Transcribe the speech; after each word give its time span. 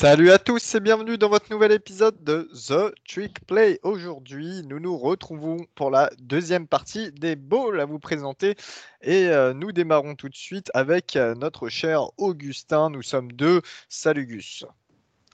Salut 0.00 0.30
à 0.30 0.38
tous 0.38 0.76
et 0.76 0.78
bienvenue 0.78 1.18
dans 1.18 1.28
votre 1.28 1.50
nouvel 1.50 1.72
épisode 1.72 2.22
de 2.22 2.48
The 2.68 2.94
Trick 3.04 3.44
Play. 3.48 3.80
Aujourd'hui, 3.82 4.62
nous 4.64 4.78
nous 4.78 4.96
retrouvons 4.96 5.66
pour 5.74 5.90
la 5.90 6.08
deuxième 6.20 6.68
partie 6.68 7.10
des 7.10 7.34
balls 7.34 7.80
à 7.80 7.84
vous 7.84 7.98
présenter 7.98 8.54
et 9.02 9.26
euh, 9.26 9.52
nous 9.54 9.72
démarrons 9.72 10.14
tout 10.14 10.28
de 10.28 10.36
suite 10.36 10.70
avec 10.72 11.16
euh, 11.16 11.34
notre 11.34 11.68
cher 11.68 12.16
Augustin. 12.16 12.90
Nous 12.90 13.02
sommes 13.02 13.32
deux. 13.32 13.60
Salut 13.88 14.26
Gus. 14.26 14.64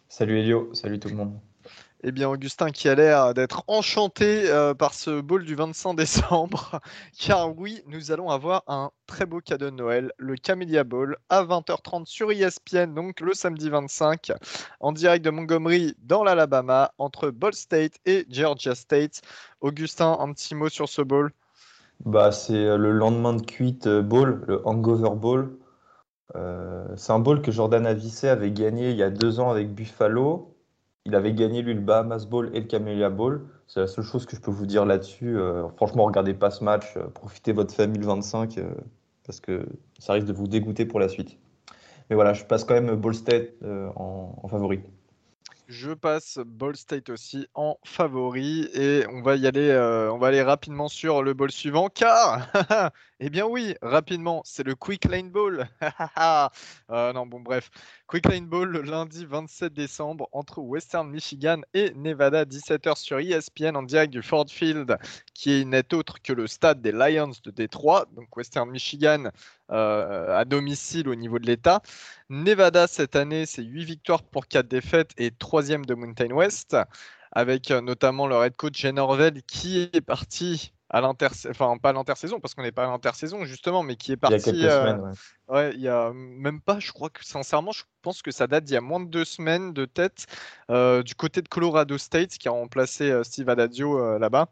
Salut 0.09 0.39
Elio, 0.39 0.73
salut 0.73 0.99
tout 0.99 1.11
le 1.11 1.17
monde. 1.17 1.39
Eh 2.07 2.13
bien, 2.13 2.29
Augustin 2.29 2.69
qui 2.69 2.91
a 2.91 2.95
l'air 2.95 3.33
d'être 3.33 3.65
enchanté 3.67 4.51
euh, 4.51 4.75
par 4.75 4.93
ce 4.93 5.23
ball 5.23 5.43
du 5.43 5.55
25 5.55 5.95
décembre, 5.97 6.79
car 7.19 7.57
oui, 7.57 7.81
nous 7.87 8.13
allons 8.13 8.29
avoir 8.29 8.63
un 8.67 8.91
très 9.07 9.25
beau 9.25 9.41
cadeau 9.41 9.71
de 9.71 9.77
Noël, 9.77 10.13
le 10.19 10.35
Camellia 10.35 10.85
Ball, 10.85 11.17
à 11.31 11.43
20h30 11.43 12.05
sur 12.05 12.31
ESPN, 12.31 12.93
donc 12.93 13.21
le 13.21 13.33
samedi 13.33 13.71
25, 13.71 14.33
en 14.81 14.93
direct 14.93 15.25
de 15.25 15.31
Montgomery 15.31 15.95
dans 16.03 16.23
l'Alabama, 16.25 16.93
entre 16.99 17.31
Ball 17.31 17.55
State 17.55 17.95
et 18.05 18.27
Georgia 18.29 18.75
State. 18.75 19.23
Augustin, 19.63 20.19
un 20.21 20.31
petit 20.35 20.55
mot 20.55 20.69
sur 20.69 20.91
ce 20.91 21.01
ball? 21.01 21.33
Bah, 22.05 22.33
C'est 22.33 22.53
euh, 22.53 22.77
le 22.77 22.91
lendemain 22.91 23.33
de 23.33 23.47
cuite 23.47 23.87
euh, 23.87 24.03
ball, 24.03 24.45
le 24.47 24.61
Hangover 24.69 25.17
Ball. 25.17 25.49
c'est 26.97 27.13
un 27.13 27.19
ball 27.19 27.41
que 27.41 27.51
Jordan 27.51 27.87
Avicet 27.87 28.29
avait 28.29 28.51
gagné 28.51 28.91
il 28.91 28.97
y 28.97 29.03
a 29.03 29.09
deux 29.09 29.41
ans 29.41 29.51
avec 29.51 29.75
Buffalo 29.75 30.54
il 31.07 31.15
avait 31.15 31.35
gagné 31.35 31.61
lui 31.63 31.75
le 31.75 31.81
Bahamas 31.81 32.27
Bowl 32.27 32.51
et 32.55 32.61
le 32.61 32.67
Camellia 32.67 33.11
Bowl. 33.11 33.47
C'est 33.67 33.81
la 33.81 33.87
seule 33.87 34.05
chose 34.05 34.25
que 34.25 34.37
je 34.37 34.41
peux 34.41 34.51
vous 34.51 34.67
dire 34.67 34.87
là-dessus. 34.87 35.37
Euh, 35.37 35.69
franchement, 35.77 36.05
regardez 36.05 36.35
pas 36.35 36.51
ce 36.51 36.65
match, 36.65 36.97
euh, 36.97 37.07
profitez 37.09 37.53
votre 37.53 37.75
famille 37.75 38.01
le 38.01 38.07
25 38.07 38.57
euh, 38.57 38.71
parce 39.27 39.41
que 39.41 39.67
ça 39.99 40.15
risque 40.15 40.27
de 40.27 40.33
vous 40.33 40.49
dégoûter 40.49 40.87
pour 40.87 41.01
la 41.01 41.09
suite. 41.09 41.39
Mais 42.09 42.17
voilà, 42.17 42.33
je 42.33 42.45
passe 42.45 42.65
quand 42.65 42.75
même 42.75 42.95
Ball 42.97 43.15
State 43.15 43.51
en, 43.65 44.39
en, 44.43 44.49
favori. 44.49 44.81
Je 45.69 45.93
passe 45.93 46.39
Ball 46.45 46.77
State 46.77 47.09
aussi 47.09 47.49
en 47.55 47.79
favori 47.85 48.69
et 48.75 49.07
on 49.11 49.23
va 49.23 49.37
y 49.37 49.47
aller, 49.47 49.71
aller 49.71 50.43
rapidement 50.43 50.89
sur 50.89 51.23
le 51.23 51.33
ball 51.33 51.51
suivant 51.51 51.89
car 51.89 52.51
Eh 53.27 53.31
bien 53.31 53.47
oui, 53.47 53.75
rapidement, 53.81 54.43
c'est 54.45 54.65
le 54.65 54.75
Quick 54.75 55.07
Lane 55.07 55.31
Ball. 55.31 55.67
euh, 56.91 57.13
non, 57.15 57.25
bon 57.25 57.41
bref. 57.41 57.71
Quick 58.07 58.27
Lane 58.27 58.47
Ball 58.47 58.69
le 58.69 58.83
lundi 58.83 59.25
27 59.25 59.73
décembre 59.73 60.29
entre 60.33 60.59
Western 60.59 61.09
Michigan 61.09 61.63
et 61.73 61.91
Nevada, 61.95 62.45
17h 62.45 62.99
sur 62.99 63.21
ESPN 63.21 63.77
en 63.77 63.83
direct 63.83 64.13
du 64.13 64.21
Ford 64.21 64.45
Field, 64.47 64.99
qui 65.33 65.65
n'est 65.65 65.95
autre 65.95 66.21
que 66.21 66.35
le 66.35 66.47
stade 66.47 66.83
des 66.83 66.93
Lions 66.93 67.31
de 67.43 67.51
Détroit. 67.51 68.05
Donc 68.15 68.37
Western 68.37 68.69
Michigan 68.69 69.31
euh, 69.71 70.39
à 70.39 70.45
domicile 70.45 71.09
au 71.09 71.15
niveau 71.15 71.39
de 71.39 71.47
l'État. 71.47 71.81
Nevada 72.29 72.87
cette 72.87 73.17
année, 73.17 73.47
c'est 73.47 73.65
8 73.65 73.87
victoires 73.87 74.23
pour 74.23 74.49
4 74.49 74.69
défaites 74.69 75.13
et 75.17 75.31
3 75.31 75.63
de 75.63 75.95
Mountain 75.95 76.31
West 76.31 76.77
avec 77.33 77.71
euh, 77.71 77.81
notamment 77.81 78.27
leur 78.27 78.45
head 78.45 78.55
coach 78.55 78.79
Jen 78.79 78.99
Orville 78.99 79.43
qui 79.47 79.81
est 79.81 80.03
parti 80.03 80.74
à 80.95 81.01
l'intersaison, 81.01 81.51
enfin 81.51 81.77
pas 81.77 81.89
à 81.89 81.93
l'intersaison 81.93 82.39
parce 82.39 82.55
qu'on 82.55 82.63
n'est 82.63 82.71
pas 82.71 82.85
à 82.85 82.87
l'intersaison 82.87 83.45
justement, 83.45 83.83
mais 83.83 83.97
qui 83.97 84.13
est 84.13 84.17
parti. 84.17 84.37
Il 84.37 84.39
y 84.39 84.43
a 84.43 84.53
quelques 84.53 84.73
euh, 84.73 84.81
semaines, 84.81 85.13
ouais. 85.49 85.73
Il 85.75 85.81
y 85.81 85.89
a 85.89 86.13
même 86.15 86.61
pas, 86.61 86.79
je 86.79 86.93
crois 86.93 87.11
que 87.11 87.25
sincèrement, 87.25 87.73
je 87.73 87.83
pense 88.01 88.23
que 88.23 88.31
ça 88.31 88.47
date 88.47 88.63
d'il 88.63 88.75
y 88.75 88.77
a 88.77 88.81
moins 88.81 89.01
de 89.01 89.09
deux 89.09 89.25
semaines 89.25 89.73
de 89.73 89.87
tête 89.87 90.27
euh, 90.71 91.03
du 91.03 91.17
côté 91.17 91.43
de 91.43 91.49
Colorado 91.49 91.99
State 91.99 92.39
qui 92.39 92.47
a 92.47 92.53
remplacé 92.53 93.11
euh, 93.11 93.25
Steve 93.25 93.49
Adadio 93.49 94.19
là-bas. 94.19 94.47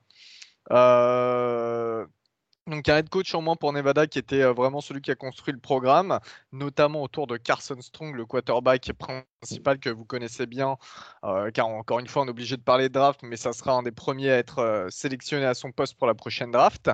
Donc 2.69 2.89
un 2.89 2.99
head 2.99 3.09
coach 3.09 3.35
en 3.35 3.43
moins 3.43 3.57
pour 3.57 3.73
Nevada 3.73 4.07
qui 4.07 4.21
était 4.21 4.43
euh, 4.43 4.53
vraiment 4.53 4.81
celui 4.81 5.01
qui 5.01 5.11
a 5.11 5.17
construit 5.17 5.53
le 5.53 5.59
programme, 5.59 6.21
notamment 6.53 7.03
autour 7.03 7.27
de 7.27 7.37
Carson 7.37 7.81
Strong, 7.81 8.15
le 8.15 8.25
quarterback 8.25 8.93
principal 8.93 9.81
que 9.81 9.91
vous 9.91 10.05
connaissez 10.05 10.47
bien, 10.47 10.77
euh, 11.25 11.51
car 11.51 11.67
encore 11.67 11.99
une 11.99 12.07
fois 12.07 12.23
on 12.23 12.27
est 12.27 12.31
obligé 12.31 12.57
de 12.57 12.63
parler 12.63 12.89
de 12.89 12.95
draft, 12.95 13.21
mais 13.25 13.37
ça 13.37 13.53
sera 13.53 13.73
un 13.73 13.83
des 13.83 13.91
premiers 13.91 14.31
à 14.31 14.39
être 14.39 14.61
euh, 14.61 14.87
sélectionné 14.91 15.45
à 15.45 15.55
son 15.55 15.73
poste 15.73 15.97
pour 15.97 16.07
la 16.07 16.15
prochaine 16.15 16.53
draft. 16.53 16.89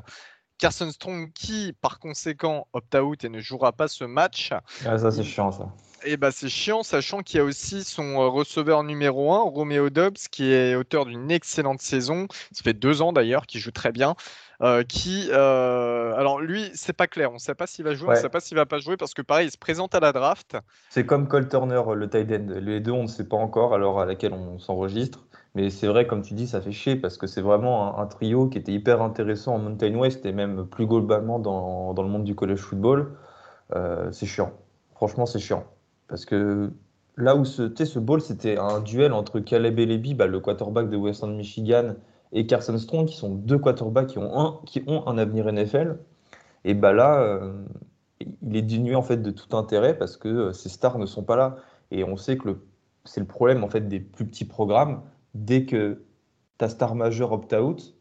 Carson 0.57 0.91
Strong 0.91 1.33
qui 1.35 1.75
par 1.83 1.99
conséquent 1.99 2.67
opt-out 2.73 3.25
et 3.25 3.29
ne 3.29 3.39
jouera 3.39 3.73
pas 3.73 3.89
ce 3.89 4.05
match. 4.05 4.53
Ah, 4.87 4.97
ça 4.97 5.11
c'est 5.11 5.23
chiant 5.23 5.53
ça. 5.53 5.71
Et 6.05 6.13
eh 6.13 6.17
bah 6.17 6.31
c'est 6.31 6.49
chiant, 6.49 6.85
sachant 6.85 7.23
qu'il 7.23 7.39
y 7.39 7.41
a 7.41 7.45
aussi 7.45 7.83
son 7.83 8.31
receveur 8.31 8.85
numéro 8.85 9.35
1, 9.35 9.51
Romeo 9.51 9.91
Dobbs, 9.91 10.17
qui 10.31 10.53
est 10.53 10.77
auteur 10.77 11.07
d'une 11.07 11.31
excellente 11.31 11.83
saison. 11.83 12.29
Ça 12.53 12.63
fait 12.63 12.73
deux 12.73 13.03
ans 13.03 13.13
d'ailleurs, 13.13 13.47
qui 13.47 13.59
joue 13.59 13.73
très 13.73 13.91
bien. 13.91 14.15
Euh, 14.61 14.83
qui, 14.83 15.29
euh, 15.31 16.13
alors 16.17 16.41
lui, 16.41 16.71
c'est 16.75 16.93
pas 16.93 17.07
clair. 17.07 17.31
On 17.31 17.35
ne 17.35 17.39
sait 17.39 17.55
pas 17.55 17.69
s'il 17.69 17.85
va 17.85 17.95
jouer, 17.95 18.09
on 18.09 18.13
ne 18.13 18.17
sait 18.17 18.29
pas 18.29 18.41
s'il 18.41 18.57
va 18.57 18.67
pas 18.67 18.79
jouer 18.79 18.97
parce 18.97 19.15
que 19.15 19.23
pareil, 19.23 19.47
il 19.47 19.51
se 19.53 19.59
présente 19.59 19.95
à 19.95 20.01
la 20.01 20.13
draft. 20.13 20.57
C'est 20.91 21.07
comme 21.07 21.29
Cole 21.29 21.49
Turner, 21.49 21.83
le 21.95 22.11
tight 22.11 22.31
end. 22.33 22.47
Les 22.61 22.81
deux, 22.81 22.91
on 22.91 23.05
ne 23.05 23.09
sait 23.09 23.29
pas 23.29 23.37
encore 23.37 23.73
à 23.73 23.79
l'heure 23.79 24.01
à 24.01 24.05
laquelle 24.05 24.33
on 24.33 24.59
s'enregistre. 24.59 25.27
Mais 25.55 25.71
c'est 25.71 25.87
vrai, 25.87 26.07
comme 26.07 26.23
tu 26.23 26.35
dis, 26.35 26.49
ça 26.49 26.61
fait 26.61 26.73
chier 26.73 26.97
parce 26.97 27.17
que 27.17 27.27
c'est 27.27 27.41
vraiment 27.41 27.99
un, 27.99 28.07
trio 28.07 28.49
qui 28.49 28.59
était 28.59 28.73
hyper 28.73 29.01
intéressant 29.01 29.55
en 29.55 29.59
Mountain 29.59 29.95
West 29.95 30.27
et 30.27 30.33
même 30.33 30.67
plus 30.67 30.87
globalement 30.87 31.39
dans, 31.39 31.95
dans 31.95 32.03
le 32.03 32.09
monde 32.09 32.25
du 32.25 32.35
college 32.35 32.59
football. 32.59 33.13
Euh, 33.75 34.11
c'est 34.13 34.27
chiant. 34.27 34.53
Franchement, 34.95 35.27
c'est 35.27 35.39
chiant. 35.39 35.65
Parce 36.09 36.25
que 36.25 36.73
là 37.17 37.37
où 37.37 37.45
ce, 37.45 37.73
ce 37.85 37.99
ball, 37.99 38.21
c'était 38.21 38.59
un 38.59 38.81
duel 38.81 39.13
entre 39.13 39.41
Caleb 39.41 39.79
Elebi, 39.79 40.15
bah, 40.15 40.27
le 40.27 40.41
quarterback 40.41 40.91
de 40.91 40.97
Western 40.97 41.35
Michigan, 41.35 41.95
et 42.33 42.47
Carson 42.47 42.77
Strong, 42.77 43.07
qui 43.07 43.17
sont 43.17 43.35
deux 43.35 43.59
quarterbacks 43.59 44.09
qui 44.09 44.19
ont 44.19 44.39
un, 44.39 44.61
qui 44.67 44.83
ont 44.87 45.07
un 45.07 45.19
avenir 45.19 45.51
NFL. 45.51 45.99
Et 46.65 46.75
bah 46.75 46.93
là, 46.93 47.21
euh, 47.21 47.65
il 48.43 48.57
est 48.57 48.63
dénué 48.63 48.95
en 48.95 49.03
fait 49.03 49.19
de 49.19 49.31
tout 49.31 49.57
intérêt 49.57 49.97
parce 49.97 50.17
que 50.17 50.29
euh, 50.29 50.53
ces 50.53 50.69
stars 50.69 50.99
ne 50.99 51.07
sont 51.07 51.23
pas 51.23 51.37
là. 51.37 51.57
Et 51.91 52.05
on 52.05 52.17
sait 52.17 52.37
que 52.37 52.61
c'est 53.05 53.21
le 53.21 53.27
problème 53.27 53.65
en 53.65 53.69
fait 53.69 53.89
des 53.89 54.01
plus 54.01 54.27
petits 54.27 54.45
programmes. 54.45 55.03
Dès 55.35 55.65
que 55.65 56.05
ta 56.59 56.69
star 56.69 56.95
majeure 56.95 57.33
opt-out, 57.33 57.95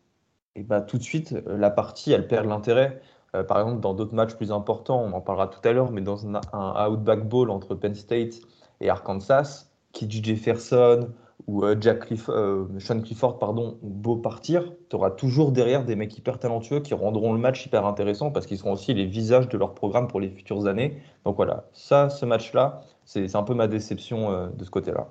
et 0.56 0.64
bah 0.64 0.82
tout 0.82 0.98
de 0.98 1.04
suite 1.04 1.34
euh, 1.34 1.58
la 1.58 1.70
partie 1.70 2.12
elle 2.12 2.28
perd 2.28 2.48
l'intérêt. 2.48 3.02
par 3.48 3.60
exemple, 3.60 3.82
dans 3.82 3.94
d'autres 3.94 4.16
matchs 4.16 4.36
plus 4.36 4.52
importants, 4.52 5.02
on 5.04 5.14
en 5.14 5.22
parlera 5.22 5.48
tout 5.48 5.60
à 5.64 5.72
l'heure, 5.72 5.92
mais 5.92 6.02
dans 6.02 6.26
un, 6.26 6.42
un 6.54 6.90
Outback 6.90 7.28
Bowl 7.28 7.52
entre 7.52 7.76
Penn 7.76 7.94
State 7.94 8.36
et 8.82 8.90
Arkansas, 8.90 9.68
KJ 9.94 10.24
Jefferson, 10.24 11.10
ou 11.46 11.64
euh, 11.64 11.76
Jack 11.80 12.12
euh, 12.30 12.66
Sean 12.80 13.02
Clifford 13.02 13.38
pardon, 13.38 13.78
beau 13.82 14.16
partir, 14.16 14.74
tu 14.90 14.96
auras 14.96 15.12
toujours 15.12 15.52
derrière 15.52 15.86
des 15.86 15.96
mecs 15.96 16.18
hyper 16.18 16.40
talentueux 16.40 16.80
qui 16.80 16.94
rendront 16.94 17.32
le 17.34 17.40
match 17.40 17.66
hyper 17.66 17.86
intéressant 17.86 18.32
parce 18.32 18.46
qu'ils 18.48 18.58
seront 18.58 18.74
aussi 18.74 18.94
les 18.94 19.06
visages 19.06 19.48
de 19.48 19.58
leur 19.58 19.76
programme 19.76 20.08
pour 20.08 20.20
les 20.20 20.30
futures 20.30 20.68
années. 20.68 21.02
Donc 21.26 21.36
voilà, 21.36 21.66
ça, 21.74 22.10
ce 22.10 22.26
match-là, 22.26 22.82
c'est 23.06 23.36
un 23.36 23.44
peu 23.44 23.54
ma 23.54 23.68
déception 23.68 24.32
euh, 24.32 24.48
de 24.50 24.66
ce 24.66 24.72
côté-là. 24.72 25.08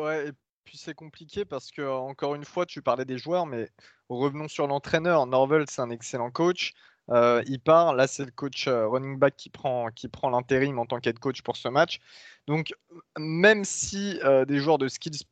Ouais, 0.00 0.28
et 0.28 0.32
puis 0.64 0.78
c'est 0.78 0.94
compliqué 0.94 1.44
parce 1.44 1.70
que, 1.70 1.82
encore 1.82 2.34
une 2.34 2.44
fois, 2.44 2.64
tu 2.64 2.80
parlais 2.80 3.04
des 3.04 3.18
joueurs, 3.18 3.46
mais 3.46 3.68
revenons 4.08 4.48
sur 4.48 4.66
l'entraîneur. 4.66 5.26
Norvel, 5.26 5.64
c'est 5.68 5.82
un 5.82 5.90
excellent 5.90 6.30
coach. 6.30 6.72
Il 7.10 7.60
part. 7.60 7.94
Là, 7.94 8.06
c'est 8.06 8.24
le 8.24 8.30
coach 8.30 8.68
running 8.68 9.18
back 9.18 9.36
qui 9.36 9.50
prend, 9.50 9.90
qui 9.90 10.08
prend 10.08 10.30
l'intérim 10.30 10.78
en 10.78 10.86
tant 10.86 11.00
qu'aide 11.00 11.18
coach 11.18 11.42
pour 11.42 11.56
ce 11.56 11.68
match. 11.68 12.00
Donc, 12.48 12.72
même 13.18 13.62
si 13.64 14.18
euh, 14.24 14.46
des 14.46 14.58
joueurs 14.58 14.78
de 14.78 14.88
skills 14.88 15.24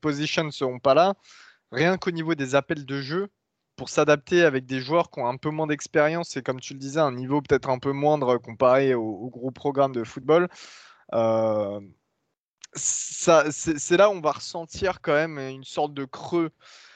position 0.00 0.44
ne 0.44 0.50
seront 0.50 0.80
pas 0.80 0.94
là, 0.94 1.14
rien 1.70 1.96
qu'au 1.96 2.10
niveau 2.10 2.34
des 2.34 2.56
appels 2.56 2.84
de 2.84 3.00
jeu, 3.00 3.28
pour 3.76 3.88
s'adapter 3.88 4.42
avec 4.44 4.66
des 4.66 4.80
joueurs 4.80 5.10
qui 5.10 5.20
ont 5.20 5.28
un 5.28 5.36
peu 5.36 5.50
moins 5.50 5.68
d'expérience 5.68 6.36
et 6.36 6.42
comme 6.42 6.60
tu 6.60 6.74
le 6.74 6.80
disais, 6.80 7.00
un 7.00 7.12
niveau 7.12 7.40
peut-être 7.40 7.68
un 7.68 7.78
peu 7.78 7.92
moindre 7.92 8.38
comparé 8.38 8.94
au, 8.94 9.30
gros 9.30 9.52
programme 9.52 9.92
de 9.92 10.02
football, 10.02 10.48
euh, 11.12 11.80
c'est 12.74 13.96
là 13.96 14.10
où 14.10 14.14
on 14.14 14.20
va 14.20 14.32
ressentir 14.32 15.00
quand 15.00 15.14
même 15.14 15.38
une 15.38 15.64
sorte 15.64 15.94
de 15.94 16.04
creux 16.04 16.50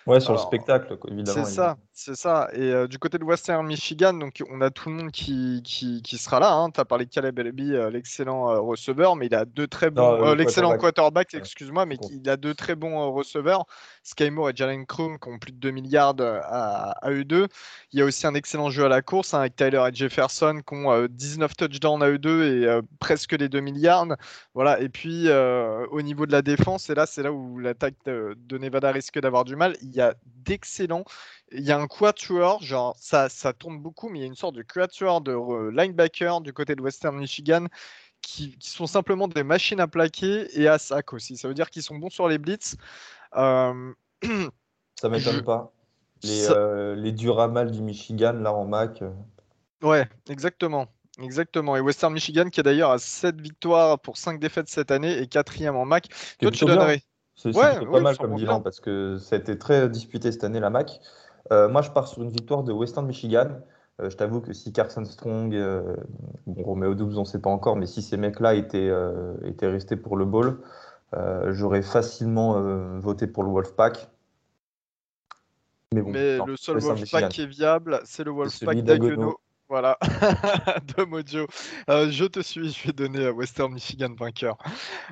Ouais, 0.08 0.20
sur 0.20 0.32
le 0.32 0.38
spectacle, 0.38 0.96
évidemment. 1.06 1.44
C'est 1.44 1.52
ça, 1.52 1.76
c'est 1.92 2.16
ça. 2.16 2.48
Et 2.54 2.72
euh, 2.72 2.88
du 2.88 2.98
côté 2.98 3.18
de 3.18 3.24
Western 3.24 3.66
Michigan, 3.66 4.14
donc 4.14 4.42
on 4.50 4.62
a 4.62 4.70
tout 4.70 4.88
le 4.88 4.94
monde 4.94 5.10
qui, 5.10 5.60
qui, 5.62 6.00
qui 6.00 6.16
sera 6.16 6.40
là. 6.40 6.50
Hein. 6.54 6.70
Tu 6.70 6.80
as 6.80 6.86
parlé 6.86 7.04
de 7.04 7.10
Caleb 7.10 7.38
Elby, 7.38 7.74
euh, 7.74 7.90
l'excellent 7.90 8.50
euh, 8.50 8.58
receveur, 8.58 9.16
mais 9.16 9.26
il 9.26 9.34
a 9.34 9.44
deux 9.44 9.66
très 9.66 9.90
bons. 9.90 10.32
l'excellent 10.32 10.78
quarterback, 10.78 11.34
excuse-moi, 11.34 11.84
mais 11.84 11.98
il 12.10 12.26
a 12.30 12.38
deux 12.38 12.54
très 12.54 12.74
bons 12.74 13.12
receveurs. 13.12 13.66
Sky 14.02 14.30
Moore 14.30 14.48
et 14.48 14.52
Jalen 14.56 14.86
Chrome 14.86 15.18
qui 15.18 15.28
ont 15.28 15.38
plus 15.38 15.52
de 15.52 15.58
2 15.58 15.70
milliards 15.70 16.14
à, 16.18 16.92
à, 17.06 17.10
eux 17.10 17.24
deux. 17.24 17.46
Il 17.92 17.98
y 17.98 18.02
a 18.02 18.06
aussi 18.06 18.26
un 18.26 18.34
excellent 18.34 18.70
jeu 18.70 18.86
à 18.86 18.88
la 18.88 19.02
course 19.02 19.34
hein, 19.34 19.40
avec 19.40 19.56
Tyler 19.56 19.84
et 19.86 19.94
Jefferson 19.94 20.62
qui 20.66 20.74
ont 20.74 21.06
19 21.10 21.54
touchdowns 21.54 22.02
à 22.02 22.08
eux 22.08 22.18
deux 22.18 22.44
et 22.44 22.80
presque 22.98 23.32
les 23.32 23.50
2 23.50 23.60
milliards. 23.60 24.06
Voilà. 24.54 24.80
Et 24.80 24.88
puis 24.88 25.28
au 25.30 26.00
niveau 26.00 26.24
de 26.24 26.32
la 26.32 26.40
défense, 26.40 26.88
et 26.88 26.94
là, 26.94 27.04
c'est 27.04 27.22
là 27.22 27.30
où 27.30 27.58
l'attaque 27.58 27.96
de, 28.06 28.34
de 28.38 28.56
Nevada 28.56 28.90
risque 28.90 29.20
d'avoir 29.20 29.44
du 29.44 29.54
mal. 29.54 29.76
Il 29.82 29.97
y 29.98 30.02
a 30.02 30.14
d'excellents. 30.24 31.04
Il 31.52 31.64
y 31.64 31.72
a 31.72 31.78
un 31.78 31.86
quatuor, 31.86 32.62
genre 32.62 32.96
ça, 32.98 33.28
ça 33.28 33.52
tourne 33.52 33.78
beaucoup, 33.78 34.08
mais 34.08 34.18
il 34.18 34.22
y 34.22 34.24
a 34.24 34.28
une 34.28 34.34
sorte 34.34 34.54
de 34.54 34.62
quatuor 34.62 35.20
de 35.20 35.70
linebacker 35.70 36.40
du 36.40 36.52
côté 36.52 36.74
de 36.74 36.82
Western 36.82 37.16
Michigan 37.16 37.66
qui, 38.22 38.56
sont 38.60 38.86
simplement 38.86 39.28
des 39.28 39.42
machines 39.42 39.80
à 39.80 39.86
plaquer 39.86 40.48
et 40.60 40.68
à 40.68 40.78
sac 40.78 41.12
aussi. 41.12 41.36
Ça 41.36 41.48
veut 41.48 41.54
dire 41.54 41.70
qu'ils 41.70 41.82
sont 41.82 41.96
bons 41.96 42.10
sur 42.10 42.28
les 42.28 42.38
blitz. 42.38 42.76
Euh... 43.36 43.92
ça 45.00 45.08
m'étonne 45.08 45.42
pas. 45.42 45.72
Les, 46.22 46.50
euh, 46.50 46.96
les 46.96 47.12
Duramal 47.12 47.70
du 47.70 47.80
Michigan, 47.80 48.32
là 48.32 48.52
en 48.52 48.66
Mac. 48.66 49.02
Euh. 49.02 49.10
Ouais, 49.82 50.08
exactement. 50.28 50.88
Exactement. 51.20 51.76
Et 51.76 51.80
Western 51.80 52.12
Michigan 52.12 52.48
qui 52.48 52.60
est 52.60 52.62
d'ailleurs 52.62 52.90
à 52.90 52.98
7 52.98 53.40
victoires 53.40 53.98
pour 53.98 54.16
5 54.16 54.38
défaites 54.38 54.68
cette 54.68 54.90
année 54.90 55.18
et 55.18 55.26
quatrième 55.26 55.76
en 55.76 55.84
MAC. 55.84 56.08
Toi, 56.40 56.50
tu 56.50 56.64
donnerais 56.64 57.02
C'est 57.38 57.52
pas 57.52 58.00
mal 58.00 58.18
comme 58.18 58.34
bilan 58.34 58.60
parce 58.60 58.80
que 58.80 59.16
ça 59.18 59.36
a 59.36 59.38
été 59.38 59.56
très 59.56 59.88
disputé 59.88 60.32
cette 60.32 60.44
année 60.44 60.60
la 60.60 60.70
MAC. 60.70 61.00
Euh, 61.52 61.68
moi, 61.68 61.82
je 61.82 61.90
pars 61.90 62.08
sur 62.08 62.22
une 62.22 62.30
victoire 62.30 62.64
de 62.64 62.72
Western 62.72 63.06
Michigan. 63.06 63.48
Euh, 64.00 64.10
je 64.10 64.16
t'avoue 64.16 64.40
que 64.40 64.52
si 64.52 64.72
Carson 64.72 65.04
Strong, 65.04 65.54
euh, 65.54 65.96
bon, 66.46 66.62
Romeo 66.62 66.94
Doubs, 66.94 67.16
on 67.16 67.20
ne 67.20 67.24
sait 67.24 67.40
pas 67.40 67.50
encore, 67.50 67.76
mais 67.76 67.86
si 67.86 68.02
ces 68.02 68.16
mecs-là 68.16 68.54
étaient, 68.54 68.92
étaient 69.44 69.68
restés 69.68 69.96
pour 69.96 70.16
le 70.16 70.24
bowl, 70.24 70.60
j'aurais 71.46 71.82
facilement 71.82 72.60
voté 72.98 73.26
pour 73.26 73.44
le 73.44 73.50
Wolfpack. 73.50 74.10
Mais, 75.94 76.02
bon, 76.02 76.10
mais 76.10 76.38
le 76.44 76.56
seul 76.56 76.78
Wolfpack 76.80 77.28
qui 77.30 77.42
est 77.42 77.46
viable, 77.46 78.00
c'est 78.04 78.24
le 78.24 78.32
Wolfpack 78.32 78.82
d'Aguenau. 78.82 79.38
Voilà, 79.68 79.98
de 80.96 81.04
Mojo. 81.04 81.46
Euh, 81.90 82.10
je 82.10 82.24
te 82.24 82.40
suis, 82.40 82.72
je 82.72 82.86
vais 82.86 82.92
donner 82.94 83.26
à 83.26 83.32
Western 83.32 83.70
Michigan 83.70 84.14
vainqueur. 84.18 84.56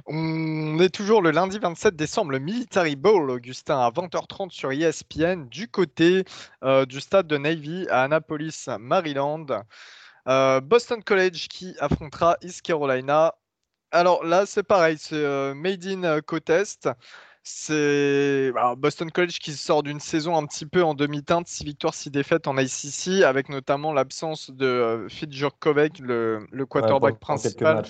On 0.06 0.79
est 0.79 0.88
toujours 0.88 1.20
le 1.20 1.31
lundi 1.31 1.58
27 1.58 1.94
décembre, 1.94 2.31
le 2.31 2.38
Military 2.38 2.97
Bowl, 2.97 3.31
Augustin, 3.31 3.79
à 3.81 3.91
20h30 3.91 4.50
sur 4.50 4.73
ESPN, 4.73 5.47
du 5.50 5.69
côté 5.69 6.25
euh, 6.64 6.87
du 6.87 7.00
stade 7.00 7.26
de 7.26 7.37
Navy 7.37 7.87
à 7.91 8.05
Annapolis, 8.05 8.67
Maryland. 8.81 9.47
Euh, 10.26 10.61
Boston 10.62 11.02
College 11.05 11.49
qui 11.49 11.76
affrontera 11.79 12.38
East 12.41 12.62
Carolina. 12.62 13.35
Alors 13.91 14.25
là, 14.25 14.47
c'est 14.47 14.62
pareil, 14.62 14.97
c'est 14.99 15.55
Made 15.55 15.85
in 15.87 16.20
Côte-Est. 16.23 16.88
C'est 17.49 18.53
Boston 18.77 19.09
College 19.13 19.39
qui 19.39 19.53
sort 19.53 19.85
d'une 19.85 20.01
saison 20.01 20.37
un 20.37 20.45
petit 20.47 20.67
peu 20.67 20.83
en 20.83 20.95
demi-teinte, 20.95 21.47
6 21.47 21.63
victoires, 21.63 21.95
6 21.95 22.11
défaites 22.11 22.49
en 22.49 22.59
ICC, 22.59 23.23
avec 23.23 23.51
notamment 23.51 23.93
l'absence 23.93 24.51
de 24.51 24.67
euh, 24.67 25.09
Fitjurkovec, 25.09 26.01
le, 26.01 26.45
le 26.51 26.67
quarterback 26.67 27.21
principal, 27.21 27.85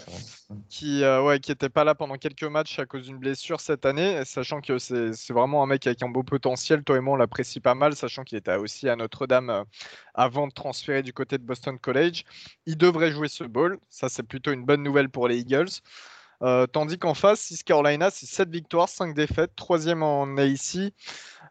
qui 0.69 1.00
n'était 1.00 1.64
euh, 1.64 1.69
pas 1.70 1.85
là 1.85 1.94
pendant 1.94 2.17
quelques 2.17 2.44
matchs 2.44 2.79
à 2.81 2.85
cause 2.85 3.06
d'une 3.06 3.17
blessure 3.17 3.62
cette 3.62 3.87
année, 3.87 4.23
sachant 4.26 4.61
que 4.61 4.79
c'est 4.79 5.32
vraiment 5.32 5.62
un 5.62 5.67
mec 5.67 5.87
avec 5.87 6.03
un 6.03 6.11
beau 6.11 6.23
potentiel. 6.23 6.85
Toi 6.85 6.99
et 6.99 7.00
moi, 7.00 7.14
on 7.14 7.17
l'apprécie 7.17 7.61
pas 7.61 7.75
mal, 7.75 7.97
sachant 7.97 8.25
qu'il 8.25 8.37
était 8.37 8.56
aussi 8.56 8.91
à 8.91 8.97
Notre-Dame 8.97 9.49
euh, 9.49 9.64
avant 10.12 10.49
de 10.49 10.53
transférer 10.53 11.03
du 11.03 11.14
côté 11.14 11.38
de 11.38 11.44
Boston 11.44 11.79
College. 11.79 12.25
Il 12.67 12.76
devrait 12.76 13.11
jouer 13.11 13.29
ce 13.29 13.44
ball, 13.44 13.79
ça 13.88 14.11
c'est 14.11 14.23
plutôt 14.23 14.53
une 14.53 14.67
bonne 14.67 14.82
nouvelle 14.82 15.08
pour 15.08 15.29
les 15.29 15.38
Eagles. 15.38 15.81
Euh, 16.42 16.66
tandis 16.66 16.98
qu'en 16.98 17.14
face, 17.14 17.50
East 17.50 17.64
Carolina, 17.64 18.10
c'est 18.10 18.26
7 18.26 18.48
victoires, 18.48 18.88
5 18.88 19.14
défaites, 19.14 19.54
troisième 19.56 20.02
en 20.02 20.36
AIC. 20.36 20.92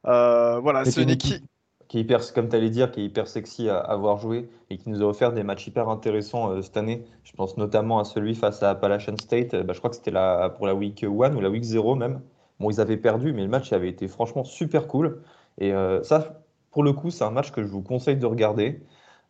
Euh, 0.06 0.60
voilà, 0.60 0.86
c'est 0.86 1.02
une 1.02 1.10
équipe 1.10 1.44
qui 1.88 2.00
est 2.00 2.02
hyper, 2.02 2.34
comme 2.34 2.50
tu 2.50 2.56
allais 2.56 2.72
dire, 2.72 2.92
qui 2.92 3.02
est 3.02 3.06
hyper 3.06 3.28
sexy 3.28 3.70
à 3.70 3.78
avoir 3.78 4.18
joué 4.18 4.50
et 4.72 4.78
qui 4.78 4.90
nous 4.90 5.04
a 5.04 5.06
offert 5.06 5.34
des 5.34 5.44
matchs 5.44 5.68
hyper 5.68 5.88
intéressants 5.88 6.52
euh, 6.52 6.62
cette 6.62 6.78
année. 6.78 7.06
Je 7.24 7.32
pense 7.34 7.58
notamment 7.58 8.00
à 8.00 8.04
celui 8.04 8.34
face 8.34 8.64
à 8.64 8.72
Appalachian 8.72 9.18
State. 9.18 9.56
Bah, 9.56 9.74
je 9.74 9.78
crois 9.78 9.92
que 9.92 9.96
c'était 9.96 10.14
pour 10.58 10.66
la 10.66 10.74
week 10.74 11.04
1 11.04 11.08
ou 11.08 11.42
la 11.42 11.50
week 11.50 11.64
0 11.64 11.96
même. 11.96 12.22
Bon, 12.60 12.72
ils 12.72 12.80
avaient 12.80 12.98
perdu, 12.98 13.34
mais 13.34 13.44
le 13.44 13.50
match 13.50 13.72
avait 13.74 13.90
été 13.90 14.08
franchement 14.08 14.44
super 14.44 14.88
cool. 14.88 15.22
Et 15.60 15.74
ça, 16.04 16.42
pour 16.72 16.84
le 16.84 16.94
coup, 16.94 17.12
c'est 17.12 17.26
un 17.26 17.32
match 17.32 17.52
que 17.52 17.62
je 17.62 17.68
vous 17.68 17.82
conseille 17.82 18.16
de 18.16 18.26
regarder 18.26 18.82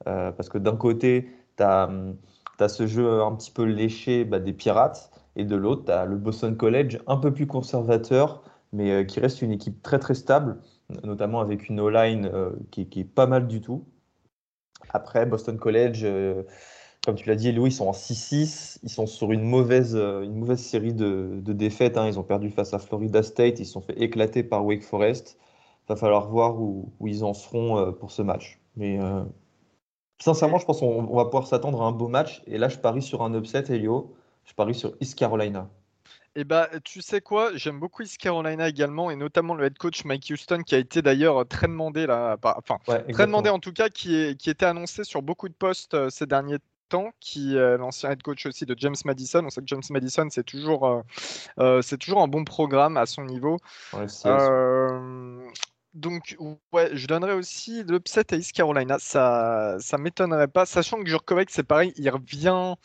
parce 0.06 0.48
que 0.48 0.60
d'un 0.60 0.76
côté, 0.76 1.32
tu 1.58 1.64
as, 1.64 1.90
as, 2.60 2.70
ce 2.70 2.86
jeu 2.86 3.24
un 3.24 3.34
petit 3.36 3.50
peu 3.50 3.64
léché 3.64 4.26
bah, 4.26 4.38
des 4.38 4.54
Pirates. 4.54 5.10
Et 5.36 5.46
de 5.46 5.56
l'autre, 5.56 5.86
tu 5.86 5.92
as 5.92 6.06
le 6.06 6.18
Boston 6.18 6.56
College, 6.56 7.00
un 7.08 7.18
peu 7.18 7.34
plus 7.34 7.48
conservateur, 7.48 8.44
mais 8.72 8.92
euh, 8.92 9.04
qui 9.04 9.20
reste 9.20 9.42
une 9.42 9.52
équipe 9.52 9.82
très 9.82 10.00
très 10.00 10.14
stable, 10.14 10.62
notamment 11.04 11.42
avec 11.42 11.70
une 11.70 11.80
O-line 11.80 12.30
euh, 12.34 12.52
qui, 12.72 12.82
est 12.82 13.04
pas 13.04 13.28
mal 13.28 13.48
du 13.48 13.62
tout. 13.62 13.86
Après, 14.90 15.26
Boston 15.26 15.58
College, 15.58 16.02
euh, 16.04 16.44
comme 17.06 17.16
tu 17.16 17.28
l'as 17.28 17.36
dit, 17.36 17.52
Louis, 17.52 17.70
ils 17.70 17.74
sont 17.74 17.88
en 17.88 17.92
6-6. 17.92 18.80
Ils 18.84 18.90
sont 18.90 19.08
sur 19.08 19.32
une 19.32 19.44
mauvaise, 19.44 19.96
une 19.96 20.36
mauvaise 20.36 20.60
série 20.60 20.94
de, 20.94 21.42
défaites. 21.46 21.98
Hein. 21.98 22.08
Ils 22.08 22.20
ont 22.20 22.24
perdu 22.24 22.50
face 22.50 22.74
à 22.74 22.80
Florida 22.80 23.24
State. 23.24 23.60
Ils 23.60 23.66
se 23.66 23.74
sont 23.74 23.82
fait 23.82 24.00
éclater 24.02 24.44
par 24.44 24.66
Wake 24.66 24.84
Forest. 24.84 25.38
Il 25.84 25.90
va 25.90 25.96
falloir 25.96 26.30
voir 26.30 26.60
où, 26.60 26.92
ils 27.06 27.24
en 27.24 27.34
seront 27.34 27.94
pour 27.94 28.12
ce 28.12 28.24
match. 28.24 28.60
Mais 28.76 29.00
sincèrement, 30.20 30.58
je 30.58 30.66
pense 30.66 30.80
qu'on 30.80 31.16
va 31.16 31.26
pouvoir 31.26 31.46
s'attendre 31.46 31.84
à 31.84 31.86
un 31.86 31.92
beau 31.92 32.08
match. 32.08 32.42
Et 32.48 32.58
là, 32.58 32.70
je 32.70 32.80
parie 32.80 33.04
sur 33.04 33.22
un 33.22 33.34
upset, 33.36 33.66
Elio. 33.70 34.16
Je 34.46 34.54
parie 34.54 34.76
sur 34.76 34.94
East 35.02 35.18
Carolina. 35.18 35.70
Eh 36.38 36.44
bah, 36.44 36.70
tu 36.84 37.02
sais 37.02 37.22
quoi, 37.22 37.52
j'aime 37.56 37.80
beaucoup 37.80 38.04
East 38.04 38.18
Carolina 38.18 38.68
également, 38.68 39.10
et 39.10 39.16
notamment 39.16 39.56
le 39.56 39.66
head 39.66 39.78
coach 39.78 40.04
Mike 40.04 40.28
Houston, 40.30 40.64
qui 40.64 40.76
a 40.76 40.78
été 40.78 41.02
d'ailleurs 41.02 41.48
très 41.48 41.68
demandé, 41.68 42.06
là, 42.06 42.38
enfin, 42.44 42.78
très 42.86 43.26
demandé 43.26 43.50
en 43.50 43.60
tout 43.60 43.72
cas, 43.72 43.88
qui, 43.88 44.16
est, 44.16 44.38
qui 44.38 44.50
était 44.50 44.66
annoncé 44.66 45.06
sur 45.06 45.22
beaucoup 45.22 45.48
de 45.48 45.54
postes 45.54 45.94
euh, 45.94 46.10
ces 46.10 46.26
derniers 46.26 46.58
temps, 46.90 47.12
qui 47.22 47.56
est 47.56 47.78
l'ancien 47.78 48.12
head 48.12 48.22
coach 48.22 48.46
aussi 48.46 48.66
de 48.66 48.76
James 48.78 48.96
Madison. 49.06 49.46
On 49.46 49.50
sait 49.50 49.62
que 49.62 49.68
James 49.68 49.82
Madison, 49.90 50.28
c'est 50.30 50.44
toujours, 50.44 50.86
euh, 50.86 51.02
euh, 51.60 51.82
c'est 51.82 51.98
toujours 51.98 52.22
un 52.22 52.28
bon 52.28 52.44
programme 52.44 52.98
à 52.98 53.06
son 53.06 53.24
niveau. 53.24 53.58
donc, 55.94 56.36
ouais, 56.74 56.90
je 56.94 57.08
donnerais 57.08 57.34
aussi 57.34 57.84
l'upset 57.86 58.34
à 58.34 58.36
East 58.36 58.52
Carolina. 58.52 58.98
Ça, 59.00 59.78
ça 59.80 59.98
m'étonnerait 59.98 60.50
pas, 60.50 60.66
sachant 60.66 61.02
que 61.02 61.08
Jurkovic, 61.08 61.50
c'est 61.50 61.64
pareil, 61.64 61.94
il 61.96 62.10
revient. 62.10 62.76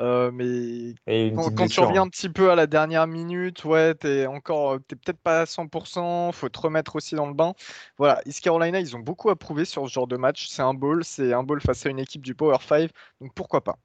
Euh, 0.00 0.30
mais 0.32 0.94
quand, 1.34 1.66
tu 1.66 1.80
reviens 1.80 2.02
un 2.02 2.08
petit 2.08 2.28
peu 2.28 2.50
à 2.50 2.54
la 2.54 2.66
dernière 2.66 3.06
minute, 3.06 3.64
ouais, 3.64 3.94
t'es 3.94 4.26
encore, 4.26 4.78
t'es 4.86 4.94
peut-être 4.94 5.18
pas 5.18 5.40
à 5.40 5.44
100%, 5.44 6.32
faut 6.32 6.48
te 6.48 6.60
remettre 6.60 6.96
aussi 6.96 7.14
dans 7.14 7.26
le 7.26 7.34
bain. 7.34 7.52
Voilà, 7.96 8.20
East 8.24 8.40
Carolina, 8.40 8.78
ils 8.78 8.94
ont 8.94 9.00
beaucoup 9.00 9.30
approuvé 9.30 9.64
sur 9.64 9.88
ce 9.88 9.92
genre 9.92 10.06
de 10.06 10.16
match. 10.16 10.46
C'est 10.48 10.62
un 10.62 10.74
ball, 10.74 11.04
c'est 11.04 11.32
un 11.32 11.42
ball 11.42 11.60
face 11.60 11.84
à 11.86 11.90
une 11.90 11.98
équipe 11.98 12.22
du 12.22 12.34
Power 12.34 12.58
5, 12.66 12.90
donc 13.20 13.34
pourquoi 13.34 13.62
pas. 13.62 13.76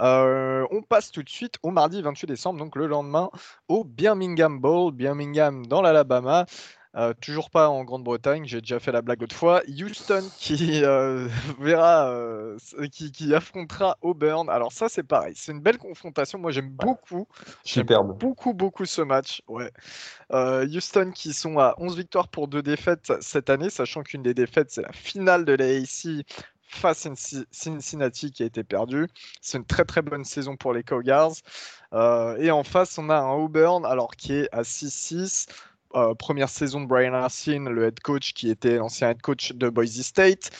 Euh, 0.00 0.66
on 0.70 0.82
passe 0.82 1.10
tout 1.10 1.22
de 1.22 1.28
suite 1.28 1.56
au 1.62 1.70
mardi 1.70 2.00
28 2.00 2.26
décembre, 2.26 2.58
donc 2.58 2.76
le 2.76 2.86
lendemain, 2.86 3.30
au 3.68 3.84
Birmingham 3.84 4.58
Bowl, 4.60 4.92
Birmingham 4.92 5.66
dans 5.66 5.82
l'Alabama. 5.82 6.46
Euh, 6.96 7.14
toujours 7.20 7.50
pas 7.50 7.68
en 7.68 7.84
Grande-Bretagne, 7.84 8.46
j'ai 8.46 8.60
déjà 8.60 8.80
fait 8.80 8.90
la 8.90 9.00
blague 9.00 9.22
autrefois. 9.22 9.62
Houston 9.68 10.28
qui 10.38 10.82
euh, 10.82 11.28
verra, 11.60 12.10
euh, 12.10 12.58
qui, 12.90 13.32
affrontera 13.32 13.96
Auburn. 14.02 14.48
Alors 14.50 14.72
ça 14.72 14.88
c'est 14.88 15.04
pareil, 15.04 15.34
c'est 15.36 15.52
une 15.52 15.60
belle 15.60 15.78
confrontation. 15.78 16.38
Moi 16.38 16.50
j'aime 16.50 16.70
beaucoup, 16.70 17.28
beaucoup 18.18 18.54
beaucoup 18.54 18.86
ce 18.86 19.02
match. 19.02 19.40
Ouais. 19.46 19.70
Houston 20.32 21.12
qui 21.14 21.32
sont 21.32 21.58
à 21.58 21.74
11 21.78 21.96
victoires 21.96 22.28
pour 22.28 22.48
deux 22.48 22.62
défaites 22.62 23.12
cette 23.20 23.50
année, 23.50 23.70
sachant 23.70 24.02
qu'une 24.02 24.22
des 24.22 24.34
défaites 24.34 24.70
c'est 24.70 24.82
la 24.82 24.92
finale 24.92 25.44
de 25.44 25.52
l'AAC 25.52 26.26
face 26.62 27.06
à 27.06 27.10
Cincinnati 27.50 28.32
qui 28.32 28.42
a 28.42 28.46
été 28.46 28.64
perdue. 28.64 29.06
C'est 29.40 29.58
une 29.58 29.64
très 29.64 29.84
très 29.84 30.02
bonne 30.02 30.24
saison 30.24 30.56
pour 30.56 30.72
les 30.72 30.82
Cougars. 30.82 31.34
et 31.92 32.50
en 32.50 32.64
face 32.64 32.98
on 32.98 33.10
a 33.10 33.16
un 33.16 33.32
Auburn 33.32 33.86
alors 33.86 34.16
qui 34.16 34.32
est 34.32 34.48
à 34.50 34.62
6-6. 34.62 35.46
Euh, 35.96 36.14
première 36.14 36.48
saison 36.48 36.80
de 36.80 36.86
Brian 36.86 37.14
Arsene, 37.14 37.68
le 37.68 37.84
head 37.84 37.98
coach 38.00 38.32
qui 38.32 38.48
était 38.48 38.76
l'ancien 38.76 39.10
head 39.10 39.20
coach 39.20 39.52
de 39.52 39.68
Boise 39.68 40.00
State. 40.02 40.50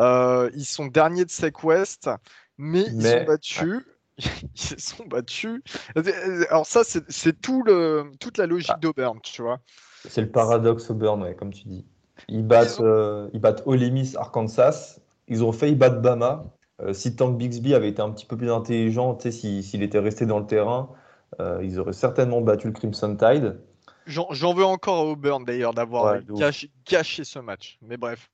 Euh, 0.00 0.50
ils 0.54 0.64
sont 0.64 0.86
derniers 0.86 1.24
de 1.24 1.30
Sec 1.30 1.62
West, 1.62 2.10
mais, 2.58 2.82
ils 2.82 3.02
sont 3.02 3.24
battus. 3.24 3.86
ils 4.18 4.80
sont 4.80 5.06
battus. 5.06 5.62
Alors 6.50 6.66
ça, 6.66 6.82
c'est 6.84 7.40
tout 7.40 7.62
le, 7.62 8.10
toute 8.18 8.36
la 8.36 8.46
logique 8.46 8.72
ah. 8.74 8.78
d'Auburn, 8.80 9.20
tu 9.22 9.42
vois. 9.42 9.60
C'est 10.08 10.22
le 10.22 10.30
paradoxe 10.30 10.90
Auburn, 10.90 11.22
ouais, 11.22 11.34
comme 11.34 11.52
tu 11.52 11.68
dis. 11.68 11.86
Ils 12.28 12.44
battent, 12.44 12.78
ils, 12.80 12.84
euh, 12.84 13.28
ils 13.32 13.40
battent 13.40 13.62
Ole 13.66 13.90
Miss, 13.92 14.16
Arkansas. 14.16 14.98
Ils 15.28 15.44
ont 15.44 15.52
failli 15.52 15.76
battre 15.76 16.00
Bama. 16.00 16.46
si 16.92 17.14
Tank 17.14 17.38
Bixby 17.38 17.74
avait 17.74 17.90
été 17.90 18.02
un 18.02 18.10
petit 18.10 18.26
peu 18.26 18.36
plus 18.36 18.50
intelligent, 18.50 19.16
s'il 19.20 19.82
était 19.84 20.00
resté 20.00 20.26
dans 20.26 20.40
le 20.40 20.46
terrain, 20.46 20.90
ils 21.38 21.78
auraient 21.78 21.92
certainement 21.92 22.40
battu 22.40 22.66
le 22.66 22.72
Crimson 22.72 23.16
Tide. 23.16 23.60
J'en 24.06 24.54
veux 24.54 24.64
encore 24.64 24.98
à 24.98 25.04
Auburn 25.04 25.44
d'ailleurs 25.44 25.74
d'avoir 25.74 26.16
gâché, 26.86 27.24
ce 27.24 27.38
match. 27.38 27.78
Mais 27.82 27.96
bref. 27.96 28.30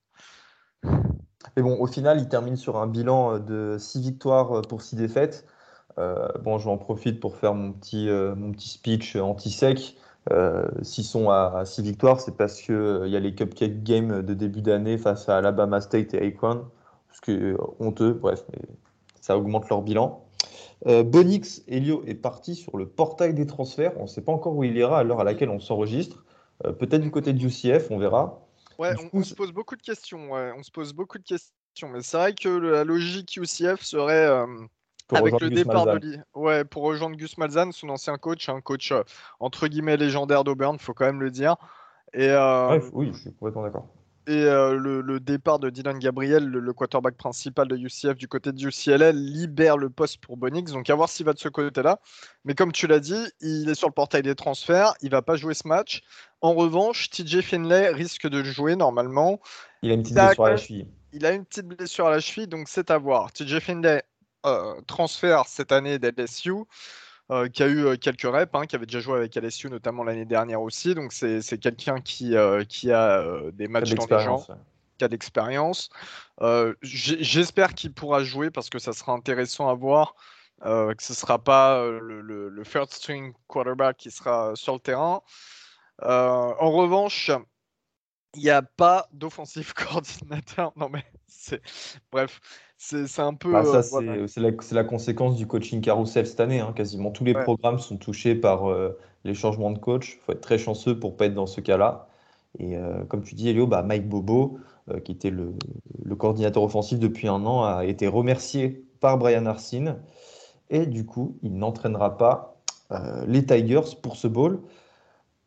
Mais 1.55 1.63
bon, 1.63 1.79
au 1.79 1.87
final, 1.87 2.19
il 2.19 2.27
termine 2.27 2.55
sur 2.55 2.77
un 2.77 2.87
bilan 2.87 3.35
euh, 3.35 3.39
de 3.39 3.77
6 3.79 4.01
victoires 4.01 4.57
euh, 4.57 4.61
pour 4.61 4.81
6 4.81 4.95
défaites. 4.95 5.45
Euh, 5.97 6.27
bon, 6.43 6.57
j'en 6.57 6.77
profite 6.77 7.19
pour 7.19 7.35
faire 7.37 7.53
mon 7.53 7.73
petit, 7.73 8.07
mon 8.09 8.51
petit 8.51 8.69
speech 8.69 9.15
anti-sec. 9.15 9.97
S'ils 10.81 11.05
sont 11.05 11.29
à, 11.29 11.63
6 11.65 11.81
victoires, 11.81 12.19
c'est 12.19 12.35
parce 12.35 12.61
qu'il 12.61 13.01
il 13.05 13.09
y 13.09 13.15
a 13.15 13.19
les 13.19 13.33
Cupcake 13.33 13.81
Games 13.81 14.21
de 14.21 14.33
début 14.33 14.61
d'année 14.61 14.97
face 14.97 15.27
à 15.29 15.37
Alabama 15.37 15.81
State 15.81 16.13
et 16.13 16.27
Akron. 16.27 16.65
Ce 17.13 17.21
qui 17.21 17.31
est 17.31 17.55
honteux, 17.79 18.13
bref, 18.13 18.43
mais 18.51 18.59
ça 19.21 19.37
augmente 19.37 19.67
leur 19.69 19.81
bilan. 19.81 20.26
Euh, 20.85 21.03
Bonix 21.03 21.63
Elio 21.67 22.03
est 22.05 22.15
parti 22.15 22.55
sur 22.55 22.77
le 22.77 22.87
portail 22.87 23.33
des 23.33 23.47
transferts. 23.47 23.93
On 23.97 24.03
ne 24.03 24.07
sait 24.07 24.21
pas 24.21 24.31
encore 24.31 24.55
où 24.55 24.63
il 24.63 24.75
ira 24.77 24.99
à 24.99 25.03
l'heure 25.03 25.19
à 25.19 25.23
laquelle 25.23 25.49
on 25.49 25.59
s'enregistre. 25.59 26.25
Euh, 26.65 26.71
peut-être 26.71 27.01
du 27.01 27.11
côté 27.11 27.33
de 27.33 27.43
UCF, 27.43 27.89
on 27.89 27.97
verra. 27.97 28.43
Ouais, 28.77 28.93
on, 29.11 29.23
se 29.23 29.33
pose 29.33 29.51
beaucoup 29.51 29.75
de 29.75 29.81
questions. 29.81 30.33
On 30.33 30.61
se 30.61 30.69
pose 30.69 30.93
beaucoup 30.93 31.17
de 31.17 31.23
questions. 31.23 31.89
Mais 31.89 32.01
c'est 32.01 32.17
vrai 32.17 32.33
que 32.33 32.49
la 32.49 32.83
logique 32.83 33.37
UCF 33.37 33.81
serait 33.81 34.27
euh, 34.27 34.45
avec 35.11 35.39
le 35.41 35.49
départ 35.49 35.85
de 35.85 36.19
ouais, 36.35 36.63
pour 36.63 36.83
rejoindre 36.83 37.15
Gus 37.15 37.37
Malzahn, 37.39 37.71
son 37.71 37.89
ancien 37.89 38.17
coach, 38.17 38.49
un 38.49 38.61
coach 38.61 38.93
entre 39.39 39.67
guillemets 39.67 39.97
légendaire 39.97 40.43
d'Auburn, 40.43 40.77
faut 40.77 40.93
quand 40.93 41.05
même 41.05 41.21
le 41.21 41.31
dire. 41.31 41.55
Et 42.13 42.29
oui, 42.93 43.09
je 43.13 43.19
suis 43.19 43.33
complètement 43.33 43.63
d'accord. 43.63 43.87
Et 44.27 44.43
le, 44.43 45.19
départ 45.19 45.57
de 45.57 45.69
Dylan 45.69 45.97
Gabriel, 45.97 46.45
le, 46.45 46.73
quarterback 46.73 47.15
principal 47.15 47.67
de 47.67 47.77
UCF 47.77 48.15
du 48.15 48.27
côté 48.27 48.51
de 48.51 48.67
UCLA, 48.67 49.13
libère 49.13 49.77
le 49.77 49.89
poste 49.89 50.17
pour 50.17 50.35
Bonix. 50.35 50.71
Donc 50.73 50.89
à 50.89 50.95
voir 50.95 51.07
s'il 51.07 51.25
va 51.25 51.33
de 51.33 51.39
ce 51.39 51.47
côté-là. 51.47 51.99
Mais 52.43 52.53
comme 52.53 52.73
tu 52.73 52.87
l'as 52.87 52.99
dit, 52.99 53.25
il 53.39 53.69
est 53.69 53.75
sur 53.75 53.87
le 53.87 53.93
portail 53.93 54.23
des 54.23 54.35
transferts. 54.35 54.93
Il 55.01 55.11
va 55.11 55.21
pas 55.21 55.37
jouer 55.37 55.53
ce 55.53 55.67
match. 55.67 56.03
En 56.41 56.53
revanche, 56.53 57.09
TJ 57.09 57.41
Finlay 57.41 57.89
risque 57.89 58.27
de 58.27 58.43
jouer 58.43 58.75
normalement. 58.75 59.39
Il 59.81 59.91
a 59.91 59.93
une 59.93 60.03
petite 60.03 60.15
blessure 60.15 60.45
à 60.45 60.49
la 60.49 60.57
cheville. 60.57 60.87
Il 61.13 61.25
a 61.25 61.31
une 61.31 61.45
petite 61.45 61.67
blessure 61.67 62.07
à 62.07 62.11
la 62.11 62.19
cheville, 62.19 62.47
donc 62.47 62.67
c'est 62.67 62.91
à 62.91 62.97
voir. 62.97 63.31
TJ 63.31 63.59
Finlay 63.59 64.03
transfert 64.87 65.45
cette 65.47 65.71
année 65.71 65.99
d'LSU. 65.99 66.53
Euh, 67.29 67.49
qui 67.49 67.61
a 67.61 67.67
eu 67.67 67.85
euh, 67.85 67.97
quelques 67.97 68.21
reps, 68.21 68.49
hein, 68.53 68.65
qui 68.65 68.77
avait 68.77 68.85
déjà 68.85 69.01
joué 69.01 69.17
avec 69.17 69.35
LSU 69.35 69.69
notamment 69.69 70.05
l'année 70.05 70.23
dernière 70.23 70.61
aussi. 70.61 70.95
Donc 70.95 71.11
c'est 71.11 71.57
quelqu'un 71.57 71.99
qui, 71.99 72.37
euh, 72.37 72.63
qui 72.63 72.89
a 72.93 73.21
des 73.51 73.67
matchs 73.67 73.93
dans 73.95 74.05
les 74.05 74.23
gens, 74.23 74.47
qui 74.97 75.03
a 75.03 75.09
d'expérience. 75.09 75.89
J'espère 76.81 77.73
qu'il 77.73 77.91
pourra 77.91 78.23
jouer 78.23 78.49
parce 78.49 78.69
que 78.69 78.79
ça 78.79 78.93
sera 78.93 79.11
intéressant 79.11 79.67
à 79.67 79.73
voir. 79.73 80.15
que 80.61 80.95
ce 80.99 81.11
ne 81.11 81.17
sera 81.17 81.37
pas 81.37 81.85
le, 81.85 82.21
le, 82.21 82.63
first 82.63 82.93
string 82.93 83.33
quarterback 83.47 83.97
qui 83.97 84.09
sera 84.09 84.53
sur 84.55 84.75
le 84.75 84.79
terrain. 84.79 85.21
en 86.01 86.71
revanche, 86.71 87.29
il 88.37 88.43
n'y 88.43 88.49
a 88.49 88.61
pas 88.61 89.07
d'offensive 89.11 89.73
coordinateur. 89.75 90.71
Non 90.77 90.89
mais 90.89 91.03
c'est 91.27 91.61
bref, 92.11 92.39
c'est 92.77 93.19
un 93.19 93.33
peu. 93.33 93.51
Bah, 93.51 93.65
ça, 93.65 93.97
euh, 93.97 94.27
c'est 94.27 94.39
la, 94.39 94.51
la, 94.71 94.83
conséquence 94.83 95.35
du 95.35 95.47
coaching 95.47 95.81
carousel 95.81 96.27
cette 96.27 96.39
année. 96.39 96.59
Hein. 96.59 96.73
Quasiment 96.75 97.11
tous 97.11 97.25
les 97.25 97.33
programmes 97.33 97.79
sont 97.79 97.97
touchés 97.97 98.35
par 98.35 98.69
euh, 98.69 98.97
les 99.23 99.33
changements 99.33 99.71
de 99.71 99.79
coach. 99.79 100.13
Il 100.13 100.19
faut 100.19 100.31
être 100.31 100.41
très 100.41 100.57
chanceux 100.57 100.97
pour 100.97 101.17
pas 101.17 101.25
être 101.25 101.33
dans 101.33 101.47
ce 101.47 101.59
cas-là. 101.59 102.07
Et 102.59 102.77
euh, 102.77 103.03
comme 103.05 103.23
tu 103.23 103.35
dis, 103.35 103.49
Elio, 103.49 103.67
bah, 103.67 103.83
Mike 103.83 104.07
Bobo, 104.07 104.59
qui 105.03 105.11
était 105.11 105.31
le, 105.31 105.53
le, 106.01 106.15
coordinateur 106.15 106.63
offensif 106.63 106.97
depuis 106.97 107.27
un 107.27 107.45
an, 107.45 107.65
a 107.65 107.85
été 107.85 108.07
remercié 108.07 108.85
par 109.01 109.17
Brian 109.17 109.45
Arsene. 109.45 109.97
Et 110.69 110.85
du 110.85 111.05
coup, 111.05 111.37
il 111.43 111.57
n'entraînera 111.57 112.17
pas 112.17 112.55
les 113.27 113.45
Tigers 113.45 113.97
pour 114.01 114.15
ce 114.15 114.29
bowl. 114.29 114.61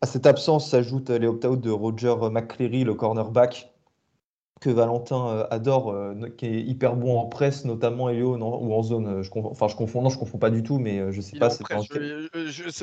À 0.02 0.06
cette 0.06 0.26
absence 0.26 0.70
s'ajoutent 0.70 1.10
les 1.10 1.26
opt-out 1.26 1.60
de 1.60 1.70
Roger 1.70 2.14
McCleary, 2.30 2.84
le 2.84 2.94
cornerback, 2.94 3.70
que 4.60 4.70
Valentin 4.70 5.28
euh, 5.28 5.46
adore, 5.50 5.90
euh, 5.90 6.14
qui 6.36 6.46
est 6.46 6.60
hyper 6.60 6.94
bon 6.94 7.18
en 7.18 7.26
presse, 7.26 7.64
notamment 7.64 8.10
Elio, 8.10 8.36
ou 8.36 8.74
en 8.74 8.82
zone. 8.82 9.06
Euh, 9.06 9.22
je 9.22 9.30
confonds, 9.30 9.50
enfin, 9.50 9.68
je 9.68 9.74
confonds, 9.74 10.02
non, 10.02 10.10
je 10.10 10.18
confonds 10.18 10.38
pas 10.38 10.50
du 10.50 10.62
tout, 10.62 10.78
mais 10.78 11.10
je 11.12 11.20
sais 11.20 11.38
pas. 11.38 11.50
C'est, 11.50 11.64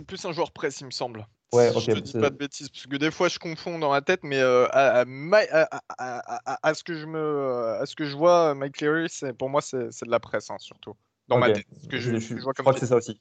plus 0.01 0.25
un 0.25 0.31
joueur 0.31 0.51
presse, 0.51 0.81
il 0.81 0.85
me 0.85 0.91
semble. 0.91 1.27
Ouais, 1.53 1.71
Je 1.79 1.91
ne 1.91 1.99
dis 1.99 2.13
pas 2.13 2.29
de 2.29 2.35
bêtises, 2.35 2.69
parce 2.69 2.87
que 2.87 2.97
des 2.97 3.09
fois 3.09 3.29
je 3.29 3.39
confonds 3.39 3.79
dans 3.79 3.91
ma 3.91 4.01
tête, 4.01 4.19
mais 4.23 4.41
à, 4.41 5.05
ce 5.05 6.83
que 6.83 6.95
je 6.95 7.05
me, 7.05 7.77
à 7.79 7.85
ce 7.85 7.95
que 7.95 8.05
je 8.05 8.17
vois, 8.17 8.53
Mike 8.53 8.81
Leary, 8.81 9.07
c'est 9.09 9.33
pour 9.33 9.49
moi 9.49 9.61
c'est, 9.61 9.77
de 9.77 10.11
la 10.11 10.19
presse 10.19 10.49
hein, 10.49 10.57
surtout. 10.59 10.93
Dans 11.29 11.37
ma 11.37 11.51
tête. 11.51 11.65
que 11.89 11.97
je, 11.97 12.17
je, 12.17 12.37
je 12.37 12.41
crois 12.41 12.73
que 12.73 12.79
c'est 12.79 12.87
ça 12.87 12.95
aussi. 12.95 13.19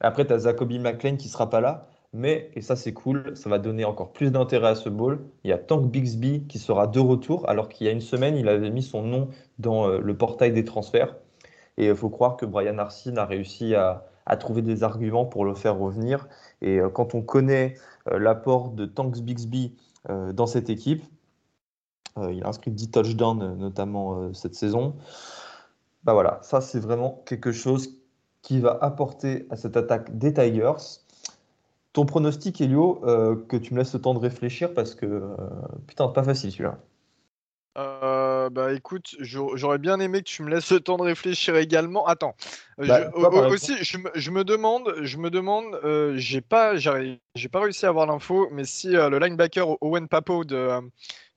Après, 0.00 0.26
tu 0.26 0.32
as 0.32 0.38
Jacoby 0.38 0.78
McLean 0.78 1.16
qui 1.16 1.28
sera 1.28 1.50
pas 1.50 1.60
là. 1.60 1.88
Mais, 2.12 2.50
et 2.54 2.60
ça 2.60 2.74
c'est 2.74 2.92
cool, 2.92 3.36
ça 3.36 3.48
va 3.48 3.58
donner 3.58 3.84
encore 3.84 4.12
plus 4.12 4.32
d'intérêt 4.32 4.70
à 4.70 4.74
ce 4.74 4.88
bowl. 4.88 5.20
Il 5.44 5.50
y 5.50 5.52
a 5.52 5.58
Tank 5.58 5.90
Bixby 5.90 6.44
qui 6.48 6.58
sera 6.58 6.88
de 6.88 6.98
retour, 6.98 7.48
alors 7.48 7.68
qu'il 7.68 7.86
y 7.86 7.90
a 7.90 7.92
une 7.92 8.00
semaine, 8.00 8.36
il 8.36 8.48
avait 8.48 8.70
mis 8.70 8.82
son 8.82 9.02
nom 9.02 9.28
dans 9.58 9.88
euh, 9.88 10.00
le 10.00 10.16
portail 10.16 10.52
des 10.52 10.64
transferts. 10.64 11.14
Et 11.78 11.86
il 11.86 11.94
faut 11.94 12.10
croire 12.10 12.36
que 12.36 12.46
Brian 12.46 12.78
Arsene 12.78 13.16
a 13.16 13.26
réussi 13.26 13.74
à, 13.74 14.06
trouver 14.38 14.62
des 14.62 14.84
arguments 14.84 15.24
pour 15.24 15.44
le 15.44 15.54
faire 15.54 15.76
revenir. 15.78 16.28
Et 16.62 16.78
euh, 16.78 16.88
quand 16.88 17.14
on 17.14 17.22
connaît 17.22 17.74
euh, 18.08 18.18
l'apport 18.18 18.70
de 18.70 18.86
Tanks 18.86 19.20
Bixby 19.20 19.76
dans 20.08 20.46
cette 20.46 20.70
équipe, 20.70 21.04
il 22.16 22.42
a 22.42 22.48
inscrit 22.48 22.70
10 22.70 22.90
touchdowns 22.90 23.58
notamment 23.58 24.32
cette 24.32 24.54
saison. 24.54 24.96
Bah 26.04 26.14
voilà, 26.14 26.38
ça 26.42 26.62
c'est 26.62 26.80
vraiment 26.80 27.22
quelque 27.26 27.52
chose 27.52 27.98
qui 28.40 28.60
va 28.60 28.78
apporter 28.80 29.46
à 29.50 29.56
cette 29.56 29.76
attaque 29.76 30.16
des 30.16 30.32
Tigers. 30.32 30.72
Ton 31.92 32.06
pronostic, 32.06 32.60
Elio, 32.60 33.00
euh, 33.04 33.36
que 33.48 33.56
tu 33.56 33.74
me 33.74 33.78
laisses 33.80 33.94
le 33.94 34.00
temps 34.00 34.14
de 34.14 34.20
réfléchir 34.20 34.72
parce 34.74 34.94
que 34.94 35.06
euh, 35.06 35.28
putain, 35.88 36.08
pas 36.08 36.22
facile 36.22 36.52
celui-là. 36.52 36.78
Euh, 37.78 38.50
bah 38.50 38.72
écoute, 38.72 39.14
j'aurais 39.20 39.78
bien 39.78 40.00
aimé 40.00 40.18
que 40.18 40.28
tu 40.28 40.42
me 40.42 40.50
laisses 40.50 40.70
le 40.72 40.80
temps 40.80 40.96
de 40.96 41.02
réfléchir 41.02 41.56
également. 41.56 42.06
Attends, 42.06 42.34
bah, 42.78 43.10
aussi, 43.48 43.76
je 43.80 44.30
me, 44.30 44.44
demande, 44.44 44.94
je 45.02 45.16
me 45.18 45.30
demande, 45.30 45.78
j'ai 46.16 46.40
pas, 46.40 46.76
j'ai 46.76 47.48
pas 47.50 47.60
réussi 47.60 47.86
à 47.86 47.90
avoir 47.90 48.06
l'info, 48.06 48.48
mais 48.50 48.64
si 48.64 48.88
le 48.88 49.18
linebacker 49.18 49.80
Owen 49.82 50.08
Papo 50.08 50.44
de, 50.44 50.80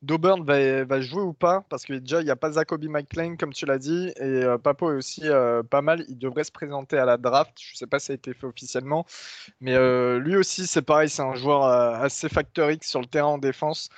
d'Auburn 0.03 0.43
va, 0.43 1.01
jouer 1.01 1.21
ou 1.21 1.33
pas 1.33 1.65
Parce 1.69 1.85
que 1.85 1.93
déjà, 1.93 2.21
il 2.21 2.25
n'y 2.25 2.31
a 2.31 2.35
pas 2.35 2.51
Zacoby 2.51 2.89
McClain, 2.89 3.35
comme 3.37 3.53
tu 3.53 3.65
l'as 3.65 3.79
dit, 3.79 4.11
et 4.17 4.21
euh, 4.21 4.57
Papo 4.57 4.91
est 4.91 4.95
aussi 4.95 5.21
euh, 5.23 5.63
pas 5.63 5.81
mal. 5.81 6.05
Il 6.09 6.17
devrait 6.17 6.43
se 6.43 6.51
présenter 6.51 6.97
à 6.97 7.05
la 7.05 7.17
draft. 7.17 7.53
Je 7.59 7.73
ne 7.73 7.77
sais 7.77 7.87
pas 7.87 7.99
si 7.99 8.07
ça 8.07 8.13
a 8.13 8.15
été 8.15 8.33
fait 8.33 8.45
officiellement, 8.45 9.05
mais 9.61 9.73
euh, 9.73 10.19
lui 10.19 10.35
aussi, 10.35 10.67
c'est 10.67 10.81
pareil, 10.81 11.09
c'est 11.09 11.21
un 11.21 11.35
joueur 11.35 11.63
assez 11.63 12.27
X 12.27 12.87
sur 12.87 12.99
le 12.99 13.07
terrain 13.07 13.29
en 13.29 13.37
défense. 13.37 13.89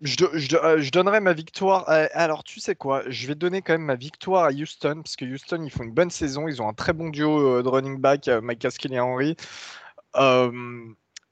Je, 0.00 0.90
donnerai 0.90 1.20
ma 1.20 1.32
victoire. 1.32 1.84
alors, 1.86 2.42
tu 2.42 2.58
sais 2.58 2.74
quoi? 2.74 3.04
Je 3.06 3.28
vais 3.28 3.36
donner 3.36 3.62
quand 3.62 3.74
même 3.74 3.84
ma 3.84 3.94
victoire 3.94 4.44
à 4.44 4.50
Houston, 4.50 5.02
parce 5.04 5.14
que 5.14 5.24
Houston, 5.24 5.62
ils 5.64 5.70
font 5.70 5.84
une 5.84 5.92
bonne 5.92 6.10
saison. 6.10 6.48
Ils 6.48 6.60
ont 6.60 6.68
un 6.68 6.74
très 6.74 6.92
bon 6.92 7.08
duo 7.10 7.62
de 7.62 7.68
running 7.68 7.98
back, 7.98 8.28
Mike 8.42 8.58
Caskill 8.58 8.92
et 8.94 9.00
Henry. 9.00 9.36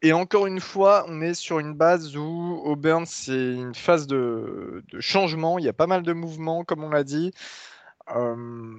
Et 0.02 0.12
encore 0.12 0.46
une 0.46 0.60
fois, 0.60 1.04
on 1.08 1.20
est 1.20 1.34
sur 1.34 1.58
une 1.58 1.74
base 1.74 2.16
où 2.16 2.60
Auburn, 2.64 3.04
c'est 3.06 3.52
une 3.52 3.74
phase 3.74 4.06
de, 4.06 4.82
changement. 4.98 5.58
Il 5.58 5.64
y 5.64 5.68
a 5.68 5.74
pas 5.74 5.86
mal 5.86 6.02
de 6.02 6.12
mouvements, 6.12 6.64
comme 6.64 6.82
on 6.82 6.88
l'a 6.88 7.04
dit. 7.04 7.32
Euh, 8.14 8.74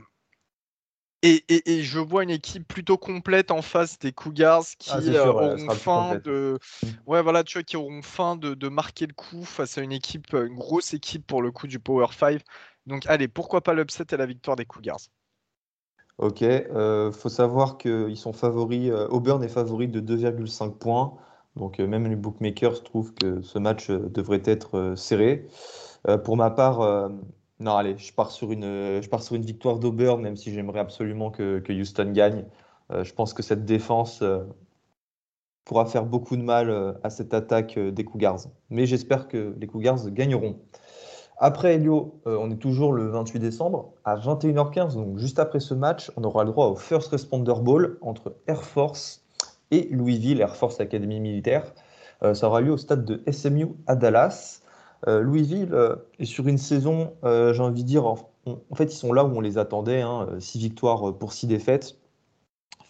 et, 1.24 1.84
je 1.84 2.00
vois 2.00 2.24
une 2.24 2.32
équipe 2.32 2.68
plutôt 2.68 2.98
complète 2.98 3.52
en 3.52 3.62
face 3.62 4.00
des 4.00 4.12
Cougars 4.12 4.66
qui 4.80 4.90
ah, 4.92 4.98
euh, 4.98 5.28
auront 5.28 5.70
faim 5.70 6.20
de, 6.24 6.58
ouais 7.06 7.22
voilà, 7.22 7.44
tu 7.44 7.60
vois, 7.60 7.64
qui 7.64 7.78
auront 7.78 8.02
faim 8.02 8.36
de, 8.36 8.70
marquer 8.70 9.06
le 9.06 9.14
coup 9.14 9.44
face 9.44 9.78
à 9.78 9.82
une 9.82 9.92
équipe, 9.92 10.34
une 10.34 10.56
grosse 10.56 10.96
équipe 10.96 11.28
pour 11.28 11.44
le 11.44 11.52
coup 11.52 11.68
du 11.68 11.78
Power 11.78 12.08
5. 12.18 12.42
Donc 12.88 13.06
allez, 13.06 13.28
pourquoi 13.28 13.62
pas 13.62 13.76
l'upset 13.76 14.06
et 14.12 14.18
la 14.18 14.26
victoire 14.26 14.56
des 14.56 14.66
Cougars? 14.66 15.02
Ok, 16.22 16.44
euh, 16.44 17.12
faut 17.12 17.30
savoir 17.30 17.80
qu'ils 17.80 18.16
sont 18.16 18.32
favoris. 18.32 18.92
Euh, 18.92 19.08
Auburn 19.08 19.44
est 19.44 19.48
favori 19.48 19.88
de 19.88 20.00
2,5 20.00 20.78
points. 20.78 21.18
Donc 21.56 21.80
euh, 21.80 21.88
même 21.88 22.08
les 22.08 22.16
bookmakers 22.16 22.84
trouvent 22.84 23.12
que 23.16 23.42
ce 23.42 23.58
match 23.58 23.90
euh, 23.90 24.08
devrait 24.08 24.44
être 24.46 24.94
serré. 24.96 25.48
pour 26.24 26.38
ma 26.38 26.52
part, 26.52 27.10
non, 27.60 27.76
allez, 27.76 27.98
je 27.98 28.14
pars 28.14 28.32
sur 28.32 28.52
une, 28.52 29.02
je 29.02 29.10
pars 29.10 29.22
sur 29.22 29.36
une 29.36 29.44
victoire 29.44 29.80
d'Auburn, 29.80 30.22
même 30.22 30.36
si 30.36 30.52
j'aimerais 30.54 30.80
absolument 30.80 31.32
que, 31.32 31.60
que, 31.60 31.74
Houston 31.74 32.12
gagne. 32.12 32.46
je 32.90 33.14
pense 33.14 33.34
que 33.34 33.44
cette 33.44 33.66
défense 33.66 34.24
pourra 35.66 35.86
faire 35.86 36.06
beaucoup 36.06 36.38
de 36.38 36.42
mal 36.42 36.98
à 37.04 37.10
cette 37.12 37.34
attaque 37.36 37.78
des 37.78 38.04
Cougars. 38.04 38.40
Mais 38.72 38.88
j'espère 38.88 39.28
que 39.28 39.56
les 39.60 39.68
Cougars 39.68 40.10
gagneront. 40.10 40.60
Après 41.44 41.74
Elio, 41.74 42.22
euh, 42.28 42.38
on 42.40 42.52
est 42.52 42.58
toujours 42.58 42.94
le 42.94 43.08
28 43.08 43.40
décembre 43.40 43.94
à 44.06 44.16
21h15, 44.16 44.94
donc 44.94 45.18
juste 45.18 45.40
après 45.40 45.60
ce 45.60 45.74
match, 45.74 46.12
on 46.16 46.24
aura 46.24 46.44
le 46.44 46.52
droit 46.52 46.68
au 46.68 46.76
First 46.76 47.10
Responder 47.10 47.56
Bowl 47.60 47.98
entre 48.02 48.36
Air 48.46 48.64
Force 48.64 49.24
et 49.72 49.90
Louisville, 49.90 50.40
Air 50.40 50.56
Force 50.56 50.80
Academy 50.80 51.20
militaire. 51.20 51.74
Euh, 52.22 52.36
ça 52.36 52.46
aura 52.46 52.62
lieu 52.62 52.72
au 52.72 52.78
stade 52.78 53.06
de 53.06 53.24
SMU 53.32 53.70
à 53.88 53.96
Dallas. 53.96 54.62
Euh, 55.08 55.22
Louisville 55.22 55.76
est 56.20 56.26
sur 56.26 56.48
une 56.48 56.60
saison, 56.60 57.14
j'ai 57.24 57.60
envie 57.60 57.82
de 57.82 57.88
dire, 57.88 58.06
en, 58.06 58.18
fait, 58.76 58.94
ils 58.94 58.98
sont 58.98 59.12
là 59.12 59.26
où 59.26 59.36
on 59.36 59.42
les 59.42 59.58
attendait, 59.58 60.04
6 60.38 60.58
hein, 60.58 60.62
victoires 60.62 61.18
pour 61.18 61.34
6 61.34 61.48
défaites 61.48 61.96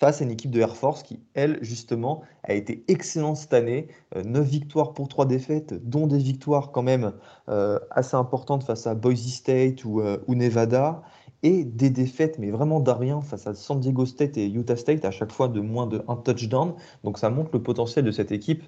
face 0.02 0.20
à 0.20 0.24
une 0.24 0.32
équipe 0.32 0.50
de 0.50 0.60
Air 0.60 0.76
Force 0.76 1.04
qui, 1.04 1.20
elle, 1.36 1.60
justement, 1.62 2.24
a 2.44 2.54
été 2.54 2.84
excellente 2.88 3.38
cette 3.38 3.54
année. 3.54 3.88
9 4.16 4.26
euh, 4.26 4.42
victoires 4.42 4.94
pour 4.94 5.08
3 5.08 5.28
défaites, 5.28 5.76
dont 5.88 6.08
des 6.08 6.18
victoires 6.18 6.72
quand 6.72 6.82
même 6.82 7.14
euh, 7.50 7.78
assez 7.92 8.16
importantes 8.16 8.64
face 8.64 8.88
à 8.88 8.96
Boise 8.96 9.28
State 9.28 9.86
euh, 9.86 10.18
ou, 10.26 10.34
Nevada, 10.34 11.04
et 11.44 11.64
des 11.64 11.92
défaites, 11.92 12.40
mais 12.40 12.50
vraiment 12.50 12.80
d'arien, 12.80 13.22
face 13.22 13.46
à 13.46 13.54
San 13.54 13.80
Diego 13.80 14.08
State 14.08 14.38
et 14.38 14.48
Utah 14.48 14.76
State, 14.76 15.06
à 15.06 15.12
chaque 15.12 15.32
fois 15.32 15.48
de 15.48 15.62
moins 15.62 15.86
de 15.86 16.04
un 16.08 16.16
touchdown. 16.16 16.74
Donc 17.04 17.20
ça 17.20 17.30
montre 17.30 17.52
le 17.54 17.62
potentiel 17.62 18.04
de 18.04 18.12
cette 18.12 18.32
équipe, 18.32 18.64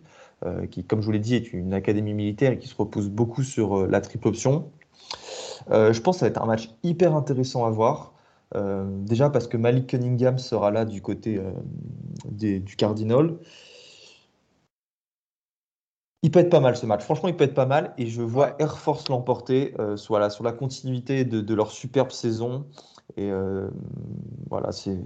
qui, 0.71 0.83
comme 0.83 0.99
je 0.99 1.05
vous 1.05 1.11
l'ai 1.13 1.19
dit, 1.19 1.35
est 1.35 1.53
une 1.53 1.73
académie 1.73 2.13
militaire 2.13 2.51
et 2.51 2.59
qui 2.59 2.67
se 2.67 2.75
repose 2.75 3.09
beaucoup 3.09 3.43
sur 3.43 3.87
la 3.87 4.01
triple 4.01 4.27
option. 4.27 4.71
je 5.69 5.99
pense 6.01 6.15
que 6.15 6.19
ça 6.19 6.25
va 6.25 6.29
être 6.31 6.41
un 6.41 6.47
match 6.47 6.69
hyper 6.83 7.15
intéressant 7.15 7.65
à 7.65 7.69
voir. 7.69 8.12
Euh, 8.55 8.85
déjà 9.05 9.29
parce 9.29 9.47
que 9.47 9.57
Malik 9.57 9.87
Cunningham 9.87 10.37
sera 10.37 10.71
là 10.71 10.85
du 10.85 11.01
côté 11.01 11.37
euh, 11.37 11.51
du 12.31 12.75
Cardinal. 12.75 13.37
Il 16.21 16.31
peut 16.31 16.39
être 16.39 16.49
pas 16.49 16.61
mal 16.61 16.77
ce 16.77 16.85
match. 16.85 17.03
Franchement, 17.03 17.27
il 17.29 17.35
peut 17.35 17.43
être 17.43 17.53
pas 17.53 17.65
mal. 17.65 17.93
Et 17.97 18.07
je 18.07 18.21
vois 18.21 18.55
Air 18.59 18.77
Force 18.79 19.09
l'emporter 19.09 19.73
euh, 19.79 19.97
sur 19.97 20.17
la 20.17 20.51
continuité 20.53 21.25
de, 21.25 21.53
leur 21.53 21.71
superbe 21.71 22.11
saison. 22.11 22.65
Et 23.17 23.31
voilà, 24.49 24.71
c'est. 24.71 24.97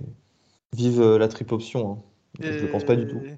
Vive 0.75 1.15
la 1.15 1.27
triple 1.27 1.53
option. 1.53 1.91
Hein. 1.91 2.16
Je 2.39 2.47
ne 2.47 2.67
pense 2.67 2.83
pas 2.83 2.95
du 2.95 3.07
tout. 3.07 3.21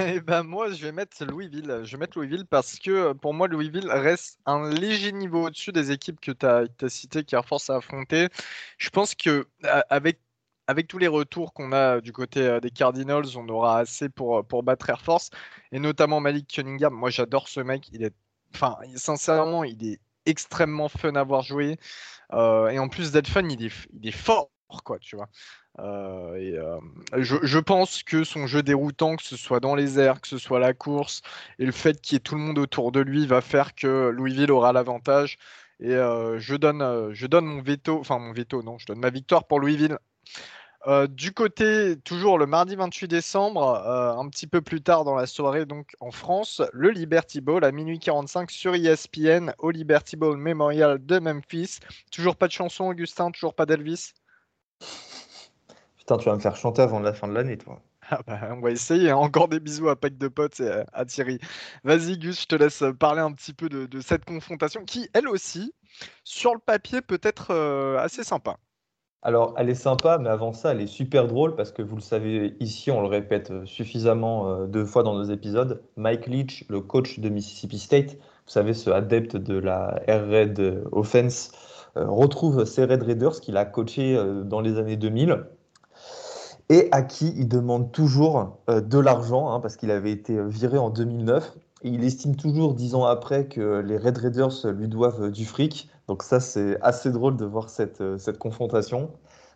Eh 0.00 0.20
ben 0.20 0.42
moi, 0.42 0.70
je 0.70 0.82
vais 0.82 0.92
mettre 0.92 1.24
Louisville. 1.24 1.80
Je 1.84 1.92
vais 1.92 1.98
mettre 1.98 2.18
Louisville 2.18 2.46
parce 2.46 2.78
que 2.78 3.12
pour 3.12 3.32
moi, 3.32 3.48
Louisville 3.48 3.90
reste 3.90 4.38
un 4.44 4.68
léger 4.70 5.12
niveau 5.12 5.46
au-dessus 5.46 5.72
des 5.72 5.92
équipes 5.92 6.20
que 6.20 6.32
tu 6.32 6.46
as, 6.46 6.64
as 6.82 6.88
citées 6.88 7.24
qui 7.24 7.34
Air 7.34 7.44
Force 7.44 7.70
à 7.70 7.76
affronter. 7.76 8.28
Je 8.76 8.90
pense 8.90 9.14
que 9.14 9.46
avec 9.88 10.20
avec 10.66 10.86
tous 10.86 10.98
les 10.98 11.08
retours 11.08 11.54
qu'on 11.54 11.72
a 11.72 12.00
du 12.00 12.12
côté 12.12 12.58
des 12.60 12.70
Cardinals, 12.70 13.24
on 13.36 13.48
aura 13.48 13.78
assez 13.78 14.10
pour, 14.10 14.44
pour 14.44 14.62
battre 14.62 14.90
Air 14.90 15.00
Force. 15.00 15.30
Et 15.72 15.78
notamment 15.78 16.20
Malik 16.20 16.46
Cunningham. 16.48 16.92
Moi, 16.92 17.08
j'adore 17.08 17.48
ce 17.48 17.60
mec. 17.60 17.88
Il 17.92 18.04
est, 18.04 18.14
enfin, 18.54 18.76
sincèrement, 18.94 19.64
il 19.64 19.86
est 19.86 20.00
extrêmement 20.26 20.88
fun 20.88 21.14
à 21.14 21.24
voir 21.24 21.42
jouer. 21.42 21.78
et 22.32 22.78
en 22.78 22.88
plus 22.88 23.12
d'être 23.12 23.28
fun, 23.28 23.48
il 23.48 23.64
est, 23.64 23.72
il 23.94 24.08
est 24.08 24.12
fort, 24.12 24.50
quoi, 24.84 24.98
tu 24.98 25.16
vois. 25.16 25.28
Euh, 25.78 26.80
euh, 27.14 27.22
je, 27.22 27.58
pense 27.58 28.02
que 28.02 28.24
son 28.24 28.46
jeu 28.46 28.62
déroutant, 28.62 29.16
que 29.16 29.22
ce 29.22 29.36
soit 29.36 29.60
dans 29.60 29.74
les 29.74 29.98
airs, 29.98 30.20
que 30.20 30.28
ce 30.28 30.38
soit 30.38 30.58
la 30.58 30.74
course, 30.74 31.22
et 31.58 31.66
le 31.66 31.72
fait 31.72 32.00
qu'il 32.00 32.14
y 32.14 32.16
ait 32.16 32.20
tout 32.20 32.34
le 32.34 32.40
monde 32.40 32.58
autour 32.58 32.92
de 32.92 33.00
lui, 33.00 33.26
va 33.26 33.40
faire 33.40 33.74
que 33.74 34.08
Louisville 34.10 34.50
aura 34.50 34.72
l'avantage. 34.72 35.38
Et 35.80 35.94
euh, 35.94 36.38
je, 36.40 36.56
donne, 36.56 37.12
je 37.12 37.26
donne 37.26 37.46
mon 37.46 37.62
veto, 37.62 37.98
enfin 38.00 38.18
mon 38.18 38.32
veto, 38.32 38.62
non, 38.62 38.78
je 38.78 38.86
donne 38.86 38.98
ma 38.98 39.10
victoire 39.10 39.46
pour 39.46 39.60
Louisville. 39.60 39.98
du 41.10 41.32
côté, 41.32 41.96
toujours 42.04 42.38
le 42.38 42.46
mardi 42.46 42.74
28 42.74 43.08
décembre, 43.08 43.62
un 44.18 44.28
petit 44.28 44.46
peu 44.48 44.60
plus 44.60 44.80
tard 44.82 45.04
dans 45.04 45.14
la 45.14 45.26
soirée, 45.26 45.66
donc 45.66 45.94
en 46.00 46.10
France, 46.10 46.62
le 46.72 46.90
Liberty 46.90 47.40
Bowl 47.40 47.64
à 47.64 47.70
minuit 47.72 48.00
45 48.00 48.50
sur 48.50 48.74
ESPN 48.74 49.52
au 49.58 49.70
Liberty 49.70 50.16
Bowl 50.16 50.36
Memorial 50.36 50.98
de 51.04 51.18
Memphis. 51.20 51.78
Toujours 52.10 52.36
pas 52.36 52.48
de 52.48 52.52
chanson, 52.52 52.88
Augustin, 52.88 53.30
toujours 53.30 53.54
pas 53.54 53.66
d'Elvis? 53.66 54.14
Tu 56.16 56.28
vas 56.28 56.34
me 56.34 56.40
faire 56.40 56.56
chanter 56.56 56.82
avant 56.82 57.00
la 57.00 57.12
fin 57.12 57.28
de 57.28 57.34
l'année, 57.34 57.58
toi. 57.58 57.82
Ah 58.10 58.20
bah, 58.26 58.38
on 58.52 58.60
va 58.60 58.70
essayer. 58.70 59.10
Hein. 59.10 59.16
Encore 59.16 59.48
des 59.48 59.60
bisous 59.60 59.88
à 59.88 59.96
Pack 59.96 60.16
de 60.16 60.28
Potes 60.28 60.60
et 60.60 60.82
à 60.92 61.04
Thierry. 61.04 61.38
Vas-y, 61.84 62.16
Gus, 62.18 62.42
je 62.42 62.46
te 62.46 62.56
laisse 62.56 62.82
parler 62.98 63.20
un 63.20 63.32
petit 63.32 63.52
peu 63.52 63.68
de, 63.68 64.00
cette 64.00 64.24
confrontation 64.24 64.84
qui, 64.84 65.10
elle 65.12 65.28
aussi, 65.28 65.74
sur 66.24 66.54
le 66.54 66.60
papier, 66.60 67.02
peut 67.02 67.20
être 67.22 67.48
euh, 67.50 67.98
assez 67.98 68.24
sympa. 68.24 68.56
Alors, 69.20 69.52
elle 69.58 69.68
est 69.68 69.74
sympa, 69.74 70.16
mais 70.16 70.30
avant 70.30 70.54
ça, 70.54 70.72
elle 70.72 70.80
est 70.80 70.86
super 70.86 71.26
drôle 71.26 71.54
parce 71.54 71.70
que 71.70 71.82
vous 71.82 71.96
le 71.96 72.00
savez 72.00 72.56
ici, 72.60 72.90
on 72.90 73.02
le 73.02 73.08
répète 73.08 73.50
euh, 73.50 73.66
suffisamment 73.66 74.48
euh, 74.48 74.66
deux 74.66 74.86
fois 74.86 75.02
dans 75.02 75.14
nos 75.14 75.24
épisodes. 75.24 75.82
Mike 75.96 76.28
Leach, 76.28 76.64
le 76.70 76.80
coach 76.80 77.18
de 77.18 77.28
Mississippi 77.28 77.78
State, 77.78 78.14
vous 78.14 78.52
savez, 78.52 78.72
ce 78.72 78.88
adepte 78.88 79.36
de 79.36 79.58
la 79.58 80.00
Air 80.06 80.26
Raid 80.26 80.84
Offense, 80.92 81.52
retrouve 81.94 82.64
ses 82.64 82.84
Red 82.84 83.02
Raiders 83.02 83.40
qu'il 83.40 83.56
a 83.56 83.64
coaché 83.64 84.16
dans 84.44 84.60
les 84.60 84.78
années 84.78 84.96
2000 84.96 85.46
et 86.68 86.88
à 86.92 87.02
qui 87.02 87.32
il 87.36 87.48
demande 87.48 87.92
toujours 87.92 88.58
euh, 88.68 88.80
de 88.80 88.98
l'argent, 88.98 89.50
hein, 89.50 89.60
parce 89.60 89.76
qu'il 89.76 89.90
avait 89.90 90.12
été 90.12 90.36
euh, 90.36 90.46
viré 90.46 90.78
en 90.78 90.90
2009. 90.90 91.56
Et 91.82 91.90
il 91.90 92.04
estime 92.04 92.34
toujours, 92.36 92.74
dix 92.74 92.94
ans 92.94 93.04
après, 93.04 93.46
que 93.46 93.80
les 93.80 93.96
Red 93.96 94.18
Raiders 94.18 94.66
lui 94.66 94.88
doivent 94.88 95.24
euh, 95.24 95.30
du 95.30 95.46
fric. 95.46 95.88
Donc 96.08 96.22
ça, 96.22 96.40
c'est 96.40 96.80
assez 96.82 97.10
drôle 97.10 97.36
de 97.36 97.44
voir 97.44 97.70
cette, 97.70 98.02
cette 98.18 98.38
confrontation. 98.38 99.12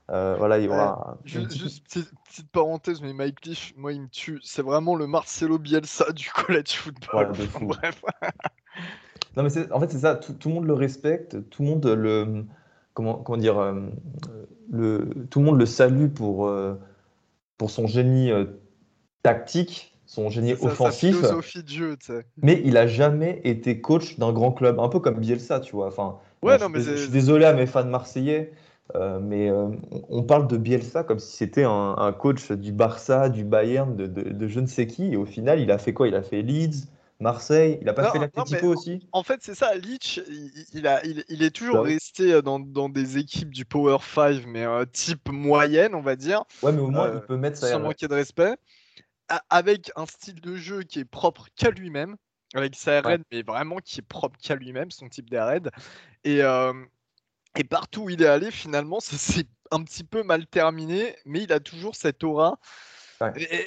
voilà, 0.08 0.58
il 0.58 0.64
y 0.64 0.68
aura. 0.68 1.18
Juste, 1.24 1.84
petite, 1.84 2.50
parenthèse, 2.52 3.00
mais 3.00 3.12
Mike 3.12 3.44
Leach, 3.46 3.74
moi, 3.76 3.92
il 3.92 4.02
me 4.02 4.08
tue. 4.08 4.38
C'est 4.42 4.62
vraiment 4.62 4.94
le 4.94 5.06
Marcelo 5.06 5.58
Bielsa 5.58 6.12
du 6.12 6.30
college 6.46 6.74
football. 6.76 7.32
Bref. 7.62 8.02
non, 9.36 9.42
mais 9.42 9.72
en 9.72 9.80
fait, 9.80 9.90
c'est 9.90 10.00
ça. 10.00 10.14
Tout, 10.14 10.34
tout, 10.34 10.48
le 10.50 10.54
monde 10.56 10.66
le 10.66 10.74
respecte. 10.74 11.48
Tout 11.50 11.62
le 11.62 11.68
monde 11.68 11.86
le. 11.86 12.44
Comment, 12.94 13.14
comment 13.14 13.38
dire 13.38 13.74
le, 14.70 15.08
Tout 15.30 15.38
le 15.38 15.46
monde 15.46 15.58
le 15.58 15.66
salue 15.66 16.08
pour 16.08 16.46
pour 17.62 17.70
son 17.70 17.86
génie 17.86 18.32
euh, 18.32 18.46
tactique, 19.22 19.96
son 20.04 20.30
génie 20.30 20.54
offensif. 20.54 21.14
philosophie 21.14 21.62
de 21.62 21.68
jeu, 21.68 21.96
Mais 22.42 22.60
il 22.64 22.76
a 22.76 22.88
jamais 22.88 23.40
été 23.44 23.80
coach 23.80 24.18
d'un 24.18 24.32
grand 24.32 24.50
club, 24.50 24.80
un 24.80 24.88
peu 24.88 24.98
comme 24.98 25.20
Bielsa, 25.20 25.60
tu 25.60 25.76
vois. 25.76 25.86
Enfin, 25.86 26.18
ouais, 26.42 26.58
non, 26.58 26.68
mais 26.68 26.80
je, 26.80 26.96
suis 26.96 27.08
désolé 27.08 27.44
à 27.44 27.52
mes 27.52 27.66
fans 27.66 27.84
marseillais, 27.84 28.50
euh, 28.96 29.20
mais 29.20 29.48
euh, 29.48 29.68
on 30.08 30.24
parle 30.24 30.48
de 30.48 30.56
Bielsa 30.56 31.04
comme 31.04 31.20
si 31.20 31.36
c'était 31.36 31.62
un, 31.62 32.12
coach 32.18 32.50
du 32.50 32.72
Barça, 32.72 33.28
du 33.28 33.44
Bayern, 33.44 33.94
de, 33.94 34.08
de, 34.08 34.48
je 34.48 34.58
ne 34.58 34.66
sais 34.66 34.88
qui. 34.88 35.12
Et 35.12 35.16
au 35.16 35.24
final, 35.24 35.60
il 35.60 35.70
a 35.70 35.78
fait 35.78 35.92
quoi? 35.92 36.08
Il 36.08 36.16
a 36.16 36.22
fait 36.24 36.42
Leeds, 36.42 36.88
Marseille, 37.22 37.78
il 37.80 37.88
a 37.88 37.94
pas 37.94 38.10
fait 38.10 38.18
l'Atletico 38.18 38.66
aussi? 38.66 39.08
En 39.12 39.22
fait, 39.22 39.40
c'est 39.42 39.54
ça, 39.54 39.74
Leach, 39.76 40.20
il, 40.74 40.86
a, 40.86 41.04
il, 41.04 41.42
est 41.42 41.50
toujours 41.50 41.76
bah 41.76 41.82
resté 41.82 42.32
euh, 42.32 42.42
dans, 42.42 42.88
des 42.88 43.18
équipes 43.18 43.50
du 43.50 43.64
Power 43.64 43.98
5, 44.02 44.44
mais 44.46 44.66
euh, 44.66 44.84
type 44.84 45.30
moyenne, 45.30 45.94
on 45.94 46.02
va 46.02 46.16
dire. 46.16 46.42
Ouais, 46.62 46.72
mais 46.72 46.80
au 46.80 46.88
moins, 46.88 47.08
il 47.08 47.16
euh, 47.16 47.20
peut 47.20 47.36
mettre 47.36 47.56
ça. 47.56 47.70
Sans 47.70 47.80
manquer 47.80 48.08
de 48.08 48.14
respect. 48.14 48.56
avec 49.48 49.92
un 49.94 50.04
style 50.06 50.40
de 50.40 50.56
jeu 50.56 50.82
qui 50.82 50.98
est 50.98 51.04
propre 51.04 51.46
qu'à 51.54 51.70
lui-même, 51.70 52.16
avec 52.54 52.74
sa 52.74 53.00
RN, 53.00 53.22
mais 53.30 53.42
vraiment 53.42 53.76
qui 53.76 54.00
est 54.00 54.06
propre 54.06 54.36
qu'à 54.42 54.56
lui-même, 54.56 54.90
son 54.90 55.08
type 55.08 55.30
d'RN. 55.30 55.70
Et, 56.24 56.40
et 57.56 57.64
partout 57.64 58.02
où 58.02 58.10
il 58.10 58.20
est 58.20 58.26
allé, 58.26 58.50
finalement, 58.50 58.98
c'est 59.00 59.46
un 59.70 59.82
petit 59.84 60.04
peu 60.04 60.24
mal 60.24 60.46
terminé, 60.46 61.16
mais 61.24 61.44
il 61.44 61.52
a 61.52 61.60
toujours 61.60 61.94
cette 61.94 62.24
aura 62.24 62.58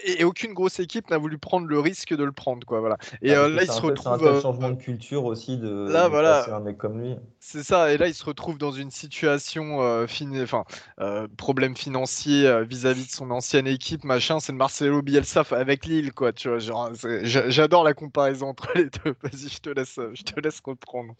et, 0.05 0.23
aucune 0.23 0.53
grosse 0.53 0.79
équipe 0.79 1.09
n'a 1.09 1.17
voulu 1.17 1.37
prendre 1.37 1.67
le 1.67 1.79
risque 1.79 2.15
de 2.15 2.23
le 2.23 2.31
prendre, 2.31 2.65
quoi. 2.65 2.79
Voilà. 2.79 2.97
Et 3.21 3.33
euh, 3.33 3.49
là, 3.49 3.63
il 3.63 3.71
se 3.71 3.81
retrouve. 3.81 4.19
C'est 4.19 4.27
un 4.27 4.33
euh, 4.33 4.41
changement 4.41 4.69
de 4.69 4.75
culture 4.75 5.25
aussi 5.25 5.57
de. 5.57 5.89
Là, 5.89 6.07
voilà. 6.07 6.45
un 6.53 6.59
mec 6.59 6.77
comme 6.77 7.01
lui. 7.01 7.15
C'est 7.39 7.63
ça. 7.63 7.91
Et 7.91 7.97
là, 7.97 8.07
il 8.07 8.13
se 8.13 8.25
retrouve 8.25 8.57
dans 8.57 8.71
une 8.71 8.91
situation, 8.91 9.81
euh, 9.81 10.05
enfin, 10.43 10.63
problème 11.37 11.75
financier 11.75 12.63
vis-à-vis 12.65 13.07
de 13.07 13.11
son 13.11 13.31
ancienne 13.31 13.67
équipe, 13.67 14.03
machin. 14.03 14.39
C'est 14.39 14.51
le 14.51 14.57
Marcelo 14.57 15.01
Bielsa 15.01 15.43
avec 15.51 15.85
Lille, 15.85 16.13
quoi. 16.13 16.33
Tu 16.33 16.49
vois, 16.49 16.59
genre, 16.59 16.91
j'adore 17.23 17.83
la 17.83 17.93
comparaison 17.93 18.47
entre 18.47 18.71
les 18.75 18.85
deux. 18.85 19.15
Vas-y, 19.23 19.49
je 19.49 19.59
te 19.59 19.69
laisse, 19.69 19.99
je 20.13 20.23
te 20.23 20.39
laisse 20.39 20.61
reprendre. 20.63 21.15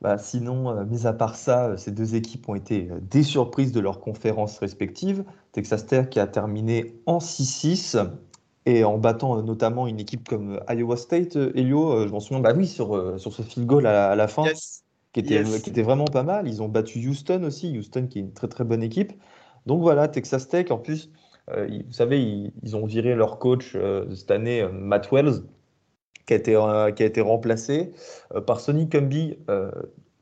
Bah, 0.00 0.16
sinon, 0.16 0.70
euh, 0.70 0.84
mis 0.84 1.06
à 1.06 1.12
part 1.12 1.34
ça, 1.34 1.70
euh, 1.70 1.76
ces 1.76 1.90
deux 1.90 2.14
équipes 2.14 2.48
ont 2.48 2.54
été 2.54 2.88
euh, 2.88 3.00
des 3.00 3.24
surprises 3.24 3.72
de 3.72 3.80
leurs 3.80 4.00
conférences 4.00 4.58
respectives. 4.58 5.24
Texas 5.50 5.86
Tech 5.86 6.08
qui 6.08 6.20
a 6.20 6.28
terminé 6.28 6.94
en 7.06 7.18
6-6 7.18 8.08
et 8.66 8.84
en 8.84 8.96
battant 8.96 9.42
notamment 9.42 9.88
une 9.88 9.98
équipe 9.98 10.28
comme 10.28 10.60
Iowa 10.68 10.96
State, 10.96 11.36
Elio, 11.36 12.06
je 12.06 12.12
m'en 12.12 12.20
souviens, 12.20 12.40
bah 12.40 12.52
oui, 12.54 12.68
sur, 12.68 13.18
sur 13.18 13.32
ce 13.32 13.42
field 13.42 13.66
goal 13.66 13.86
à, 13.86 14.14
la 14.14 14.28
fin, 14.28 14.44
qui, 15.14 15.20
était, 15.20 15.42
qui 15.42 15.70
était 15.70 15.82
vraiment 15.82 16.04
pas 16.04 16.22
mal. 16.22 16.46
Ils 16.46 16.62
ont 16.62 16.68
battu 16.68 16.98
Houston 17.08 17.42
aussi, 17.44 17.76
Houston 17.76 18.06
qui 18.08 18.18
est 18.18 18.22
une 18.22 18.32
très 18.34 18.46
très 18.46 18.64
bonne 18.64 18.82
équipe. 18.82 19.14
Donc 19.64 19.80
voilà, 19.80 20.06
Texas 20.06 20.48
Tech, 20.48 20.70
en 20.70 20.76
plus, 20.76 21.10
vous 21.50 21.92
savez, 21.92 22.52
ils, 22.62 22.76
ont 22.76 22.84
viré 22.84 23.14
leur 23.14 23.38
coach 23.38 23.74
cette 24.14 24.30
année, 24.30 24.68
Matt 24.70 25.10
Wells, 25.10 25.44
qui 26.28 26.34
a 26.34 26.36
été, 26.36 26.54
euh, 26.54 26.92
qui 26.92 27.02
a 27.02 27.06
été 27.06 27.20
remplacé 27.22 27.92
euh, 28.34 28.40
par 28.40 28.60
Sonny 28.60 28.88
Cumby, 28.88 29.38
euh, 29.48 29.70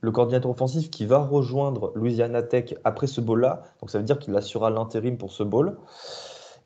le 0.00 0.12
coordinateur 0.12 0.52
offensif 0.52 0.88
qui 0.88 1.04
va 1.04 1.18
rejoindre 1.18 1.92
Louisiana 1.96 2.42
Tech 2.42 2.74
après 2.84 3.08
ce 3.08 3.20
bowl-là. 3.20 3.64
Donc 3.80 3.90
ça 3.90 3.98
veut 3.98 4.04
dire 4.04 4.20
qu'il 4.20 4.34
assurera 4.36 4.70
l'intérim 4.70 5.18
pour 5.18 5.32
ce 5.32 5.42
bowl. 5.42 5.76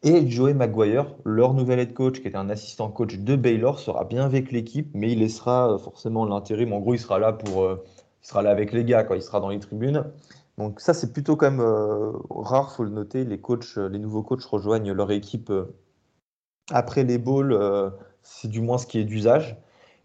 Et 0.03 0.29
Joey 0.29 0.55
Maguire, 0.55 1.15
leur 1.25 1.55
nouvel 1.55 1.79
head 1.79 1.95
coach, 1.95 2.21
qui 2.21 2.29
était 2.29 2.37
un 2.37 2.51
assistant 2.51 2.91
coach 2.91 3.17
de 3.17 3.37
Baylor, 3.37 3.79
sera 3.81 4.05
bien 4.05 4.25
avec 4.25 4.53
l'équipe, 4.53 4.91
mais 4.95 5.13
il 5.13 5.21
laissera 5.21 5.79
forcément 5.79 6.25
l'intérim. 6.25 6.73
En 6.73 6.81
gros, 6.81 6.95
il 6.95 6.99
sera 6.99 7.19
là 7.19 7.33
pour, 7.33 7.67
il 7.71 8.27
sera 8.27 8.43
là 8.43 8.51
avec 8.51 8.73
les 8.73 8.85
gars, 8.85 9.05
quand 9.05 9.15
il 9.15 9.23
sera 9.23 9.41
dans 9.41 9.51
les 9.51 9.59
tribunes. 9.59 10.05
Donc 10.57 10.81
ça, 10.81 10.95
c'est 10.95 11.13
plutôt 11.13 11.37
quand 11.37 11.51
même 11.51 12.15
rare, 12.31 12.73
faut 12.73 12.85
le 12.85 12.91
noter. 12.91 13.25
Les 13.25 13.41
coachs, 13.41 13.77
les 13.77 13.99
nouveaux 13.99 14.23
coachs 14.23 14.45
rejoignent 14.45 14.93
leur 14.93 15.11
équipe 15.11 15.53
après 16.71 17.05
les 17.05 17.19
bowls 17.19 17.53
c'est 18.23 18.49
du 18.49 18.61
moins 18.61 18.79
ce 18.79 18.87
qui 18.87 18.99
est 18.99 19.05
d'usage. 19.05 19.57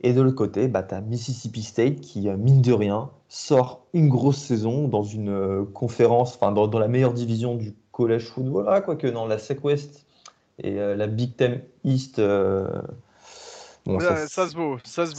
Et 0.02 0.14
de 0.14 0.22
l'autre 0.22 0.36
côté, 0.36 0.68
bah, 0.68 0.84
tu 0.84 0.94
as 0.94 1.02
Mississippi 1.02 1.64
State 1.64 2.02
qui, 2.02 2.30
euh, 2.30 2.38
mine 2.38 2.62
de 2.62 2.74
rien, 2.74 3.10
sort 3.30 3.86
une 3.94 4.10
grosse 4.10 4.38
saison 4.38 4.88
dans 4.88 5.04
une 5.04 5.30
euh, 5.30 5.66
conférence, 5.74 6.36
enfin 6.36 6.52
dans, 6.52 6.68
la 6.80 6.88
meilleure 6.88 7.14
division 7.14 7.56
du 7.56 7.74
collège 7.92 8.26
football, 8.26 8.66
ah, 8.68 8.82
quoique 8.82 9.08
dans 9.08 9.26
la 9.26 9.40
SEC 9.40 9.64
West 9.64 10.06
et 10.62 10.80
euh, 10.80 10.96
la 10.96 11.08
Big 11.08 11.36
Ten 11.36 11.62
East. 11.84 12.22
Bon, 13.88 14.00
ça, 14.00 14.28
se 14.28 14.56
vaut, 14.56 14.78
ça 14.84 15.06
se 15.06 15.12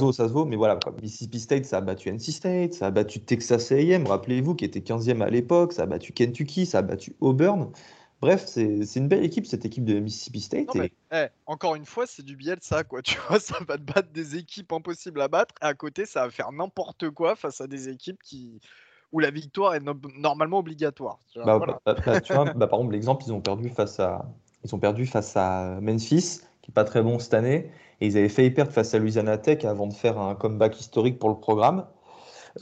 vaut. 0.00 0.12
Ça, 0.12 0.28
se 0.28 0.32
vaut, 0.32 0.44
mais 0.44 0.56
voilà. 0.56 0.78
Mississippi 1.02 1.40
State, 1.40 1.64
ça 1.64 1.78
a 1.78 1.80
battu 1.80 2.08
NC 2.08 2.30
State, 2.30 2.74
ça 2.74 2.86
a 2.86 2.90
battu 2.90 3.20
Texas 3.20 3.72
A&M, 3.72 4.06
rappelez-vous, 4.06 4.54
qui 4.54 4.64
était 4.64 4.80
15e 4.80 5.22
à 5.22 5.28
l'époque, 5.28 5.72
ça 5.72 5.82
a 5.82 5.86
battu 5.86 6.12
Kentucky, 6.12 6.64
ça 6.66 6.78
a 6.78 6.82
battu 6.82 7.16
Auburn. 7.20 7.70
Bref, 8.20 8.44
c'est 8.46 8.96
une 8.96 9.08
belle 9.08 9.24
équipe, 9.24 9.46
cette 9.46 9.64
équipe 9.64 9.84
de 9.84 9.98
Mississippi 9.98 10.40
State. 10.40 10.68
Eh, 11.14 11.26
encore 11.46 11.74
une 11.74 11.84
fois, 11.84 12.06
c'est 12.06 12.24
du 12.24 12.36
biais 12.36 12.56
de 12.56 12.62
ça, 12.62 12.84
quoi. 12.84 13.02
Tu 13.02 13.18
vois, 13.28 13.38
ça 13.38 13.58
va 13.68 13.76
te 13.76 13.82
battre 13.82 14.10
des 14.12 14.36
équipes 14.36 14.72
impossibles 14.72 15.20
à 15.20 15.28
battre. 15.28 15.54
Et 15.62 15.66
à 15.66 15.74
côté, 15.74 16.06
ça 16.06 16.24
va 16.24 16.30
faire 16.30 16.52
n'importe 16.52 17.10
quoi 17.10 17.36
face 17.36 17.60
à 17.60 17.66
des 17.66 17.88
équipes 17.88 18.22
qui 18.22 18.60
où 19.12 19.18
la 19.18 19.30
victoire 19.30 19.74
est 19.74 19.82
normalement 20.16 20.60
obligatoire. 20.60 21.18
Bah, 21.36 21.58
bah, 21.58 21.80
bah, 21.84 22.20
tu 22.22 22.32
vois, 22.32 22.46
par 22.46 22.62
exemple, 22.62 22.92
l'exemple, 22.92 23.24
ils 23.26 23.32
ont 23.32 23.42
perdu 23.42 23.68
face 23.68 24.00
à 24.00 24.24
ils 24.64 24.74
ont 24.74 24.78
perdu 24.78 25.06
face 25.06 25.36
à 25.36 25.78
Memphis, 25.80 26.40
qui 26.62 26.70
est 26.70 26.74
pas 26.74 26.84
très 26.84 27.02
bon 27.02 27.18
cette 27.18 27.34
année, 27.34 27.70
et 28.00 28.06
ils 28.06 28.16
avaient 28.16 28.28
failli 28.28 28.50
perdre 28.50 28.72
face 28.72 28.94
à 28.94 28.98
Louisiana 28.98 29.38
Tech 29.38 29.64
avant 29.64 29.86
de 29.86 29.92
faire 29.92 30.18
un 30.18 30.34
comeback 30.34 30.78
historique 30.78 31.18
pour 31.18 31.28
le 31.28 31.36
programme. 31.36 31.86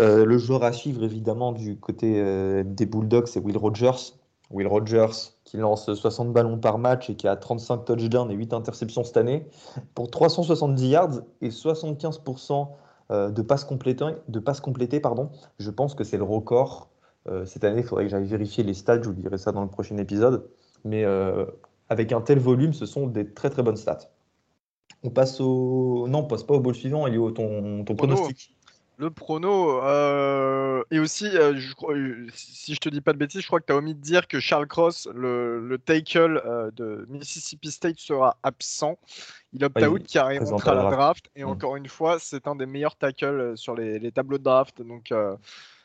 Euh, 0.00 0.24
le 0.24 0.38
joueur 0.38 0.64
à 0.64 0.72
suivre, 0.72 1.04
évidemment, 1.04 1.52
du 1.52 1.78
côté 1.78 2.14
euh, 2.16 2.62
des 2.64 2.86
Bulldogs, 2.86 3.26
c'est 3.26 3.40
Will 3.40 3.58
Rogers, 3.58 4.14
Will 4.50 4.66
Rogers, 4.66 5.32
qui 5.50 5.56
lance 5.56 5.92
60 5.92 6.32
ballons 6.32 6.58
par 6.58 6.78
match 6.78 7.10
et 7.10 7.16
qui 7.16 7.26
a 7.26 7.34
35 7.34 7.84
touchdowns 7.84 8.30
et 8.30 8.34
8 8.34 8.52
interceptions 8.52 9.02
cette 9.02 9.16
année, 9.16 9.48
pour 9.96 10.08
370 10.08 10.88
yards 10.88 11.20
et 11.40 11.48
75% 11.48 12.68
euh, 13.10 13.30
de 13.30 13.42
passes 13.42 13.64
complétées, 13.64 14.14
de 14.28 14.38
passes 14.38 14.60
complétées 14.60 15.00
pardon. 15.00 15.30
je 15.58 15.70
pense 15.70 15.96
que 15.96 16.04
c'est 16.04 16.18
le 16.18 16.22
record. 16.22 16.88
Euh, 17.28 17.44
cette 17.46 17.64
année, 17.64 17.80
il 17.80 17.84
faudrait 17.84 18.04
que 18.04 18.10
j'aille 18.10 18.26
vérifier 18.26 18.62
les 18.62 18.74
stats, 18.74 19.02
je 19.02 19.08
vous 19.08 19.14
dirai 19.14 19.38
ça 19.38 19.50
dans 19.50 19.62
le 19.62 19.68
prochain 19.68 19.96
épisode. 19.96 20.48
Mais 20.84 21.04
euh, 21.04 21.44
avec 21.88 22.12
un 22.12 22.20
tel 22.20 22.38
volume, 22.38 22.72
ce 22.72 22.86
sont 22.86 23.08
des 23.08 23.28
très 23.28 23.50
très 23.50 23.64
bonnes 23.64 23.76
stats. 23.76 24.08
On 25.02 25.10
passe 25.10 25.40
au. 25.40 26.06
Non, 26.08 26.20
on 26.20 26.24
passe 26.24 26.44
pas 26.44 26.54
au 26.54 26.60
bol 26.60 26.74
suivant, 26.74 27.06
a 27.06 27.10
ton, 27.10 27.84
ton 27.84 27.94
pronostic. 27.96 28.54
Le 29.00 29.10
prono, 29.10 29.82
euh, 29.82 30.84
et 30.90 30.98
aussi, 30.98 31.24
euh, 31.24 31.56
je 31.56 31.72
euh, 31.88 32.26
si 32.34 32.74
je 32.74 32.80
te 32.80 32.90
dis 32.90 33.00
pas 33.00 33.14
de 33.14 33.18
bêtises, 33.18 33.40
je 33.40 33.46
crois 33.46 33.58
que 33.58 33.64
tu 33.64 33.72
as 33.72 33.76
omis 33.76 33.94
de 33.94 34.00
dire 34.00 34.28
que 34.28 34.40
Charles 34.40 34.66
Cross, 34.66 35.08
le, 35.14 35.66
le 35.66 35.78
tackle 35.78 36.70
de 36.76 37.06
Mississippi 37.08 37.70
State, 37.70 37.98
sera 37.98 38.36
absent. 38.42 38.98
Il 39.54 39.64
opt-out 39.64 40.06
carrément 40.06 40.58
à 40.58 40.74
la 40.74 40.90
draft. 40.90 41.30
Et 41.34 41.44
mm. 41.44 41.48
encore 41.48 41.76
une 41.76 41.88
fois, 41.88 42.18
c'est 42.18 42.46
un 42.46 42.54
des 42.54 42.66
meilleurs 42.66 42.94
tackles 42.94 43.56
sur 43.56 43.74
les, 43.74 44.12
tableaux 44.12 44.36
de 44.36 44.44
draft. 44.44 44.82
Donc 44.82 45.14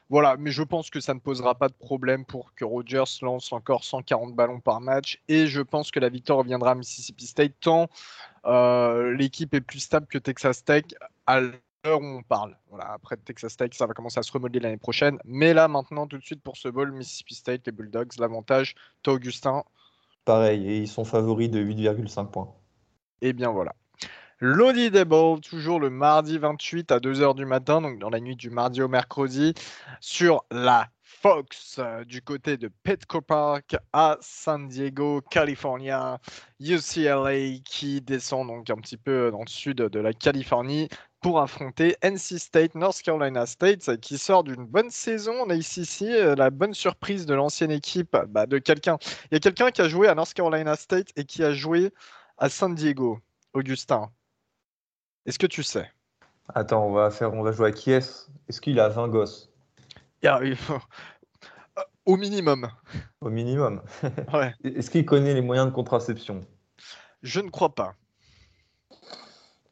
voilà, 0.09 0.35
mais 0.37 0.51
je 0.51 0.63
pense 0.63 0.89
que 0.89 0.99
ça 0.99 1.13
ne 1.13 1.19
posera 1.19 1.55
pas 1.55 1.69
de 1.69 1.73
problème 1.73 2.25
pour 2.25 2.53
que 2.53 2.65
Rogers 2.65 3.05
lance 3.21 3.53
encore 3.53 3.85
140 3.85 4.35
ballons 4.35 4.59
par 4.59 4.81
match. 4.81 5.21
Et 5.29 5.47
je 5.47 5.61
pense 5.61 5.89
que 5.89 6.01
la 6.01 6.09
victoire 6.09 6.39
reviendra 6.39 6.71
à 6.71 6.75
Mississippi 6.75 7.27
State 7.27 7.53
tant 7.61 7.87
l'équipe 8.45 9.53
est 9.53 9.61
plus 9.61 9.79
stable 9.79 10.07
que 10.07 10.17
Texas 10.17 10.65
Tech 10.65 10.83
à 11.25 11.39
où 11.93 12.05
on 12.05 12.23
parle. 12.23 12.57
Voilà, 12.69 12.91
après 12.91 13.17
Texas 13.17 13.55
Tech, 13.57 13.69
ça 13.73 13.85
va 13.85 13.93
commencer 13.93 14.19
à 14.19 14.23
se 14.23 14.31
remodeler 14.31 14.59
l'année 14.59 14.77
prochaine. 14.77 15.19
Mais 15.25 15.53
là, 15.53 15.67
maintenant, 15.67 16.07
tout 16.07 16.17
de 16.17 16.23
suite 16.23 16.41
pour 16.41 16.57
ce 16.57 16.67
bowl, 16.67 16.91
Mississippi 16.91 17.35
State, 17.35 17.61
les 17.65 17.71
Bulldogs, 17.71 18.17
l'avantage, 18.19 18.75
toi, 19.03 19.13
Augustin. 19.13 19.63
Pareil, 20.25 20.67
et 20.67 20.77
ils 20.79 20.87
sont 20.87 21.05
favoris 21.05 21.49
de 21.49 21.63
8,5 21.63 22.31
points. 22.31 22.53
Et 23.21 23.29
eh 23.29 23.33
bien 23.33 23.51
voilà. 23.51 23.73
L'Audi 24.39 24.89
Bowl, 25.05 25.39
toujours 25.39 25.79
le 25.79 25.89
mardi 25.89 26.37
28 26.37 26.91
à 26.91 26.99
2h 26.99 27.35
du 27.35 27.45
matin, 27.45 27.81
donc 27.81 27.99
dans 27.99 28.09
la 28.09 28.19
nuit 28.19 28.35
du 28.35 28.49
mardi 28.49 28.81
au 28.81 28.89
mercredi, 28.89 29.53
sur 30.01 30.43
la 30.51 30.89
Fox 31.25 31.77
euh, 31.79 32.03
du 32.03 32.21
côté 32.21 32.57
de 32.57 32.69
Petco 32.83 33.21
Park 33.21 33.77
à 33.93 34.17
San 34.21 34.67
Diego, 34.67 35.21
California. 35.21 36.19
UCLA 36.59 37.59
qui 37.63 38.01
descend 38.01 38.47
donc 38.47 38.69
un 38.69 38.75
petit 38.75 38.97
peu 38.97 39.31
dans 39.31 39.39
le 39.39 39.49
sud 39.49 39.77
de 39.77 39.99
la 39.99 40.13
Californie 40.13 40.89
pour 41.25 41.41
affronter 41.41 41.97
NC 42.03 42.37
State, 42.37 42.75
North 42.75 43.01
Carolina 43.01 43.47
State, 43.47 43.99
qui 43.99 44.19
sort 44.19 44.43
d'une 44.43 44.63
bonne 44.63 44.91
saison. 44.91 45.33
On 45.43 45.49
a 45.49 45.55
ici, 45.55 46.05
euh, 46.13 46.35
la 46.35 46.51
bonne 46.51 46.75
surprise 46.75 47.25
de 47.25 47.33
l'ancienne 47.33 47.71
équipe 47.71 48.15
bah, 48.27 48.45
de 48.45 48.59
quelqu'un. 48.59 48.99
Il 49.31 49.33
y 49.33 49.37
a 49.37 49.39
quelqu'un 49.39 49.71
qui 49.71 49.81
a 49.81 49.87
joué 49.87 50.07
à 50.07 50.13
North 50.13 50.35
Carolina 50.35 50.75
State 50.75 51.07
et 51.15 51.25
qui 51.25 51.43
a 51.43 51.51
joué 51.51 51.91
à 52.37 52.47
San 52.47 52.75
Diego, 52.75 53.17
Augustin. 53.53 54.11
Est-ce 55.25 55.39
que 55.39 55.47
tu 55.47 55.63
sais? 55.63 55.91
Attends, 56.53 56.85
on 56.85 56.91
va, 56.91 57.09
faire, 57.09 57.33
on 57.33 57.41
va 57.41 57.51
jouer 57.51 57.69
à 57.69 57.71
qui 57.71 57.89
est-ce? 57.89 58.27
Est-ce 58.47 58.61
qu'il 58.61 58.79
a 58.79 58.89
20 58.89 59.07
gosses? 59.07 59.51
Au 62.05 62.17
minimum. 62.17 62.69
Au 63.21 63.31
minimum. 63.31 63.81
Est-ce 64.63 64.91
qu'il 64.91 65.07
connaît 65.07 65.33
les 65.33 65.41
moyens 65.41 65.69
de 65.69 65.73
contraception? 65.73 66.45
Je 67.23 67.39
ne 67.39 67.49
crois 67.49 67.73
pas. 67.73 67.95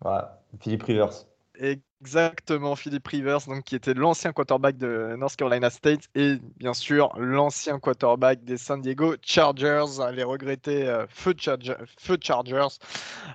Voilà, 0.02 0.42
Philippe 0.60 0.82
Rivers. 0.82 1.28
Exactement, 1.60 2.76
Philippe 2.76 3.08
Rivers, 3.08 3.46
donc, 3.48 3.63
qui 3.63 3.76
était 3.76 3.94
l'ancien 3.94 4.34
quarterback 4.34 4.78
de 4.78 5.16
North 5.18 5.38
Carolina 5.38 5.70
State 5.70 6.10
et 6.16 6.36
bien 6.58 6.74
sûr 6.74 7.13
l'ancien 7.18 7.80
quarterback 7.80 8.44
des 8.44 8.58
San 8.58 8.82
Diego 8.82 9.16
Chargers, 9.22 9.86
les 10.13 10.24
regrettés 10.24 10.86
euh, 10.86 11.06
feu, 11.08 11.34
Chargers. 11.38 12.78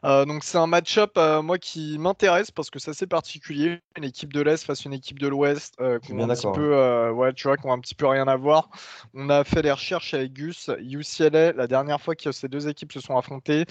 Euh, 0.04 0.24
donc 0.26 0.44
c'est 0.44 0.58
un 0.58 0.66
match-up, 0.66 1.12
euh, 1.16 1.40
moi, 1.40 1.58
qui 1.58 1.96
m'intéresse 1.98 2.50
parce 2.50 2.68
que 2.68 2.78
c'est 2.78 2.90
assez 2.90 3.06
particulier. 3.06 3.80
Une 3.96 4.04
équipe 4.04 4.32
de 4.32 4.42
l'Est 4.42 4.64
face 4.64 4.80
à 4.80 4.88
une 4.88 4.94
équipe 4.94 5.18
de 5.18 5.28
l'Ouest 5.28 5.76
qui 6.02 6.12
ont 6.12 6.28
un 6.28 6.34
petit 6.34 6.46
peu, 6.52 7.10
ouais, 7.10 7.32
tu 7.32 7.48
vois, 7.48 7.56
qui 7.56 7.66
ont 7.66 7.72
un 7.72 7.80
petit 7.80 7.94
peu 7.94 8.06
rien 8.06 8.28
à 8.28 8.36
voir. 8.36 8.68
On 9.14 9.30
a 9.30 9.44
fait 9.44 9.62
les 9.62 9.72
recherches 9.72 10.12
avec 10.12 10.34
Gus, 10.34 10.70
UCLA, 10.78 11.52
la 11.52 11.66
dernière 11.68 12.00
fois 12.00 12.14
que 12.14 12.32
ces 12.32 12.48
deux 12.48 12.68
équipes 12.68 12.92
se 12.92 13.00
sont 13.00 13.16
affrontées, 13.16 13.64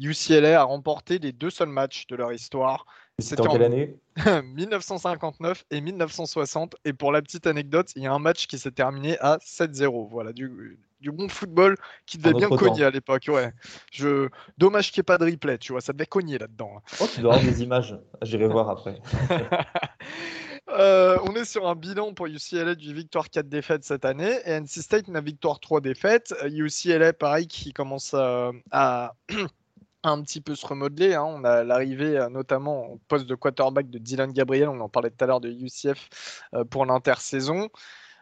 UCLA 0.00 0.60
a 0.60 0.64
remporté 0.64 1.18
les 1.18 1.32
deux 1.32 1.50
seuls 1.50 1.68
matchs 1.68 2.06
de 2.06 2.16
leur 2.16 2.32
histoire. 2.32 2.86
C'était 3.20 3.42
en 3.42 3.50
quelle 3.50 3.64
année 3.64 3.96
1959 4.54 5.64
et 5.72 5.80
1960. 5.80 6.76
Et 6.84 6.92
pour 6.92 7.10
la 7.10 7.20
petite 7.20 7.48
anecdote, 7.48 7.90
il 7.96 8.04
y 8.04 8.06
a 8.06 8.12
un 8.12 8.20
match 8.20 8.46
qui 8.46 8.58
s'est 8.58 8.70
terminé 8.70 9.18
à 9.18 9.38
7-0. 9.38 10.08
Voilà, 10.08 10.32
du, 10.32 10.48
bon 11.02 11.28
football 11.28 11.76
qui 12.06 12.18
devait 12.18 12.34
bien 12.34 12.48
cogner 12.48 12.84
à 12.84 12.90
l'époque. 12.90 13.24
Ouais. 13.28 13.52
Je... 13.90 14.28
Dommage 14.56 14.92
qu'il 14.92 15.00
n'y 15.00 15.02
ait 15.02 15.04
pas 15.04 15.18
de 15.18 15.24
replay, 15.24 15.58
tu 15.58 15.72
vois, 15.72 15.80
ça 15.80 15.92
devait 15.92 16.06
cogner 16.06 16.38
là-dedans. 16.38 16.74
Hein. 16.76 16.96
Oh, 17.00 17.06
tu 17.12 17.20
dois 17.20 17.34
avoir 17.34 17.52
des 17.52 17.60
images. 17.62 17.98
J'irai 18.22 18.46
voir 18.46 18.70
après. 18.70 19.00
Euh, 20.70 21.16
on 21.22 21.34
est 21.34 21.46
sur 21.46 21.66
un 21.66 21.74
bilan 21.74 22.12
pour 22.12 22.26
UCLA 22.26 22.74
du 22.74 22.92
victoire 22.92 23.30
4 23.30 23.48
défaites 23.48 23.84
cette 23.84 24.04
année 24.04 24.38
et 24.44 24.60
NC 24.60 24.82
State 24.82 25.08
une 25.08 25.18
victoire 25.18 25.60
3 25.60 25.80
défaites. 25.80 26.34
UCLA, 26.44 27.14
pareil, 27.14 27.46
qui 27.46 27.72
commence 27.72 28.12
à 28.12 29.14
un 30.04 30.22
petit 30.22 30.40
peu 30.40 30.54
se 30.54 30.66
remodeler. 30.66 31.14
Hein. 31.14 31.24
On 31.26 31.44
a 31.44 31.64
l'arrivée 31.64 32.18
euh, 32.18 32.28
notamment 32.28 32.86
au 32.92 33.00
poste 33.08 33.26
de 33.26 33.34
quarterback 33.34 33.90
de 33.90 33.98
Dylan 33.98 34.32
Gabriel, 34.32 34.68
on 34.68 34.80
en 34.80 34.88
parlait 34.88 35.10
tout 35.10 35.24
à 35.24 35.26
l'heure 35.26 35.40
de 35.40 35.50
UCF 35.50 36.08
euh, 36.54 36.64
pour 36.64 36.86
l'intersaison. 36.86 37.68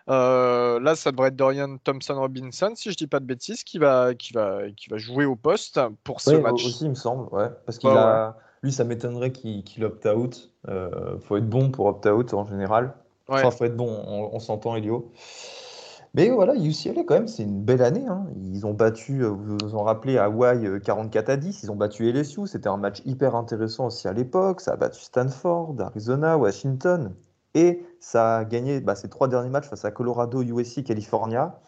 Euh, 0.08 0.78
là, 0.78 0.94
ça 0.94 1.10
devrait 1.10 1.28
être 1.28 1.36
Dorian 1.36 1.78
Thompson 1.78 2.14
Robinson, 2.14 2.72
si 2.76 2.92
je 2.92 2.96
dis 2.96 3.08
pas 3.08 3.18
de 3.18 3.24
bêtises, 3.24 3.64
qui 3.64 3.78
va, 3.78 4.14
qui 4.14 4.32
va, 4.32 4.70
qui 4.76 4.88
va 4.88 4.98
jouer 4.98 5.24
au 5.24 5.34
poste 5.34 5.80
pour 6.04 6.20
ce 6.20 6.36
match. 6.36 6.64
Aussi, 6.64 6.84
il 6.84 6.90
me 6.90 6.94
semble, 6.94 7.26
ouais. 7.34 7.48
Parce 7.64 7.78
qu'il 7.78 7.90
a, 7.90 8.36
lui, 8.62 8.70
ça 8.72 8.84
m'étonnerait 8.84 9.32
qu'il 9.32 9.84
opt-out. 9.84 10.52
Il 10.68 11.18
faut 11.20 11.36
être 11.36 11.48
bon 11.48 11.70
pour 11.70 11.86
opt-out 11.86 12.34
en 12.34 12.44
général. 12.44 12.94
Enfin, 13.28 13.50
faut 13.50 13.64
être 13.64 13.76
bon, 13.76 13.88
on, 14.06 14.30
on 14.32 14.38
s'entend, 14.38 14.76
Elio. 14.76 15.12
Mais 16.16 16.30
voilà, 16.30 16.54
UCLA, 16.54 17.04
quand 17.04 17.14
même, 17.14 17.28
c'est 17.28 17.42
une 17.42 17.62
belle 17.62 17.82
année. 17.82 18.06
Hein. 18.08 18.26
Ils 18.36 18.64
ont 18.64 18.72
battu, 18.72 19.22
euh, 19.22 19.28
vous 19.28 19.58
vous 19.62 19.74
en 19.74 19.82
rappelez, 19.82 20.16
Hawaii 20.16 20.80
44 20.82 21.28
euh, 21.28 21.32
à 21.34 21.36
10. 21.36 21.62
Ils 21.62 21.70
ont 21.70 21.76
battu 21.76 22.10
LSU. 22.10 22.46
C'était 22.46 22.70
un 22.70 22.78
match 22.78 23.02
hyper 23.04 23.36
intéressant 23.36 23.88
aussi 23.88 24.08
à 24.08 24.14
l'époque. 24.14 24.62
Ça 24.62 24.72
a 24.72 24.76
battu 24.76 25.02
Stanford, 25.02 25.76
Arizona, 25.78 26.38
Washington. 26.38 27.14
Et 27.52 27.84
ça 28.00 28.38
a 28.38 28.44
gagné 28.46 28.80
bah, 28.80 28.94
ces 28.94 29.10
trois 29.10 29.28
derniers 29.28 29.50
matchs 29.50 29.68
face 29.68 29.84
à 29.84 29.90
Colorado, 29.90 30.42
USC, 30.42 30.84
California. 30.84 31.60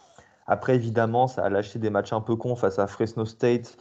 Après, 0.47 0.75
évidemment, 0.77 1.27
ça 1.27 1.45
a 1.45 1.51
lâché 1.51 1.79
des 1.79 1.91
matchs 1.91 2.15
un 2.15 2.23
peu 2.23 2.35
cons 2.35 2.57
face 2.57 2.79
à 2.79 2.87
Fresno 2.87 3.27
State 3.27 3.77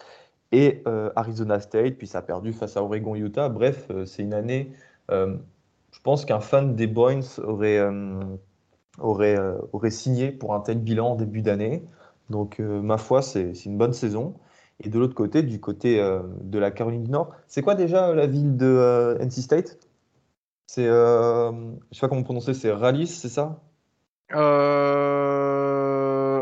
et 0.51 0.83
euh, 0.85 1.11
Arizona 1.15 1.61
State. 1.61 1.97
Puis 1.97 2.07
ça 2.07 2.17
a 2.17 2.21
perdu 2.23 2.51
face 2.51 2.75
à 2.75 2.83
Oregon, 2.83 3.15
Utah. 3.15 3.47
Bref, 3.47 3.89
c'est 4.05 4.23
une 4.23 4.33
année. 4.33 4.73
je 5.09 6.01
pense 6.03 6.25
qu'un 6.25 6.41
fan 6.41 6.75
des 6.75 6.87
Bruins 6.87 7.21
aurait 7.41 7.79
aurait 8.99 9.89
signé 9.89 10.31
pour 10.31 10.53
un 10.53 10.59
tel 10.59 10.79
bilan 10.79 11.09
en 11.09 11.15
début 11.15 11.41
d'année. 11.41 11.83
Donc, 12.29 12.59
euh, 12.59 12.81
ma 12.81 12.97
foi, 12.97 13.21
c'est 13.21 13.65
une 13.65 13.77
bonne 13.77 13.93
saison. 13.93 14.35
Et 14.83 14.89
de 14.89 14.99
l'autre 14.99 15.15
côté, 15.15 15.43
du 15.43 15.59
côté 15.59 15.99
euh, 15.99 16.19
de 16.41 16.59
la 16.59 16.71
Caroline 16.71 17.03
du 17.03 17.11
Nord, 17.11 17.31
c'est 17.47 17.61
quoi 17.61 17.75
déjà 17.75 18.13
la 18.13 18.27
ville 18.27 18.57
de 18.57 19.17
NC 19.21 19.41
State? 19.41 19.79
C'est, 20.67 20.85
je 20.85 21.71
sais 21.91 22.01
pas 22.01 22.09
comment 22.09 22.23
prononcer, 22.23 22.53
c'est 22.53 22.71
Rallis, 22.71 23.07
c'est 23.07 23.29
ça? 23.29 23.61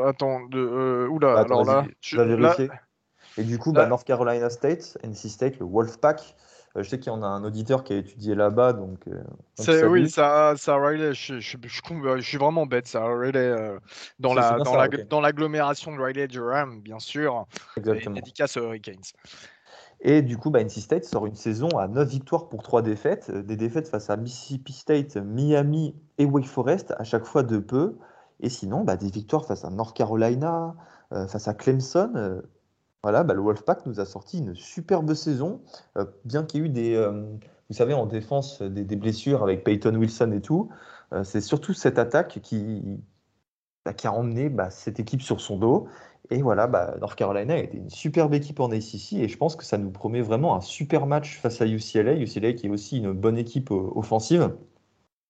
Attends, 0.07 0.45
de, 0.49 1.07
oula, 1.07 1.39
alors 1.39 1.63
là, 1.63 1.85
tu 2.01 2.15
vas 2.15 2.25
vérifier. 2.25 2.69
Et 3.37 3.43
du 3.43 3.57
coup, 3.57 3.73
bah, 3.73 3.85
North 3.87 4.05
Carolina 4.05 4.49
State, 4.49 4.97
NC 5.03 5.29
State, 5.29 5.59
le 5.59 5.65
Wolfpack, 5.65 6.19
euh, 6.19 6.54
je 6.83 6.89
sais 6.89 6.99
qu'il 6.99 7.11
y 7.11 7.15
en 7.15 7.23
a 7.23 7.27
un 7.27 7.43
auditeur 7.43 7.83
qui 7.83 7.93
a 7.93 7.97
étudié 7.97 8.35
là-bas, 8.35 8.73
donc. 8.73 9.07
Euh, 9.07 9.87
oui, 9.87 10.09
ça, 10.09 10.55
ça 10.57 10.75
Riley. 10.75 11.13
Je, 11.13 11.39
je, 11.39 11.57
je, 11.63 12.21
suis 12.21 12.37
vraiment 12.37 12.65
bête, 12.65 12.87
ça 12.87 13.05
Riley 13.05 13.37
euh, 13.37 13.79
dans 14.19 14.33
la 14.33 14.59
dans 14.59 14.75
la 14.75 14.87
dans 14.87 15.21
l'agglomération 15.21 15.95
de 15.95 16.01
Riley 16.01 16.27
Durham, 16.27 16.81
bien 16.81 16.99
sûr. 16.99 17.45
Exactement. 17.77 18.15
Et 18.15 18.21
dédicace 18.21 18.57
aux 18.57 18.63
Hurricanes. 18.63 19.01
Et 20.01 20.21
du 20.21 20.37
coup, 20.37 20.49
bah, 20.49 20.61
NC 20.61 20.81
State 20.81 21.05
sort 21.05 21.25
une 21.25 21.35
saison 21.35 21.69
à 21.77 21.87
9 21.87 22.07
victoires 22.07 22.49
pour 22.49 22.61
3 22.61 22.81
défaites. 22.81 23.31
Des 23.31 23.55
défaites 23.55 23.87
face 23.87 24.09
à 24.09 24.17
Mississippi 24.17 24.73
State, 24.73 25.15
Miami 25.15 25.95
et 26.17 26.25
Wake 26.25 26.45
Forest, 26.45 26.93
à 26.97 27.05
chaque 27.05 27.25
fois 27.25 27.43
de 27.43 27.57
peu. 27.57 27.97
Et 28.41 28.49
sinon, 28.49 28.83
bah, 28.83 28.97
des 28.97 29.09
victoires 29.09 29.45
face 29.45 29.63
à 29.63 29.69
North 29.69 29.95
Carolina, 29.95 30.75
face 31.09 31.47
à 31.47 31.53
Clemson, 31.53 32.41
voilà, 33.05 33.23
bah, 33.23 33.35
le 33.35 33.41
Wolfpack 33.41 33.85
nous 33.85 33.99
a 33.99 34.05
sorti 34.05 34.39
une 34.39 34.55
superbe 34.55 35.13
saison, 35.13 35.61
euh, 35.95 36.05
bien 36.23 36.43
qu'il 36.43 36.61
y 36.61 36.63
ait 36.63 36.65
eu 36.65 36.69
des, 36.69 36.95
euh, 36.95 37.11
vous 37.69 37.75
savez, 37.75 37.93
en 37.93 38.07
défense, 38.07 38.63
des, 38.63 38.95
blessures 38.95 39.43
avec 39.43 39.63
Peyton 39.63 39.93
Wilson 39.93 40.31
et 40.31 40.41
tout. 40.41 40.69
Euh, 41.13 41.23
c'est 41.23 41.39
surtout 41.39 41.75
cette 41.75 41.99
attaque 41.99 42.39
qui, 42.41 42.81
bah, 43.85 43.93
a 44.03 44.09
emmené 44.09 44.49
bah, 44.49 44.71
cette 44.71 44.99
équipe 44.99 45.21
sur 45.21 45.39
son 45.39 45.57
dos. 45.57 45.87
Et 46.31 46.41
voilà, 46.41 46.65
North 46.99 47.13
Carolina 47.13 47.53
a 47.53 47.57
été 47.59 47.77
une 47.77 47.91
superbe 47.91 48.33
équipe 48.33 48.59
en 48.59 48.71
ACC 48.71 49.13
et 49.13 49.27
je 49.27 49.37
pense 49.37 49.55
que 49.55 49.65
ça 49.65 49.77
nous 49.77 49.91
promet 49.91 50.21
vraiment 50.21 50.55
un 50.55 50.61
super 50.61 51.05
match 51.05 51.37
face 51.39 51.61
à 51.61 51.67
UCLA. 51.67 52.13
UCLA 52.13 52.53
qui 52.53 52.65
est 52.65 52.71
aussi 52.71 52.97
une 52.97 53.11
bonne 53.11 53.37
équipe 53.37 53.69
offensive. 53.69 54.51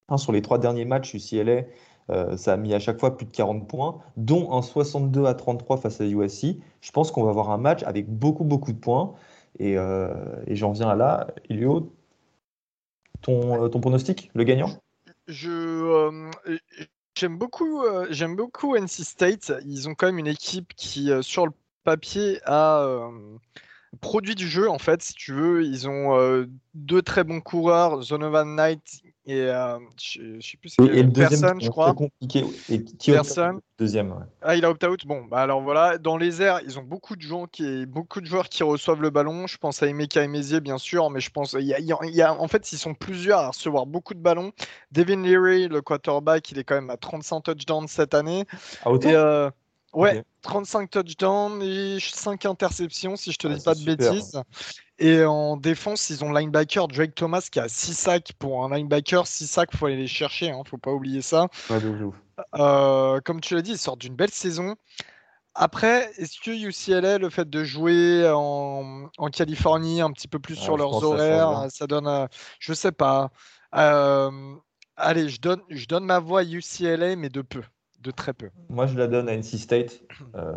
Hein, 0.08 0.16
sur 0.16 0.32
les 0.32 0.42
trois 0.42 0.60
derniers 0.60 0.86
matchs, 0.86 1.14
UCLA 1.14 1.64
ça 2.10 2.54
a 2.54 2.58
mis 2.58 2.74
à 2.74 2.80
chaque 2.80 3.00
fois 3.00 3.18
plus 3.18 3.26
de 3.26 3.32
40 3.32 3.68
points, 3.68 4.00
dont 4.16 4.54
un 4.54 4.62
62 4.62 5.26
à 5.26 5.34
33 5.34 5.78
face 5.78 6.02
à 6.02 6.06
USC. 6.06 6.58
Je 6.82 6.92
pense 6.92 7.12
qu'on 7.12 7.24
va 7.24 7.32
avoir 7.32 7.50
un 7.50 7.58
match 7.58 7.84
avec 7.84 8.08
beaucoup, 8.10 8.44
beaucoup 8.44 8.74
de 8.74 8.78
points. 8.78 9.16
Et, 9.58 9.74
et 9.74 10.56
j'en 10.56 10.72
viens 10.72 10.90
à 10.90 10.96
là. 10.96 11.28
Elio, 11.50 11.92
ton, 13.22 13.70
ton 13.70 13.80
pronostic, 13.80 14.30
le 14.36 14.44
gagnant? 14.44 14.70
Je, 15.28 16.30
J'aime 17.18 17.38
beaucoup, 17.38 17.82
euh, 17.82 18.08
j'aime 18.10 18.36
beaucoup 18.36 18.76
NC 18.76 19.06
State. 19.06 19.54
Ils 19.66 19.88
ont 19.88 19.96
quand 19.96 20.08
même 20.08 20.20
une 20.20 20.28
équipe 20.28 20.74
qui, 20.76 21.12
euh, 21.12 21.22
sur 21.22 21.46
le 21.46 21.54
papier, 21.86 22.42
a 22.44 22.82
euh, 22.82 23.38
produit 24.02 24.36
du 24.36 24.50
jeu 24.50 24.70
en 24.70 24.80
fait. 24.80 25.02
Si 25.02 25.14
tu 25.14 25.32
veux, 25.34 25.64
ils 25.64 25.88
ont 25.88 26.46
deux 26.74 27.02
très 27.02 27.24
bons 27.24 27.40
coureurs, 27.40 28.02
Zonovan 28.02 28.56
Knight 28.56 29.02
et 29.28 29.42
euh, 29.42 29.80
je, 30.00 30.40
sais 30.40 30.58
plus 30.58 30.76
et, 30.80 31.02
le 31.02 31.12
personne, 31.12 31.60
je 31.60 31.70
crois. 31.70 31.94
Compliqué. 31.96 32.46
Et 32.70 32.84
qui 32.84 33.12
personne. 33.12 33.60
Deuxième. 33.80 34.14
Ah, 34.44 34.56
il 34.56 34.64
a 34.66 34.70
opt-out. 34.70 35.06
Bon, 35.08 35.26
bah 35.26 35.40
alors 35.40 35.62
voilà, 35.62 35.98
dans 35.98 36.16
les 36.16 36.44
airs, 36.44 36.62
ils 36.64 36.78
ont 36.78 36.84
beaucoup 36.84 37.16
de 37.16 37.22
gens 37.24 37.48
qui, 37.48 37.88
beaucoup 37.88 38.22
de 38.22 38.28
joueurs 38.28 38.50
qui 38.50 38.62
reçoivent 38.62 39.02
le 39.02 39.10
ballon. 39.10 39.48
Je 39.48 39.58
pense 39.58 39.82
à 39.82 39.88
Emeka 39.88 40.22
Emezier, 40.22 40.62
bien 40.62 40.78
sûr, 40.78 41.10
mais 41.10 41.22
je 41.22 41.32
pense, 41.32 41.54
il 41.54 41.66
y, 41.66 42.22
a, 42.22 42.34
en 42.34 42.48
fait, 42.48 42.72
ils 42.72 42.78
sont 42.78 42.94
plusieurs 42.94 43.40
à 43.40 43.48
recevoir 43.50 43.88
beaucoup 43.88 44.14
de 44.14 44.22
ballons. 44.22 44.52
Devin 44.92 45.24
Leary, 45.24 45.68
le 45.68 45.82
quarterback, 45.82 46.52
il 46.52 46.60
est 46.60 46.64
quand 46.64 46.76
même 46.76 46.92
à 46.92 46.98
35 46.98 47.42
touchdowns 47.42 47.88
cette 47.88 48.14
année. 48.14 48.46
Ah, 48.84 48.92
autant 48.92 49.10
et, 49.10 49.16
euh, 49.16 49.50
Ouais, 49.96 50.24
35 50.42 50.90
touchdowns 50.90 51.62
et 51.64 52.00
5 52.02 52.46
interceptions, 52.46 53.16
si 53.16 53.32
je 53.32 53.38
te 53.38 53.48
dis 53.48 53.64
pas 53.64 53.74
de 53.74 53.84
bêtises. 53.84 54.40
Et 54.98 55.24
en 55.26 55.58
défense, 55.58 56.10
ils 56.10 56.24
ont 56.24 56.32
linebacker 56.32 56.88
Drake 56.88 57.16
Thomas 57.16 57.48
qui 57.52 57.60
a 57.60 57.68
6 57.68 57.94
sacs. 57.94 58.32
Pour 58.40 58.64
un 58.64 58.76
linebacker, 58.76 59.28
6 59.28 59.48
sacs, 59.48 59.70
il 59.74 59.78
faut 59.78 59.86
aller 59.88 59.98
les 59.98 60.08
chercher, 60.08 60.52
hein, 60.52 60.62
faut 60.66 60.78
pas 60.78 60.92
oublier 60.92 61.22
ça. 61.22 61.48
euh, 62.56 63.20
comme 63.22 63.42
tu 63.42 63.56
l'as 63.56 63.62
dit, 63.62 63.72
ils 63.72 63.78
sortent 63.78 64.00
d'une 64.00 64.16
belle 64.16 64.32
saison. 64.32 64.76
Après, 65.54 66.12
est-ce 66.18 66.40
que 66.40 66.52
UCLA, 66.52 67.18
le 67.18 67.30
fait 67.30 67.50
de 67.50 67.64
jouer 67.64 68.30
en, 68.34 69.10
en 69.18 69.28
Californie, 69.30 70.02
un 70.02 70.12
petit 70.12 70.28
peu 70.28 70.40
plus 70.40 70.56
sur 70.56 70.78
leurs 70.78 71.04
horaires, 71.04 71.68
ça, 71.70 71.88
donne. 71.88 72.08
Euh, 72.08 72.28
je 72.60 72.74
sais 72.74 72.92
pas. 72.92 73.32
Euh, 73.76 74.32
allez, 74.98 75.30
je 75.30 75.40
donne, 75.40 75.62
je 75.70 75.86
donne 75.86 76.06
ma 76.06 76.20
voix 76.20 76.42
à 76.42 76.44
UCLA, 76.44 77.16
mais 77.16 77.30
de 77.30 77.42
peu 77.42 77.64
de 78.06 78.12
très 78.12 78.34
peu. 78.34 78.50
Moi, 78.70 78.86
je 78.86 78.98
la 78.98 79.08
donne 79.08 79.28
à 79.28 79.36
NC 79.36 79.58
State, 79.58 80.02
euh, 80.36 80.54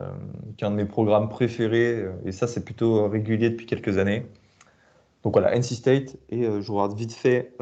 qui 0.57 0.65
est 0.65 0.67
un 0.67 0.71
de 0.71 0.77
mes 0.77 0.85
programmes 0.85 1.29
préférés, 1.29 1.95
euh, 1.95 2.13
et 2.25 2.33
ça, 2.33 2.47
c'est 2.47 2.65
plutôt 2.65 3.09
régulier 3.09 3.51
depuis 3.51 3.67
quelques 3.67 3.99
années. 3.99 4.27
Donc 5.25 5.33
voilà, 5.33 5.57
NC 5.57 5.75
State, 5.75 6.17
et 6.29 6.45
euh, 6.45 6.61
je 6.61 6.71
regarde 6.71 6.97
vite 6.97 7.13
fait 7.13 7.57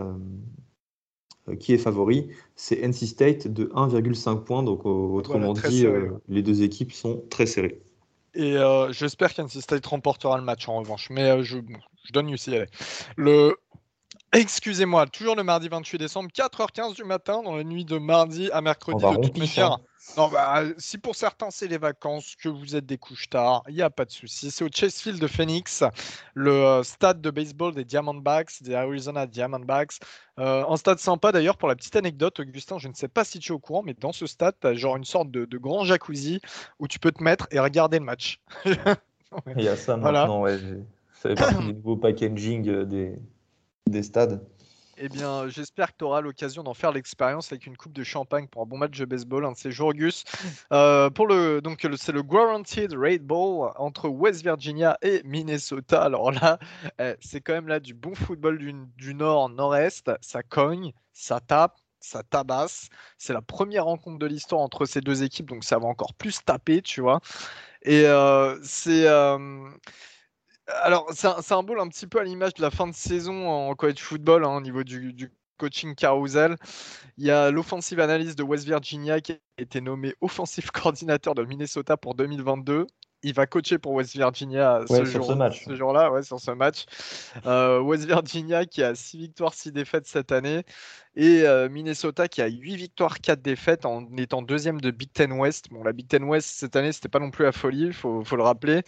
qui 1.61 1.73
est 1.73 1.79
favori. 1.79 2.29
C'est 2.57 2.85
NC 2.85 3.07
State 3.07 3.47
de 3.47 3.67
1,5 3.67 4.43
points, 4.43 4.65
donc 4.65 4.85
autrement 4.85 5.53
dit, 5.53 5.87
les 6.29 6.43
deux 6.43 6.65
équipes 6.65 6.93
sont 6.93 7.23
très 7.31 7.47
serrées. 7.47 7.81
Et 8.35 8.57
j'espère 8.91 9.33
qu'NC 9.33 9.61
State 9.61 9.87
remportera 9.87 10.39
le 10.39 10.43
match 10.43 10.69
en 10.69 10.79
revanche, 10.79 11.09
mais 11.09 11.45
je, 11.45 11.59
je 12.05 12.13
donne 12.13 12.31
UCLA. 12.31 12.67
Le 13.17 13.57
Excusez-moi, 14.33 15.07
toujours 15.07 15.37
le 15.37 15.43
mardi 15.43 15.69
28 15.69 15.99
décembre, 15.99 16.29
4h15 16.35 16.95
du 16.95 17.05
matin, 17.05 17.43
dans 17.43 17.57
la 17.57 17.65
nuit 17.65 17.85
de 17.85 17.97
mardi 17.97 18.51
à 18.51 18.61
mercredi. 18.61 19.03
de 19.03 19.23
toute 19.23 19.39
manière, 19.39 19.79
non, 20.17 20.29
bah, 20.29 20.63
si 20.79 20.99
pour 20.99 21.15
certains 21.15 21.51
c'est 21.51 21.67
les 21.67 21.79
vacances, 21.79 22.37
que 22.37 22.49
vous 22.49 22.77
êtes 22.77 22.87
des 22.87 22.97
couches 22.97 23.29
tard, 23.29 23.63
il 23.69 23.75
n'y 23.75 23.83
a 23.83 23.91
pas 23.91 24.05
de 24.05 24.11
souci. 24.11 24.51
C'est 24.51 24.65
au 24.65 24.69
Chase 24.73 24.95
Field 24.95 25.21
de 25.21 25.27
Phoenix, 25.27 25.85
le 26.35 26.53
euh, 26.53 26.83
stade 26.83 27.21
de 27.21 27.31
baseball 27.31 27.75
des 27.75 27.85
Diamondbacks, 27.85 28.63
des 28.63 28.75
Arizona 28.75 29.27
Diamondbacks. 29.27 29.99
Euh, 30.39 30.65
un 30.69 30.77
stade 30.77 30.99
sympa 30.99 31.33
d'ailleurs, 31.33 31.57
pour 31.57 31.69
la 31.69 31.77
petite 31.77 31.97
anecdote, 31.97 32.41
Augustin, 32.41 32.79
je 32.79 32.89
ne 32.89 32.95
sais 32.95 33.09
pas 33.09 33.25
si 33.25 33.39
tu 33.39 33.53
es 33.53 33.55
au 33.55 33.59
courant, 33.59 33.83
mais 33.85 33.95
dans 33.95 34.13
ce 34.13 34.27
stade, 34.27 34.55
tu 34.61 34.67
as 34.67 34.75
genre 34.75 34.97
une 34.97 35.05
sorte 35.05 35.31
de, 35.31 35.59
grand 35.59 35.85
jacuzzi 35.85 36.41
où 36.79 36.89
tu 36.89 36.99
peux 36.99 37.11
te 37.11 37.23
mettre 37.23 37.47
et 37.51 37.59
regarder 37.59 37.99
le 37.99 38.05
match. 38.05 38.41
il 38.65 39.63
y 39.63 39.69
a 39.69 39.77
ça 39.77 39.97
maintenant, 39.97 40.43
ouais. 40.43 40.59
Ça 41.15 41.31
fait 41.31 41.35
partie 41.35 41.65
du 41.65 41.75
nouveau 41.75 41.97
packaging 41.97 42.69
euh, 42.69 42.85
des 42.85 43.19
des 43.87 44.03
stades. 44.03 44.41
Eh 44.99 45.11
bien, 45.11 45.47
j'espère 45.49 45.93
que 45.93 45.99
tu 45.99 46.05
auras 46.05 46.23
l'occasion 46.23 46.63
d'en 46.63 46.73
faire 46.73 46.91
l'expérience 46.91 47.53
avec 47.53 47.67
une 47.67 47.77
coupe 47.77 47.93
de 47.93 48.03
champagne 48.03 48.47
pour 48.49 48.63
un 48.63 48.65
bon 48.65 48.79
match 48.79 48.99
de 48.99 49.05
baseball, 49.05 49.45
un 49.45 49.53
de 49.53 49.57
ces 49.57 49.71
jours, 49.71 49.93
Gus. 49.93 50.25
Euh, 50.73 51.11
pour 51.11 51.27
le, 51.27 51.61
donc, 51.61 51.87
c'est 51.97 52.13
le 52.13 52.23
Guaranteed 52.23 52.93
Raid 52.93 53.23
Bowl 53.23 53.71
entre 53.77 54.09
West 54.09 54.43
Virginia 54.43 54.97
et 55.01 55.23
Minnesota. 55.25 56.03
Alors 56.03 56.33
là, 56.33 56.59
eh, 56.99 57.15
c'est 57.21 57.41
quand 57.41 57.53
même 57.53 57.69
là 57.69 57.79
du 57.79 57.95
bon 57.95 58.15
football 58.15 58.59
du, 58.59 58.75
du 58.97 59.15
nord, 59.15 59.49
nord-est. 59.51 60.11
Ça 60.23 60.43
cogne, 60.43 60.93
ça 61.13 61.41
tape, 61.41 61.77
ça 62.01 62.23
tabasse. 62.23 62.89
C'est 63.19 63.33
la 63.33 63.43
première 63.43 63.85
rencontre 63.85 64.19
de 64.19 64.27
l'histoire 64.27 64.61
entre 64.61 64.87
ces 64.87 65.01
deux 65.01 65.23
équipes, 65.23 65.49
donc 65.49 65.63
ça 65.63 65.79
va 65.79 65.87
encore 65.87 66.15
plus 66.15 66.45
taper, 66.45 66.83
tu 66.83 67.01
vois. 67.01 67.21
Et 67.83 68.07
euh, 68.07 68.59
c'est. 68.63 69.07
Euh, 69.07 69.69
alors, 70.83 71.11
un, 71.25 71.57
un, 71.57 71.63
bowl 71.63 71.81
un 71.81 71.89
petit 71.89 72.07
peu 72.07 72.21
à 72.21 72.25
l'image 72.25 72.55
de 72.55 72.63
la 72.63 72.71
fin 72.71 72.87
de 72.87 72.95
saison 72.95 73.49
en 73.49 73.75
college 73.75 74.01
football, 74.01 74.45
hein, 74.45 74.57
au 74.57 74.61
niveau 74.61 74.85
du, 74.85 75.13
du, 75.13 75.33
coaching 75.59 75.95
carousel. 75.95 76.57
Il 77.17 77.25
y 77.25 77.31
a 77.31 77.51
l'offensive 77.51 78.01
analyst 78.01 78.37
de 78.37 78.43
West 78.43 78.65
Virginia 78.65 79.21
qui 79.21 79.33
a 79.33 79.37
été 79.59 79.81
nommé 79.81 80.15
offensive 80.21 80.71
coordinateur 80.71 81.35
de 81.35 81.45
Minnesota 81.45 81.97
pour 81.97 82.15
2022 82.15 82.87
il 83.23 83.35
va 83.35 83.47
coacher 83.47 83.79
pour 83.79 83.93
West 83.93 84.15
Virginia 84.15 84.81
ce, 84.89 85.05
jour, 85.05 85.25
ce, 85.53 85.75
jour, 85.75 85.93
là 85.93 86.11
ouais, 86.13 86.23
sur 86.23 86.39
ce 86.41 86.51
match. 86.51 86.85
Euh, 87.47 87.81
West 87.81 88.05
Virginia 88.05 88.67
qui 88.67 88.83
a 88.83 88.95
6 88.95 89.19
victoires, 89.19 89.55
6 89.55 89.73
défaites 89.73 90.07
cette 90.07 90.33
année. 90.33 90.65
Et 91.17 91.43
euh, 91.43 91.69
Minnesota 91.69 92.29
qui 92.29 92.43
a 92.43 92.47
8 92.47 92.77
victoires, 92.77 93.21
4 93.21 93.41
défaites 93.41 93.87
en 93.87 94.07
étant 94.17 94.43
deuxième 94.43 94.81
de 94.81 94.91
Big 94.91 95.13
Ten 95.13 95.33
West. 95.33 95.69
Bon, 95.71 95.83
la 95.83 95.93
Big 95.93 96.07
Ten 96.09 96.25
West 96.25 96.49
cette 96.59 96.77
année, 96.77 96.93
c'était 96.93 97.09
pas 97.09 97.21
non 97.21 97.31
plus 97.31 97.45
la 97.45 97.53
folie, 97.53 97.87
il 97.87 97.93
faut, 97.93 98.23
faut, 98.23 98.37
le 98.37 98.43
rappeler. 98.43 98.83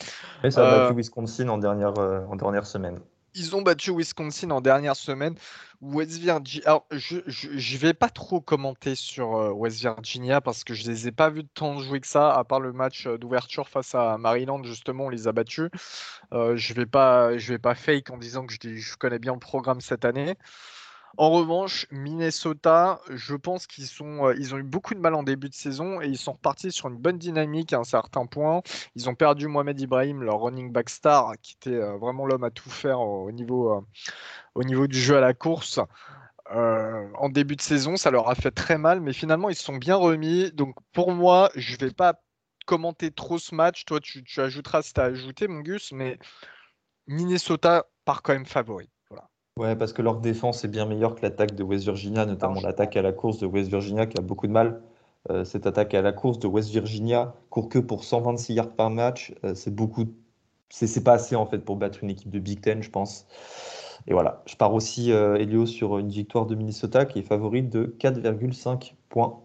Et 0.45 0.51
ça 0.51 0.67
a 0.67 0.71
battu 0.71 0.93
euh, 0.93 0.97
Wisconsin 0.97 1.49
en 1.49 1.59
dernière, 1.59 1.95
en 1.99 2.37
dernière 2.37 2.67
semaine. 2.67 2.99
Ils 3.35 3.55
ont 3.55 3.63
battu 3.63 3.91
Wisconsin 3.97 4.51
en 4.51 4.61
dernière 4.61 4.97
semaine. 4.97 5.35
West 5.81 6.19
Virginia. 6.19 6.67
Alors, 6.67 6.87
je 6.91 7.17
ne 7.17 7.79
vais 7.79 7.95
pas 7.95 8.09
trop 8.09 8.41
commenter 8.41 8.95
sur 8.95 9.37
euh, 9.37 9.51
West 9.51 9.81
Virginia 9.81 10.41
parce 10.41 10.65
que 10.65 10.75
je 10.75 10.85
ne 10.85 10.91
les 10.91 11.09
ai 11.09 11.13
pas 11.13 11.31
vus 11.31 11.45
de 11.45 11.49
tant 11.55 11.79
jouer 11.79 12.01
que 12.01 12.07
ça, 12.07 12.35
à 12.35 12.45
part 12.45 12.61
le 12.61 12.73
match 12.73 13.07
euh, 13.07 13.17
d'ouverture 13.17 13.69
face 13.69 13.95
à 13.95 14.19
Maryland, 14.19 14.63
justement, 14.65 15.07
on 15.07 15.09
les 15.09 15.29
a 15.29 15.33
battus. 15.33 15.71
Euh, 16.33 16.57
je 16.57 16.75
vais, 16.75 16.87
pas, 16.87 17.31
vais 17.37 17.59
pas 17.59 17.75
fake 17.75 18.11
en 18.11 18.19
disant 18.19 18.45
que 18.47 18.53
je, 18.53 18.77
je 18.77 18.97
connais 18.97 19.19
bien 19.19 19.35
le 19.35 19.39
programme 19.39 19.81
cette 19.81 20.05
année. 20.05 20.35
En 21.17 21.31
revanche, 21.31 21.87
Minnesota, 21.91 23.01
je 23.11 23.35
pense 23.35 23.67
qu'ils 23.67 23.87
euh, 24.01 24.55
ont 24.55 24.59
eu 24.59 24.63
beaucoup 24.63 24.95
de 24.95 25.01
mal 25.01 25.15
en 25.15 25.23
début 25.23 25.49
de 25.49 25.55
saison 25.55 26.01
et 26.01 26.07
ils 26.07 26.19
sont 26.19 26.33
repartis 26.33 26.71
sur 26.71 26.89
une 26.89 26.97
bonne 26.97 27.19
dynamique 27.19 27.73
à 27.73 27.79
un 27.79 27.85
certain 27.85 28.27
point. 28.27 28.63
Ils 28.95 29.09
ont 29.09 29.15
perdu 29.15 29.49
Mohamed 29.49 29.81
Ibrahim, 29.81 30.23
leur 30.23 30.41
running 30.41 30.71
back 30.71 30.91
star, 30.91 31.33
qui 31.43 31.55
était 31.55 31.77
euh, 31.77 31.97
vraiment 31.97 32.27
l'homme 32.27 32.45
à 32.45 32.51
tout 32.51 32.71
faire 32.71 33.01
au 33.01 33.31
niveau, 33.33 33.73
euh, 33.77 33.81
au 34.55 34.65
niveau 34.65 34.87
du 34.87 34.99
jeu 34.99 35.17
à 35.17 35.21
la 35.21 35.35
course. 35.35 35.81
en 36.51 37.29
début 37.29 37.57
de 37.57 37.63
saison, 37.63 37.97
ça 37.97 38.11
leur 38.11 38.29
a 38.29 38.35
fait 38.35 38.51
très 38.51 38.79
mal, 38.79 39.01
mais 39.01 39.13
finalement 39.13 39.49
ils 39.51 39.57
se 39.57 39.65
sont 39.65 39.77
bien 39.77 39.97
remis. 39.97 40.53
Donc 40.53 40.77
pour 40.93 41.13
moi, 41.13 41.51
je 41.57 41.75
ne 41.75 41.79
vais 41.79 41.93
pas 41.93 42.23
commenter 42.67 43.11
trop 43.11 43.39
ce 43.39 43.55
match. 43.55 43.85
Toi, 43.87 44.01
tu, 44.01 44.23
tu 44.25 44.41
ajouteras 44.41 44.83
si 44.83 44.93
tu 44.93 45.01
as 45.01 45.05
ajouté, 45.05 45.49
mon 45.49 45.61
Gus, 45.61 45.93
mais 45.93 46.19
Minnesota 47.07 47.87
part 48.05 48.23
quand 48.23 48.35
même 48.35 48.47
favori. 48.47 48.89
Ouais, 49.59 49.75
parce 49.75 49.93
que 49.93 50.03
leur 50.03 50.21
défense 50.21 50.65
est 50.65 50.69
bien 50.69 50.87
meilleure 50.87 51.17
que 51.17 51.23
l'attaque 51.23 51.57
de 51.57 51.65
West 51.65 51.83
Virginia, 51.83 52.25
notamment 52.25 52.61
l'attaque 52.61 52.97
à 52.97 53.03
la 53.03 53.11
course 53.11 53.39
de 53.39 53.47
West 53.47 53.69
Virginia 53.69 54.07
qui 54.07 54.17
a 54.17 54.21
beaucoup 54.21 54.47
de 54.47 54.53
mal. 54.53 54.81
Euh, 55.31 55.45
cette 55.45 55.67
attaque 55.67 55.95
à 55.95 56.01
la 56.01 56.13
course 56.13 56.39
de 56.39 56.47
West 56.47 56.71
Virginia 56.71 57.35
court 57.51 57.69
que 57.69 57.81
pour 57.81 58.05
126 58.05 58.55
yards 58.55 58.71
par 58.71 58.89
match. 58.89 59.35
Euh, 59.43 59.57
c'est 59.57 59.75
beaucoup, 59.75 60.05
c'est 60.71 61.03
pas 61.03 61.15
assez 61.15 61.35
en 61.35 61.45
fait 61.45 61.59
pour 61.59 61.75
battre 61.75 62.05
une 62.05 62.11
équipe 62.11 62.31
de 62.31 62.39
Big 62.39 62.61
Ten, 62.61 62.85
je 62.85 62.91
pense. 62.91 63.27
Et 64.07 64.13
voilà, 64.13 64.45
je 64.47 64.55
pars 64.55 64.73
aussi, 64.73 65.11
euh, 65.11 65.35
Elio, 65.35 65.67
sur 65.67 65.99
une 65.99 66.09
victoire 66.09 66.47
de 66.47 66.55
Minnesota 66.55 67.05
qui 67.05 67.19
est 67.19 67.23
favorite 67.23 67.69
de 67.69 67.97
4,5 67.99 68.95
points. 69.09 69.41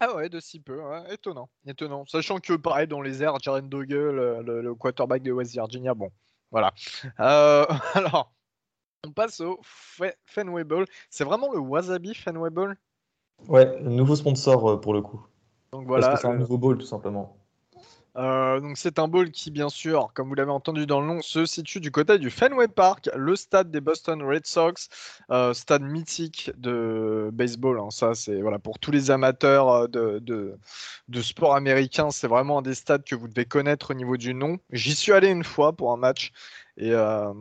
Ah 0.00 0.14
ouais, 0.14 0.28
de 0.28 0.38
si 0.38 0.60
peu, 0.60 0.82
étonnant, 1.10 1.48
étonnant. 1.66 2.04
Sachant 2.04 2.40
que 2.40 2.52
pareil 2.52 2.88
dans 2.88 3.00
les 3.00 3.22
airs, 3.22 3.38
Jaren 3.40 3.66
Doggle, 3.66 4.42
le, 4.44 4.60
le, 4.60 4.74
quarterback 4.74 5.22
de 5.22 5.32
West 5.32 5.52
Virginia, 5.52 5.94
bon, 5.94 6.10
voilà. 6.50 6.74
alors, 7.16 8.35
on 9.06 9.12
passe 9.12 9.40
au 9.40 9.60
Fenway 10.26 10.64
Bowl. 10.64 10.86
C'est 11.10 11.24
vraiment 11.24 11.52
le 11.52 11.58
Wasabi 11.58 12.14
Fenway 12.14 12.50
Bowl? 12.50 12.76
Ouais, 13.48 13.80
nouveau 13.82 14.16
sponsor 14.16 14.70
euh, 14.70 14.76
pour 14.80 14.94
le 14.94 15.02
coup. 15.02 15.24
Donc 15.72 15.86
voilà. 15.86 16.08
Parce 16.08 16.22
que 16.22 16.28
c'est 16.28 16.34
un 16.34 16.38
nouveau 16.38 16.58
bowl 16.58 16.78
tout 16.78 16.86
simplement. 16.86 17.36
Euh, 18.16 18.60
donc 18.60 18.78
c'est 18.78 18.98
un 18.98 19.08
bowl 19.08 19.30
qui, 19.30 19.50
bien 19.50 19.68
sûr, 19.68 20.10
comme 20.14 20.28
vous 20.28 20.34
l'avez 20.34 20.50
entendu 20.50 20.86
dans 20.86 21.02
le 21.02 21.06
nom, 21.06 21.20
se 21.20 21.44
situe 21.44 21.80
du 21.80 21.90
côté 21.90 22.18
du 22.18 22.30
Fenway 22.30 22.66
Park, 22.66 23.10
le 23.14 23.36
stade 23.36 23.70
des 23.70 23.82
Boston 23.82 24.22
Red 24.22 24.46
Sox, 24.46 24.88
euh, 25.30 25.52
stade 25.52 25.82
mythique 25.82 26.50
de 26.56 27.28
baseball. 27.30 27.78
Hein. 27.78 27.90
Ça, 27.90 28.14
c'est 28.14 28.40
voilà 28.40 28.58
pour 28.58 28.78
tous 28.78 28.90
les 28.90 29.10
amateurs 29.10 29.86
de, 29.90 30.18
de, 30.20 30.56
de 31.08 31.20
sport 31.20 31.54
américain, 31.54 32.10
c'est 32.10 32.26
vraiment 32.26 32.60
un 32.60 32.62
des 32.62 32.74
stades 32.74 33.04
que 33.04 33.14
vous 33.14 33.28
devez 33.28 33.44
connaître 33.44 33.90
au 33.90 33.94
niveau 33.94 34.16
du 34.16 34.32
nom. 34.32 34.56
J'y 34.72 34.94
suis 34.94 35.12
allé 35.12 35.28
une 35.28 35.44
fois 35.44 35.74
pour 35.74 35.92
un 35.92 35.98
match 35.98 36.32
et 36.76 36.92
euh, 36.92 37.32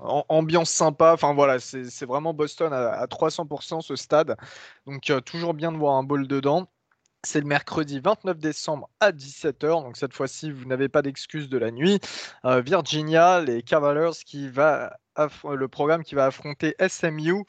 ambiance 0.00 0.70
sympa. 0.70 1.12
Enfin 1.12 1.34
voilà, 1.34 1.58
c'est 1.58 2.06
vraiment 2.06 2.34
Boston 2.34 2.72
à, 2.72 3.06
300% 3.06 3.80
ce 3.82 3.96
stade. 3.96 4.36
Donc 4.86 5.10
euh, 5.10 5.20
toujours 5.20 5.54
bien 5.54 5.72
de 5.72 5.76
voir 5.76 5.96
un 5.96 6.02
ball 6.02 6.26
dedans. 6.26 6.68
C'est 7.22 7.40
le 7.40 7.46
mercredi 7.46 8.00
29 8.00 8.38
décembre 8.38 8.88
à 9.00 9.12
17h. 9.12 9.82
Donc 9.82 9.96
cette 9.96 10.14
fois-ci, 10.14 10.50
vous 10.50 10.64
n'avez 10.64 10.88
pas 10.88 11.02
d'excuse 11.02 11.48
de 11.50 11.58
la 11.58 11.70
nuit. 11.70 12.00
Euh, 12.46 12.62
Virginia, 12.62 13.40
les 13.40 13.62
Cavaliers, 13.62 14.16
qui 14.24 14.48
va 14.48 14.96
le 15.44 15.68
programme 15.68 16.02
qui 16.02 16.14
va 16.14 16.26
affronter 16.26 16.74
SMU. 16.88 17.44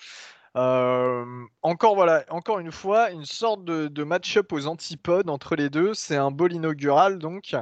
Euh, 0.58 1.26
encore 1.62 1.96
voilà, 1.96 2.26
encore 2.30 2.60
une 2.60 2.72
fois, 2.72 3.12
une 3.12 3.26
sorte 3.26 3.64
de, 3.64 4.04
match-up 4.04 4.52
aux 4.52 4.68
antipodes 4.68 5.30
entre 5.30 5.56
les 5.56 5.70
deux. 5.70 5.94
C'est 5.94 6.18
un 6.18 6.32
bol 6.32 6.54
inaugural 6.54 7.20
donc 7.20 7.56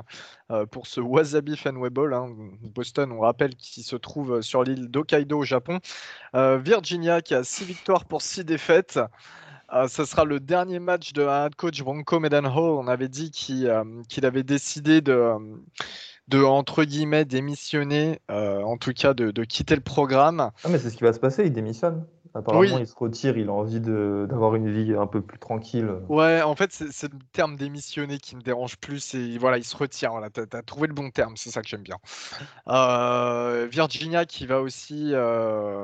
euh, 0.52 0.66
pour 0.66 0.88
ce 0.88 1.00
Wasabi 1.00 1.58
Fenway 1.58 1.90
Bowl. 1.90 2.14
Hein. 2.14 2.36
Boston, 2.62 3.12
on 3.12 3.20
rappelle, 3.20 3.56
qui 3.56 3.84
se 3.84 3.96
trouve 3.96 4.42
sur 4.42 4.64
l'île 4.64 4.90
d'Hokkaido 4.90 5.40
au 5.40 5.44
Japon. 5.44 5.80
Virginia 6.34 7.22
qui 7.22 7.36
a 7.36 7.44
6 7.44 7.66
victoires 7.66 8.06
pour 8.06 8.22
6 8.22 8.46
défaites. 8.46 9.00
Euh, 9.74 9.88
ce 9.88 10.06
sera 10.06 10.26
le 10.26 10.40
dernier 10.40 10.80
match 10.80 11.14
de 11.14 11.22
head 11.22 11.56
coach 11.56 11.82
Bronco 11.82 12.20
Medenhall. 12.20 12.72
On 12.72 12.88
avait 12.88 13.08
dit 13.08 13.32
euh, 13.66 13.84
qu'il 14.08 14.26
avait 14.26 14.44
décidé 14.44 15.02
de, 15.02 15.34
de, 16.28 16.44
entre 16.44 16.84
guillemets, 16.84 17.26
démissionner, 17.26 18.20
euh, 18.32 18.62
en 18.64 18.78
tout 18.78 18.94
cas 18.94 19.14
de, 19.14 19.44
quitter 19.44 19.76
le 19.76 19.82
programme. 19.82 20.52
Ah, 20.64 20.70
mais 20.70 20.80
c'est 20.80 20.90
ce 20.90 20.98
qui 20.98 21.04
va 21.04 21.14
se 21.14 21.20
passer, 21.20 21.46
il 21.46 21.54
démissionne. 21.54 22.06
Apparemment, 22.36 22.78
il 22.78 22.88
se 22.88 22.96
retire, 22.96 23.38
il 23.38 23.50
a 23.50 23.54
envie 23.54 23.80
d'avoir 23.80 24.56
une 24.56 24.72
vie 24.72 24.94
un 24.94 25.08
peu 25.08 25.22
plus 25.22 25.40
tranquille. 25.40 25.90
Ouais, 26.10 26.42
en 26.42 26.56
fait, 26.56 26.72
c'est 26.72 27.12
le 27.12 27.20
terme 27.32 27.56
démissionner 27.56 28.18
qui 28.18 28.36
me 28.36 28.42
dérange 28.42 28.78
plus. 28.78 29.16
Et 29.16 29.38
voilà, 29.38 29.58
il 29.58 29.64
se 29.64 29.76
retire. 29.76 30.12
Voilà, 30.12 30.30
tu 30.30 30.42
as, 30.42 30.62
trouvé 30.62 30.88
le 30.88 30.94
bon 30.94 31.10
terme, 31.10 31.36
c'est 31.38 31.50
ça 31.50 31.62
que 31.62 31.68
j'aime 31.68 31.84
bien. 31.84 31.98
Virginia 33.68 34.26
qui 34.26 34.46
va 34.46 34.62
aussi. 34.62 35.12
Euh, 35.14 35.84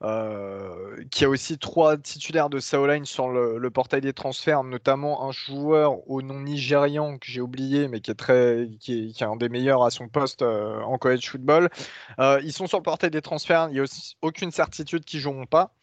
qui 0.00 1.24
a 1.24 1.28
aussi 1.28 1.58
trois 1.58 1.96
titulaires 1.96 2.50
de 2.50 2.58
Saoline 2.58 3.04
sur 3.04 3.28
le, 3.28 3.70
portail 3.70 4.00
des 4.00 4.12
transferts, 4.12 4.62
notamment 4.64 5.26
un 5.28 5.32
joueur 5.32 6.08
au 6.08 6.22
nom 6.22 6.40
nigérian 6.40 7.18
que 7.18 7.26
j'ai 7.26 7.40
oublié, 7.40 7.88
mais 7.88 8.00
qui 8.00 8.10
est 8.10 8.14
très, 8.14 8.68
qui 8.80 9.14
est, 9.18 9.22
un 9.22 9.36
des 9.36 9.48
meilleurs 9.48 9.84
à 9.84 9.90
son 9.90 10.08
poste 10.08 10.42
euh, 10.42 10.80
en 10.82 10.98
college 10.98 11.28
football. 11.28 11.70
Euh, 12.18 12.40
ils 12.44 12.52
sont 12.52 12.66
sur 12.66 12.78
le 12.78 12.82
portail 12.82 13.10
des 13.10 13.22
transferts. 13.22 13.68
Il 13.70 13.74
n'y 13.74 13.80
a 13.80 13.82
aussi 13.82 14.16
aucune 14.22 14.50
certitude 14.50 15.04
qu'ils 15.04 15.20
joueront 15.20 15.46
pas. 15.46 15.74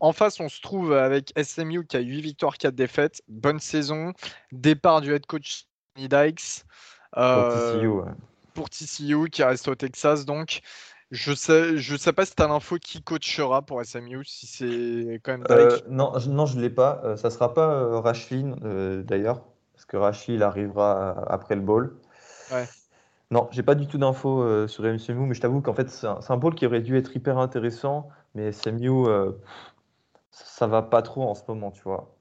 En 0.00 0.12
face, 0.12 0.40
on 0.40 0.48
se 0.48 0.60
trouve 0.60 0.92
avec 0.92 1.32
SMU 1.40 1.86
qui 1.86 1.96
a 1.96 2.00
8 2.00 2.20
victoires, 2.20 2.58
4 2.58 2.74
défaites. 2.74 3.22
Bonne 3.28 3.60
saison. 3.60 4.12
Départ 4.50 5.00
du 5.00 5.12
head 5.14 5.26
coach 5.26 5.66
Dykes. 5.96 6.64
pour 7.12 7.50
TCU, 7.50 7.90
Pour 8.54 8.70
TCU 8.70 9.30
qui 9.30 9.42
reste 9.44 9.68
au 9.68 9.74
Texas. 9.74 10.24
Donc, 10.24 10.60
je 11.12 11.34
sais, 11.34 11.76
je 11.76 11.94
sais 11.94 12.14
pas 12.14 12.24
si 12.24 12.34
tu 12.34 12.42
as 12.42 12.48
l'info 12.48 12.78
qui 12.78 13.02
coachera 13.02 13.60
pour 13.60 13.84
SMU, 13.84 14.24
si 14.24 14.46
c'est 14.46 15.20
quand 15.22 15.32
même 15.32 15.46
euh, 15.50 15.78
non, 15.88 16.18
je, 16.18 16.30
non, 16.30 16.46
je 16.46 16.58
l'ai 16.58 16.70
pas. 16.70 17.02
Euh, 17.04 17.16
ça 17.16 17.28
sera 17.28 17.52
pas 17.52 17.68
euh, 17.68 18.00
Rashfin 18.00 18.56
euh, 18.64 19.02
d'ailleurs, 19.02 19.42
parce 19.74 19.84
que 19.84 19.98
Rashfin 19.98 20.40
arrivera 20.40 21.22
après 21.28 21.54
le 21.54 21.60
bowl. 21.60 21.98
Ouais. 22.50 22.66
Non, 23.30 23.46
j'ai 23.50 23.62
pas 23.62 23.74
du 23.74 23.86
tout 23.86 23.98
d'infos 23.98 24.66
sur 24.68 24.84
SMU, 24.98 25.26
mais 25.26 25.34
je 25.34 25.40
t'avoue 25.40 25.60
qu'en 25.60 25.74
fait 25.74 25.90
c'est 25.90 26.06
un, 26.06 26.18
un, 26.26 26.36
bowl 26.38 26.54
qui 26.54 26.66
aurait 26.66 26.80
dû 26.80 26.96
être 26.96 27.14
hyper 27.14 27.36
intéressant, 27.38 28.08
mais 28.34 28.50
SMU 28.50 29.06
ça 30.30 30.66
va 30.66 30.80
pas 30.80 31.02
trop 31.02 31.28
en 31.28 31.34
ce 31.34 31.42
moment, 31.46 31.70
tu 31.70 31.82
vois 31.82 32.14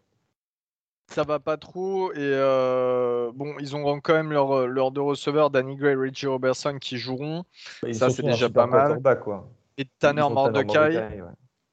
ça 1.12 1.24
va 1.24 1.40
pas 1.40 1.58
trop. 1.58 2.12
Et 2.14 2.18
euh, 2.20 3.32
bon, 3.34 3.54
ils 3.60 3.76
ont 3.76 4.00
quand 4.00 4.14
même 4.14 4.32
leur, 4.32 4.68
leur 4.68 4.92
deux 4.92 5.02
receveurs, 5.02 5.50
Danny 5.50 5.76
Gray 5.76 5.94
et 5.94 5.96
Richie 5.96 6.28
Robertson, 6.28 6.78
qui 6.80 6.98
joueront. 6.98 7.44
ça, 7.92 8.10
c'est 8.10 8.24
déjà 8.24 8.50
pas 8.50 8.68
mal. 8.68 9.02
Quoi. 9.22 9.50
Et 9.78 9.86
Tanner 10.00 10.28
Mordecai. 10.30 10.80
Ouais. 10.80 11.22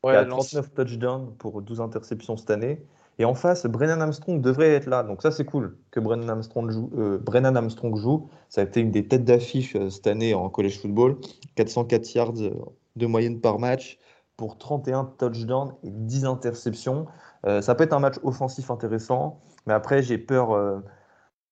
Ouais, 0.05 0.12
il 0.12 0.16
a 0.16 0.24
39 0.27 0.74
touchdowns 0.74 1.35
pour 1.38 1.61
12 1.61 1.81
interceptions 1.81 2.37
cette 2.37 2.51
année. 2.51 2.81
Et 3.20 3.24
en 3.24 3.35
face, 3.35 3.66
Brennan 3.66 4.01
Armstrong 4.01 4.40
devrait 4.40 4.74
être 4.74 4.87
là. 4.87 5.03
Donc 5.03 5.22
ça, 5.22 5.33
c'est 5.33 5.44
cool 5.44 5.77
que 5.90 5.98
Brennan 5.98 6.29
Armstrong 6.29 6.70
joue. 6.70 6.90
Euh, 6.96 7.18
Brennan 7.18 7.57
Armstrong 7.57 7.96
joue. 7.96 8.29
Ça 8.48 8.61
a 8.61 8.64
été 8.64 8.81
une 8.81 8.92
des 8.92 9.09
têtes 9.09 9.24
d'affiche 9.24 9.74
euh, 9.74 9.90
cette 9.90 10.07
année 10.07 10.35
en 10.35 10.48
college 10.48 10.79
football. 10.81 11.16
404 11.57 12.14
yards 12.14 12.33
de 12.33 13.07
moyenne 13.07 13.40
par 13.40 13.59
match 13.59 13.98
pour 14.37 14.57
31 14.57 15.12
touchdowns 15.18 15.74
et 15.83 15.90
10 15.90 16.24
interceptions. 16.27 17.07
Euh, 17.46 17.61
ça 17.62 17.74
peut 17.74 17.85
être 17.85 17.92
un 17.92 18.01
match 18.01 18.16
offensif 18.22 18.70
intéressant, 18.70 19.40
mais 19.66 19.72
après, 19.72 20.03
j'ai 20.03 20.18
peur 20.18 20.53
euh, 20.53 20.81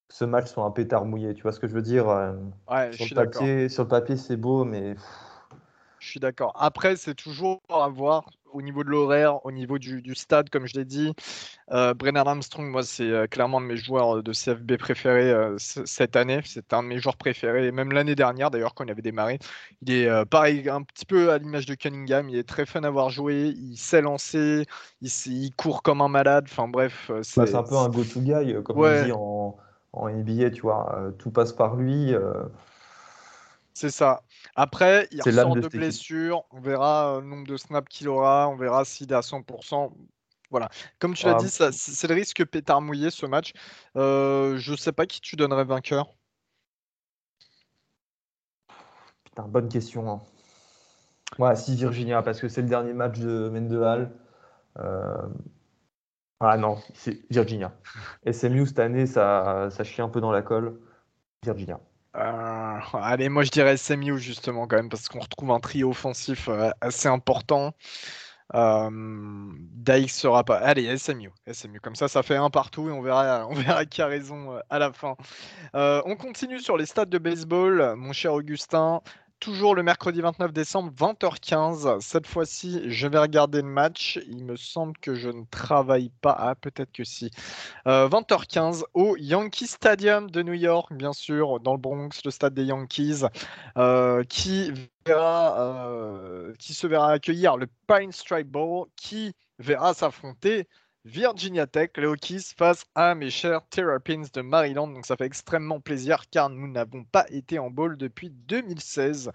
que 0.07 0.13
ce 0.13 0.25
match 0.25 0.47
soit 0.47 0.63
un 0.63 0.71
pétard 0.71 1.05
mouillé. 1.05 1.33
Tu 1.33 1.43
vois 1.43 1.51
ce 1.51 1.59
que 1.59 1.67
je 1.67 1.73
veux 1.73 1.81
dire 1.81 2.09
euh, 2.09 2.33
ouais, 2.69 2.91
sur, 2.91 2.99
je 2.99 3.03
suis 3.03 3.15
le 3.15 3.23
papier, 3.23 3.69
sur 3.69 3.83
le 3.83 3.89
papier, 3.89 4.17
c'est 4.17 4.37
beau, 4.37 4.63
mais. 4.65 4.95
Je 6.07 6.11
suis 6.11 6.19
d'accord. 6.21 6.53
Après, 6.55 6.95
c'est 6.95 7.15
toujours 7.15 7.61
à 7.67 7.89
voir 7.89 8.29
au 8.53 8.61
niveau 8.61 8.85
de 8.85 8.89
l'horaire, 8.89 9.45
au 9.45 9.51
niveau 9.51 9.77
du, 9.77 10.15
stade, 10.15 10.49
comme 10.49 10.65
je 10.65 10.75
l'ai 10.75 10.85
dit. 10.85 11.11
Euh, 11.73 11.93
Brennan 11.93 12.25
Armstrong, 12.25 12.65
moi, 12.71 12.81
c'est 12.83 13.11
euh, 13.11 13.27
clairement 13.27 13.57
un 13.57 13.61
de 13.61 13.65
mes 13.65 13.75
joueurs 13.75 14.23
de 14.23 14.31
CFB 14.31 14.77
préférés 14.77 15.29
euh, 15.29 15.57
cette 15.57 16.15
année. 16.15 16.39
C'est 16.45 16.71
un 16.71 16.81
de 16.81 16.87
mes 16.87 16.99
joueurs 16.99 17.17
préférés, 17.17 17.73
même 17.73 17.91
l'année 17.91 18.15
dernière 18.15 18.49
d'ailleurs, 18.49 18.73
quand 18.73 18.85
il 18.85 18.89
avait 18.91 19.01
démarré. 19.01 19.37
Il 19.81 19.91
est 19.91 20.25
pareil, 20.27 20.69
un 20.69 20.81
petit 20.81 21.05
peu 21.05 21.29
à 21.29 21.39
l'image 21.39 21.65
de 21.65 21.75
Cunningham. 21.75 22.29
Il 22.29 22.37
est 22.37 22.47
très 22.47 22.65
fun 22.65 22.83
à 22.83 22.89
voir 22.89 23.09
jouer. 23.09 23.53
Il 23.57 23.75
sait 23.75 24.01
lancer. 24.01 24.63
Il, 25.01 25.51
court 25.57 25.83
comme 25.83 25.99
un 25.99 26.07
malade. 26.07 26.45
Enfin 26.49 26.69
bref. 26.69 27.11
C'est 27.21 27.53
un 27.53 27.63
peu 27.63 27.75
un 27.75 27.89
go-to 27.89 28.21
guy, 28.21 28.55
comme 28.63 28.79
on 28.79 29.03
dit 29.03 29.11
en, 29.11 29.57
en 29.91 30.09
NBA, 30.09 30.51
tu 30.51 30.61
vois. 30.61 31.11
tout 31.19 31.31
passe 31.31 31.51
par 31.51 31.75
lui. 31.75 32.15
C'est 33.77 33.91
ça. 33.91 34.23
Après, 34.55 35.07
il 35.11 35.21
ressort 35.21 35.53
de, 35.53 35.61
de 35.61 35.67
blessure. 35.67 36.45
On 36.49 36.59
verra 36.59 37.19
le 37.21 37.27
nombre 37.27 37.45
de 37.45 37.57
snaps 37.57 37.87
qu'il 37.89 38.09
aura. 38.09 38.49
On 38.49 38.55
verra 38.55 38.83
s'il 38.85 39.11
est 39.11 39.15
à 39.15 39.19
100%. 39.19 39.93
Voilà. 40.49 40.69
Comme 40.97 41.13
tu 41.13 41.27
l'as 41.27 41.35
dit, 41.35 41.47
c'est 41.47 42.07
le 42.07 42.15
risque 42.15 42.43
pétard 42.43 42.81
mouillé 42.81 43.11
ce 43.11 43.27
match. 43.27 43.53
Euh, 43.95 44.57
je 44.57 44.73
sais 44.73 44.93
pas 44.93 45.05
qui 45.05 45.21
tu 45.21 45.35
donnerais 45.35 45.63
vainqueur. 45.63 46.15
Putain, 49.25 49.43
bonne 49.43 49.69
question. 49.69 50.09
Hein. 50.11 50.21
Ouais, 51.37 51.55
si 51.55 51.75
Virginia, 51.75 52.23
parce 52.23 52.41
que 52.41 52.47
c'est 52.47 52.63
le 52.63 52.69
dernier 52.69 52.93
match 52.93 53.19
de 53.19 53.47
Mendehal. 53.49 54.11
Euh... 54.79 55.27
Ah 56.39 56.57
non, 56.57 56.79
c'est 56.95 57.29
Virginia. 57.29 57.77
SMU 58.31 58.65
cette 58.65 58.79
année, 58.79 59.05
ça, 59.05 59.69
ça 59.69 59.83
chie 59.83 60.01
un 60.01 60.09
peu 60.09 60.19
dans 60.19 60.31
la 60.31 60.41
colle. 60.41 60.79
Virginia. 61.43 61.79
Euh, 62.17 62.56
allez, 62.93 63.29
moi 63.29 63.43
je 63.43 63.51
dirais 63.51 63.77
SMU 63.77 64.19
justement 64.19 64.67
quand 64.67 64.77
même 64.77 64.89
parce 64.89 65.07
qu'on 65.07 65.19
retrouve 65.19 65.51
un 65.51 65.59
trio 65.59 65.89
offensif 65.89 66.47
euh, 66.49 66.69
assez 66.81 67.07
important. 67.07 67.73
Euh, 68.55 68.89
Daix 69.73 70.07
sera 70.07 70.43
pas. 70.43 70.57
Allez, 70.57 70.97
SMU, 70.97 71.31
SMU. 71.51 71.81
Comme 71.81 71.95
ça, 71.95 72.07
ça 72.07 72.23
fait 72.23 72.37
un 72.37 72.49
partout 72.49 72.89
et 72.89 72.91
on 72.91 73.01
verra, 73.01 73.45
on 73.49 73.53
verra 73.53 73.85
qui 73.85 74.01
a 74.01 74.07
raison 74.07 74.53
euh, 74.53 74.59
à 74.69 74.79
la 74.79 74.93
fin. 74.93 75.15
on 75.73 76.15
continue 76.15 76.59
sur 76.59 76.77
les 76.77 76.85
stades 76.85 77.09
de 77.09 77.17
baseball, 77.17 77.95
mon 77.95 78.13
cher 78.13 78.33
Augustin 78.33 79.01
toujours 79.39 79.75
le 79.75 79.83
mercredi 79.83 80.21
29 80.21 80.51
décembre, 80.51 80.91
20h15. 80.93 81.99
Cette 82.01 82.27
fois-ci, 82.27 82.89
je 82.89 83.07
vais 83.07 83.19
regarder 83.19 83.61
le 83.61 83.67
match. 83.67 84.19
Il 84.27 84.43
me 84.45 84.55
semble 84.55 84.97
que 84.97 85.15
je 85.15 85.29
ne 85.29 85.43
travaille 85.49 86.11
pas. 86.21 86.35
Ah, 86.37 86.55
peut-être 86.55 86.91
que 86.91 87.03
si. 87.03 87.31
20h15 87.85 88.81
euh, 88.81 88.83
au 88.93 89.15
Yankee 89.17 89.67
Stadium 89.67 90.29
de 90.29 90.41
New 90.41 90.53
York, 90.53 90.91
bien 90.93 91.13
sûr, 91.13 91.59
dans 91.59 91.73
le 91.73 91.79
Bronx, 91.79 92.09
le 92.25 92.31
stade 92.31 92.53
des 92.53 92.65
Yankees, 92.65 93.23
euh, 93.77 94.23
euh, 95.09 96.53
qui 96.59 96.73
se 96.73 96.87
verra 96.87 97.11
accueillir 97.11 97.57
le 97.57 97.67
Pine 97.87 98.11
Stripe 98.11 98.47
Bowl, 98.47 98.87
qui 98.95 99.33
verra 99.59 99.93
s'affronter 99.93 100.67
Virginia 101.07 101.67
Tech, 101.67 101.91
les 101.95 102.05
Hokies 102.05 102.53
face 102.57 102.85
à 102.93 103.15
mes 103.15 103.29
chers 103.29 103.65
Terrapins 103.69 104.23
de 104.33 104.41
Maryland. 104.41 104.89
Donc 104.89 105.05
ça 105.05 105.15
fait 105.15 105.25
extrêmement 105.25 105.79
plaisir 105.79 106.29
car 106.29 106.49
nous 106.49 106.67
n'avons 106.67 107.05
pas 107.05 107.25
été 107.29 107.59
en 107.59 107.69
bowl 107.69 107.95
depuis 107.95 108.29
2016. 108.29 109.31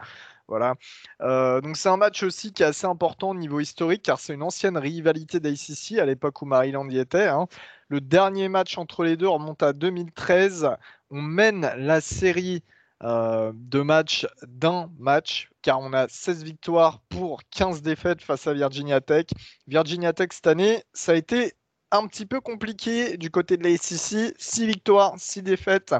Voilà. 0.49 0.75
Euh, 1.23 1.63
donc 1.63 1.79
c'est 1.79 1.89
un 1.89 1.97
match 1.97 2.23
aussi 2.25 2.53
qui 2.53 2.63
est 2.63 2.67
assez 2.67 2.87
important 2.87 3.31
au 3.31 3.35
niveau 3.35 3.59
historique 3.59 4.03
car 4.03 4.21
c'est 4.21 4.35
une 4.35 4.43
ancienne 4.43 4.77
rivalité 4.77 5.41
d'ACC 5.41 5.99
à 5.99 6.05
l'époque 6.05 6.42
où 6.42 6.44
Maryland 6.44 6.87
y 6.90 6.99
était. 6.99 7.29
Hein. 7.29 7.46
Le 7.88 8.03
dernier 8.03 8.51
match 8.51 8.77
entre 8.77 9.03
les 9.03 9.17
deux 9.17 9.29
remonte 9.29 9.63
à 9.63 9.73
2013. 9.73 10.69
On 11.11 11.23
mène 11.23 11.73
la 11.79 12.03
série 12.03 12.63
euh, 13.03 13.51
de 13.55 13.81
matchs 13.81 14.27
d'un 14.46 14.90
match, 14.99 15.51
car 15.63 15.81
on 15.81 15.94
a 15.94 16.07
16 16.07 16.44
victoires 16.44 17.01
pour 17.09 17.40
15 17.51 17.81
défaites 17.81 18.21
face 18.21 18.46
à 18.46 18.53
Virginia 18.53 19.01
Tech. 19.01 19.27
Virginia 19.67 20.13
Tech 20.13 20.29
cette 20.33 20.46
année, 20.46 20.85
ça 20.92 21.13
a 21.13 21.15
été 21.15 21.55
un 21.93 22.07
petit 22.07 22.27
peu 22.27 22.40
compliqué 22.40 23.17
du 23.17 23.31
côté 23.31 23.57
de 23.57 23.65
la 23.65 23.77
SEC. 23.77 24.35
6 24.38 24.67
victoires, 24.67 25.15
6 25.17 25.43
défaites. 25.43 25.95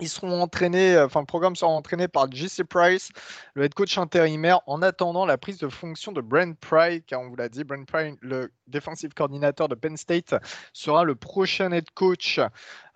Ils 0.00 0.08
seront 0.08 0.40
entraînés, 0.40 0.96
euh, 0.96 1.06
enfin 1.06 1.20
le 1.20 1.26
programme 1.26 1.54
sera 1.54 1.70
entraîné 1.70 2.08
par 2.08 2.30
JC 2.30 2.64
Price, 2.64 3.10
le 3.54 3.64
head 3.64 3.74
coach 3.74 3.98
intérimaire, 3.98 4.60
en 4.66 4.82
attendant 4.82 5.26
la 5.26 5.38
prise 5.38 5.58
de 5.58 5.68
fonction 5.68 6.12
de 6.12 6.20
Brent 6.20 6.56
Pry, 6.58 7.02
car 7.02 7.20
on 7.20 7.28
vous 7.28 7.36
l'a 7.36 7.48
dit, 7.48 7.62
Brent 7.62 7.84
Pry, 7.86 8.16
le 8.20 8.50
défensif 8.66 9.12
coordinateur 9.14 9.68
de 9.68 9.74
Penn 9.74 9.96
State, 9.96 10.34
sera 10.72 11.04
le 11.04 11.14
prochain 11.14 11.70
head 11.72 11.90
coach 11.94 12.40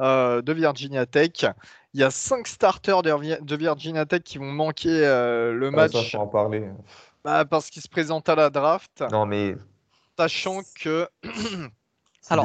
euh, 0.00 0.42
de 0.42 0.52
Virginia 0.52 1.06
Tech. 1.06 1.44
Il 1.92 2.00
y 2.00 2.02
a 2.02 2.10
cinq 2.10 2.48
starters 2.48 3.02
de 3.02 3.56
Virginia 3.56 4.04
Tech 4.06 4.22
qui 4.22 4.38
vont 4.38 4.50
manquer 4.50 5.06
euh, 5.06 5.52
le 5.52 5.70
match. 5.70 6.10
Ça, 6.10 6.18
en 6.18 6.26
parler. 6.26 6.68
Bah, 7.24 7.44
parce 7.44 7.70
qu'ils 7.70 7.82
se 7.82 7.88
présentent 7.88 8.28
à 8.28 8.34
la 8.34 8.50
draft. 8.50 9.04
Non, 9.12 9.26
mais. 9.26 9.54
Sachant 10.18 10.62
que 10.80 11.08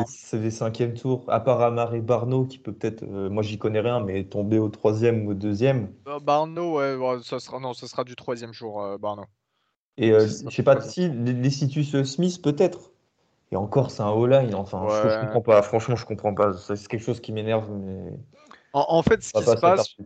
C'est 0.08 0.40
des, 0.40 0.52
cinquièmes 0.52 0.94
tours, 0.94 1.26
à 1.28 1.40
part 1.40 1.62
Amar 1.62 1.96
et 1.96 2.02
Barno, 2.02 2.46
qui 2.46 2.60
peut 2.60 2.72
peut-être, 2.72 3.04
euh, 3.04 3.30
moi 3.30 3.42
j'y 3.42 3.58
connais 3.58 3.80
rien, 3.80 4.00
mais 4.00 4.26
tomber 4.26 4.60
au 4.60 4.70
troisième 4.70 5.26
ou 5.26 5.32
au 5.32 5.34
deuxième. 5.34 5.92
Euh, 6.08 6.20
Barno, 6.20 6.78
ouais, 6.78 6.96
ça 7.24 7.40
sera, 7.40 7.60
non, 7.60 7.74
ce 7.74 7.88
sera 7.88 8.04
du 8.04 8.16
troisième 8.16 8.54
jour, 8.54 8.84
euh, 8.84 8.98
Barno. 9.00 9.24
Et 9.98 10.12
je 10.12 10.50
sais 10.50 10.64
pas 10.64 10.80
si 10.82 11.10
les, 11.10 11.50
Citus 11.50 12.04
Smith 12.04 12.42
peut-être. 12.42 12.92
Et 13.52 13.56
encore, 13.56 13.92
c'est 13.92 14.04
un 14.04 14.12
all 14.12 14.54
Enfin, 14.56 14.88
je, 14.88 15.10
je, 15.10 15.20
comprends 15.26 15.42
pas. 15.42 15.62
Franchement, 15.62 15.96
je 15.96 16.06
comprends 16.06 16.34
pas. 16.34 16.54
C'est 16.54 16.88
quelque 16.88 17.04
chose 17.04 17.20
qui 17.20 17.34
m'énerve, 17.34 17.70
mais. 17.72 18.14
En, 18.74 19.04
fait, 19.04 19.22
ce 19.22 19.34
qui 19.34 19.44
se 19.44 19.60
passe, 19.60 19.98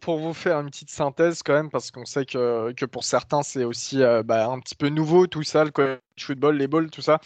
pour, 0.00 0.18
vous 0.18 0.34
faire 0.34 0.58
une 0.58 0.70
petite 0.70 0.90
synthèse 0.90 1.44
quand 1.44 1.52
même, 1.52 1.70
parce 1.70 1.92
qu'on 1.92 2.04
sait 2.04 2.26
que, 2.26 2.72
que, 2.72 2.84
pour 2.84 3.04
certains, 3.04 3.42
c'est 3.42 3.62
aussi 3.62 4.00
bah, 4.24 4.50
un 4.50 4.58
petit 4.58 4.74
peu 4.74 4.88
nouveau 4.88 5.28
tout 5.28 5.44
ça, 5.44 5.64
le 5.64 5.70
college 5.70 6.00
football, 6.18 6.56
les 6.56 6.66
balls, 6.66 6.90
tout 6.90 7.02
ça. 7.02 7.20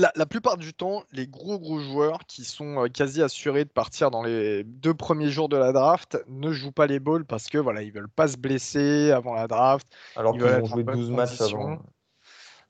La, 0.00 0.26
plupart 0.26 0.56
du 0.56 0.72
temps, 0.72 1.04
les 1.12 1.26
gros 1.26 1.58
gros 1.58 1.78
joueurs 1.78 2.20
qui 2.26 2.44
sont 2.44 2.84
euh, 2.84 2.88
quasi 2.88 3.22
assurés 3.22 3.64
de 3.64 3.70
partir 3.70 4.10
dans 4.10 4.22
les 4.22 4.64
deux 4.64 4.94
premiers 4.94 5.30
jours 5.30 5.48
de 5.48 5.56
la 5.56 5.72
draft 5.72 6.18
ne 6.26 6.52
jouent 6.52 6.72
pas 6.72 6.86
les 6.86 7.00
balls 7.00 7.24
parce 7.24 7.48
que 7.48 7.58
voilà, 7.58 7.82
ils 7.82 7.92
veulent 7.92 8.08
pas 8.08 8.28
se 8.28 8.36
blesser 8.36 9.10
avant 9.10 9.34
la 9.34 9.46
draft. 9.46 9.86
Alors 10.16 10.32
qu'ils 10.32 10.42
vont 10.42 10.64
jouer 10.64 10.84
12 10.84 11.10
matchs 11.10 11.40
avant. 11.40 11.82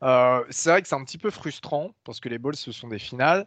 Euh, 0.03 0.45
c'est 0.51 0.71
vrai 0.71 0.83
que 0.83 0.89
c'est 0.89 0.95
un 0.95 1.05
petit 1.05 1.19
peu 1.19 1.31
frustrant 1.31 1.91
parce 2.05 2.21
que 2.21 2.29
les 2.29 2.39
balls 2.39 2.57
ce 2.57 2.73
sont 2.73 2.89
des 2.89 2.99
finales. 2.99 3.47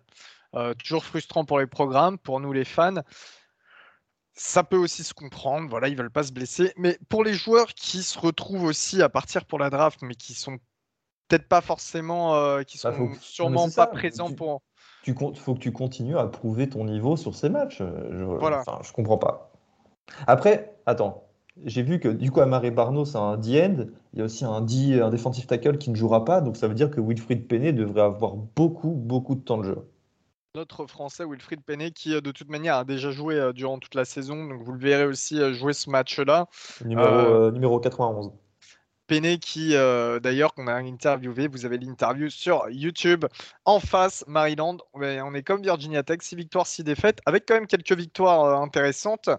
Euh, 0.56 0.74
toujours 0.76 1.04
frustrant 1.04 1.46
pour 1.46 1.60
les 1.60 1.68
programmes, 1.68 2.18
pour 2.18 2.40
nous 2.40 2.54
les 2.54 2.66
fans. 2.66 3.02
Ça 4.36 4.64
peut 4.64 4.78
aussi 4.78 5.04
se 5.04 5.14
comprendre, 5.14 5.70
voilà, 5.70 5.90
ils 5.90 5.96
veulent 5.96 6.12
pas 6.12 6.24
se 6.24 6.32
blesser. 6.32 6.74
Mais 6.78 6.98
pour 7.10 7.24
les 7.24 7.34
joueurs 7.34 7.74
qui 7.74 8.02
se 8.02 8.18
retrouvent 8.18 8.64
aussi 8.64 9.02
à 9.02 9.10
partir 9.10 9.46
pour 9.46 9.60
la 9.60 9.70
draft, 9.70 10.02
mais 10.02 10.16
qui 10.16 10.34
sont 10.34 10.58
peut-être 11.28 11.48
pas 11.48 11.62
forcément, 11.62 12.36
euh, 12.36 12.64
qui 12.64 12.80
bah, 12.84 12.94
sont 12.96 13.10
sûrement 13.20 13.70
pas 13.70 13.88
présents 13.88 14.32
pour. 14.32 14.62
Tu 15.04 15.14
faut 15.14 15.54
que 15.54 15.60
tu 15.60 15.72
continues 15.72 16.18
à 16.18 16.28
prouver 16.28 16.70
ton 16.70 16.86
niveau 16.86 17.18
sur 17.18 17.36
ces 17.36 17.50
matchs. 17.50 17.80
Je, 17.80 18.24
voilà. 18.24 18.64
je 18.82 18.92
comprends 18.94 19.18
pas. 19.18 19.52
Après, 20.28 20.78
attends, 20.86 21.28
j'ai 21.66 21.84
vu 21.84 22.00
que 22.00 22.08
du 22.08 22.32
coup, 22.32 22.40
Amare 22.40 22.72
Barno, 22.72 23.04
c'est 23.04 23.18
un 23.18 23.38
D-end. 23.38 23.86
Il 24.14 24.20
y 24.20 24.22
a 24.22 24.26
aussi 24.26 24.46
un, 24.46 24.62
D, 24.62 25.02
un 25.02 25.10
defensive 25.10 25.46
tackle 25.46 25.78
qui 25.78 25.90
ne 25.90 25.96
jouera 25.96 26.24
pas. 26.24 26.40
Donc 26.40 26.56
ça 26.56 26.68
veut 26.68 26.74
dire 26.74 26.90
que 26.90 27.02
Wilfried 27.02 27.48
Penney 27.48 27.74
devrait 27.74 28.02
avoir 28.02 28.36
beaucoup, 28.36 28.92
beaucoup 28.92 29.36
de 29.36 29.42
temps 29.42 29.58
de 29.58 29.64
jeu. 29.64 29.90
Notre 30.56 30.86
Français 30.86 31.26
Wilfried 31.26 31.64
Penney 31.64 31.92
qui, 31.92 32.14
euh, 32.14 32.22
de 32.22 32.32
toute 32.32 32.50
manière, 32.50 32.76
a 32.76 32.84
déjà 32.86 33.12
joué 33.12 33.36
euh, 33.36 33.54
durant 33.54 33.80
toute 33.80 33.96
la 33.96 34.06
saison. 34.06 34.46
Donc 34.46 34.62
vous 34.62 34.72
le 34.72 34.80
verrez 34.80 35.06
aussi 35.06 35.54
jouer 35.54 35.74
ce 35.74 35.90
match-là. 35.90 36.48
Numéro, 36.86 37.52
numéro 37.52 37.80
91. 37.80 38.32
Pene 39.14 39.38
qui, 39.38 39.76
euh, 39.76 40.20
d'ailleurs, 40.20 40.55
qu'on 40.55 40.66
a 40.66 40.74
interviewé, 40.74 41.47
vous 41.47 41.66
avez 41.66 41.78
l'interview 41.78 42.32
sur 42.32 42.68
YouTube. 42.72 43.26
En 43.64 43.80
face, 43.80 44.26
Maryland, 44.28 44.78
on 44.93 45.34
est 45.36 45.43
comme 45.43 45.61
Virginia 45.61 46.01
Tech, 46.01 46.18
6 46.22 46.36
victoires, 46.36 46.66
6 46.66 46.84
défaites, 46.84 47.20
avec 47.28 47.45
quand 47.47 47.53
même 47.53 47.68
quelques 47.68 47.91
victoires 47.91 48.43
euh, 48.43 48.55
intéressantes. 48.55 49.30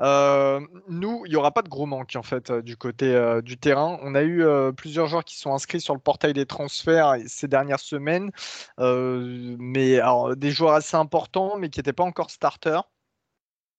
Euh, 0.00 0.60
nous, 0.88 1.22
il 1.26 1.30
n'y 1.30 1.36
aura 1.36 1.50
pas 1.50 1.62
de 1.62 1.68
gros 1.68 1.86
manque, 1.86 2.14
en 2.14 2.22
fait, 2.22 2.52
du 2.52 2.76
côté 2.76 2.96
du 3.42 3.58
terrain. 3.58 3.98
On 4.02 4.14
a 4.14 4.22
eu 4.22 4.44
plusieurs 4.76 5.08
joueurs 5.08 5.24
qui 5.24 5.36
sont 5.36 5.52
inscrits 5.52 5.80
sur 5.80 5.94
le 5.94 6.00
portail 6.00 6.32
des 6.32 6.46
transferts 6.46 7.16
ces 7.26 7.48
dernières 7.48 7.80
semaines, 7.80 8.30
mais 8.78 10.00
des 10.36 10.50
joueurs 10.52 10.74
assez 10.74 10.96
importants, 10.96 11.56
mais 11.56 11.68
qui 11.68 11.80
n'étaient 11.80 11.92
pas 11.92 12.04
encore 12.04 12.30
starters. 12.30 12.84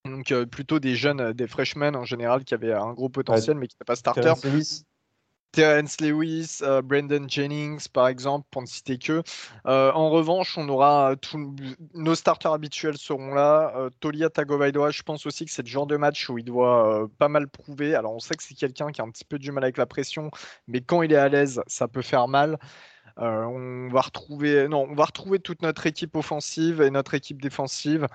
Donc 0.04 0.34
plutôt 0.46 0.80
des 0.80 0.96
jeunes, 0.96 1.32
des 1.34 1.48
freshmen 1.48 1.96
en 1.96 2.04
général, 2.04 2.44
qui 2.44 2.54
avaient 2.54 2.74
un 2.74 2.94
gros 2.94 3.10
potentiel, 3.10 3.58
mais 3.58 3.68
qui 3.68 3.76
n'étaient 3.76 3.86
pas 3.86 3.96
starters. 3.96 4.24
Terence 4.24 4.46
Lewis, 4.46 4.84
euh, 5.60 6.82
Brandon 6.82 7.26
Jennings, 7.28 7.88
par 7.90 8.08
exemple, 8.08 8.48
pour 8.52 8.62
ne 8.62 8.68
citer 8.68 8.98
que. 8.98 9.24
Euh, 9.66 9.92
en 9.94 10.10
revanche, 10.10 10.58
on 10.58 10.68
aura 10.70 11.16
nos 11.94 12.16
starters 12.16 12.54
habituels 12.54 12.98
seront 12.98 13.34
là. 13.34 13.74
Euh, 13.76 13.90
Tolia 14.00 14.30
Tagovailoa, 14.30 14.92
je 14.92 15.04
pense 15.04 15.26
aussi 15.26 15.46
que 15.46 15.52
c'est 15.52 15.64
le 15.64 15.68
genre 15.68 15.88
de 15.88 15.98
match 15.98 16.30
où 16.30 16.38
il 16.38 16.46
doit 16.46 17.08
pas 17.18 17.28
mal 17.30 17.48
prouver. 17.48 17.96
Alors, 17.96 18.14
on 18.14 18.20
sait 18.20 18.36
que 18.36 18.44
c'est 18.44 18.56
quelqu'un 18.56 18.92
qui 18.92 19.02
a 19.02 19.04
un 19.04 19.10
petit 19.10 19.26
peu 19.26 19.40
du 19.40 19.52
mal 19.52 19.64
avec 19.64 19.78
la 19.78 19.86
pression, 19.86 20.32
mais 20.68 20.82
quand 20.82 21.02
il 21.02 21.14
est 21.14 21.18
à 21.18 21.30
l'aise, 21.30 21.62
ça 21.68 21.88
peut 21.88 22.02
faire 22.02 22.28
mal. 22.28 22.58
non, 23.18 24.88
on 24.90 24.96
va 24.96 25.06
retrouver 25.06 25.40
toute 25.40 25.62
notre 25.62 25.88
équipe 25.88 26.16
offensive 26.16 26.82
et 26.82 26.92
notre 26.92 27.14
équipe 27.16 27.42
défensive 27.42 28.08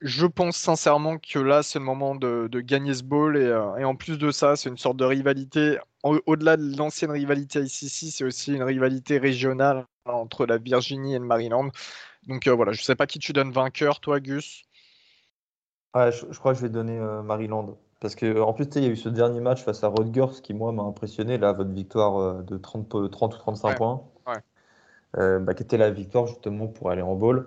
je 0.00 0.26
pense 0.26 0.56
sincèrement 0.56 1.18
que 1.18 1.38
là, 1.38 1.62
c'est 1.62 1.78
le 1.78 1.84
moment 1.84 2.14
de, 2.14 2.48
gagner 2.60 2.94
ce 2.94 3.02
ball. 3.02 3.36
Et, 3.36 3.84
en 3.84 3.96
plus 3.96 4.18
de 4.18 4.30
ça, 4.30 4.56
c'est 4.56 4.68
une 4.68 4.78
sorte 4.78 4.96
de 4.96 5.04
rivalité 5.04 5.78
au-delà 6.26 6.56
de 6.56 6.76
l'ancienne 6.76 7.10
rivalité 7.10 7.60
ICC, 7.60 8.12
c'est 8.12 8.24
aussi 8.24 8.54
une 8.54 8.62
rivalité 8.62 9.18
régionale 9.18 9.86
entre 10.04 10.46
la 10.46 10.58
Virginie 10.58 11.14
et 11.14 11.18
le 11.18 11.24
Maryland. 11.24 11.70
Donc 12.26 12.46
euh, 12.46 12.54
voilà, 12.54 12.72
je 12.72 12.80
ne 12.80 12.84
sais 12.84 12.94
pas 12.94 13.06
qui 13.06 13.18
tu 13.18 13.32
donnes 13.32 13.52
vainqueur, 13.52 14.00
toi, 14.00 14.20
Gus. 14.20 14.64
je, 15.94 16.38
crois 16.38 16.52
que 16.52 16.58
je 16.58 16.62
vais 16.62 16.72
donner 16.72 16.98
euh, 16.98 17.22
Maryland. 17.22 17.76
Parce 18.00 18.14
qu'en 18.14 18.52
plus, 18.52 18.66
il 18.76 18.82
y 18.82 18.86
a 18.86 18.90
eu 18.90 18.96
ce 18.96 19.08
dernier 19.08 19.40
match 19.40 19.64
face 19.64 19.82
à 19.82 19.88
Rutgers 19.88 20.40
qui, 20.42 20.52
moi, 20.52 20.70
m'a 20.70 20.82
impressionné. 20.82 21.38
Là, 21.38 21.52
votre 21.52 21.70
victoire 21.70 22.18
euh, 22.18 22.42
de 22.42 22.58
30, 22.58 23.10
30 23.10 23.34
ou 23.34 23.38
35 23.38 23.76
points. 23.76 24.02
Bah, 25.14 25.54
qui 25.54 25.62
était 25.62 25.78
la 25.78 25.90
victoire 25.90 26.26
justement 26.26 26.66
pour 26.66 26.90
aller 26.90 27.00
en 27.00 27.14
ball. 27.14 27.46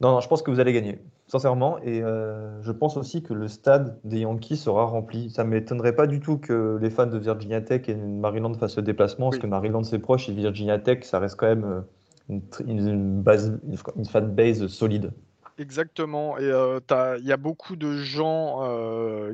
Non, 0.00 0.12
non, 0.12 0.20
je 0.20 0.28
pense 0.28 0.42
que 0.42 0.50
vous 0.52 0.60
allez 0.60 0.72
gagner 0.72 1.00
sincèrement. 1.26 1.78
Et 1.78 2.02
euh, 2.02 2.62
je 2.62 2.72
pense 2.72 2.96
aussi 2.96 3.22
que 3.22 3.34
le 3.34 3.48
stade 3.48 3.98
des 4.04 4.20
Yankees 4.20 4.56
sera 4.56 4.84
rempli. 4.84 5.30
Ça 5.30 5.44
ne 5.44 5.50
m'étonnerait 5.50 5.94
pas 5.94 6.06
du 6.06 6.20
tout 6.20 6.38
que 6.38 6.78
les 6.80 6.90
fans 6.90 7.06
de 7.06 7.18
Virginia 7.18 7.60
Tech 7.60 7.88
et 7.88 7.94
Maryland 7.94 8.54
fassent 8.54 8.76
le 8.76 8.82
déplacement, 8.82 9.30
parce 9.30 9.40
que 9.40 9.46
Maryland 9.46 9.82
c'est 9.82 9.98
proche 9.98 10.28
et 10.28 10.32
Virginia 10.32 10.78
Tech, 10.78 11.04
ça 11.04 11.18
reste 11.18 11.36
quand 11.36 11.46
même 11.46 11.84
euh, 12.30 12.38
une, 12.66 13.22
base, 13.22 13.58
une 13.96 14.04
fan 14.04 14.34
base 14.34 14.66
solide. 14.68 15.12
Exactement. 15.58 16.36
Et 16.38 16.44
euh, 16.44 16.80
il 17.18 17.26
y 17.26 17.32
a 17.32 17.38
beaucoup 17.38 17.76
de 17.76 17.96
gens 17.96 18.62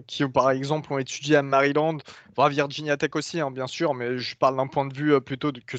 qui, 0.06 0.26
par 0.28 0.50
exemple, 0.50 0.92
ont 0.92 0.98
étudié 0.98 1.36
à 1.36 1.42
Maryland, 1.42 1.98
à 2.38 2.48
Virginia 2.48 2.96
Tech 2.96 3.10
aussi, 3.14 3.40
hein, 3.40 3.50
bien 3.50 3.66
sûr, 3.66 3.92
mais 3.92 4.18
je 4.18 4.36
parle 4.36 4.56
d'un 4.56 4.68
point 4.68 4.86
de 4.86 4.94
vue 4.94 5.20
plutôt 5.20 5.50
de, 5.50 5.60
que 5.60 5.76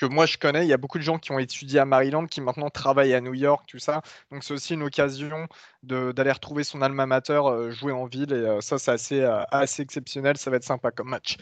que 0.00 0.06
moi 0.06 0.26
je 0.26 0.38
connais. 0.38 0.64
Il 0.64 0.68
y 0.68 0.72
a 0.72 0.78
beaucoup 0.78 0.98
de 0.98 1.02
gens 1.02 1.18
qui 1.18 1.30
ont 1.32 1.38
étudié 1.38 1.78
à 1.78 1.84
Maryland 1.84 2.26
qui 2.26 2.40
maintenant 2.40 2.70
travaillent 2.70 3.14
à 3.14 3.20
New 3.20 3.34
York, 3.34 3.64
tout 3.66 3.78
ça. 3.78 4.00
Donc 4.32 4.42
c'est 4.42 4.54
aussi 4.54 4.74
une 4.74 4.82
occasion 4.82 5.46
d'aller 5.82 6.32
retrouver 6.32 6.64
son 6.64 6.82
alma 6.82 7.06
mater 7.06 7.40
euh, 7.44 7.70
jouer 7.70 7.92
en 7.92 8.06
ville. 8.06 8.32
Et 8.32 8.36
euh, 8.36 8.60
ça, 8.60 8.78
c'est 8.78 8.90
assez, 8.90 9.20
euh, 9.20 9.42
assez 9.50 9.82
exceptionnel. 9.82 10.36
Ça 10.36 10.50
va 10.50 10.56
être 10.56 10.64
sympa 10.64 10.90
comme 10.90 11.08
match. 11.08 11.36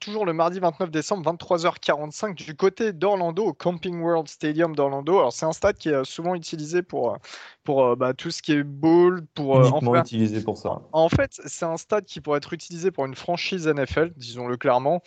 toujours 0.00 0.24
le 0.24 0.32
mardi 0.32 0.58
29 0.58 0.90
décembre, 0.90 1.30
23h45, 1.32 2.34
du 2.34 2.54
côté 2.54 2.92
d'Orlando, 2.92 3.44
au 3.44 3.52
Camping 3.52 4.00
World 4.00 4.28
Stadium 4.28 4.74
d'Orlando. 4.74 5.18
Alors 5.18 5.32
c'est 5.32 5.46
un 5.46 5.52
stade 5.52 5.76
qui 5.76 5.90
est 5.90 6.04
souvent 6.04 6.34
utilisé 6.34 6.82
pour, 6.82 7.18
pour 7.62 7.96
bah, 7.96 8.14
tout 8.14 8.30
ce 8.30 8.40
qui 8.42 8.52
est 8.52 8.62
ball. 8.62 9.22
Pour, 9.34 9.60
Uniquement 9.60 9.96
utilisé 9.96 10.40
pour 10.42 10.56
ça. 10.56 10.80
En 10.92 11.08
fait, 11.08 11.40
c'est 11.44 11.66
un 11.66 11.76
stade 11.76 12.04
qui 12.04 12.20
pourrait 12.20 12.38
être 12.38 12.52
utilisé 12.52 12.90
pour 12.90 13.04
une 13.04 13.14
franchise 13.14 13.68
NFL, 13.68 14.12
disons-le 14.16 14.56
clairement. 14.56 15.02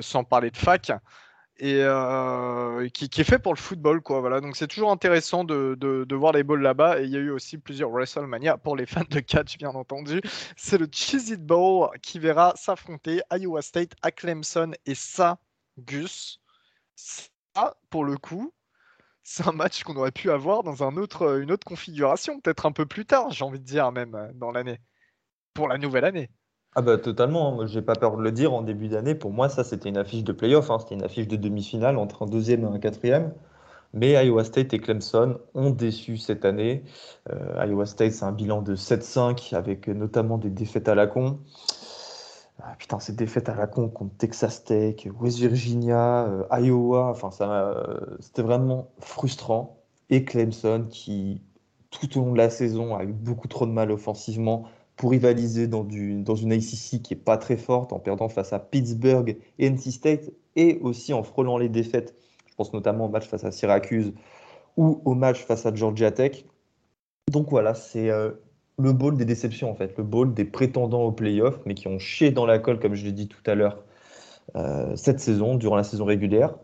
sans 0.00 0.24
parler 0.24 0.50
de 0.50 0.56
fac 0.56 0.90
et 1.58 1.80
euh, 1.82 2.88
qui, 2.90 3.04
est 3.04 3.24
fait 3.24 3.38
pour 3.38 3.54
le 3.54 3.58
football 3.58 4.00
quoi 4.02 4.20
voilà. 4.20 4.40
Donc 4.40 4.56
c'est 4.56 4.66
toujours 4.66 4.90
intéressant 4.90 5.44
de, 5.44 5.76
de, 5.78 6.14
voir 6.14 6.32
les 6.32 6.42
balls 6.42 6.60
là-bas. 6.60 7.00
Et 7.00 7.04
il 7.04 7.10
y 7.10 7.16
a 7.16 7.20
eu 7.20 7.30
aussi 7.30 7.58
plusieurs 7.58 7.90
WrestleMania 7.90 8.58
pour 8.58 8.76
les 8.76 8.86
fans 8.86 9.04
de 9.08 9.20
catch 9.20 9.58
bien 9.58 9.70
entendu. 9.70 10.20
C'est 10.56 10.78
le 10.78 10.88
Cheez 10.90 11.32
It 11.32 11.44
Bowl 11.44 11.88
qui 12.02 12.18
verra 12.18 12.54
s'affronter 12.56 13.20
Iowa 13.32 13.62
State 13.62 13.92
à 14.02 14.10
Clemson. 14.10 14.72
Et 14.86 14.94
ça 14.94 15.38
Gus 15.78 16.40
ça 16.96 17.76
pour 17.90 18.04
le 18.04 18.16
coup 18.16 18.52
c'est 19.22 19.46
un 19.46 19.52
match 19.52 19.82
qu'on 19.82 19.96
aurait 19.96 20.12
pu 20.12 20.30
avoir 20.30 20.62
dans 20.62 20.84
un 20.84 20.96
autre, 20.96 21.40
une 21.40 21.50
autre 21.50 21.66
configuration 21.66 22.40
peut-être 22.40 22.64
un 22.64 22.72
peu 22.72 22.86
plus 22.86 23.04
tard 23.04 23.30
j'ai 23.30 23.44
envie 23.44 23.58
de 23.58 23.64
dire 23.64 23.92
même 23.92 24.32
dans 24.34 24.50
l'année 24.50 24.80
pour 25.52 25.68
la 25.68 25.76
nouvelle 25.78 26.04
année 26.04 26.30
ah 26.78 26.82
bah 26.82 26.98
totalement, 26.98 27.62
hein. 27.62 27.66
j'ai 27.66 27.80
pas 27.80 27.94
peur 27.94 28.18
de 28.18 28.22
le 28.22 28.30
dire 28.30 28.52
en 28.52 28.60
début 28.60 28.88
d'année. 28.88 29.14
Pour 29.14 29.32
moi, 29.32 29.48
ça 29.48 29.64
c'était 29.64 29.88
une 29.88 29.96
affiche 29.96 30.24
de 30.24 30.32
playoff, 30.32 30.70
hein. 30.70 30.78
c'était 30.78 30.94
une 30.94 31.04
affiche 31.04 31.26
de 31.26 31.36
demi-finale 31.36 31.96
entre 31.96 32.24
un 32.24 32.26
deuxième 32.26 32.64
et 32.64 32.66
un 32.66 32.78
quatrième. 32.78 33.32
Mais 33.94 34.12
Iowa 34.12 34.44
State 34.44 34.74
et 34.74 34.78
Clemson 34.78 35.38
ont 35.54 35.70
déçu 35.70 36.18
cette 36.18 36.44
année. 36.44 36.84
Euh, 37.32 37.64
Iowa 37.66 37.86
State, 37.86 38.12
c'est 38.12 38.26
un 38.26 38.32
bilan 38.32 38.60
de 38.60 38.76
7-5 38.76 39.54
avec 39.54 39.88
notamment 39.88 40.36
des 40.36 40.50
défaites 40.50 40.86
à 40.90 40.94
la 40.94 41.06
con. 41.06 41.38
Ah, 42.62 42.74
putain, 42.78 43.00
ces 43.00 43.14
défaites 43.14 43.48
à 43.48 43.54
la 43.54 43.66
con 43.66 43.88
contre 43.88 44.14
Texas 44.18 44.64
Tech, 44.64 45.08
West 45.18 45.38
Virginia, 45.38 46.26
euh, 46.26 46.44
Iowa, 46.60 47.08
enfin 47.08 47.30
ça, 47.30 47.70
euh, 47.70 48.00
c'était 48.20 48.42
vraiment 48.42 48.90
frustrant. 48.98 49.78
Et 50.10 50.24
Clemson 50.24 50.86
qui, 50.90 51.40
tout 51.90 52.18
au 52.18 52.24
long 52.26 52.32
de 52.32 52.38
la 52.38 52.50
saison, 52.50 52.96
a 52.96 53.04
eu 53.04 53.14
beaucoup 53.14 53.48
trop 53.48 53.64
de 53.64 53.72
mal 53.72 53.90
offensivement, 53.90 54.66
pour 54.96 55.10
rivaliser 55.10 55.66
dans, 55.66 55.86
une 55.86 56.52
ACC 56.52 57.02
qui 57.02 57.14
n'est 57.14 57.20
pas 57.20 57.36
très 57.36 57.56
forte, 57.56 57.92
en 57.92 57.98
perdant 57.98 58.28
face 58.28 58.52
à 58.52 58.58
Pittsburgh 58.58 59.36
et 59.58 59.70
NC 59.70 59.92
State, 59.92 60.30
et 60.56 60.78
aussi 60.80 61.12
en 61.12 61.22
frôlant 61.22 61.58
les 61.58 61.68
défaites. 61.68 62.14
Je 62.46 62.54
pense 62.54 62.72
notamment 62.72 63.06
au 63.06 63.08
match 63.08 63.26
face 63.26 63.44
à 63.44 63.50
Syracuse 63.50 64.14
ou 64.76 65.02
au 65.04 65.14
match 65.14 65.44
face 65.44 65.66
à 65.66 65.74
Georgia 65.74 66.10
Tech. 66.10 66.44
Donc 67.30 67.50
voilà, 67.50 67.74
c'est 67.74 68.08
euh, 68.08 68.30
le 68.78 68.92
bowl 68.92 69.16
des 69.16 69.24
déceptions 69.24 69.70
en 69.70 69.74
fait, 69.74 69.96
le 69.98 70.04
bowl 70.04 70.32
des 70.32 70.44
prétendants 70.44 71.02
au 71.02 71.12
playoff, 71.12 71.60
mais 71.66 71.74
qui 71.74 71.88
ont 71.88 71.98
chié 71.98 72.30
dans 72.30 72.46
la 72.46 72.58
colle, 72.58 72.78
comme 72.78 72.94
je 72.94 73.04
l'ai 73.04 73.12
dit 73.12 73.28
tout 73.28 73.42
à 73.46 73.54
l'heure, 73.54 73.84
euh, 74.54 74.96
cette 74.96 75.20
saison, 75.20 75.56
durant 75.56 75.76
la 75.76 75.84
saison 75.84 76.06
régulière. 76.06 76.54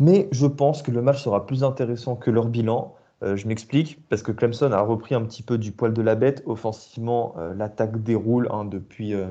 Mais 0.00 0.28
je 0.32 0.46
pense 0.46 0.82
que 0.82 0.90
le 0.90 1.02
match 1.02 1.22
sera 1.22 1.46
plus 1.46 1.62
intéressant 1.64 2.16
que 2.16 2.30
leur 2.30 2.46
bilan. 2.46 2.94
Euh, 3.22 3.36
je 3.36 3.48
m'explique, 3.48 3.98
parce 4.08 4.22
que 4.22 4.30
Clemson 4.32 4.70
a 4.72 4.80
repris 4.80 5.14
un 5.14 5.24
petit 5.24 5.42
peu 5.42 5.58
du 5.58 5.72
poil 5.72 5.92
de 5.92 6.02
la 6.02 6.14
bête. 6.14 6.42
Offensivement, 6.46 7.34
euh, 7.38 7.54
l'attaque 7.54 8.02
déroule 8.02 8.48
hein, 8.50 8.64
depuis 8.64 9.14
euh, 9.14 9.28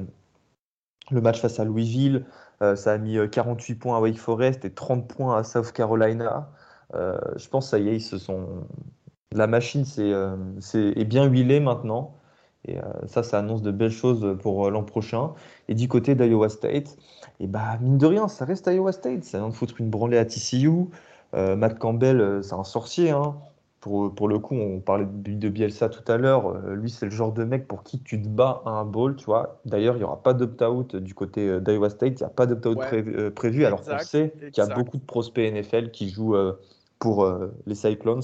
le 1.12 1.22
match 1.22 1.40
face 1.42 1.60
à 1.60 1.66
Louisville. 1.66 2.26
ça 2.60 2.94
a 2.94 2.98
mis 2.98 3.18
48 3.32 3.76
points 3.76 3.98
à 3.98 4.02
Wake 4.02 4.18
Forest 4.18 4.66
et 4.66 4.72
30 4.72 5.08
points 5.08 5.38
à 5.38 5.44
South 5.44 5.72
Carolina. 5.72 6.50
je 6.94 7.48
pense, 7.50 7.70
ça 7.70 7.80
y 7.80 7.90
est, 7.90 7.96
ils 7.98 8.02
se 8.02 8.18
sont... 8.18 8.66
la 9.34 9.48
machine 9.48 9.84
est, 9.98 11.06
bien 11.06 11.26
huilée 11.26 11.60
maintenant. 11.60 12.16
Et 12.68 12.78
ça, 13.06 13.24
ça 13.24 13.40
annonce 13.40 13.62
de 13.62 13.72
belles 13.72 13.92
choses 13.92 14.38
pour 14.42 14.70
l'an 14.72 14.84
prochain. 14.84 15.34
Et 15.70 15.76
du 15.76 15.88
côté 15.88 16.16
d'Iowa 16.16 16.50
State, 16.50 16.98
et 17.40 17.48
bah, 17.48 17.78
mine 17.80 17.98
de 17.98 18.06
rien, 18.08 18.28
ça 18.28 18.46
reste 18.46 18.68
Iowa 18.68 18.92
State. 18.92 19.24
Ça 19.24 19.38
vient 19.38 19.50
de 19.50 19.54
foutre 19.54 19.80
une 19.80 19.90
branlée 19.90 20.18
à 20.18 20.26
TCU. 20.26 20.90
Matt 21.34 21.80
Campbell, 21.80 22.44
c'est 22.44 22.56
un 22.56 22.64
sorcier. 22.66 23.12
Hein. 23.12 23.36
Pour, 23.88 24.28
le 24.28 24.40
coup, 24.40 24.56
on 24.56 24.80
parlait 24.80 25.08
de, 25.10 25.50
Bielsa 25.50 25.90
tout 25.90 26.12
à 26.12 26.18
l'heure. 26.18 26.50
Euh, 26.50 26.76
lui, 26.76 26.90
c'est 26.90 27.06
le 27.06 27.12
genre 27.12 27.32
de 27.32 27.44
mec 27.44 27.68
pour 27.68 27.84
qui 27.84 28.02
tu 28.02 28.22
te 28.22 28.28
bats 28.28 28.62
à 28.66 28.72
un 28.72 28.86
ball, 28.86 29.16
tu 29.16 29.26
vois. 29.26 29.60
D'ailleurs, 29.66 29.96
il 29.96 30.00
n'y 30.00 30.04
aura 30.04 30.22
pas 30.22 30.34
d'opt-out 30.34 30.96
du 30.96 31.14
côté 31.14 31.48
euh, 31.48 31.60
d'Iowa 31.60 31.90
State. 31.90 32.20
Il 32.20 32.24
n'y 32.24 32.28
a 32.28 32.30
pas 32.30 32.46
d'opt-out 32.46 32.80
euh, 32.94 33.32
prévu, 33.32 33.66
alors 33.66 33.84
qu'on 33.84 34.00
sait 34.00 34.34
qu'il 34.52 34.64
y 34.64 34.68
a 34.68 34.76
beaucoup 34.76 34.98
de 34.98 35.06
prospects 35.06 35.52
NFL 35.52 35.92
qui 35.92 36.10
jouent 36.10 36.36
pour 37.00 37.32
les 37.66 37.76
Cyclones. 37.76 38.24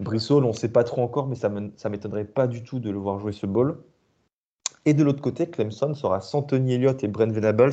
Brissol, 0.00 0.44
on 0.44 0.48
ne 0.48 0.52
sait 0.52 0.68
pas 0.68 0.84
trop 0.84 1.02
encore, 1.02 1.26
mais 1.26 1.36
ça 1.36 1.48
ne 1.48 1.88
m'étonnerait 1.88 2.24
pas 2.24 2.46
du 2.46 2.62
tout 2.62 2.78
de 2.78 2.90
le 2.90 2.98
voir 2.98 3.18
jouer 3.18 3.32
ce 3.32 3.46
ball. 3.46 3.76
Et 4.84 4.94
de 4.94 5.02
l'autre 5.04 5.20
côté, 5.20 5.48
Clemson 5.48 5.94
sera 5.94 6.20
sans 6.20 6.42
Tony 6.42 6.74
Elliott 6.74 7.02
et 7.02 7.08
Brent 7.08 7.32
Venables. 7.32 7.72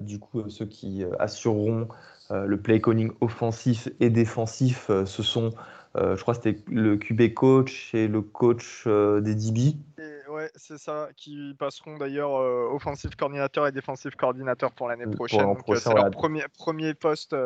du 0.00 0.18
coup, 0.18 0.48
ceux 0.48 0.66
qui 0.66 1.04
assureront 1.18 1.88
le 2.30 2.60
play 2.60 2.80
calling 2.80 3.10
offensif 3.20 3.88
et 4.00 4.10
défensif, 4.10 4.90
ce 5.04 5.22
sont 5.22 5.50
je 5.96 6.20
crois 6.20 6.34
que 6.34 6.42
c'était 6.42 6.64
le 6.68 6.96
QB 6.96 7.34
coach 7.34 7.94
et 7.94 8.08
le 8.08 8.20
coach 8.20 8.84
euh, 8.86 9.20
des 9.20 9.34
DB. 9.34 9.76
ouais, 10.28 10.50
c'est 10.56 10.78
ça, 10.78 11.08
qui 11.16 11.54
passeront 11.58 11.96
d'ailleurs 11.96 12.36
euh, 12.36 12.68
offensive 12.72 13.14
coordinateur 13.16 13.66
et 13.66 13.72
défensif 13.72 14.16
coordinateur 14.16 14.72
pour 14.72 14.88
l'année 14.88 15.06
prochaine. 15.06 15.54
c'est 15.76 15.94
leur 15.94 16.10
premier, 16.10 16.44
premier 16.58 16.94
poste, 16.94 17.36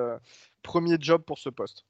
premier 0.63 0.97
job 0.99 1.23
pour 1.23 1.39
ce 1.39 1.51
poste. 1.51 1.85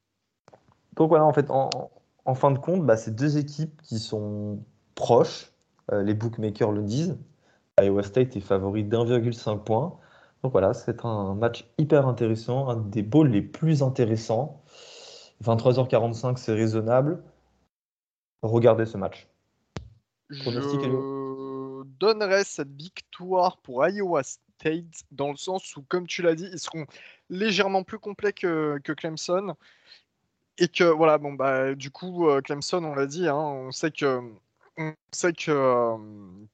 Donc 0.97 1.09
voilà, 1.11 1.25
en 1.25 1.33
fait, 1.33 1.47
en, 1.51 2.35
fin 2.35 2.51
de 2.51 2.59
compte, 2.59 2.85
bah, 2.85 2.97
c'est 2.97 3.15
deux 3.15 3.39
équipes 3.39 3.81
qui 3.83 3.99
sont 3.99 4.59
proches. 4.95 5.53
les 5.93 6.15
bookmakers 6.15 6.73
le 6.73 6.83
disent. 6.83 7.17
Iowa 7.81 8.03
State 8.03 8.37
est 8.37 8.41
favori 8.41 8.83
d'1,5 8.83 9.63
point. 9.63 9.97
Donc 10.43 10.53
voilà, 10.53 10.75
c'est 10.75 11.05
un 11.05 11.35
match 11.35 11.65
hyper 11.79 12.07
intéressant, 12.07 12.69
un 12.69 12.77
des 12.77 13.03
bowls 13.03 13.29
les 13.29 13.43
plus 13.43 13.83
intéressants. 13.83 14.63
23h45, 15.45 16.37
c'est 16.37 16.55
raisonnable. 16.55 17.23
Regardez 18.43 18.87
ce 18.87 18.97
match. 18.97 19.29
Je 20.31 21.83
donnerais 21.99 22.45
cette 22.45 22.75
victoire 22.75 23.57
pour 23.59 23.87
Iowa 23.87 24.23
State 24.23 25.05
dans 25.11 25.31
le 25.31 25.37
sens 25.37 25.77
où, 25.77 25.83
comme 25.89 26.07
tu 26.07 26.23
l'as 26.23 26.35
dit, 26.35 26.49
ils 26.53 26.59
seront 26.59 26.87
légèrement 27.31 27.83
plus 27.83 27.99
complets 27.99 28.33
que, 28.33 28.79
Clemson. 28.79 29.55
Et 30.59 30.69
que, 30.69 30.85
voilà, 30.85 31.19
bon, 31.19 31.35
bah, 31.35 31.75
du 31.75 31.91
coup, 31.91 32.29
euh, 32.29 32.41
Clemson, 32.41 32.83
on 32.85 32.95
l'a 32.95 33.07
dit, 33.07 33.29
hein, 33.29 33.37
on 33.37 33.71
sait 33.71 33.91
que. 33.91 34.21
On 34.81 34.95
sait 35.13 35.33
que, 35.33 35.51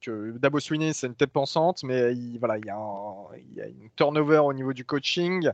euh, 0.07 0.31
Dabo 0.39 0.59
Sweeney, 0.59 0.93
c'est 0.93 1.05
une 1.05 1.15
tête 1.15 1.31
pensante, 1.31 1.83
mais 1.83 2.15
il, 2.15 2.39
voilà, 2.39 2.57
il, 2.57 2.65
y 2.65 2.69
a 2.71 2.75
a 2.75 3.67
une 3.67 3.89
turnover 3.95 4.39
au 4.39 4.53
niveau 4.53 4.73
du 4.73 4.83
coaching, 4.83 5.51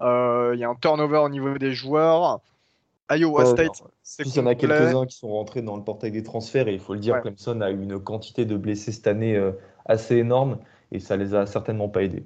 euh, 0.00 0.50
il 0.54 0.58
y 0.58 0.64
a 0.64 0.68
un 0.68 0.74
turnover 0.74 1.18
au 1.18 1.28
niveau 1.28 1.56
des 1.56 1.72
joueurs. 1.72 2.40
Iowa 3.10 3.44
State, 3.44 3.82
c'est 4.02 4.24
Il 4.26 4.34
y 4.34 4.40
en 4.40 4.46
a 4.46 4.54
quelques-uns 4.54 5.06
qui 5.06 5.16
sont 5.16 5.30
rentrés 5.30 5.62
dans 5.62 5.76
le 5.76 5.82
portail 5.82 6.12
des 6.12 6.22
transferts 6.22 6.68
et 6.68 6.74
il 6.74 6.80
faut 6.80 6.94
le 6.94 7.00
dire, 7.00 7.20
Clemson 7.20 7.60
a 7.60 7.70
eu 7.70 7.82
une 7.82 7.98
quantité 7.98 8.44
de 8.44 8.56
blessés 8.56 8.92
cette 8.92 9.08
année 9.08 9.36
euh, 9.36 9.52
assez 9.84 10.16
énorme 10.16 10.58
et 10.92 11.00
ça 11.00 11.16
les 11.16 11.34
a 11.34 11.46
certainement 11.46 11.88
pas 11.88 12.02
aidés. 12.02 12.24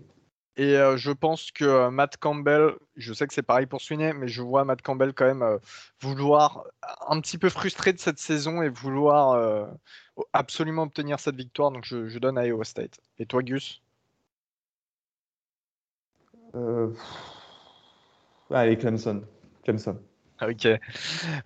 Et 0.57 0.77
euh, 0.77 0.97
je 0.97 1.11
pense 1.11 1.51
que 1.51 1.65
euh, 1.65 1.91
Matt 1.91 2.17
Campbell, 2.19 2.75
je 2.97 3.13
sais 3.13 3.27
que 3.27 3.35
c'est 3.35 3.43
pareil 3.43 3.67
pour 3.67 3.81
Sweeney, 3.81 4.13
mais 4.13 4.29
je 4.29 4.43
vois 4.43 4.65
Matt 4.65 4.83
Campbell 4.83 5.13
quand 5.15 5.25
même 5.25 5.59
vouloir 6.01 6.65
un 7.09 7.21
petit 7.21 7.39
peu 7.39 7.49
frustré 7.49 7.93
de 7.93 7.99
cette 7.99 8.19
saison 8.19 8.63
et 8.63 8.69
vouloir 8.69 9.69
absolument 10.33 10.83
obtenir 10.83 11.19
cette 11.19 11.37
victoire. 11.37 11.71
Donc 11.71 11.85
je, 11.85 12.19
donne 12.19 12.39
à 12.39 12.47
Iowa 12.47 12.65
State. 12.65 13.01
Et 13.19 13.27
toi, 13.27 13.43
Gus? 13.43 13.83
Allez, 18.51 18.77
Clemson. 18.77 19.23
Clemson. 19.65 19.99
Ok. 20.43 20.67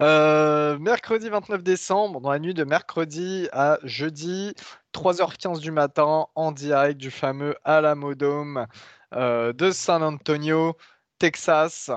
Euh, 0.01 0.79
mercredi 0.79 1.29
29 1.29 1.63
décembre, 1.63 2.21
dans 2.21 2.31
la 2.31 2.39
nuit 2.39 2.55
de 2.55 2.65
mercredi 2.65 3.49
à 3.53 3.79
jeudi, 3.85 4.55
3h15 4.95 5.61
du 5.61 5.71
matin, 5.71 6.27
en 6.35 6.53
direct 6.53 6.99
du 6.99 7.11
fameux 7.11 7.55
Alamodome 7.65 8.67
euh, 9.15 9.53
de 9.53 9.71
San 9.71 10.03
Antonio, 10.03 10.77
Texas. 11.19 11.91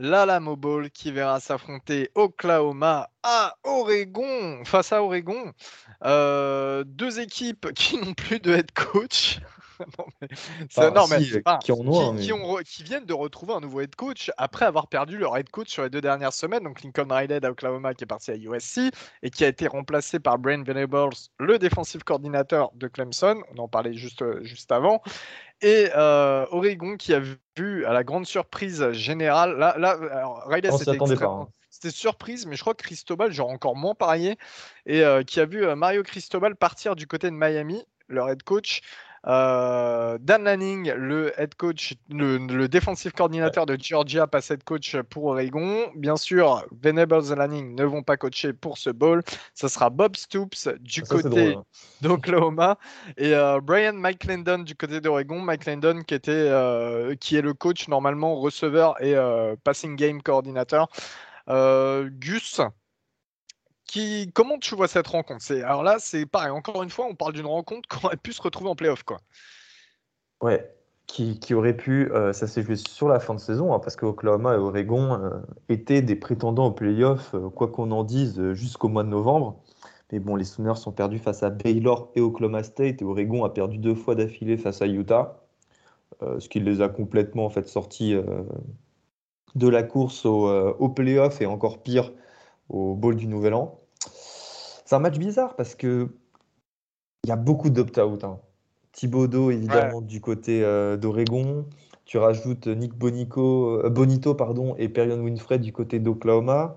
L'Alamo 0.00 0.54
Bowl 0.54 0.90
qui 0.90 1.10
verra 1.10 1.40
s'affronter 1.40 2.12
Oklahoma 2.14 3.10
à 3.24 3.56
Oregon, 3.64 4.64
face 4.64 4.92
à 4.92 5.02
Oregon. 5.02 5.52
Euh, 6.04 6.84
deux 6.86 7.18
équipes 7.18 7.72
qui 7.74 7.98
n'ont 7.98 8.14
plus 8.14 8.38
de 8.38 8.52
head 8.52 8.70
coach. 8.72 9.40
non, 10.94 11.06
mais, 11.08 11.18
qui, 12.64 12.82
viennent 12.82 13.04
de 13.04 13.14
retrouver 13.14 13.54
un 13.54 13.60
nouveau 13.60 13.80
head 13.80 13.94
coach 13.96 14.30
après 14.36 14.64
avoir 14.64 14.88
perdu 14.88 15.18
leur 15.18 15.36
head 15.36 15.50
coach 15.50 15.68
sur 15.68 15.82
les 15.82 15.90
deux 15.90 16.00
dernières 16.00 16.32
semaines. 16.32 16.64
Donc 16.64 16.82
Lincoln 16.82 17.08
Riley 17.10 17.44
à 17.44 17.50
Oklahoma 17.50 17.94
qui 17.94 18.04
est 18.04 18.06
parti 18.06 18.30
à 18.30 18.36
USC 18.36 18.80
et 19.22 19.30
qui 19.30 19.44
a 19.44 19.48
été 19.48 19.66
remplacé 19.66 20.18
par 20.18 20.38
Brian 20.38 20.62
Venables, 20.62 21.14
le 21.38 21.58
défensif 21.58 22.02
coordinateur 22.04 22.70
de 22.74 22.88
Clemson. 22.88 23.42
On 23.54 23.58
en 23.58 23.68
parlait 23.68 23.94
juste, 23.94 24.24
juste 24.42 24.72
avant. 24.72 25.02
Et 25.60 25.88
euh, 25.96 26.46
Oregon 26.50 26.96
qui 26.96 27.14
a 27.14 27.20
vu 27.20 27.84
à 27.84 27.92
la 27.92 28.04
grande 28.04 28.26
surprise 28.26 28.92
générale, 28.92 29.58
là, 29.58 29.76
là 29.76 29.98
Riley 30.46 30.70
c'était 30.70 30.96
hein. 31.24 31.48
c'était 31.68 31.90
surprise, 31.90 32.46
mais 32.46 32.54
je 32.54 32.60
crois 32.60 32.74
que 32.74 32.82
Cristobal, 32.82 33.32
j'aurais 33.32 33.52
encore 33.52 33.74
moins 33.74 33.94
parié, 33.94 34.38
et 34.86 35.02
euh, 35.02 35.24
qui 35.24 35.40
a 35.40 35.46
vu 35.46 35.64
euh, 35.64 35.74
Mario 35.74 36.04
Cristobal 36.04 36.54
partir 36.54 36.94
du 36.94 37.08
côté 37.08 37.28
de 37.28 37.34
Miami, 37.34 37.84
leur 38.06 38.30
head 38.30 38.42
coach, 38.44 38.82
euh, 39.26 40.18
Dan 40.20 40.44
Lanning, 40.44 40.92
le 40.92 41.32
head 41.40 41.54
coach, 41.54 41.94
le, 42.08 42.38
le 42.38 42.68
défensif 42.68 43.12
coordinateur 43.12 43.66
de 43.66 43.76
Georgia, 43.80 44.26
passe 44.26 44.50
head 44.50 44.64
coach 44.64 44.96
pour 45.10 45.24
Oregon. 45.26 45.90
Bien 45.96 46.16
sûr, 46.16 46.64
Venables 46.82 47.32
et 47.32 47.34
Lanning 47.34 47.74
ne 47.74 47.84
vont 47.84 48.02
pas 48.02 48.16
coacher 48.16 48.52
pour 48.52 48.78
ce 48.78 48.90
bowl. 48.90 49.22
Ce 49.54 49.68
sera 49.68 49.90
Bob 49.90 50.16
Stoops 50.16 50.68
du 50.80 51.02
côté 51.02 51.54
hein. 51.54 51.64
d'Oklahoma 52.00 52.78
et 53.16 53.34
euh, 53.34 53.60
Brian 53.60 53.94
Mike 53.94 54.24
Landon 54.24 54.60
du 54.60 54.74
côté 54.74 55.00
d'Oregon. 55.00 55.40
Mike 55.40 55.66
Landon 55.66 56.02
qui, 56.02 56.14
était, 56.14 56.32
euh, 56.32 57.14
qui 57.16 57.36
est 57.36 57.42
le 57.42 57.54
coach 57.54 57.88
normalement 57.88 58.36
receveur 58.36 59.02
et 59.02 59.14
passing 59.64 59.96
game 59.96 60.22
coordinateur. 60.22 60.88
Gus, 61.48 62.60
comment 64.34 64.58
tu 64.58 64.74
vois 64.74 64.88
cette 64.88 65.06
rencontre? 65.06 65.44
Alors 65.52 65.82
là, 65.82 65.96
c'est 65.98 66.26
pareil, 66.26 66.50
encore 66.50 66.82
une 66.82 66.90
fois, 66.90 67.06
on 67.06 67.14
parle 67.14 67.32
d'une 67.32 67.46
rencontre 67.46 67.88
qu'on 68.00 68.06
aurait 68.06 68.16
pu 68.16 68.32
se 68.32 68.42
retrouver 68.42 68.70
en 68.70 68.76
playoff. 68.76 69.02
Quoi. 69.02 69.18
Ouais, 70.40 70.70
qui, 71.08 71.54
aurait 71.54 71.76
pu, 71.76 72.12
euh, 72.12 72.32
ça 72.32 72.46
s'est 72.46 72.62
joué 72.62 72.76
sur 72.76 73.08
la 73.08 73.18
fin 73.18 73.34
de 73.34 73.40
saison, 73.40 73.72
hein, 73.72 73.78
parce 73.78 73.96
que 73.96 74.06
Oklahoma 74.06 74.54
et 74.54 74.58
Oregon 74.58 75.14
euh, 75.14 75.30
étaient 75.68 76.02
des 76.02 76.16
prétendants 76.16 76.66
au 76.66 76.70
playoff, 76.70 77.34
euh, 77.34 77.48
quoi 77.48 77.68
qu'on 77.68 77.90
en 77.90 78.04
dise, 78.04 78.52
jusqu'au 78.52 78.88
mois 78.88 79.04
de 79.04 79.08
novembre. 79.08 79.60
Mais 80.12 80.20
bon, 80.20 80.36
les 80.36 80.44
Sooners 80.44 80.76
sont 80.76 80.92
perdus 80.92 81.18
face 81.18 81.42
à 81.42 81.50
Baylor 81.50 82.10
et 82.14 82.20
Oklahoma 82.20 82.62
State, 82.62 83.02
et 83.02 83.04
Oregon 83.04 83.44
a 83.44 83.50
perdu 83.50 83.78
deux 83.78 83.94
fois 83.94 84.14
d'affilée 84.14 84.56
face 84.56 84.82
à 84.82 84.86
Utah, 84.86 85.42
ce 86.20 86.48
qui 86.48 86.60
les 86.60 86.80
a 86.80 86.88
complètement 86.88 87.44
en 87.44 87.50
fait, 87.50 87.68
sortis 87.68 88.14
de 89.54 89.68
la 89.68 89.82
course 89.82 90.24
au, 90.24 90.48
au 90.48 90.88
playoff, 90.88 91.42
et 91.42 91.46
encore 91.46 91.82
pire, 91.82 92.10
au 92.68 92.94
bowl 92.94 93.16
du 93.16 93.26
Nouvel 93.26 93.54
An. 93.54 93.78
C'est 94.84 94.94
un 94.94 95.00
match 95.00 95.18
bizarre 95.18 95.54
parce 95.56 95.74
que 95.74 96.08
il 97.24 97.28
y 97.28 97.32
a 97.32 97.36
beaucoup 97.36 97.70
d'opt-out. 97.70 98.24
Hein. 98.24 98.38
Thibaudot, 98.92 99.50
évidemment, 99.50 100.00
du 100.00 100.20
côté 100.20 100.64
euh, 100.64 100.96
d'Oregon. 100.96 101.66
Tu 102.04 102.16
rajoutes 102.16 102.66
Nick 102.68 102.94
Bonico, 102.94 103.80
euh, 103.84 103.90
Bonito 103.90 104.34
pardon, 104.34 104.74
et 104.78 104.88
Perion 104.88 105.20
Winfrey 105.22 105.58
du 105.58 105.72
côté 105.72 105.98
d'Oklahoma. 105.98 106.76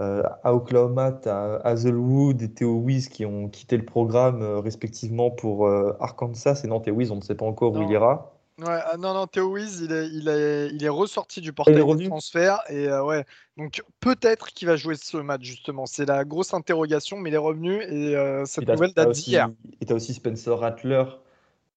Euh, 0.00 0.22
à 0.42 0.54
Oklahoma, 0.54 1.12
tu 1.12 1.28
as 1.28 1.60
Hazelwood 1.64 2.40
et 2.40 2.50
Theo 2.50 2.78
Wiz 2.78 3.08
qui 3.08 3.26
ont 3.26 3.48
quitté 3.48 3.76
le 3.76 3.84
programme 3.84 4.42
respectivement 4.42 5.30
pour 5.30 5.68
Arkansas. 6.00 6.62
Et 6.64 6.68
non, 6.68 6.80
Theo 6.80 6.94
Wiz, 6.94 7.10
on 7.10 7.16
ne 7.16 7.20
sait 7.20 7.34
pas 7.34 7.44
encore 7.44 7.74
où 7.74 7.82
il 7.82 7.90
ira. 7.90 8.32
Ouais, 8.58 8.66
ah 8.84 8.96
non, 8.98 9.14
non, 9.14 9.26
Théo 9.26 9.52
Wiz, 9.52 9.80
il 9.80 9.92
est, 9.92 10.08
il, 10.08 10.28
est, 10.28 10.68
il 10.72 10.84
est 10.84 10.88
ressorti 10.88 11.40
du 11.40 11.52
portail 11.52 11.76
de 11.76 12.06
transfert. 12.06 12.60
Et 12.68 12.86
euh, 12.86 13.02
ouais, 13.02 13.24
donc 13.56 13.82
peut-être 14.00 14.48
qu'il 14.48 14.68
va 14.68 14.76
jouer 14.76 14.94
ce 14.94 15.16
match, 15.16 15.42
justement. 15.42 15.86
C'est 15.86 16.04
la 16.04 16.24
grosse 16.24 16.52
interrogation, 16.52 17.16
mais 17.18 17.30
il 17.30 17.34
est 17.34 17.38
revenu 17.38 17.82
et 17.82 18.16
euh, 18.16 18.44
cette 18.44 18.68
nouvelle 18.68 18.92
date 18.92 19.12
d'hier. 19.12 19.50
Et 19.80 19.86
tu 19.86 19.92
as 19.92 19.96
aussi 19.96 20.14
Spencer 20.14 20.58
Rattler, 20.58 21.04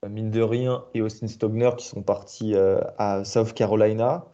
euh, 0.04 0.10
mine 0.10 0.32
de 0.32 0.42
rien, 0.42 0.84
et 0.94 1.02
Austin 1.02 1.28
Stogner 1.28 1.72
qui 1.78 1.88
sont 1.88 2.04
partis 2.04 2.56
à 2.98 3.24
South 3.24 3.54
Carolina. 3.54 4.26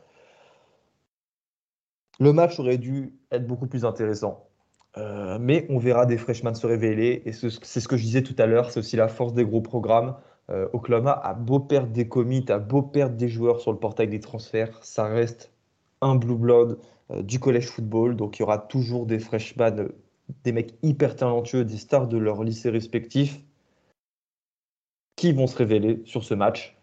Le 2.20 2.34
match 2.34 2.60
aurait 2.60 2.78
dû 2.78 3.16
être 3.32 3.48
beaucoup 3.48 3.68
plus 3.68 3.86
intéressant. 3.86 4.48
Euh, 4.98 5.38
mais 5.40 5.66
on 5.70 5.78
verra 5.78 6.06
des 6.06 6.18
freshmen 6.18 6.54
se 6.54 6.68
révéler. 6.68 7.22
Et 7.26 7.32
c'est 7.32 7.80
ce 7.80 7.88
que 7.88 7.98
je 7.98 8.04
disais 8.04 8.24
tout 8.24 8.36
à 8.38 8.46
l'heure, 8.46 8.72
c'est 8.72 8.80
aussi 8.80 8.96
la 8.96 9.08
force 9.08 9.34
des 9.34 9.46
gros 9.46 9.62
programmes. 9.62 10.16
Euh, 10.50 10.68
Oklahoma 10.74 11.12
a 11.12 11.34
beau 11.34 11.60
perdre 11.60 11.92
des 11.92 12.08
commits, 12.08 12.46
a 12.50 12.60
beau 12.60 12.82
perdre 12.82 13.16
des 13.16 13.30
joueurs 13.30 13.62
sur 13.62 13.72
le 13.72 13.78
portail 13.78 14.08
des 14.08 14.20
transferts, 14.20 14.84
ça 14.84 15.06
reste 15.06 15.52
un 16.02 16.16
blue 16.16 16.36
blood 16.36 16.80
euh, 17.12 17.22
du 17.22 17.40
collège 17.40 17.68
football. 17.68 18.16
Donc 18.16 18.38
il 18.38 18.42
y 18.42 18.44
aura 18.44 18.58
toujours 18.58 19.06
des 19.06 19.20
freshmen, 19.20 19.90
des 20.44 20.52
mecs 20.52 20.76
hyper 20.82 21.16
talentueux, 21.16 21.66
des 21.66 21.78
stars 21.78 22.08
de 22.08 22.18
leur 22.18 22.44
lycée 22.44 22.70
respectif 22.70 23.40
qui 25.16 25.34
vont 25.34 25.48
se 25.48 25.58
révéler 25.58 26.02
sur 26.06 26.24
ce 26.24 26.34
match. 26.34 26.76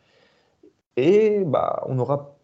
Et 0.96 1.44
bah, 1.44 1.84
on 1.88 1.98
aura 1.98 2.36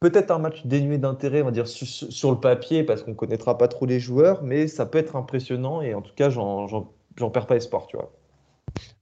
peut-être 0.00 0.30
un 0.30 0.38
match 0.38 0.66
dénué 0.66 0.98
d'intérêt, 0.98 1.42
on 1.42 1.46
va 1.46 1.50
dire, 1.50 1.68
sur, 1.68 2.30
le 2.30 2.40
papier, 2.40 2.84
parce 2.84 3.02
qu'on 3.02 3.14
connaîtra 3.14 3.56
pas 3.58 3.68
trop 3.68 3.86
les 3.86 4.00
joueurs, 4.00 4.42
mais 4.42 4.66
ça 4.66 4.86
peut 4.86 4.98
être 4.98 5.16
impressionnant 5.16 5.80
et 5.82 5.94
en 5.94 6.02
tout 6.02 6.14
cas, 6.14 6.30
j'en 6.30 7.30
perds 7.32 7.46
pas 7.46 7.56
espoir, 7.56 7.86
tu 7.86 7.96
vois. 7.96 8.12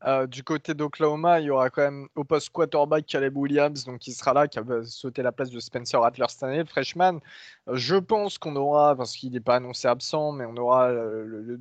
Euh, 0.07 0.27
du 0.27 0.43
côté 0.43 0.73
d'Oklahoma, 0.73 1.41
il 1.41 1.47
y 1.47 1.51
aura 1.51 1.69
quand 1.69 1.83
même 1.83 2.09
au 2.15 2.25
poste 2.25 2.51
quarterback 2.51 3.05
Caleb 3.07 3.37
Williams, 3.37 3.85
donc 3.85 3.99
qui 3.99 4.13
sera 4.13 4.33
là, 4.33 4.49
qui 4.49 4.59
va 4.59 4.83
sauter 4.85 5.23
la 5.23 5.31
place 5.31 5.51
de 5.51 5.61
Spencer 5.61 6.01
Rattler 6.01 6.25
cette 6.29 6.43
année, 6.43 6.59
le 6.59 6.65
freshman. 6.65 7.21
Euh, 7.69 7.77
je 7.77 7.97
pense 7.97 8.39
qu'on 8.39 8.57
aura, 8.57 8.97
parce 8.97 9.15
qu'il 9.15 9.33
n'est 9.33 9.41
pas 9.41 9.57
annoncé 9.57 9.89
absent, 9.89 10.33
mais 10.33 10.47
on 10.47 10.57
aura 10.57 10.89
euh, 10.89 11.59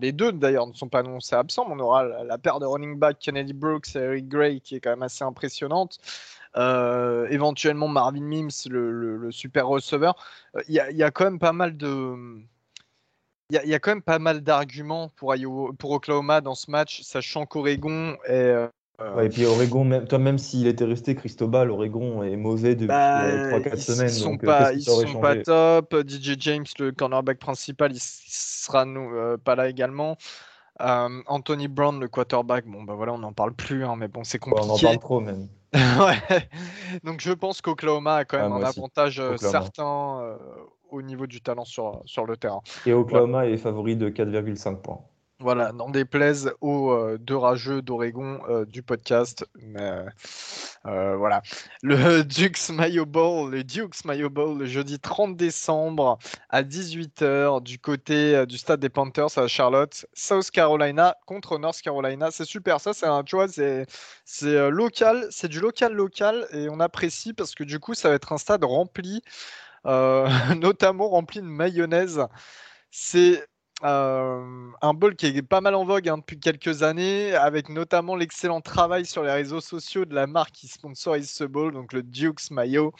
les 0.00 0.12
deux 0.12 0.32
d'ailleurs 0.32 0.66
ne 0.68 0.72
sont 0.72 0.88
pas 0.88 1.00
annoncés 1.00 1.34
absents, 1.34 1.66
mais 1.68 1.74
on 1.74 1.80
aura 1.80 2.04
la, 2.04 2.38
paire 2.38 2.60
de 2.60 2.66
running 2.66 2.98
back 2.98 3.18
Kennedy 3.18 3.52
Brooks 3.52 3.96
et 3.96 3.98
Eric 3.98 4.28
Gray 4.28 4.60
qui 4.60 4.76
est 4.76 4.80
quand 4.80 4.90
même 4.90 5.02
assez 5.02 5.24
impressionnante. 5.24 5.98
éventuellement 6.56 7.88
Marvin 7.88 8.20
Mims, 8.20 8.50
le, 8.70 9.30
super 9.32 9.66
receveur. 9.66 10.14
Il 10.68 10.74
y, 10.74 11.02
a 11.02 11.10
quand 11.10 11.24
même 11.24 11.38
pas 11.40 11.52
mal 11.52 11.76
de 11.76 12.44
il 13.50 13.68
y, 13.68 13.74
a 13.74 13.78
quand 13.78 13.90
même 13.90 14.02
pas 14.02 14.18
mal 14.18 14.40
d'arguments 14.40 15.10
pour, 15.16 15.34
pour 15.78 15.90
Oklahoma 15.90 16.40
dans 16.40 16.54
ce 16.54 16.70
match, 16.70 17.02
sachant 17.02 17.44
qu'Oregon 17.44 18.16
est. 18.26 18.68
Euh, 19.00 19.22
et 19.22 19.28
puis 19.28 19.44
Oregon, 19.44 19.84
même, 19.84 20.06
toi, 20.06 20.18
même 20.18 20.38
s'il 20.38 20.66
était 20.68 20.84
resté 20.84 21.16
Cristobal, 21.16 21.70
Oregon 21.70 22.22
est 22.22 22.36
mauvais 22.36 22.76
depuis 22.76 22.86
3-4 22.86 23.70
bah, 23.70 23.76
semaines. 23.76 24.08
Ils 24.08 24.12
sont, 24.12 24.38
pas, 24.38 24.72
ils 24.72 24.82
sont 24.82 25.20
pas 25.20 25.36
top. 25.36 25.96
DJ 26.06 26.36
James, 26.38 26.64
le 26.78 26.92
cornerback 26.92 27.38
principal, 27.38 27.92
il, 27.92 28.00
sera 28.00 28.86
euh, 28.86 29.36
pas 29.36 29.56
là 29.56 29.68
également. 29.68 30.16
Euh, 30.80 31.22
Anthony 31.26 31.68
Brown, 31.68 32.00
le 32.00 32.08
quarterback, 32.08 32.66
bon 32.66 32.82
bah 32.82 32.94
voilà, 32.94 33.12
on 33.12 33.18
n'en 33.18 33.32
parle 33.32 33.52
plus, 33.52 33.84
hein, 33.84 33.94
mais 33.96 34.08
bon, 34.08 34.24
c'est 34.24 34.38
compliqué. 34.38 34.68
on 34.68 34.74
en 34.74 34.78
parle 34.78 34.98
trop 34.98 35.20
même. 35.20 35.48
ouais. 35.72 36.48
Donc 37.02 37.20
je 37.20 37.32
pense 37.32 37.60
qu'Oklahoma 37.60 38.16
a 38.16 38.24
quand 38.24 38.38
même 38.38 38.52
un 38.52 38.62
avantage 38.62 39.20
certain 39.38 40.36
au 40.94 41.02
niveau 41.02 41.26
du 41.26 41.40
talent 41.40 41.64
sur, 41.64 42.02
sur 42.04 42.26
le 42.26 42.36
terrain. 42.36 42.60
Et 42.86 42.92
Oklahoma 42.92 43.46
est 43.46 43.56
favori 43.56 43.96
de 43.96 44.08
4,5 44.08 44.80
points. 44.80 45.00
Voilà, 45.40 45.72
n'en 45.72 45.90
déplaise 45.90 46.52
aux 46.60 46.92
euh, 46.92 47.18
deux 47.18 47.36
rageux 47.36 47.82
d'Oregon 47.82 48.40
euh, 48.48 48.64
du 48.64 48.82
podcast. 48.82 49.44
Mais 49.56 50.06
euh, 50.86 51.16
voilà. 51.16 51.42
Le 51.82 52.22
Dukes 52.24 52.70
Mayo 52.70 53.04
Bowl, 53.04 53.50
le 53.50 53.64
Dukes 53.64 54.04
Mayo 54.04 54.30
Bowl, 54.30 54.56
le 54.56 54.64
jeudi 54.64 55.00
30 55.00 55.36
décembre 55.36 56.18
à 56.50 56.62
18h 56.62 57.62
du 57.64 57.80
côté 57.80 58.46
du 58.46 58.56
stade 58.58 58.78
des 58.78 58.88
Panthers 58.88 59.36
à 59.36 59.48
Charlotte, 59.48 60.06
South 60.14 60.52
Carolina 60.52 61.16
contre 61.26 61.58
North 61.58 61.82
Carolina. 61.82 62.30
C'est 62.30 62.46
super, 62.46 62.80
ça, 62.80 62.92
c'est 62.92 63.06
un, 63.06 63.24
tu 63.24 63.34
vois, 63.34 63.48
c'est, 63.48 63.86
c'est 64.24 64.70
local, 64.70 65.26
c'est 65.30 65.48
du 65.48 65.58
local 65.58 65.94
local 65.94 66.46
et 66.52 66.68
on 66.70 66.78
apprécie 66.78 67.32
parce 67.32 67.56
que 67.56 67.64
du 67.64 67.80
coup, 67.80 67.94
ça 67.94 68.08
va 68.08 68.14
être 68.14 68.32
un 68.32 68.38
stade 68.38 68.62
rempli 68.62 69.20
notamment 70.56 71.08
rempli 71.08 71.40
de 71.40 71.46
mayonnaise. 71.46 72.26
C'est 72.90 73.44
euh, 73.82 74.70
un 74.82 74.94
bol 74.94 75.16
qui 75.16 75.26
est 75.26 75.42
pas 75.42 75.60
mal 75.60 75.74
en 75.74 75.84
vogue 75.84 76.08
hein, 76.08 76.18
depuis 76.18 76.38
quelques 76.38 76.82
années, 76.84 77.34
avec 77.34 77.68
notamment 77.68 78.14
l'excellent 78.14 78.60
travail 78.60 79.04
sur 79.04 79.24
les 79.24 79.32
réseaux 79.32 79.60
sociaux 79.60 80.04
de 80.04 80.14
la 80.14 80.26
marque 80.26 80.52
qui 80.52 80.68
sponsorise 80.68 81.30
ce 81.30 81.44
bol, 81.44 81.72
donc 81.72 81.92
le 81.92 82.02
Duke's 82.02 82.50
Mayo, 82.52 82.92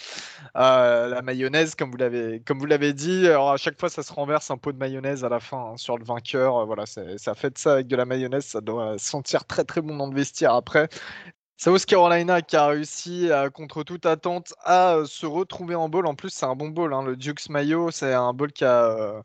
euh, 0.57 1.09
la 1.09 1.23
mayonnaise, 1.23 1.75
comme 1.77 1.91
vous 1.93 1.97
l'avez 1.97 2.41
comme 2.41 2.59
vous 2.59 2.67
l'avez 2.67 2.93
dit. 2.93 3.27
Alors 3.29 3.53
à 3.53 3.57
chaque 3.57 3.79
fois, 3.79 3.89
ça 3.89 4.03
se 4.03 4.13
renverse 4.13 4.51
un 4.51 4.59
pot 4.59 4.73
de 4.73 4.79
mayonnaise 4.79 5.25
à 5.25 5.29
la 5.29 5.41
fin 5.41 5.73
hein, 5.73 5.77
sur 5.77 5.97
le 5.97 6.05
vainqueur. 6.05 6.67
voilà, 6.67 6.85
ça 6.87 7.35
fait 7.35 7.51
de 7.51 7.59
ça 7.59 7.75
avec 7.75 7.87
de 7.87 7.97
la 7.97 8.05
mayonnaise, 8.05 8.45
ça 8.45 8.61
doit 8.61 8.99
sentir 8.99 9.47
très 9.47 9.65
très 9.65 9.81
bon 9.81 9.97
dans 9.97 10.09
le 10.09 10.15
vestiaire 10.15 10.55
après. 10.55 10.89
South 11.65 11.87
Carolina 11.87 12.43
qui 12.43 12.57
a 12.57 12.67
réussi 12.67 13.31
contre 13.55 13.85
toute 13.85 14.05
attente 14.05 14.53
à 14.65 14.99
se 15.07 15.25
retrouver 15.25 15.75
en 15.75 15.89
bowl. 15.89 16.07
En 16.07 16.15
plus, 16.15 16.29
c'est 16.29 16.45
un 16.45 16.55
bon 16.55 16.69
bowl. 16.69 16.93
Hein. 16.93 17.03
Le 17.03 17.17
Duke's 17.17 17.49
Mayo, 17.49 17.91
c'est 17.91 18.13
un 18.13 18.35
bowl 18.35 18.53
qui 18.53 18.67
a, 18.67 19.23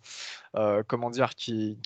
comment 0.88 1.10
dire, 1.10 1.32
qui, 1.36 1.78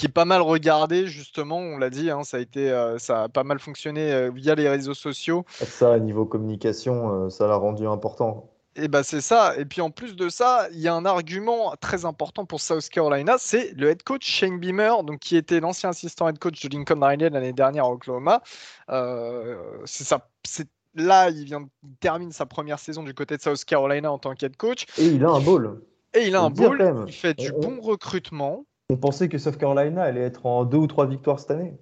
est 0.00 0.08
pas 0.08 0.24
mal 0.24 0.40
regardé 0.40 1.08
justement. 1.08 1.58
On 1.58 1.78
l'a 1.78 1.90
dit, 1.90 2.12
hein, 2.12 2.22
ça 2.22 2.36
a 2.36 2.40
été, 2.40 2.70
ça 2.98 3.24
a 3.24 3.28
pas 3.28 3.42
mal 3.42 3.58
fonctionné 3.58 4.30
via 4.30 4.54
les 4.54 4.68
réseaux 4.68 4.94
sociaux. 4.94 5.44
Ça, 5.48 5.98
niveau 5.98 6.26
communication, 6.26 7.28
ça 7.28 7.48
l'a 7.48 7.56
rendu 7.56 7.84
important. 7.84 8.48
Et 8.80 8.86
bah 8.86 9.02
c'est 9.02 9.20
ça. 9.20 9.56
Et 9.58 9.64
puis 9.64 9.80
en 9.80 9.90
plus 9.90 10.14
de 10.14 10.28
ça, 10.28 10.68
il 10.72 10.78
y 10.78 10.88
a 10.88 10.94
un 10.94 11.04
argument 11.04 11.74
très 11.80 12.04
important 12.04 12.44
pour 12.44 12.60
South 12.60 12.88
Carolina, 12.88 13.36
c'est 13.38 13.72
le 13.76 13.90
head 13.90 14.02
coach 14.04 14.24
Shane 14.24 14.58
Beamer, 14.58 15.02
donc 15.02 15.18
qui 15.18 15.36
était 15.36 15.58
l'ancien 15.58 15.90
assistant 15.90 16.28
head 16.28 16.38
coach 16.38 16.64
de 16.64 16.74
Lincoln 16.74 17.00
Riley 17.02 17.28
l'année 17.30 17.52
dernière 17.52 17.86
à 17.86 17.90
Oklahoma. 17.90 18.42
Euh, 18.90 19.56
c'est 19.84 20.04
ça. 20.04 20.28
C'est 20.46 20.68
là, 20.94 21.30
il 21.30 21.44
vient 21.44 21.68
termine 22.00 22.30
sa 22.30 22.46
première 22.46 22.78
saison 22.78 23.02
du 23.02 23.14
côté 23.14 23.36
de 23.36 23.42
South 23.42 23.64
Carolina 23.64 24.12
en 24.12 24.18
tant 24.18 24.34
qu'head 24.34 24.56
coach. 24.56 24.86
Et 24.96 25.06
il 25.06 25.24
a 25.24 25.30
un 25.30 25.40
bowl. 25.40 25.80
Et 26.14 26.26
il 26.28 26.36
a 26.36 26.42
un 26.42 26.50
bowl. 26.50 27.04
Il 27.06 27.12
fait 27.12 27.34
du 27.34 27.50
bon 27.52 27.80
recrutement. 27.80 28.64
On 28.90 28.96
pensait 28.96 29.28
que 29.28 29.38
South 29.38 29.58
Carolina 29.58 30.02
allait 30.02 30.22
être 30.22 30.46
en 30.46 30.64
deux 30.64 30.78
ou 30.78 30.86
trois 30.86 31.06
victoires 31.06 31.40
cette 31.40 31.50
année. 31.50 31.74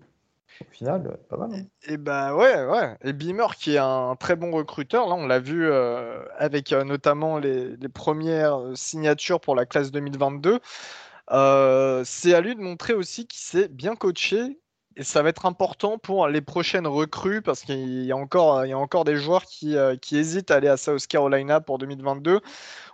Au 0.61 0.71
final, 0.73 1.19
pas 1.29 1.37
mal. 1.37 1.51
Hein. 1.55 1.65
Et, 1.89 1.97
bah 1.97 2.35
ouais, 2.35 2.65
ouais. 2.65 2.97
Et 3.03 3.13
Beamer, 3.13 3.57
qui 3.57 3.75
est 3.75 3.79
un 3.79 4.17
très 4.19 4.37
bon 4.37 4.51
recruteur, 4.51 5.09
là, 5.09 5.15
on 5.15 5.27
l'a 5.27 5.39
vu 5.39 5.67
euh, 5.67 6.25
avec 6.37 6.73
euh, 6.73 6.85
notamment 6.85 7.39
les, 7.39 7.77
premières 7.93 8.61
signatures 8.75 9.41
pour 9.41 9.55
la 9.55 9.67
classe 9.67 9.91
2022. 9.91 10.61
Euh, 11.33 12.03
c'est 12.05 12.35
à 12.35 12.41
lui 12.41 12.55
de 12.55 12.61
montrer 12.61 12.93
aussi 12.95 13.27
qu'il 13.27 13.41
s'est 13.41 13.69
bien 13.69 13.97
coaché 13.97 14.59
et 14.97 15.05
ça 15.05 15.23
va 15.23 15.29
être 15.29 15.45
important 15.45 15.99
pour 15.99 16.27
les 16.29 16.41
prochaines 16.41 16.87
recrues 16.87 17.43
parce 17.43 17.63
qu'il 17.63 18.05
y 18.05 18.13
a 18.13 18.17
encore, 18.17 19.05
des 19.05 19.17
joueurs 19.17 19.45
qui, 19.45 19.77
qui 20.01 20.17
hésitent 20.17 20.51
à 20.51 20.57
aller 20.57 20.69
à 20.69 20.79
South 20.79 21.07
Carolina 21.07 21.61
pour 21.61 21.79
2022. 21.79 22.41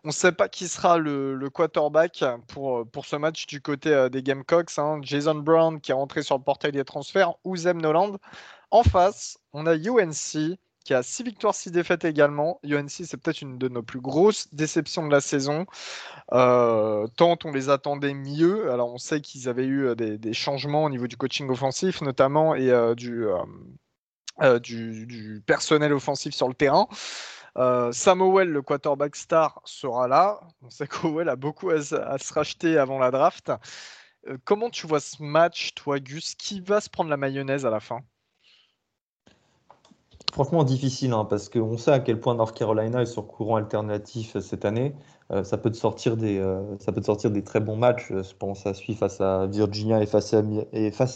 On 0.05 0.09
ne 0.09 0.13
sait 0.13 0.33
pas 0.33 0.49
qui 0.49 0.67
sera 0.67 0.99
le, 0.99 1.49
quarterback 1.51 2.25
pour, 2.49 2.85
pour 2.91 3.07
ce 3.07 3.15
match 3.15 3.47
du 3.47 3.61
côté 3.61 3.91
euh, 3.91 4.09
des 4.09 4.23
Gamecocks. 4.23 4.79
Hein. 4.79 4.99
Jason 5.03 5.37
Brown 5.37 5.81
qui 5.81 5.93
est 5.93 5.95
rentré 5.95 6.23
sur 6.23 6.37
le 6.37 6.43
portail 6.43 6.73
des 6.73 6.85
transferts 6.85 7.35
ou 7.45 7.57
Zem 7.57 7.81
Noland. 7.81 8.17
En 8.73 8.83
face, 8.83 9.39
on 9.53 9.67
a 9.67 9.77
UNC 9.77 10.59
qui 10.83 10.95
a 10.95 11.03
6 11.03 11.22
victoires, 11.24 11.55
6 11.55 11.70
défaites 11.72 12.05
également. 12.05 12.61
UNC, 12.64 12.91
c'est 12.91 13.16
peut-être 13.16 13.43
une 13.43 13.59
de 13.59 13.68
nos 13.68 13.83
plus 13.83 14.01
grosses 14.01 14.53
déceptions 14.53 15.07
de 15.07 15.12
la 15.12 15.20
saison. 15.20 15.66
Euh, 16.33 17.07
tant 17.16 17.39
on 17.45 17.51
les 17.53 17.68
attendait 17.70 18.14
mieux. 18.14 18.70
Alors, 18.70 18.93
on 18.93 18.99
sait 18.99 19.20
qu'ils 19.20 19.49
avaient 19.49 19.66
eu 19.66 19.87
euh, 19.87 19.95
des, 19.95 20.33
changements 20.33 20.85
au 20.85 20.91
niveau 20.91 21.07
du 21.07 21.16
coaching 21.16 21.49
offensif, 21.51 22.01
notamment, 22.03 22.55
et 22.55 22.70
du, 22.97 23.26
du, 24.61 25.43
personnel 25.47 25.93
offensif 25.93 26.35
sur 26.35 26.49
le 26.49 26.55
terrain. 26.55 26.89
Euh, 27.59 27.93
Samuel, 27.93 28.49
le 28.49 28.62
quarterback 28.62 29.16
star, 29.16 29.61
sera 29.64 30.09
là. 30.09 30.41
On 30.62 30.70
sait 30.70 30.87
qu'Owell 30.87 31.28
a 31.28 31.37
beaucoup 31.37 31.70
à, 31.70 31.83
se 31.83 32.33
racheter 32.33 32.78
avant 32.78 32.99
la 32.99 33.11
draft. 33.11 33.53
Euh, 34.28 34.39
comment 34.45 34.70
tu 34.70 34.87
vois 34.87 35.01
ce 35.01 35.22
match, 35.22 35.74
toi, 35.74 36.01
Gus? 36.01 36.35
Qui 36.35 36.61
va 36.61 36.80
se 36.80 36.89
prendre 36.89 37.11
la 37.11 37.16
mayonnaise 37.16 37.66
à 37.66 37.70
la 37.70 37.80
fin? 37.80 38.01
Franchement, 40.33 40.64
difficile, 40.64 41.12
hein, 41.12 41.24
parce 41.24 41.49
qu'on 41.49 41.76
sait 41.78 41.93
à 41.93 42.01
quel 42.01 42.18
point 42.18 42.35
North 42.35 42.57
Carolina 42.57 43.03
est 43.03 43.07
sur 43.07 43.26
courant 43.26 43.57
alternatif 43.57 44.37
euh, 44.37 44.41
cette 44.41 44.64
année. 44.64 44.95
ça, 45.45 45.59
peut 45.59 45.70
te 45.70 45.76
sortir 45.76 46.16
des, 46.16 46.43
ça 46.78 46.93
peut 46.93 47.01
te 47.01 47.07
sortir 47.07 47.30
des 47.30 47.45
très 47.45 47.61
bons 47.61 47.76
matchs. 47.76 48.09
Je 48.11 48.35
pense 48.35 48.66
à 48.66 48.74
suivre 48.74 48.99
face 48.99 49.20
à 49.20 49.47
Virginia 49.47 50.03
et 50.03 50.07
face 50.07 50.35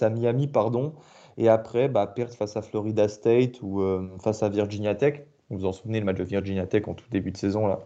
à, 0.02 0.10
Miami. 0.10 0.46
pardon. 0.46 0.94
Et 1.36 1.48
après, 1.48 1.88
bah, 1.88 2.06
perdre 2.06 2.32
face 2.32 2.56
à 2.56 2.62
Florida 2.62 3.08
State 3.08 3.60
ou 3.62 3.82
face 4.22 4.42
à 4.42 4.48
Virginia 4.48 4.94
Tech. 4.94 5.26
Vous 5.50 5.58
vous 5.58 5.66
en 5.66 5.72
souvenez, 5.72 6.00
le 6.00 6.06
match 6.06 6.16
de 6.16 6.24
Virginia 6.24 6.66
Tech 6.66 6.88
en 6.88 6.94
tout 6.94 7.04
début 7.10 7.30
de 7.30 7.36
saison, 7.36 7.66
là, 7.66 7.80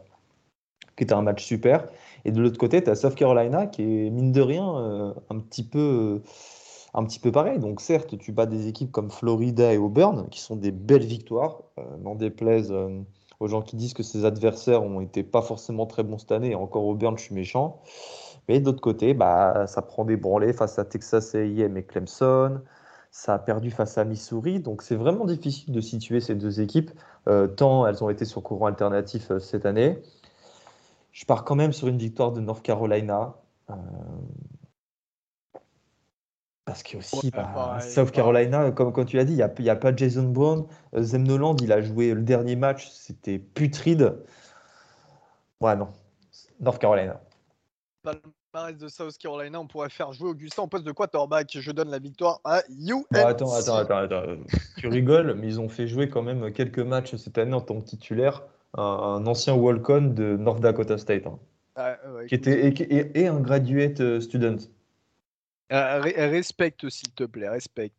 qui 0.97 1.05
était 1.05 1.14
un 1.14 1.22
match 1.22 1.45
super. 1.45 1.87
Et 2.24 2.33
de 2.33 2.41
l'autre 2.41 2.59
côté, 2.59 2.83
tu 2.83 2.91
as 2.91 2.95
South 2.95 3.14
Carolina 3.14 3.66
qui 3.66 3.83
est, 3.83 4.11
mine 4.11 4.33
de 4.33 4.41
rien, 4.41 4.76
euh, 4.78 5.14
un, 5.31 5.39
petit 5.39 5.62
peu, 5.62 6.22
un 6.95 7.05
petit 7.05 7.18
peu 7.18 7.30
pareil. 7.32 7.59
Donc, 7.59 7.80
certes, 7.80 8.18
tu 8.18 8.32
bats 8.32 8.47
des 8.47 8.66
équipes 8.68 8.93
comme 8.93 9.11
Florida 9.11 9.72
et 9.72 9.78
Auburn, 9.78 10.28
qui 10.30 10.41
sont 10.41 10.57
des 10.57 10.72
belles 10.72 11.05
victoires, 11.05 11.62
euh, 11.78 11.82
n'en 11.99 12.14
déplaise 12.14 12.72
euh, 12.72 13.01
aux 13.38 13.49
gens 13.49 13.62
qui 13.62 13.76
disent 13.76 13.95
que 13.95 14.03
ces 14.03 14.24
adversaires 14.24 14.82
ont 14.82 15.01
été 15.01 15.22
pas 15.22 15.43
forcément 15.43 15.86
très 15.86 16.03
bons 16.03 16.18
cette 16.18 16.32
année. 16.32 16.51
Et 16.51 16.55
encore 16.55 16.84
Auburn, 16.86 17.16
je 17.16 17.24
suis 17.24 17.34
méchant. 17.34 17.80
Mais 18.49 18.61
de 18.61 18.66
l'autre 18.66 18.80
côté, 18.80 19.14
bah, 19.14 19.66
ça 19.66 19.82
prend 19.82 20.05
des 20.05 20.16
branlées 20.16 20.53
face 20.53 20.78
à 20.78 20.84
Texas 20.84 21.34
A&M 21.34 21.76
et 21.76 21.84
Clemson. 21.84 22.61
Ça 23.12 23.34
a 23.34 23.38
perdu 23.38 23.70
face 23.70 23.99
à 23.99 24.05
Missouri. 24.05 24.61
Donc, 24.61 24.82
c'est 24.82 24.97
vraiment 24.97 25.24
difficile 25.26 25.72
de 25.72 25.80
situer 25.80 26.20
ces 26.20 26.34
deux 26.34 26.61
équipes. 26.61 26.91
Euh, 27.28 27.47
tant 27.47 27.86
elles 27.86 28.03
ont 28.03 28.11
été 28.11 28.24
sur 28.24 28.43
courant 28.43 28.66
alternatif 28.66 29.30
cette 29.38 29.66
année. 29.66 30.03
Je 31.12 31.24
pars 31.26 31.45
quand 31.45 31.57
même 31.57 31.72
sur 31.72 31.88
une 31.88 31.99
victoire 31.99 32.32
de 32.32 32.41
North 32.41 32.62
Carolina. 32.62 33.34
Parce 36.71 36.85
que 36.85 36.99
aussi, 36.99 37.33
bah, 37.33 37.81
South 37.81 38.12
Carolina, 38.12 38.71
comme, 38.71 38.93
comme 38.93 39.05
tu 39.05 39.16
l'as 39.16 39.25
dit, 39.25 39.33
il 39.33 39.62
n'y 39.62 39.71
a, 39.71 39.77
pas 39.77 39.97
Jason 39.97 40.29
Brown. 40.29 40.66
Zemnoland, 40.97 41.57
il 41.61 41.73
a 41.73 41.81
joué 41.81 42.14
le 42.14 42.23
dernier 42.23 42.55
match, 42.55 42.89
c'était 42.91 43.41
putride. 43.41 44.23
Ouais, 45.61 45.75
non. 45.75 45.89
North 46.61 46.79
Carolina 46.79 47.21
de 48.79 48.89
South 48.89 49.16
Carolina, 49.18 49.61
on 49.61 49.66
pourrait 49.66 49.91
faire 49.91 50.12
jouer 50.12 50.31
Augustin 50.31 50.62
en 50.62 50.68
poste 50.68 50.85
de 50.85 50.93
quarterback. 50.93 51.57
Je 51.59 51.71
donne 51.73 51.91
la 51.91 51.99
victoire 51.99 52.41
à 52.45 52.62
you. 52.68 53.05
attends, 53.12 53.53
attends, 53.53 53.77
attends, 53.77 53.97
attends. 53.97 54.37
tu 54.79 54.87
rigoles, 54.89 55.35
mais 55.35 55.49
ils 55.49 55.61
ont 55.61 55.68
fait 55.68 55.89
jouer 55.89 56.09
quand 56.09 56.23
même 56.23 56.53
quelques 56.53 56.81
matchs 56.81 57.16
cette 57.16 57.39
année 57.39 57.55
en 57.55 57.61
tant 57.61 57.81
que 57.81 57.87
titulaire 57.87 58.43
un, 58.77 59.27
ancien 59.27 59.55
walk-on 59.55 60.03
de 60.03 60.37
North 60.37 60.61
Dakota 60.61 60.99
State, 60.99 61.27
hein. 61.27 61.97
qui 62.29 62.35
était 62.35 62.68
et, 62.68 63.21
et, 63.21 63.27
un 63.27 63.41
graduate 63.41 64.01
euh, 64.01 64.21
student. 64.21 64.57
Euh, 65.73 66.01
respecte, 66.01 66.89
s'il 66.89 67.12
te 67.12 67.25
plaît, 67.25 67.49
respecte. 67.49 67.97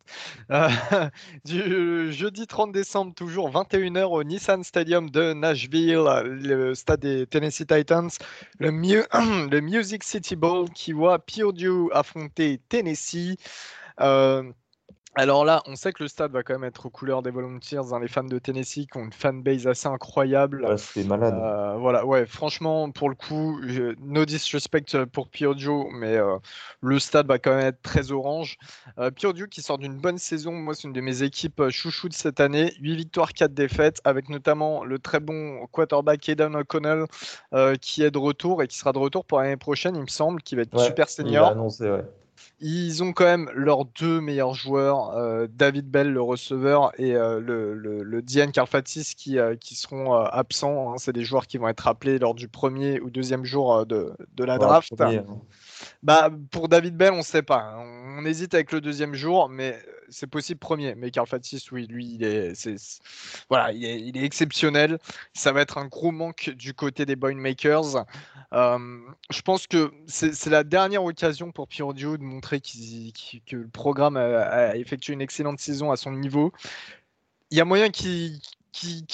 Euh, 0.50 0.68
jeudi 2.10 2.46
30 2.46 2.72
décembre, 2.72 3.14
toujours 3.14 3.50
21h 3.50 4.04
au 4.04 4.22
Nissan 4.22 4.62
Stadium 4.62 5.08
de 5.08 5.32
Nashville, 5.32 6.04
le 6.24 6.74
stade 6.74 7.00
des 7.00 7.26
Tennessee 7.26 7.66
Titans, 7.66 8.10
le, 8.58 8.70
le 9.50 9.60
Music 9.60 10.04
City 10.04 10.36
Bowl 10.36 10.68
qui 10.70 10.92
voit 10.92 11.18
Purdue 11.18 11.90
affronter 11.92 12.60
Tennessee. 12.68 13.36
Euh, 14.00 14.42
alors 15.14 15.44
là, 15.44 15.62
on 15.66 15.76
sait 15.76 15.92
que 15.92 16.02
le 16.02 16.08
stade 16.08 16.32
va 16.32 16.42
quand 16.42 16.54
même 16.54 16.64
être 16.64 16.86
aux 16.86 16.90
couleurs 16.90 17.22
des 17.22 17.30
Volunteers, 17.30 17.92
hein, 17.92 18.00
les 18.00 18.08
fans 18.08 18.24
de 18.24 18.38
Tennessee 18.38 18.86
qui 18.90 18.96
ont 18.96 19.04
une 19.04 19.12
fanbase 19.12 19.66
assez 19.66 19.86
incroyable. 19.86 20.66
c'est 20.78 21.04
malade. 21.04 21.34
Euh, 21.34 21.76
voilà, 21.76 22.06
ouais, 22.06 22.24
franchement, 22.24 22.90
pour 22.90 23.10
le 23.10 23.14
coup, 23.14 23.60
no 24.00 24.24
disrespect 24.24 25.04
pour 25.12 25.28
Purdue, 25.28 25.68
mais 25.92 26.16
euh, 26.16 26.38
le 26.80 26.98
stade 26.98 27.26
va 27.26 27.38
quand 27.38 27.54
même 27.54 27.66
être 27.66 27.82
très 27.82 28.10
orange. 28.10 28.56
Euh, 28.98 29.10
Purdue 29.10 29.48
qui 29.48 29.60
sort 29.60 29.76
d'une 29.76 29.98
bonne 29.98 30.16
saison, 30.16 30.52
moi 30.52 30.74
c'est 30.74 30.84
une 30.84 30.94
de 30.94 31.00
mes 31.02 31.22
équipes 31.22 31.68
chouchou 31.68 32.08
de 32.08 32.14
cette 32.14 32.40
année, 32.40 32.72
8 32.80 32.96
victoires, 32.96 33.34
4 33.34 33.52
défaites, 33.52 34.00
avec 34.04 34.30
notamment 34.30 34.82
le 34.82 34.98
très 34.98 35.20
bon 35.20 35.66
quarterback 35.72 36.26
Aidan 36.28 36.54
O'Connell 36.54 37.04
qui 37.82 38.02
est 38.02 38.10
de 38.10 38.18
retour 38.18 38.62
et 38.62 38.68
qui 38.68 38.78
sera 38.78 38.92
de 38.92 38.98
retour 38.98 39.26
pour 39.26 39.40
l'année 39.40 39.58
prochaine, 39.58 39.94
il 39.94 40.02
me 40.02 40.06
semble, 40.06 40.40
qui 40.40 40.56
va 40.56 40.62
être 40.62 40.78
super 40.80 41.08
senior. 41.08 41.46
Il 41.46 41.48
a 41.48 41.52
annoncé, 41.52 41.90
ouais. 41.90 42.04
Ils 42.64 43.02
ont 43.02 43.12
quand 43.12 43.24
même 43.24 43.50
leurs 43.54 43.86
deux 43.86 44.20
meilleurs 44.20 44.54
joueurs, 44.54 45.16
euh, 45.16 45.48
David 45.52 45.90
Bell, 45.90 46.12
le 46.12 46.22
receveur, 46.22 46.92
et 46.96 47.16
euh, 47.16 47.40
le, 47.40 47.74
le, 47.74 48.22
Diane 48.22 48.52
Karfatis, 48.52 49.14
qui, 49.16 49.36
euh, 49.36 49.56
qui 49.56 49.74
seront 49.74 50.14
absents. 50.14 50.92
Hein. 50.92 50.94
C'est 50.98 51.12
des 51.12 51.24
joueurs 51.24 51.48
qui 51.48 51.58
vont 51.58 51.66
être 51.66 51.88
appelés 51.88 52.20
lors 52.20 52.36
du 52.36 52.46
premier 52.46 53.00
ou 53.00 53.10
deuxième 53.10 53.44
jour 53.44 53.84
de, 53.84 54.12
de 54.36 54.44
la 54.44 54.58
draft. 54.58 54.92
Hein. 55.00 55.24
Bah, 56.04 56.30
pour 56.52 56.68
David 56.68 56.96
Bell, 56.96 57.12
on 57.12 57.18
ne 57.18 57.22
sait 57.22 57.42
pas. 57.42 57.58
Hein. 57.58 57.84
On 58.18 58.24
hésite 58.24 58.54
avec 58.54 58.70
le 58.70 58.80
deuxième 58.80 59.14
jour, 59.14 59.48
mais 59.48 59.76
c'est 60.12 60.26
possible 60.26 60.60
premier. 60.60 60.94
Mais 60.94 61.10
Carl 61.10 61.26
Fatis, 61.26 61.64
oui, 61.72 61.86
lui, 61.86 62.14
il 62.14 62.24
est, 62.24 62.52
voilà, 63.48 63.72
il 63.72 64.16
est, 64.16 64.24
exceptionnel. 64.24 64.98
Ça 65.34 65.52
va 65.52 65.62
être 65.62 65.78
un 65.78 65.86
gros 65.86 66.12
manque 66.12 66.50
du 66.50 66.74
côté 66.74 67.06
des 67.06 67.16
Boymakers. 67.16 68.04
Euh, 68.52 68.98
je 69.30 69.42
pense 69.42 69.66
que 69.66 69.92
c'est 70.06 70.46
la 70.46 70.64
dernière 70.64 71.02
occasion 71.02 71.50
pour 71.50 71.66
Purdue 71.68 72.18
de 72.18 72.22
montrer 72.22 72.60
que 72.60 73.56
le 73.56 73.68
programme 73.68 74.16
a, 74.16 74.76
effectué 74.76 75.14
une 75.14 75.22
excellente 75.22 75.58
saison 75.58 75.90
à 75.90 75.96
son 75.96 76.12
niveau. 76.12 76.52
Il 77.50 77.58
y 77.58 77.60
a 77.60 77.64
moyen 77.64 77.90
qu'ils 77.90 78.40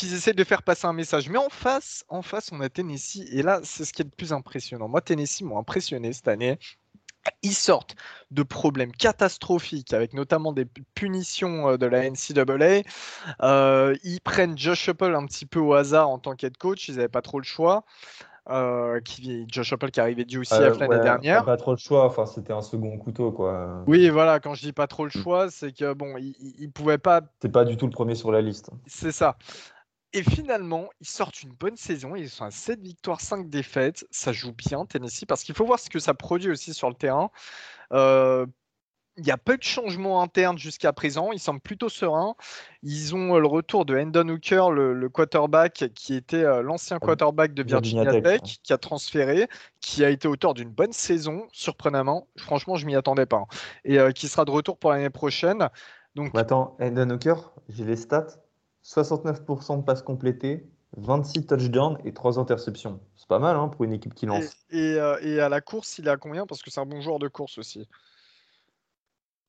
essaient 0.03 0.32
de 0.32 0.44
faire 0.44 0.62
passer 0.62 0.86
un 0.86 0.92
message. 0.92 1.28
Mais 1.28 1.38
en 1.38 1.49
face, 1.49 2.05
en 2.09 2.22
face, 2.22 2.51
on 2.53 2.61
a 2.61 2.68
Tennessee. 2.68 3.26
Et 3.32 3.42
là, 3.42 3.61
c'est 3.64 3.84
ce 3.84 3.92
qui 3.92 4.03
est 4.03 4.05
le 4.05 4.11
plus 4.11 4.32
impressionnant. 4.32 4.88
Moi, 4.88 5.01
Tennessee 5.01 5.42
m'ont 5.42 5.59
impressionné 5.59 6.12
cette 6.12 6.28
année. 6.28 6.59
Ils 7.42 7.54
sortent 7.54 7.96
de 8.30 8.42
problèmes 8.42 8.92
catastrophiques, 8.92 9.92
avec 9.92 10.12
notamment 10.12 10.52
des 10.52 10.66
punitions 10.94 11.70
euh, 11.70 11.76
de 11.76 11.86
la 11.86 12.08
NCAA. 12.08 12.82
Euh, 13.42 13.94
ils 14.04 14.20
prennent 14.20 14.56
Josh 14.56 14.88
Apple 14.88 15.14
un 15.14 15.26
petit 15.26 15.46
peu 15.46 15.60
au 15.60 15.74
hasard 15.74 16.08
en 16.08 16.18
tant 16.18 16.34
qu'head 16.34 16.56
coach, 16.56 16.88
ils 16.88 16.96
n'avaient 16.96 17.08
pas 17.08 17.22
trop 17.22 17.38
le 17.38 17.44
choix. 17.44 17.84
Euh, 18.50 19.00
qui, 19.00 19.44
Josh 19.48 19.74
Apple 19.74 19.90
qui 19.90 20.00
arrivait 20.00 20.24
du 20.24 20.40
UCF 20.40 20.78
l'année 20.78 21.00
dernière. 21.00 21.44
Pas 21.44 21.58
trop 21.58 21.72
le 21.72 21.76
choix, 21.76 22.06
enfin 22.06 22.24
c'était 22.24 22.54
un 22.54 22.62
second 22.62 22.96
couteau 22.96 23.30
quoi. 23.30 23.84
Oui, 23.86 24.08
voilà, 24.08 24.40
quand 24.40 24.54
je 24.54 24.62
dis 24.62 24.72
pas 24.72 24.86
trop 24.86 25.04
le 25.04 25.10
mm. 25.14 25.22
choix, 25.22 25.50
c'est 25.50 25.72
que 25.72 25.92
bon, 25.92 26.16
il, 26.16 26.34
il 26.58 26.70
pouvait 26.70 26.96
pas. 26.96 27.20
C'est 27.42 27.52
pas 27.52 27.66
du 27.66 27.76
tout 27.76 27.84
le 27.84 27.92
premier 27.92 28.14
sur 28.14 28.32
la 28.32 28.40
liste. 28.40 28.70
C'est 28.86 29.12
ça. 29.12 29.36
Et 30.14 30.22
finalement, 30.22 30.88
ils 31.00 31.06
sortent 31.06 31.42
une 31.42 31.52
bonne 31.52 31.76
saison. 31.76 32.16
Ils 32.16 32.30
sont 32.30 32.44
à 32.44 32.50
7 32.50 32.80
victoires, 32.80 33.20
5 33.20 33.50
défaites. 33.50 34.06
Ça 34.11 34.32
joue 34.32 34.52
bien, 34.52 34.86
Tennessee, 34.86 35.26
parce 35.26 35.44
qu'il 35.44 35.54
faut 35.54 35.66
voir 35.66 35.78
ce 35.78 35.90
que 35.90 35.98
ça 35.98 36.14
produit 36.14 36.50
aussi 36.50 36.72
sur 36.72 36.88
le 36.88 36.94
terrain. 36.94 37.30
Euh, 37.92 38.46
il 39.18 39.26
y 39.26 39.30
a 39.30 39.36
peu 39.36 39.59
de 39.59 39.62
changements 39.62 40.22
internes 40.22 40.56
jusqu'à 40.56 40.94
présent. 40.94 41.30
Ils 41.32 41.40
semblent 41.40 41.61
plutôt 41.61 41.90
sereins. 41.90 42.36
Ils 42.82 43.14
ont 43.14 43.36
euh, 43.36 43.40
le 43.40 43.48
retour 43.48 43.84
de 43.84 43.98
Hendon 43.98 44.28
Hooker, 44.28 44.70
le, 44.70 45.09
quarterback 45.11 45.90
qui 45.94 46.14
était 46.14 46.44
euh, 46.44 46.62
l'ancien 46.62 46.98
quarterback 46.98 47.52
de 47.52 47.62
Virginia, 47.62 48.20
Tech, 48.22 48.40
qui 48.62 48.72
a 48.72 48.78
transféré, 48.78 49.46
qui 49.80 50.04
a 50.04 50.11
été 50.11 50.26
auteur 50.26 50.54
d'une 50.54 50.70
bonne 50.70 50.92
saison, 50.92 51.48
surprenamment. 51.52 52.28
Franchement, 52.38 52.76
je 52.76 52.86
m'y 52.86 52.96
attendais 52.96 53.26
pas. 53.26 53.38
Hein. 53.38 53.46
Et 53.84 53.98
qui 54.14 54.28
sera 54.28 54.46
de 54.46 54.52
retour 54.52 54.78
pour 54.78 54.92
l'année 54.92 55.11
prochaine. 55.11 55.68
Donc... 56.14 56.30
Attends, 56.34 56.76
Hendon 56.80 57.11
Hooker, 57.11 57.52
j'ai 57.68 57.84
les 57.84 57.96
stats. 57.96 58.47
69% 58.89 59.78
de 59.78 59.82
passes 59.82 60.03
complétées, 60.03 60.66
26 60.97 61.47
touchdowns 61.47 61.99
et 62.05 62.14
3 62.14 62.39
interceptions. 62.39 63.01
C'est 63.16 63.28
pas 63.28 63.39
mal 63.39 63.57
hein, 63.57 63.68
pour 63.68 63.84
une 63.84 63.93
équipe 63.93 64.14
qui 64.14 64.26
lance. 64.26 64.57
Euh, 64.72 65.18
et, 65.20 65.41
à 65.41 65.49
la 65.49 65.61
course, 65.61 65.99
il 65.99 66.09
a 66.09 66.16
combien? 66.16 66.47
Parce 66.47 66.62
que 66.62 66.70
c'est 66.70 66.80
un 66.80 66.86
bon 66.86 67.01
joueur 67.01 67.18
de 67.18 67.28
course 67.28 67.59
aussi. 67.59 67.86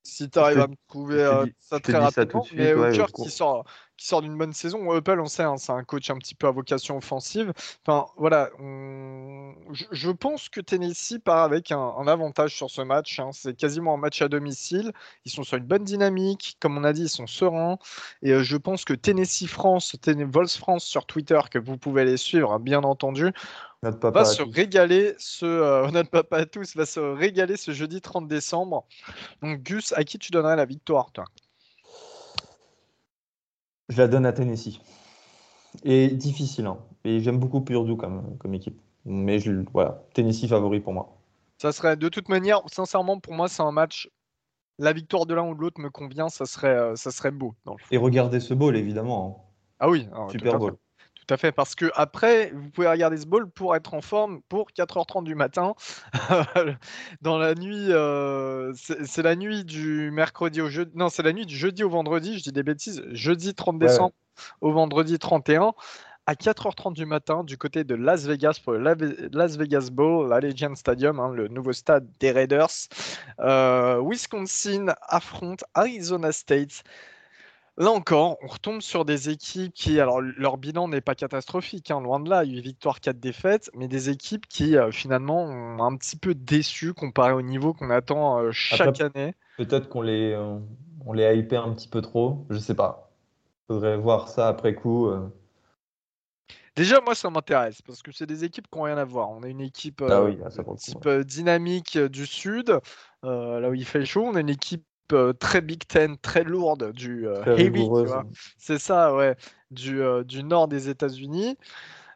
Si 0.02 0.28
tu 0.28 0.38
arrives 0.38 0.60
à 0.60 0.66
me 0.66 0.76
trouver 0.88 1.22
euh, 1.22 1.46
ça 1.58 1.80
très 1.80 1.98
rapidement, 1.98 2.44
mais 2.54 2.74
qui 3.14 3.30
sort, 3.30 3.64
qui 4.00 4.06
sort 4.06 4.22
d'une 4.22 4.38
bonne 4.38 4.54
saison, 4.54 4.90
Apple, 4.92 5.20
on 5.20 5.26
sait, 5.26 5.42
hein, 5.42 5.58
c'est 5.58 5.72
un 5.72 5.84
coach 5.84 6.08
un 6.08 6.16
petit 6.16 6.34
peu 6.34 6.46
à 6.46 6.50
vocation 6.50 6.96
offensive. 6.96 7.52
Enfin, 7.86 8.06
voilà, 8.16 8.48
je, 8.58 10.10
pense 10.10 10.48
que 10.48 10.62
Tennessee 10.62 11.18
part 11.22 11.42
avec 11.42 11.70
un, 11.70 12.06
avantage 12.06 12.56
sur 12.56 12.70
ce 12.70 12.80
match. 12.80 13.20
Hein. 13.20 13.28
C'est 13.34 13.54
quasiment 13.54 13.92
un 13.92 13.98
match 13.98 14.22
à 14.22 14.28
domicile. 14.28 14.92
Ils 15.26 15.30
sont 15.30 15.42
sur 15.42 15.58
une 15.58 15.66
bonne 15.66 15.84
dynamique. 15.84 16.56
Comme 16.60 16.78
on 16.78 16.84
a 16.84 16.94
dit, 16.94 17.02
ils 17.02 17.08
sont 17.10 17.26
sereins. 17.26 17.76
Et 18.22 18.32
euh, 18.32 18.42
je 18.42 18.56
pense 18.56 18.86
que 18.86 18.94
Tennessee 18.94 19.46
France, 19.46 19.94
Vols 20.06 20.48
France 20.48 20.84
sur 20.84 21.04
Twitter, 21.04 21.38
que 21.50 21.58
vous 21.58 21.76
pouvez 21.76 22.06
les 22.06 22.16
suivre, 22.16 22.58
bien 22.58 22.82
entendu, 22.84 23.32
va 23.82 24.24
se 24.24 24.42
régaler 24.42 25.14
ce 25.18 25.44
euh, 25.44 25.90
notre 25.92 26.08
papa 26.08 26.38
à 26.38 26.46
tous 26.46 26.74
va 26.74 26.86
se 26.86 27.00
régaler 27.00 27.58
ce 27.58 27.72
jeudi 27.72 28.00
30 28.00 28.26
décembre. 28.26 28.86
Donc 29.42 29.60
Gus, 29.60 29.92
à 29.92 30.04
qui 30.04 30.18
tu 30.18 30.30
donnerais 30.30 30.56
la 30.56 30.64
victoire 30.64 31.12
toi? 31.12 31.26
Je 33.90 33.98
la 33.98 34.08
donne 34.08 34.24
à 34.24 34.32
Tennessee. 34.32 34.80
Et 35.84 36.08
difficile 36.08 36.66
hein. 36.66 36.78
Et 37.04 37.20
j'aime 37.20 37.38
beaucoup 37.38 37.60
Purdue 37.60 37.96
comme 37.96 38.36
comme 38.38 38.54
équipe. 38.54 38.80
Mais 39.04 39.38
je, 39.38 39.52
voilà, 39.72 40.02
Tennessee 40.14 40.48
favori 40.48 40.80
pour 40.80 40.92
moi. 40.92 41.16
Ça 41.58 41.72
serait 41.72 41.96
de 41.96 42.08
toute 42.08 42.28
manière, 42.28 42.62
sincèrement 42.66 43.20
pour 43.20 43.34
moi 43.34 43.48
c'est 43.48 43.62
un 43.62 43.72
match 43.72 44.08
la 44.80 44.92
victoire 44.94 45.26
de 45.26 45.34
l'un 45.34 45.46
ou 45.46 45.54
de 45.54 45.60
l'autre 45.60 45.80
me 45.80 45.90
convient, 45.90 46.30
ça 46.30 46.46
serait, 46.46 46.74
euh, 46.74 46.96
ça 46.96 47.10
serait 47.10 47.30
beau. 47.30 47.54
Et 47.90 47.98
regardez 47.98 48.40
ce 48.40 48.54
bowl, 48.54 48.76
évidemment. 48.76 49.44
Hein. 49.46 49.76
Ah 49.78 49.90
oui, 49.90 50.08
super 50.30 50.58
bowl 50.58 50.76
à 51.30 51.36
fait. 51.36 51.52
Parce 51.52 51.74
que 51.74 51.90
après, 51.94 52.52
vous 52.54 52.70
pouvez 52.70 52.88
regarder 52.88 53.16
ce 53.16 53.26
ball 53.26 53.48
pour 53.48 53.76
être 53.76 53.94
en 53.94 54.00
forme 54.00 54.40
pour 54.48 54.68
4h30 54.70 55.24
du 55.24 55.34
matin. 55.34 55.74
Dans 57.22 57.38
la 57.38 57.54
nuit, 57.54 57.92
euh, 57.92 58.72
c'est 58.74 59.22
la 59.22 59.36
nuit 59.36 59.64
du 59.64 60.10
mercredi 60.10 60.60
au 60.60 60.68
jeudi. 60.68 60.92
Non, 60.94 61.08
c'est 61.08 61.22
la 61.22 61.32
nuit 61.32 61.46
du 61.46 61.56
jeudi 61.56 61.84
au 61.84 61.90
vendredi. 61.90 62.38
Je 62.38 62.42
dis 62.44 62.52
des 62.52 62.62
bêtises. 62.62 63.02
Jeudi 63.12 63.54
30 63.54 63.78
décembre 63.78 64.14
au 64.60 64.72
vendredi 64.72 65.18
31 65.18 65.72
à 66.26 66.34
4h30 66.34 66.92
du 66.94 67.06
matin 67.06 67.42
du 67.44 67.58
côté 67.58 67.82
de 67.82 67.94
Las 67.94 68.24
Vegas 68.24 68.60
pour 68.62 68.74
le 68.74 69.28
Las 69.32 69.56
Vegas 69.56 69.88
Bowl, 69.90 70.28
l'Allegiant 70.28 70.74
Stadium, 70.76 71.18
hein, 71.18 71.32
le 71.34 71.48
nouveau 71.48 71.72
stade 71.72 72.06
des 72.20 72.30
Raiders. 72.30 72.70
Euh, 73.40 74.00
Wisconsin 74.00 74.94
affronte 75.08 75.64
Arizona 75.74 76.30
State. 76.30 76.84
Là 77.80 77.92
encore, 77.92 78.36
on 78.42 78.46
retombe 78.46 78.82
sur 78.82 79.06
des 79.06 79.30
équipes 79.30 79.72
qui, 79.72 80.00
alors 80.00 80.20
leur 80.20 80.58
bilan 80.58 80.86
n'est 80.86 81.00
pas 81.00 81.14
catastrophique, 81.14 81.90
hein, 81.90 81.98
loin 82.02 82.20
de 82.20 82.28
là, 82.28 82.42
8 82.42 82.60
victoires, 82.60 83.00
4 83.00 83.18
défaites, 83.18 83.70
mais 83.74 83.88
des 83.88 84.10
équipes 84.10 84.46
qui 84.46 84.76
euh, 84.76 84.90
finalement 84.90 85.44
ont 85.44 85.82
un 85.82 85.96
petit 85.96 86.18
peu 86.18 86.34
déçu 86.34 86.92
comparé 86.92 87.32
au 87.32 87.40
niveau 87.40 87.72
qu'on 87.72 87.88
attend 87.88 88.38
euh, 88.38 88.50
chaque 88.52 89.00
année. 89.00 89.34
Peut-être 89.56 89.88
qu'on 89.88 90.02
les, 90.02 90.32
euh, 90.32 90.58
on 91.06 91.14
les 91.14 91.24
a 91.24 91.32
hypé 91.32 91.56
un 91.56 91.72
petit 91.72 91.88
peu 91.88 92.02
trop, 92.02 92.44
je 92.50 92.58
sais 92.58 92.74
pas. 92.74 93.10
Faudrait 93.66 93.96
voir 93.96 94.28
ça 94.28 94.48
après 94.48 94.74
coup. 94.74 95.10
Déjà, 96.76 97.00
moi, 97.00 97.14
ça 97.14 97.30
m'intéresse 97.30 97.80
parce 97.80 98.02
que 98.02 98.12
c'est 98.12 98.26
des 98.26 98.44
équipes 98.44 98.68
qui 98.70 98.76
n'ont 98.76 98.84
rien 98.84 98.98
à 98.98 99.04
voir. 99.04 99.30
On 99.30 99.42
a 99.42 99.48
une 99.48 99.62
équipe, 99.62 100.02
ah 100.06 100.22
oui, 100.24 100.38
ah, 100.44 101.24
dynamique 101.24 101.96
du 101.96 102.26
sud, 102.26 102.78
là 103.22 103.70
où 103.70 103.74
il 103.74 103.86
fait 103.86 104.04
chaud. 104.04 104.26
On 104.26 104.34
a 104.34 104.40
une 104.40 104.50
équipe 104.50 104.84
euh, 105.12 105.32
très 105.32 105.60
Big 105.60 105.86
Ten, 105.86 106.16
très 106.18 106.44
lourde, 106.44 106.92
du 106.92 107.26
euh, 107.26 107.56
heavy, 107.56 107.88
c'est 108.58 108.78
ça, 108.78 109.14
ouais, 109.14 109.36
du, 109.70 110.02
euh, 110.02 110.24
du 110.24 110.42
nord 110.42 110.68
des 110.68 110.88
États-Unis. 110.88 111.56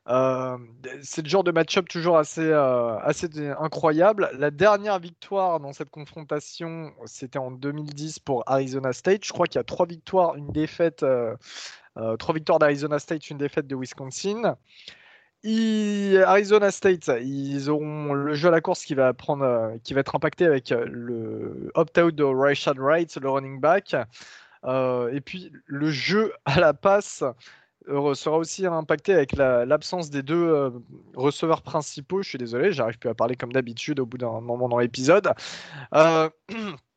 C'est 0.06 1.22
le 1.22 1.28
genre 1.28 1.44
de 1.44 1.50
match-up 1.50 1.88
toujours 1.88 2.18
assez, 2.18 2.52
assez 2.52 3.28
incroyable. 3.58 4.28
La 4.38 4.50
dernière 4.50 4.98
victoire 4.98 5.60
dans 5.60 5.72
cette 5.72 5.88
confrontation, 5.88 6.92
c'était 7.06 7.38
en 7.38 7.50
2010 7.50 8.18
pour 8.18 8.42
Arizona 8.46 8.92
State. 8.92 9.24
Je 9.24 9.32
crois 9.32 9.46
qu'il 9.46 9.58
y 9.58 9.60
a 9.60 9.64
trois 9.64 9.86
victoires, 9.86 10.34
une 10.36 10.48
défaite, 10.48 11.06
trois 12.18 12.34
victoires 12.34 12.58
d'Arizona 12.58 12.98
State, 12.98 13.30
une 13.30 13.38
défaite 13.38 13.66
de 13.66 13.76
Wisconsin. 13.76 14.56
Arizona 15.44 16.70
State, 16.70 17.10
ils 17.22 17.68
auront 17.68 18.14
le 18.14 18.34
jeu 18.34 18.48
à 18.48 18.50
la 18.50 18.60
course 18.60 18.84
qui 18.84 18.94
va, 18.94 19.12
prendre, 19.12 19.76
qui 19.84 19.94
va 19.94 20.00
être 20.00 20.14
impacté 20.14 20.46
avec 20.46 20.70
le 20.70 21.70
opt-out 21.74 22.14
de 22.14 22.24
Rashad 22.24 22.78
Wright, 22.78 23.16
le 23.16 23.28
running 23.28 23.60
back. 23.60 23.94
et 23.94 25.20
puis 25.20 25.52
le 25.66 25.90
jeu 25.90 26.32
à 26.46 26.60
la 26.60 26.72
passe 26.74 27.24
sera 27.86 28.38
aussi 28.38 28.66
impacté 28.66 29.12
avec 29.12 29.32
l'absence 29.36 30.10
des 30.10 30.22
deux 30.22 30.48
euh, 30.48 30.70
receveurs 31.14 31.62
principaux. 31.62 32.22
Je 32.22 32.30
suis 32.30 32.38
désolé, 32.38 32.72
j'arrive 32.72 32.98
plus 32.98 33.10
à 33.10 33.14
parler 33.14 33.36
comme 33.36 33.52
d'habitude 33.52 34.00
au 34.00 34.06
bout 34.06 34.18
d'un 34.18 34.40
moment 34.40 34.68
dans 34.68 34.78
l'épisode. 34.78 35.32
Euh, 35.94 36.28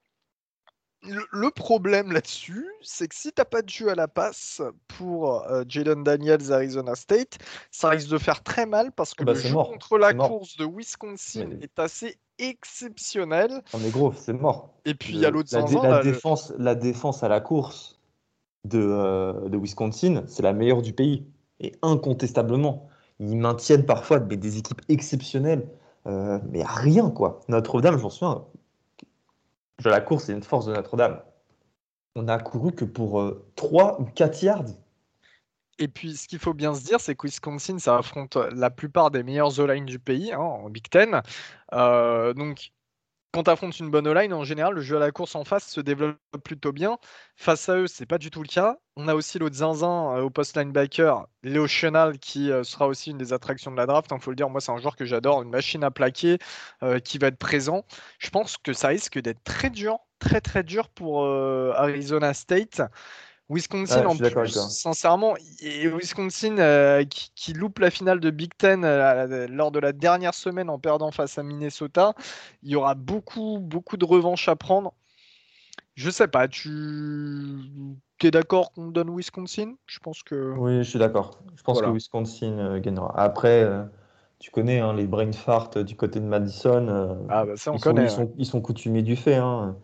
le, 1.03 1.49
problème 1.51 2.11
là-dessus, 2.11 2.67
c'est 2.81 3.07
que 3.07 3.15
si 3.15 3.29
tu 3.29 3.35
n'as 3.37 3.45
pas 3.45 3.61
de 3.61 3.69
jeu 3.69 3.89
à 3.89 3.95
la 3.95 4.07
passe 4.07 4.61
pour 4.87 5.43
euh, 5.43 5.63
Jaden 5.67 6.03
Daniels 6.03 6.51
Arizona 6.51 6.95
State, 6.95 7.37
ça 7.71 7.89
risque 7.89 8.09
de 8.09 8.17
faire 8.17 8.43
très 8.43 8.65
mal 8.65 8.91
parce 8.91 9.13
que 9.13 9.23
bah, 9.23 9.33
le 9.33 9.39
jeu 9.39 9.53
mort. 9.53 9.69
contre 9.69 9.97
la 9.97 10.13
course 10.13 10.57
de 10.57 10.65
Wisconsin 10.65 11.49
est 11.61 11.79
assez 11.79 12.17
exceptionnel. 12.39 13.51
Non 13.73 13.79
mais 13.79 13.89
gros, 13.89 14.13
c'est 14.13 14.33
mort. 14.33 14.73
Et 14.85 14.95
puis 14.95 15.13
il 15.13 15.19
y 15.19 15.25
a 15.25 15.29
l'autre 15.29 15.49
la, 15.53 16.01
défense, 16.01 16.53
la 16.57 16.75
défense 16.75 17.23
à 17.23 17.27
la 17.27 17.41
course 17.41 17.97
euh, 18.73 19.49
de, 19.49 19.57
Wisconsin, 19.57 20.23
c'est 20.27 20.43
la 20.43 20.53
meilleure 20.53 20.81
du 20.81 20.93
pays. 20.93 21.25
Et 21.59 21.73
incontestablement. 21.81 22.87
Ils 23.19 23.35
maintiennent 23.35 23.85
parfois 23.85 24.19
des, 24.19 24.57
équipes 24.59 24.81
exceptionnelles, 24.89 25.67
euh, 26.05 26.37
mais 26.51 26.63
rien, 26.63 27.09
quoi. 27.09 27.39
Notre-Dame, 27.47 27.97
je 27.97 28.03
m'en 28.03 28.11
souviens, 28.11 28.45
la 29.85 30.01
course, 30.01 30.25
c'est 30.25 30.33
une 30.33 30.43
force 30.43 30.65
de 30.65 30.73
Notre-Dame. 30.73 31.21
On 32.15 32.27
a 32.27 32.39
couru 32.39 32.71
que 32.71 32.85
pour 32.85 33.33
3 33.55 33.99
euh, 33.99 34.03
ou 34.03 34.05
4 34.05 34.43
yards. 34.43 34.65
Et 35.79 35.87
puis, 35.87 36.15
ce 36.15 36.27
qu'il 36.27 36.39
faut 36.39 36.55
bien 36.55 36.73
se 36.73 36.83
dire, 36.83 36.99
c'est 36.99 37.15
que 37.15 37.27
Wisconsin, 37.27 37.77
ça 37.77 37.97
affronte 37.97 38.35
la 38.35 38.71
plupart 38.71 39.11
des 39.11 39.21
meilleurs 39.21 39.59
O-line 39.59 39.85
du 39.85 39.99
pays, 39.99 40.33
hein, 40.33 40.39
en 40.39 40.69
Big 40.69 40.89
Ten. 40.89 41.21
donc, 41.71 42.71
quand 43.31 43.43
tu 43.43 43.49
affrontes 43.51 43.79
une 43.79 43.91
bonne 43.91 44.11
line, 44.11 44.33
en 44.33 44.43
général, 44.43 44.73
le 44.73 44.81
jeu 44.81 44.97
à 44.97 44.99
la 44.99 45.11
course 45.11 45.35
en 45.35 45.43
face 45.43 45.67
se 45.67 45.81
développe 45.81 46.17
plutôt 46.43 46.71
bien. 46.71 46.97
Face 47.35 47.69
à 47.69 47.77
eux, 47.77 47.87
c'est 47.87 48.05
pas 48.05 48.17
du 48.17 48.31
tout 48.31 48.41
le 48.41 48.47
cas. 48.47 48.77
On 48.95 49.07
a 49.07 49.15
aussi 49.15 49.37
l'autre 49.37 49.55
zinzin 49.55 50.15
euh, 50.15 50.21
au 50.21 50.29
post 50.29 50.57
linebacker, 50.57 51.27
Léo 51.43 51.67
Chenal, 51.67 52.17
qui 52.19 52.51
euh, 52.51 52.63
sera 52.63 52.87
aussi 52.87 53.11
une 53.11 53.17
des 53.17 53.33
attractions 53.33 53.69
de 53.71 53.77
la 53.77 53.85
draft. 53.85 54.07
Il 54.09 54.15
hein, 54.15 54.19
faut 54.19 54.31
le 54.31 54.35
dire, 54.35 54.49
moi, 54.49 54.61
c'est 54.61 54.71
un 54.71 54.77
joueur 54.77 54.95
que 54.95 55.05
j'adore, 55.05 55.43
une 55.43 55.49
machine 55.49 55.83
à 55.83 55.91
plaquer 55.91 56.39
euh, 56.83 56.99
qui 56.99 57.17
va 57.17 57.27
être 57.27 57.37
présent. 57.37 57.85
Je 58.19 58.29
pense 58.29 58.57
que 58.57 58.73
ça 58.73 58.87
risque 58.87 59.19
d'être 59.19 59.43
très 59.43 59.69
dur, 59.69 59.99
très 60.19 60.41
très 60.41 60.63
dur 60.63 60.89
pour 60.89 61.25
Arizona 61.25 62.33
State. 62.33 62.81
Wisconsin, 63.49 64.05
en 64.05 64.15
plus, 64.15 64.59
sincèrement, 64.69 65.35
et 65.61 65.87
Wisconsin 65.87 66.57
euh, 66.57 67.05
qui, 67.05 67.53
loupe 67.53 67.79
la 67.79 67.89
finale 67.89 68.19
de 68.19 68.29
Big 68.29 68.51
Ten 68.57 68.83
euh, 68.83 69.47
lors 69.49 69.71
de 69.71 69.79
la 69.79 69.93
dernière 69.93 70.33
semaine 70.33 70.69
en 70.69 70.79
perdant 70.79 71.11
face 71.11 71.37
à 71.37 71.43
Minnesota, 71.43 72.13
il 72.61 72.71
y 72.71 72.75
aura 72.75 72.93
beaucoup, 72.93 73.59
beaucoup 73.61 73.95
de 73.95 74.03
revanches 74.03 74.49
à 74.49 74.57
prendre. 74.57 74.93
Je 75.95 76.09
sais 76.09 76.27
pas, 76.27 76.49
tu 76.49 76.69
es 78.21 78.31
d'accord 78.31 78.73
qu'on 78.73 78.87
donne 78.87 79.15
Wisconsin? 79.15 79.75
Je 79.85 79.99
pense 79.99 80.23
que. 80.23 80.53
Oui, 80.57 80.77
je 80.79 80.89
suis 80.89 80.99
d'accord. 80.99 81.39
Je 81.55 81.63
pense 81.63 81.81
que 81.81 81.89
Wisconsin 81.89 82.59
euh, 82.59 82.79
gagnera. 82.79 83.17
Après, 83.17 83.65
tu 84.39 84.51
connais 84.51 84.81
hein, 84.81 84.93
les 84.93 85.07
brain 85.07 85.31
farts 85.31 85.85
du 85.85 85.95
côté 85.95 86.19
de 86.19 86.25
Madison. 86.25 87.25
ah, 87.29 87.45
bah 87.45 87.53
ça, 87.55 87.71
on 87.71 87.77
ils 87.77 87.81
connaît. 87.81 88.09
Sont, 88.09 88.33
ils, 88.37 88.45
sont, 88.45 88.59
coutumiers 88.59 89.03
du 89.03 89.15
fait. 89.15 89.35
Hein. 89.35 89.77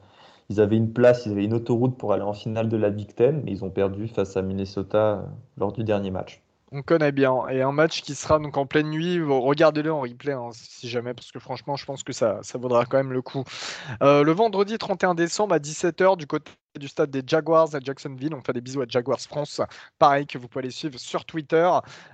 Ils 0.54 0.62
avaient 0.62 0.78
une 0.78 0.94
place, 0.94 1.26
ils 1.26 1.32
avaient 1.32 1.46
une 1.46 1.56
autoroute 1.56 1.98
pour 1.98 2.14
aller 2.14 2.22
en 2.22 2.34
finale 2.34 2.70
de 2.70 2.78
la 2.78 2.92
Big 2.92 3.16
Ten, 3.16 3.42
mais 3.44 3.52
ils 3.52 3.66
ont 3.66 3.72
perdu 3.72 4.08
face 4.08 4.38
à 4.38 4.44
Minnesota 4.44 4.98
euh, 4.98 5.22
lors 5.58 5.74
du 5.74 5.84
dernier 5.84 6.12
match. 6.12 6.44
On 6.72 6.84
connaît 6.84 7.12
bien. 7.12 7.48
Et 7.50 7.64
un 7.64 7.72
match 7.72 8.04
qui 8.04 8.14
sera 8.14 8.38
donc 8.38 8.56
en 8.56 8.68
pleine 8.68 8.92
nuit, 8.92 9.20
regardez-le 9.20 9.92
en 9.92 10.02
replay 10.02 10.34
hein, 10.34 10.50
si 10.52 10.88
jamais, 10.88 11.16
parce 11.16 11.32
que 11.32 11.40
franchement, 11.40 11.76
je 11.76 11.86
pense 11.86 12.04
que 12.04 12.14
ça, 12.14 12.38
ça 12.44 12.60
vaudra 12.60 12.86
quand 12.86 12.98
même 12.98 13.14
le 13.14 13.24
coup. 13.24 13.44
Euh, 14.04 14.24
le 14.24 14.32
vendredi 14.32 14.78
31 14.78 15.16
décembre 15.16 15.56
à 15.56 15.60
17h, 15.60 16.18
du 16.18 16.28
côté 16.28 16.52
du 16.80 16.88
stade 16.88 17.12
des 17.12 17.22
Jaguars 17.26 17.76
à 17.76 17.80
Jacksonville. 17.80 18.34
On 18.34 18.42
fait 18.42 18.54
des 18.54 18.62
bisous 18.62 18.82
à 18.82 18.86
Jaguars 18.88 19.20
France. 19.20 19.62
Pareil 20.00 20.26
que 20.26 20.38
vous 20.38 20.48
pouvez 20.48 20.66
aller 20.66 20.72
suivre 20.72 21.00
sur 21.00 21.26
Twitter. 21.26 21.70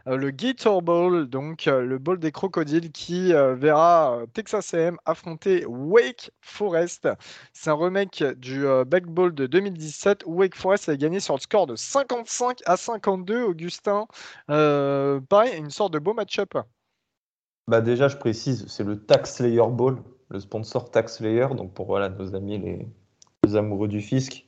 Euh, 0.07 0.18
le 0.18 0.32
Gator 0.32 0.82
Bowl, 0.82 1.28
donc 1.28 1.68
euh, 1.68 1.86
le 1.86 1.97
bowl 1.97 2.20
des 2.20 2.32
crocodiles 2.32 2.91
qui 2.91 3.34
euh, 3.34 3.55
verra 3.55 4.20
Texas 4.34 4.74
A&M 4.74 4.97
affronter 5.05 5.66
Wake 5.66 6.32
Forest. 6.41 7.07
C'est 7.53 7.70
un 7.70 7.76
remake 7.76 8.24
du 8.38 8.66
Back 8.88 9.05
Bowl 9.05 9.34
de 9.34 9.47
2017 9.47 10.24
où 10.26 10.36
Wake 10.36 10.55
Forest 10.55 10.89
a 10.89 10.97
gagné 10.97 11.20
sur 11.20 11.36
le 11.36 11.39
score 11.39 11.68
de 11.68 11.76
55 11.76 12.60
à 12.66 12.78
52. 12.78 13.43
Augustin, 13.43 14.05
pareil, 14.47 15.57
une 15.57 15.70
sorte 15.70 15.93
de 15.93 15.99
beau 15.99 16.14
match-up. 16.14 16.55
Bah 17.68 17.82
déjà, 17.82 18.07
je 18.07 18.18
précise, 18.18 18.66
c'est 18.68 18.84
le 18.84 18.97
Tax 19.05 19.36
Slayer 19.36 19.68
Bowl, 19.70 20.01
le 20.30 20.39
sponsor 20.39 20.89
Tax 20.89 21.18
Slayer. 21.18 21.47
Donc 21.55 21.74
pour 21.74 21.86
voilà, 21.86 22.10
nos 22.10 22.36
amis 22.36 22.57
les, 22.57 22.88
les 23.43 23.55
amoureux 23.55 23.88
du 23.88 24.01
fisc, 24.01 24.45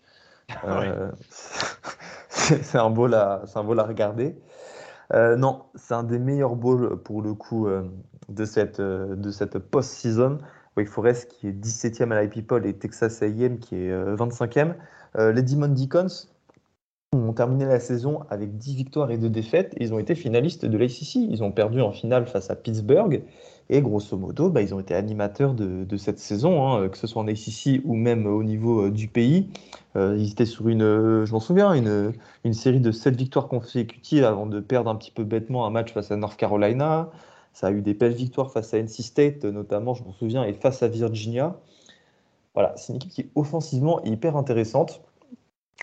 euh, 0.65 1.11
c'est 2.29 2.77
un 2.77 2.89
ball 2.89 3.13
à, 3.13 3.43
regarder. 3.83 4.35
Euh, 5.13 5.35
non, 5.35 5.63
c'est 5.75 5.93
un 5.93 6.03
des 6.03 6.19
meilleurs 6.19 6.55
balls 6.55 6.97
pour 6.97 7.21
le 7.21 7.33
coup 7.33 7.67
euh, 7.67 7.83
de 8.29 8.45
cette, 8.45 8.79
de 8.81 9.31
cette 9.31 9.57
post-season. 9.59 10.37
Wake 10.77 10.87
Forest 10.87 11.29
qui 11.29 11.49
est 11.49 11.51
17e 11.51 12.11
à 12.11 12.21
la 12.21 12.27
People 12.27 12.65
et 12.65 12.73
Texas 12.73 13.21
A&M 13.21 13.59
qui 13.59 13.75
est 13.75 13.91
25e. 13.91 14.75
les 15.17 15.41
Demon 15.41 15.67
Deacons 15.67 16.29
ont 17.11 17.33
terminé 17.33 17.65
la 17.65 17.81
saison 17.81 18.21
avec 18.29 18.57
10 18.57 18.75
victoires 18.75 19.11
et 19.11 19.17
2 19.17 19.29
défaites. 19.29 19.73
ils 19.77 19.93
ont 19.93 19.99
été 19.99 20.15
finalistes 20.15 20.65
de 20.65 20.77
l'ACC. 20.77 21.15
Ils 21.15 21.43
ont 21.43 21.51
perdu 21.51 21.81
en 21.81 21.91
finale 21.91 22.25
face 22.25 22.49
à 22.49 22.55
Pittsburgh. 22.55 23.23
Et 23.73 23.81
grosso 23.81 24.17
modo, 24.17 24.49
bah, 24.49 24.61
ils 24.61 24.75
ont 24.75 24.81
été 24.81 24.93
animateurs 24.93 25.53
de, 25.53 25.97
cette 25.97 26.19
saison, 26.19 26.67
hein, 26.67 26.89
que 26.89 26.97
ce 26.97 27.07
soit 27.07 27.21
en 27.21 27.27
ACC 27.27 27.81
ou 27.85 27.95
même 27.95 28.27
au 28.27 28.43
niveau 28.43 28.87
euh, 28.87 28.91
du 28.91 29.07
pays. 29.07 29.49
Euh, 29.95 30.17
ils 30.19 30.31
étaient 30.31 30.45
sur 30.45 30.67
une, 30.67 30.81
euh, 30.81 31.25
je 31.25 31.31
m'en 31.31 31.39
souviens, 31.39 31.73
une, 31.73 32.53
série 32.53 32.81
de 32.81 32.91
7 32.91 33.15
victoires 33.15 33.47
consécutives 33.47 34.25
avant 34.25 34.45
de 34.45 34.59
perdre 34.59 34.89
un 34.89 34.95
petit 34.95 35.11
peu 35.11 35.23
bêtement 35.23 35.65
un 35.65 35.69
match 35.69 35.93
face 35.93 36.11
à 36.11 36.17
North 36.17 36.35
Carolina. 36.35 37.09
Ça 37.53 37.67
a 37.67 37.71
eu 37.71 37.81
des 37.81 37.93
belles 37.93 38.13
victoires 38.13 38.51
face 38.51 38.73
à 38.73 38.77
NC 38.77 39.03
State, 39.03 39.45
notamment, 39.45 39.93
je 39.93 40.03
m'en 40.03 40.11
souviens, 40.11 40.43
et 40.43 40.51
face 40.51 40.83
à 40.83 40.89
Virginia. 40.89 41.55
Voilà, 42.55 42.73
c'est 42.75 42.91
une 42.91 42.97
équipe 42.97 43.11
qui 43.11 43.21
est 43.21 43.29
offensivement 43.35 44.03
hyper 44.03 44.35
intéressante. 44.35 45.01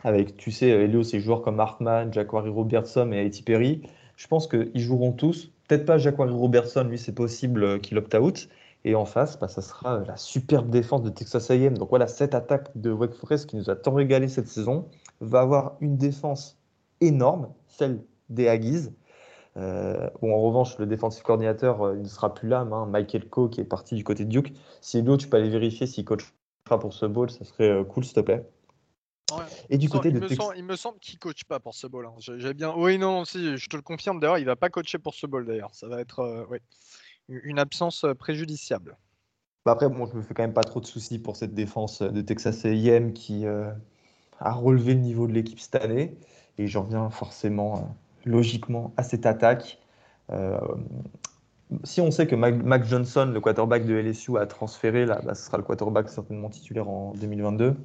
Avec, 0.05 0.37
tu 0.37 0.51
sais, 0.51 0.69
Elio, 0.69 1.03
ces 1.03 1.21
joueurs 1.21 1.41
comme 1.41 1.59
Hartman, 1.59 2.13
Jacquari 2.13 2.51
Robertson 2.51 3.13
et 3.13 3.25
Haiti 3.25 3.43
Perry. 3.43 3.81
Je 4.17 4.27
pense 4.29 4.47
qu'ils 4.47 4.79
joueront 4.79 5.13
tous 5.13 5.53
Peut-être 5.69 5.85
pas 5.85 5.99
Jacquari 5.99 6.33
Robertson, 6.33 6.85
lui 6.85 6.99
c'est 6.99 7.15
possible 7.15 7.63
euh, 7.63 7.79
qu'il 7.79 7.99
opt-out. 7.99 8.49
Et 8.85 8.95
en 8.95 9.05
face, 9.05 9.39
bah, 9.39 9.49
ça 9.49 9.61
sera 9.61 9.99
la 10.07 10.17
superbe 10.17 10.71
défense 10.71 11.03
de 11.03 11.11
Texas 11.11 11.51
A&M. 11.51 11.77
Donc 11.77 11.91
voilà, 11.91 12.07
cette 12.07 12.35
attaque 12.35 12.71
de 12.77 12.91
Wake 12.91 13.13
Forest 13.13 13.51
qui 13.51 13.57
nous 13.57 13.69
a 13.69 13.77
tant 13.77 13.93
régalé 13.93 14.29
cette 14.29 14.49
saison 14.49 14.89
va 15.21 15.41
avoir 15.41 15.77
une 15.81 15.97
défense 15.97 16.59
énorme, 17.01 17.53
celle 17.67 18.01
des 18.31 18.49
Aggies. 18.49 18.89
Euh, 19.57 20.09
en 20.23 20.41
revanche, 20.41 20.79
le 20.79 20.87
défensif 20.87 21.23
coordinateur 21.23 21.83
euh, 21.83 21.97
ne 21.97 22.05
sera 22.05 22.33
plus 22.33 22.49
là, 22.49 22.61
hein, 22.61 22.87
Michael 22.87 23.29
Coe 23.29 23.49
qui 23.51 23.61
est 23.61 23.65
parti 23.65 23.95
du 23.95 24.05
côté 24.05 24.25
de 24.25 24.31
Duke. 24.31 24.55
Si 24.81 24.99
Edo, 24.99 25.17
tu 25.17 25.29
peux 25.29 25.37
aller 25.37 25.51
vérifier 25.51 25.87
s'il 25.87 26.05
coachera 26.05 26.79
pour 26.81 26.95
ce 26.95 27.05
bowl, 27.07 27.31
ça 27.31 27.45
serait 27.45 27.85
cool, 27.89 28.05
s'il 28.05 28.15
te 28.15 28.21
plaît. 28.21 28.47
Et 29.71 29.79
du 29.79 29.89
côté 29.89 30.09
il, 30.09 30.21
me 30.21 30.29
semble, 30.29 30.57
il 30.57 30.65
me 30.65 30.77
semble 30.77 30.99
qu'il 30.99 31.19
coach 31.19 31.45
pas 31.45 31.61
pour 31.61 31.75
ce 31.75 31.87
bowl. 31.87 32.07
Hein. 32.07 32.15
J'ai 32.19 32.55
bien. 32.55 32.73
Oui, 32.77 32.99
non, 32.99 33.25
si, 33.25 33.57
je 33.57 33.69
te 33.69 33.77
le 33.77 33.83
confirme. 33.83 34.21
D'ailleurs, 34.21 34.39
il 34.39 34.45
va 34.45 34.57
pas 34.57 34.71
coacher 34.71 34.99
pour 34.99 35.15
ce 35.15 35.27
bowl. 35.27 35.47
D'ailleurs, 35.47 35.75
ça 35.75 35.89
va 35.89 36.01
être 36.01 36.21
euh, 36.21 36.59
une 37.29 37.59
absence 37.59 38.05
euh, 38.05 38.15
préjudiciable. 38.15 38.97
Bah 39.67 39.73
après, 39.73 39.89
bon, 39.89 40.07
je 40.07 40.17
me 40.17 40.23
fais 40.23 40.35
quand 40.35 40.43
même 40.43 40.55
pas 40.55 40.65
trop 40.65 40.81
de 40.81 40.87
soucis 40.87 41.19
pour 41.19 41.37
cette 41.37 41.55
défense 41.55 42.01
de 42.01 42.21
Texas 42.23 42.65
A&M 42.65 43.13
qui 43.13 43.47
euh, 43.47 43.71
a 44.41 44.53
relevé 44.53 44.95
le 44.95 45.01
niveau 45.01 45.27
de 45.27 45.33
l'équipe 45.33 45.61
cette 45.61 45.77
année. 45.77 46.17
Et 46.57 46.67
j'en 46.67 46.85
reviens 46.85 47.11
forcément, 47.11 47.95
logiquement, 48.25 48.93
à 48.97 49.03
cette 49.03 49.27
attaque. 49.27 49.79
si 51.85 52.01
on 52.01 52.11
sait 52.11 52.27
que 52.27 52.35
Mac, 52.35 52.85
Johnson, 52.85 53.31
le 53.33 53.41
quarterback 53.41 53.87
de 53.87 53.95
LSU, 53.95 54.39
a 54.39 54.47
transféré, 54.47 55.07
là, 55.07 55.21
bah, 55.25 55.35
ce 55.35 55.45
sera 55.45 55.59
le 55.59 55.63
quarterback 55.63 56.09
certainement 56.09 56.49
titulaire 56.49 56.89
en 56.89 57.13
2022 57.13 57.77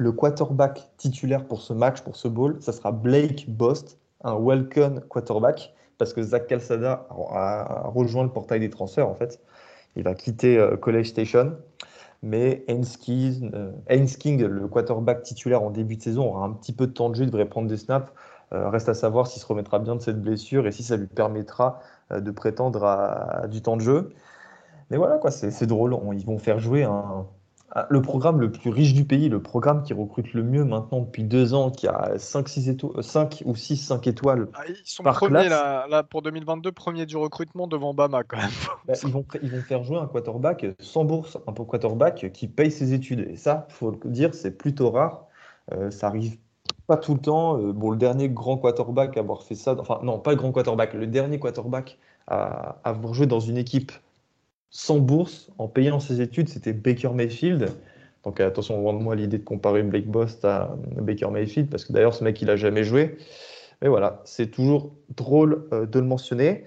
le 0.00 0.12
quarterback 0.12 0.88
titulaire 0.96 1.44
pour 1.44 1.60
ce 1.60 1.74
match, 1.74 2.00
pour 2.00 2.16
ce 2.16 2.26
bowl, 2.26 2.56
ça 2.60 2.72
sera 2.72 2.90
Blake 2.90 3.50
Bost, 3.50 3.98
un 4.24 4.34
welcome 4.34 5.00
quarterback, 5.10 5.74
parce 5.98 6.14
que 6.14 6.22
Zach 6.22 6.46
Calzada 6.46 7.06
a, 7.10 7.82
rejoint 7.84 8.22
le 8.22 8.30
portail 8.30 8.60
des 8.60 8.70
transferts 8.70 9.06
en 9.06 9.14
fait. 9.14 9.40
Il 9.96 10.04
va 10.04 10.14
quitter 10.14 10.56
euh, 10.56 10.78
College 10.78 11.08
Station. 11.08 11.54
Mais 12.22 12.64
Haynes 12.66 12.86
King, 12.86 13.52
euh, 13.52 14.48
le 14.48 14.68
quarterback 14.68 15.22
titulaire 15.22 15.62
en 15.62 15.68
début 15.68 15.96
de 15.96 16.02
saison, 16.02 16.28
aura 16.30 16.46
un 16.46 16.52
petit 16.52 16.72
peu 16.72 16.86
de 16.86 16.92
temps 16.92 17.10
de 17.10 17.16
jeu, 17.16 17.26
devrait 17.26 17.44
prendre 17.44 17.68
des 17.68 17.76
snaps. 17.76 18.10
reste 18.52 18.88
à 18.88 18.94
savoir 18.94 19.26
s'il 19.26 19.42
se 19.42 19.46
remettra 19.46 19.80
bien 19.80 19.96
de 19.96 20.00
cette 20.00 20.20
blessure 20.22 20.66
et 20.66 20.72
si 20.72 20.82
ça 20.82 20.96
lui 20.96 21.08
permettra 21.08 21.80
de 22.10 22.30
prétendre 22.30 22.84
à, 22.84 23.46
du 23.48 23.60
temps 23.60 23.76
de 23.76 23.82
jeu. 23.82 24.14
Mais 24.88 24.96
voilà, 24.96 25.18
quoi, 25.18 25.30
c'est 25.30 25.66
drôle. 25.66 25.94
ils 26.14 26.24
vont 26.24 26.38
faire 26.38 26.58
jouer 26.58 26.84
un, 26.84 27.26
le 27.88 28.02
programme 28.02 28.40
le 28.40 28.50
plus 28.50 28.70
riche 28.70 28.94
du 28.94 29.04
pays, 29.04 29.28
le 29.28 29.40
programme 29.40 29.82
qui 29.82 29.94
recrute 29.94 30.32
le 30.32 30.42
mieux 30.42 30.64
maintenant 30.64 31.00
depuis 31.00 31.22
deux 31.22 31.54
ans, 31.54 31.70
qui 31.70 31.86
a 31.86 32.18
5, 32.18 32.48
6 32.48 32.76
5 33.00 33.42
ou 33.46 33.54
6, 33.54 33.76
5 33.76 34.06
étoiles. 34.06 34.48
Ah, 34.54 34.62
ils 34.68 34.76
sont 34.84 35.02
premiers 35.04 35.48
là, 35.48 36.02
pour 36.02 36.22
2022, 36.22 36.72
premier 36.72 37.06
du 37.06 37.16
recrutement 37.16 37.66
devant 37.66 37.94
Bama 37.94 38.24
quand 38.24 38.38
même. 38.38 38.50
Bah, 38.86 38.94
ils, 39.02 39.10
vont, 39.10 39.24
ils 39.42 39.50
vont 39.50 39.60
faire 39.60 39.84
jouer 39.84 39.98
un 39.98 40.06
quarterback 40.06 40.66
sans 40.80 41.04
bourse, 41.04 41.38
un 41.46 41.52
quarterback 41.52 42.32
qui 42.32 42.48
paye 42.48 42.70
ses 42.70 42.92
études. 42.92 43.28
Et 43.28 43.36
ça, 43.36 43.66
il 43.68 43.74
faut 43.74 43.90
le 43.90 44.10
dire, 44.10 44.34
c'est 44.34 44.56
plutôt 44.56 44.90
rare. 44.90 45.26
Euh, 45.72 45.90
ça 45.90 46.06
arrive 46.06 46.38
pas 46.86 46.96
tout 46.96 47.14
le 47.14 47.20
temps. 47.20 47.58
Euh, 47.58 47.72
bon, 47.72 47.90
le 47.90 47.96
dernier 47.96 48.28
grand 48.28 48.56
quarterback 48.56 49.16
à 49.16 49.20
avoir 49.20 49.42
fait 49.42 49.54
ça, 49.54 49.76
enfin 49.78 50.00
non, 50.02 50.18
pas 50.18 50.30
le 50.30 50.36
grand 50.36 50.50
quarterback, 50.50 50.94
le 50.94 51.06
dernier 51.06 51.38
quarterback 51.38 51.98
à 52.26 52.76
avoir 52.84 53.12
joué 53.12 53.26
dans 53.26 53.40
une 53.40 53.58
équipe 53.58 53.92
sans 54.70 54.98
bourse, 54.98 55.50
en 55.58 55.68
payant 55.68 56.00
ses 56.00 56.20
études, 56.20 56.48
c'était 56.48 56.72
Baker 56.72 57.10
Mayfield. 57.10 57.70
Donc 58.24 58.38
attention, 58.40 58.80
loin 58.80 58.92
de 58.92 58.98
moi 58.98 59.16
l'idée 59.16 59.38
de 59.38 59.44
comparer 59.44 59.82
Blake 59.82 60.06
Bost 60.06 60.44
à 60.44 60.76
Baker 60.96 61.30
Mayfield, 61.30 61.68
parce 61.70 61.84
que 61.84 61.92
d'ailleurs 61.92 62.14
ce 62.14 62.22
mec 62.22 62.40
il 62.40 62.50
a 62.50 62.56
jamais 62.56 62.84
joué. 62.84 63.16
Mais 63.82 63.88
voilà, 63.88 64.20
c'est 64.24 64.50
toujours 64.50 64.92
drôle 65.16 65.66
euh, 65.72 65.86
de 65.86 65.98
le 65.98 66.04
mentionner. 66.04 66.64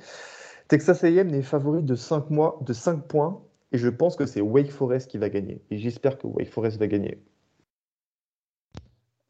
Texas 0.68 1.04
A&M 1.04 1.34
est 1.34 1.42
favori 1.44 1.84
de 1.84 1.96
5, 1.96 2.30
mois, 2.30 2.60
de 2.62 2.74
5 2.74 3.08
points, 3.08 3.42
et 3.72 3.78
je 3.78 3.88
pense 3.90 4.16
que 4.16 4.26
c'est 4.26 4.42
Wake 4.42 4.72
Forest 4.72 5.10
qui 5.10 5.18
va 5.18 5.30
gagner. 5.30 5.62
Et 5.70 5.78
j'espère 5.78 6.18
que 6.18 6.28
Wake 6.28 6.50
Forest 6.50 6.80
va 6.80 6.88
gagner. 6.88 7.20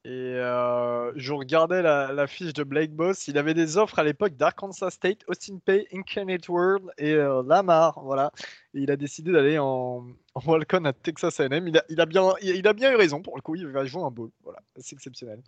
Et 0.06 0.10
euh, 0.10 1.14
je 1.16 1.32
regardais 1.32 1.82
la, 1.82 2.28
fiche 2.28 2.51
de 2.51 2.64
Blake 2.64 2.91
Boss. 2.91 3.30
Il 3.30 3.38
avait 3.38 3.54
des 3.54 3.78
offres 3.78 3.99
à 3.99 4.04
l'époque 4.04 4.36
d'Arkansas 4.36 4.91
State, 4.91 5.24
Austin 5.28 5.60
Pay, 5.64 5.88
Incarnate 5.93 6.49
World 6.49 6.91
et 6.97 7.14
euh, 7.14 7.41
Lamar. 7.47 8.01
Voilà. 8.04 8.34
Et 8.74 8.82
il 8.82 8.91
a 8.91 8.97
décidé 8.97 9.32
d'aller 9.32 9.58
en, 9.58 10.06
en 10.34 10.41
Walcon 10.45 10.84
à 10.84 10.91
Texas 10.91 11.39
A&M. 11.39 11.72
Il 11.88 12.01
a, 12.01 12.06
bien, 12.06 12.34
il, 12.41 12.68
a 12.68 12.74
bien 12.74 12.91
eu 12.91 12.95
raison 12.95 13.22
pour 13.22 13.38
le 13.38 13.41
coup. 13.41 13.56
Il 13.56 13.66
va 13.68 13.86
jouer 13.86 14.04
un 14.04 14.12
bowl. 14.12 14.30
Voilà. 14.43 14.60
C'est 14.76 14.93
exceptionnel. 14.93 15.41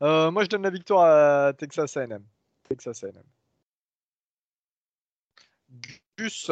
Euh, 0.00 0.30
moi, 0.30 0.42
je 0.42 0.48
donne 0.48 0.62
la 0.62 0.70
victoire 0.70 1.48
à 1.48 1.52
Texas 1.52 1.94
A&M. 1.98 2.24
Texas 2.66 3.04
A&M. 3.04 3.22
Gus. 6.16 6.50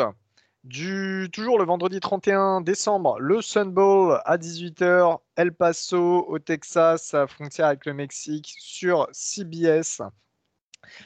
Du, 0.66 1.28
toujours 1.32 1.60
le 1.60 1.64
vendredi 1.64 2.00
31 2.00 2.60
décembre, 2.60 3.20
le 3.20 3.40
Sun 3.40 3.70
Bowl 3.70 4.20
à 4.24 4.36
18h, 4.36 5.20
El 5.36 5.52
Paso 5.52 6.26
au 6.26 6.40
Texas, 6.40 7.14
à 7.14 7.28
frontière 7.28 7.66
avec 7.66 7.86
le 7.86 7.94
Mexique, 7.94 8.52
sur 8.58 9.06
CBS. 9.12 10.02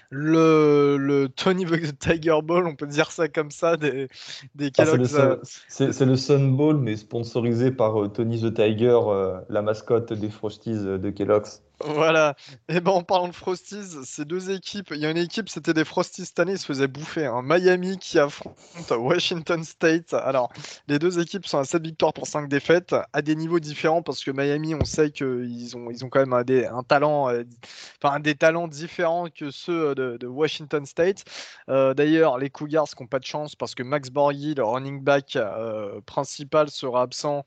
Le, 0.08 0.96
le 0.98 1.28
Tony 1.28 1.66
the 1.66 1.98
Tiger 1.98 2.38
Bowl, 2.42 2.66
on 2.66 2.74
peut 2.74 2.86
dire 2.86 3.12
ça 3.12 3.28
comme 3.28 3.50
ça, 3.50 3.76
des, 3.76 4.08
des 4.54 4.72
ah, 4.78 4.84
euh. 4.86 5.36
c'est, 5.68 6.06
le, 6.06 6.16
Sun 6.16 6.56
Bowl, 6.56 6.78
mais 6.78 6.96
sponsorisé 6.96 7.70
par 7.70 8.02
euh, 8.02 8.08
Tony 8.08 8.40
the 8.40 8.54
Tiger, 8.54 8.98
euh, 9.08 9.40
la 9.50 9.61
mascotte 9.61 10.14
des 10.14 10.30
Frosties 10.30 10.72
de 10.72 11.11
Kellogg's. 11.11 11.62
Voilà. 11.85 12.35
Et 12.68 12.76
eh 12.76 12.81
ben 12.81 12.93
en 12.93 13.03
parlant 13.03 13.28
de 13.28 13.35
Frosties, 13.35 14.05
ces 14.05 14.24
deux 14.24 14.51
équipes, 14.51 14.89
il 14.91 14.99
y 14.99 15.07
a 15.07 15.11
une 15.11 15.16
équipe, 15.16 15.49
c'était 15.49 15.72
des 15.72 15.85
Frosties 15.85 16.26
cette 16.26 16.39
année, 16.39 16.53
ils 16.53 16.59
se 16.59 16.66
faisaient 16.66 16.89
bouffer. 16.89 17.24
Hein. 17.24 17.41
Miami 17.43 17.97
qui 17.99 18.18
affronte 18.18 18.55
Washington 18.91 19.64
State. 19.64 20.12
Alors, 20.12 20.53
les 20.89 20.99
deux 20.99 21.18
équipes 21.18 21.47
sont 21.47 21.59
à 21.59 21.64
7 21.64 21.83
victoires 21.83 22.12
pour 22.12 22.26
5 22.26 22.49
défaites, 22.49 22.95
à 23.12 23.22
des 23.22 23.35
niveaux 23.35 23.61
différents 23.61 24.03
parce 24.03 24.22
que 24.22 24.31
Miami, 24.31 24.74
on 24.74 24.85
sait 24.85 25.11
qu'ils 25.11 25.76
ont, 25.76 25.91
ils 25.91 26.05
ont 26.05 26.11
quand 26.11 26.20
même 26.20 26.35
un, 26.35 26.45
des, 26.45 26.68
talent, 26.87 27.31
euh, 27.31 27.45
enfin 28.03 28.20
des 28.20 28.35
talents 28.35 28.68
différents 28.68 29.28
que 29.28 29.51
ceux 29.51 29.95
de, 29.95 30.26
Washington 30.26 30.85
State. 30.85 31.24
Euh, 31.68 31.95
d'ailleurs, 31.95 32.39
les 32.39 32.51
Cougars 32.51 32.87
n'ont 33.01 33.07
pas 33.07 33.18
de 33.18 33.24
chance 33.24 33.57
parce 33.57 33.74
que 33.74 33.83
Max 33.83 34.11
Borghi, 34.11 34.55
le 34.55 34.64
running 34.64 35.03
back 35.03 35.37
euh, 35.37 36.01
principal, 36.03 36.70
sera 36.70 37.03
absent 37.03 37.45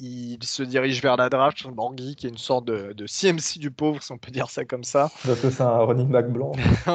il 0.00 0.42
se 0.42 0.62
dirige 0.62 1.02
vers 1.02 1.16
la 1.16 1.28
draft. 1.28 1.66
Borghi, 1.68 2.16
qui 2.16 2.26
est 2.26 2.30
une 2.30 2.38
sorte 2.38 2.64
de, 2.64 3.06
CMC 3.06 3.58
du 3.58 3.70
pauvre, 3.70 4.02
si 4.02 4.12
on 4.12 4.18
peut 4.18 4.30
dire 4.30 4.50
ça 4.50 4.64
comme 4.64 4.84
ça. 4.84 5.10
Parce 5.26 5.40
que 5.40 5.50
c'est 5.50 5.62
un 5.62 5.78
running 5.78 6.08
back 6.08 6.30
blanc. 6.30 6.52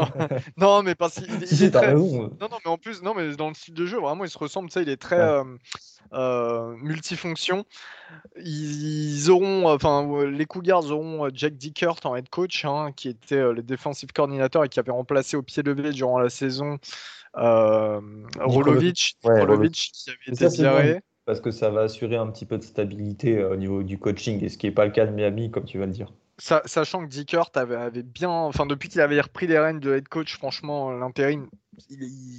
non, 0.58 0.84
mais 0.84 0.96
parce 0.96 1.16
qu'il 1.16 1.64
est 1.64 1.72
très. 1.72 1.94
Non, 1.94 2.30
non, 2.40 2.58
mais 2.66 2.72
en 2.72 2.78
plus, 2.78 3.02
non, 3.02 3.14
mais 3.14 3.36
dans 3.36 3.50
le 3.50 3.54
style 3.54 3.74
de 3.74 3.86
jeu, 3.86 4.00
vraiment, 4.00 4.24
il 4.24 4.30
se 4.30 4.38
ressemble. 4.38 4.72
Ça, 4.72 4.82
il 4.82 4.90
est 4.90 4.98
très 4.98 5.20
euh, 5.20 5.44
euh, 6.14 6.76
multifonction. 6.78 7.66
Ils, 8.38 9.30
auront, 9.30 9.68
enfin, 9.68 10.26
les 10.26 10.46
Cougars 10.46 10.90
auront 10.92 11.26
euh, 11.26 11.30
Jack 11.34 11.56
Dickert 11.56 12.00
en 12.06 12.16
head 12.16 12.30
coach, 12.30 12.66
hein, 12.66 12.92
qui 12.96 13.10
était 13.10 13.52
le 13.52 13.62
defensive 13.64 14.12
coordinator 14.14 14.66
et 14.66 14.70
qui 14.70 14.80
avait 14.80 14.92
remplacé 14.92 15.38
au 15.38 15.42
pied 15.42 15.64
levé 15.64 15.92
durant 15.92 16.20
la 16.20 16.30
saison 16.30 16.78
Rolovic, 17.34 19.18
Rolovic, 19.24 19.92
qui 19.94 20.10
avait 20.10 20.34
été 20.34 20.48
viré 20.48 21.02
parce 21.26 21.42
que 21.42 21.52
ça 21.52 21.70
va 21.70 21.82
assurer 21.82 22.16
un 22.16 22.28
petit 22.28 22.46
peu 22.46 22.58
de 22.58 22.64
stabilité 22.64 23.40
euh, 23.40 23.54
au 23.54 23.56
niveau 23.56 23.84
du 23.84 23.98
coaching, 23.98 24.44
et 24.44 24.50
ce 24.50 24.58
qui 24.58 24.68
n'est 24.68 24.72
pas 24.72 24.86
le 24.86 24.92
cas 24.92 25.06
de 25.06 25.12
Miami, 25.12 25.52
comme 25.52 25.66
tu 25.66 25.80
vas 25.80 25.88
le 25.88 25.92
dire. 25.92 26.14
sachant 26.38 27.04
que 27.04 27.10
Dickert 27.10 27.50
avait, 27.56 28.04
bien, 28.04 28.30
enfin 28.30 28.66
depuis 28.66 28.90
qu'il 28.90 29.02
avait 29.02 29.20
repris 29.20 29.48
les 29.48 29.60
rênes 29.60 29.80
de 29.80 29.96
head 29.96 30.08
coach, 30.08 30.38
franchement, 30.38 30.92
l'intérim, 30.92 31.50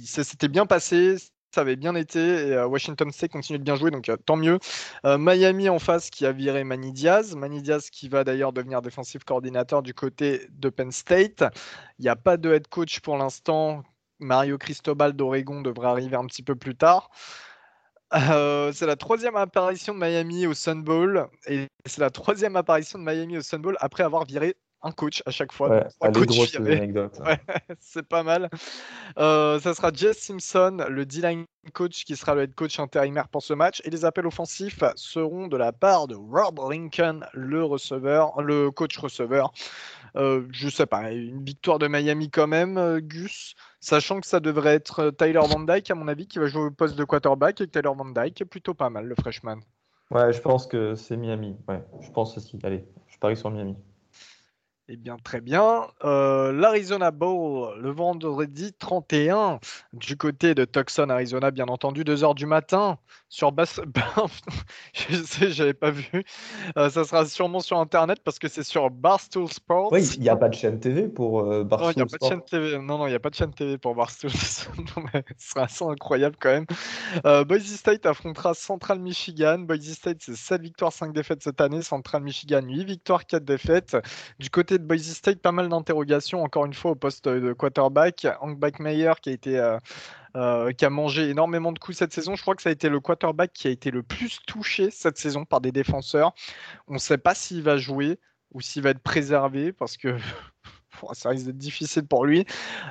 ça 0.05 0.23
s'était 0.23 0.47
bien 0.47 0.65
passé, 0.65 1.17
ça 1.53 1.61
avait 1.61 1.75
bien 1.75 1.95
été, 1.95 2.19
euh, 2.19 2.67
Washington 2.67 3.11
State 3.11 3.31
continue 3.31 3.59
de 3.59 3.63
bien 3.63 3.75
jouer, 3.75 3.91
donc 3.91 4.07
euh, 4.07 4.15
tant 4.25 4.37
mieux. 4.37 4.59
Miami 5.03 5.67
en 5.69 5.79
face 5.79 6.09
qui 6.09 6.25
a 6.25 6.31
viré 6.31 6.63
Manny 6.63 6.93
Diaz, 6.93 7.35
Manny 7.35 7.61
Diaz 7.61 7.89
qui 7.89 8.07
va 8.07 8.23
d'ailleurs 8.23 8.53
devenir 8.53 8.81
défensif 8.81 9.23
coordinateur 9.25 9.81
du 9.81 9.93
côté 9.93 10.47
de 10.51 10.69
Penn 10.69 10.91
State. 10.91 11.43
Il 11.99 12.03
n'y 12.03 12.09
a 12.09 12.15
pas 12.15 12.37
de 12.37 12.53
head 12.53 12.67
coach 12.67 13.01
pour 13.01 13.17
l'instant. 13.17 13.83
Mario 14.19 14.57
Cristobal 14.57 15.13
d'Oregon 15.13 15.61
devrait 15.61 15.89
arriver 15.89 16.15
un 16.15 16.25
petit 16.25 16.41
peu 16.41 16.55
plus 16.55 16.75
tard. 16.75 17.11
Euh, 18.13 18.71
c'est 18.73 18.85
la 18.85 18.95
troisième 18.95 19.35
apparition 19.35 19.93
de 19.93 19.99
Miami 19.99 20.47
au 20.47 20.53
Sun 20.53 20.81
Bowl 20.81 21.27
et 21.45 21.67
c'est 21.85 21.99
la 21.99 22.09
troisième 22.09 22.55
apparition 22.55 22.99
de 22.99 23.03
Miami 23.03 23.37
au 23.37 23.41
Sun 23.41 23.61
Bowl 23.61 23.75
après 23.81 24.03
avoir 24.03 24.23
viré 24.25 24.55
un 24.83 24.91
coach 24.91 25.23
à 25.25 25.31
chaque 25.31 25.51
fois. 25.51 25.87
c'est 27.79 28.07
pas 28.07 28.23
mal. 28.23 28.49
Euh, 29.17 29.59
ça 29.59 29.73
sera 29.73 29.91
Jess 29.91 30.19
Simpson, 30.19 30.85
le 30.87 31.05
D-line 31.05 31.45
coach, 31.73 32.05
qui 32.05 32.15
sera 32.15 32.35
le 32.35 32.43
head 32.43 32.55
coach 32.55 32.79
intérimaire 32.79 33.27
pour 33.27 33.41
ce 33.41 33.53
match. 33.53 33.81
Et 33.83 33.89
les 33.89 34.05
appels 34.05 34.27
offensifs 34.27 34.83
seront 34.95 35.47
de 35.47 35.57
la 35.57 35.73
part 35.73 36.07
de 36.07 36.15
Rob 36.15 36.59
Lincoln, 36.69 37.21
le 37.33 37.63
receveur, 37.63 38.39
le 38.41 38.71
coach 38.71 38.97
receveur. 38.97 39.51
Euh, 40.17 40.47
je 40.51 40.67
sais 40.67 40.87
pas, 40.87 41.11
une 41.11 41.43
victoire 41.43 41.77
de 41.77 41.87
Miami 41.87 42.31
quand 42.31 42.47
même, 42.47 42.77
euh, 42.77 42.99
Gus, 42.99 43.53
sachant 43.79 44.19
que 44.19 44.25
ça 44.25 44.39
devrait 44.39 44.73
être 44.73 44.99
euh, 44.99 45.11
Tyler 45.11 45.41
Van 45.47 45.59
Dyke, 45.59 45.91
à 45.91 45.95
mon 45.95 46.07
avis, 46.07 46.27
qui 46.27 46.39
va 46.39 46.47
jouer 46.47 46.63
au 46.63 46.71
poste 46.71 46.95
de 46.95 47.03
quarterback, 47.03 47.61
et 47.61 47.67
Tyler 47.67 47.91
Van 47.95 48.05
Dyke 48.05 48.41
est 48.41 48.45
plutôt 48.45 48.73
pas 48.73 48.89
mal, 48.89 49.05
le 49.05 49.13
freshman. 49.13 49.59
Ouais, 50.09 50.33
je 50.33 50.41
pense 50.41 50.65
que 50.65 50.95
c'est 50.95 51.17
Miami. 51.17 51.55
Ouais, 51.67 51.83
je 52.01 52.09
pense 52.09 52.35
aussi. 52.35 52.57
Allez, 52.63 52.83
je 53.07 53.17
parie 53.19 53.37
sur 53.37 53.51
Miami. 53.51 53.75
Eh 54.89 54.95
bien, 54.95 55.17
très 55.21 55.41
bien. 55.41 55.87
Euh, 56.05 56.53
L'Arizona 56.53 57.11
Bowl, 57.11 57.77
le 57.77 57.91
vendredi 57.91 58.71
31, 58.71 59.59
du 59.91 60.15
côté 60.15 60.55
de 60.55 60.63
Tucson, 60.63 61.09
Arizona, 61.09 61.51
bien 61.51 61.67
entendu, 61.67 62.05
2h 62.05 62.35
du 62.35 62.45
matin, 62.45 62.97
sur 63.27 63.51
Bass. 63.51 63.81
je 64.93 65.17
sais, 65.17 65.51
j'avais 65.51 65.73
pas 65.73 65.91
vu. 65.91 66.23
Euh, 66.77 66.89
ça 66.89 67.03
sera 67.03 67.25
sûrement 67.25 67.59
sur 67.59 67.77
Internet 67.79 68.19
parce 68.23 68.39
que 68.39 68.47
c'est 68.47 68.63
sur 68.63 68.89
Barstool 68.89 69.49
Sports. 69.49 69.91
Oui, 69.91 70.07
il 70.15 70.21
n'y 70.21 70.29
a 70.29 70.37
pas 70.37 70.47
de 70.47 70.53
chaîne 70.53 70.79
TV 70.79 71.09
pour 71.09 71.41
euh, 71.41 71.65
Barstool 71.65 71.93
non, 71.97 71.99
y 71.99 72.01
a 72.01 72.05
pas 72.05 72.25
de 72.25 72.29
chaîne 72.29 72.43
TV. 72.45 72.77
Non, 72.77 72.97
non, 72.97 73.07
il 73.07 73.09
n'y 73.09 73.15
a 73.15 73.19
pas 73.19 73.29
de 73.29 73.35
chaîne 73.35 73.53
TV 73.53 73.77
pour 73.77 73.93
Barstool. 73.93 74.31
Ce 74.31 74.69
sera 75.37 75.63
assez 75.63 75.83
incroyable 75.83 76.37
quand 76.39 76.49
même. 76.49 77.45
Boise 77.45 77.65
State 77.75 78.05
affrontera 78.05 78.53
Central 78.53 78.99
Michigan. 78.99 79.59
Boise 79.59 79.91
State, 79.91 80.19
c'est 80.21 80.37
7 80.37 80.61
victoires, 80.61 80.93
5 80.93 81.11
défaites 81.11 81.43
cette 81.43 81.59
année. 81.59 81.81
Central 81.81 82.23
Michigan, 82.23 82.61
8 82.63 82.85
victoires, 82.85 83.25
4 83.25 83.43
défaites. 83.43 83.97
Du 84.39 84.49
côté 84.49 84.76
de 84.77 84.83
Boise 84.83 85.13
State, 85.13 85.39
pas 85.39 85.51
mal 85.51 85.69
d'interrogations, 85.69 86.43
encore 86.43 86.65
une 86.65 86.73
fois, 86.73 86.91
au 86.91 86.95
poste 86.95 87.27
de 87.27 87.53
quarterback. 87.53 88.27
Hank 88.41 88.59
Backmeyer, 88.59 89.13
qui 89.21 89.29
a 89.29 89.33
été. 89.33 89.59
Euh, 89.59 89.77
euh, 90.35 90.71
qui 90.71 90.85
a 90.85 90.91
mangé 90.91 91.29
énormément 91.29 91.71
de 91.71 91.79
coups 91.79 91.97
cette 91.97 92.13
saison. 92.13 92.35
Je 92.35 92.43
crois 92.43 92.53
que 92.55 92.61
ça 92.61 92.69
a 92.69 92.71
été 92.71 92.89
le 92.89 92.99
quarterback 92.99 93.53
qui 93.53 93.67
a 93.67 93.71
été 93.71 93.89
le 93.89 94.03
plus 94.03 94.39
touché 94.45 94.91
cette 94.91 95.17
saison 95.17 95.45
par 95.45 95.61
des 95.61 95.71
défenseurs. 95.71 96.35
On 96.87 96.93
ne 96.93 96.99
sait 96.99 97.17
pas 97.17 97.33
s'il 97.33 97.63
va 97.63 97.77
jouer 97.77 98.19
ou 98.53 98.61
s'il 98.61 98.83
va 98.83 98.91
être 98.91 99.01
préservé 99.01 99.71
parce 99.71 99.97
que 99.97 100.15
ça 101.13 101.29
risque 101.29 101.45
d'être 101.47 101.57
difficile 101.57 102.05
pour 102.05 102.23
lui. 102.23 102.45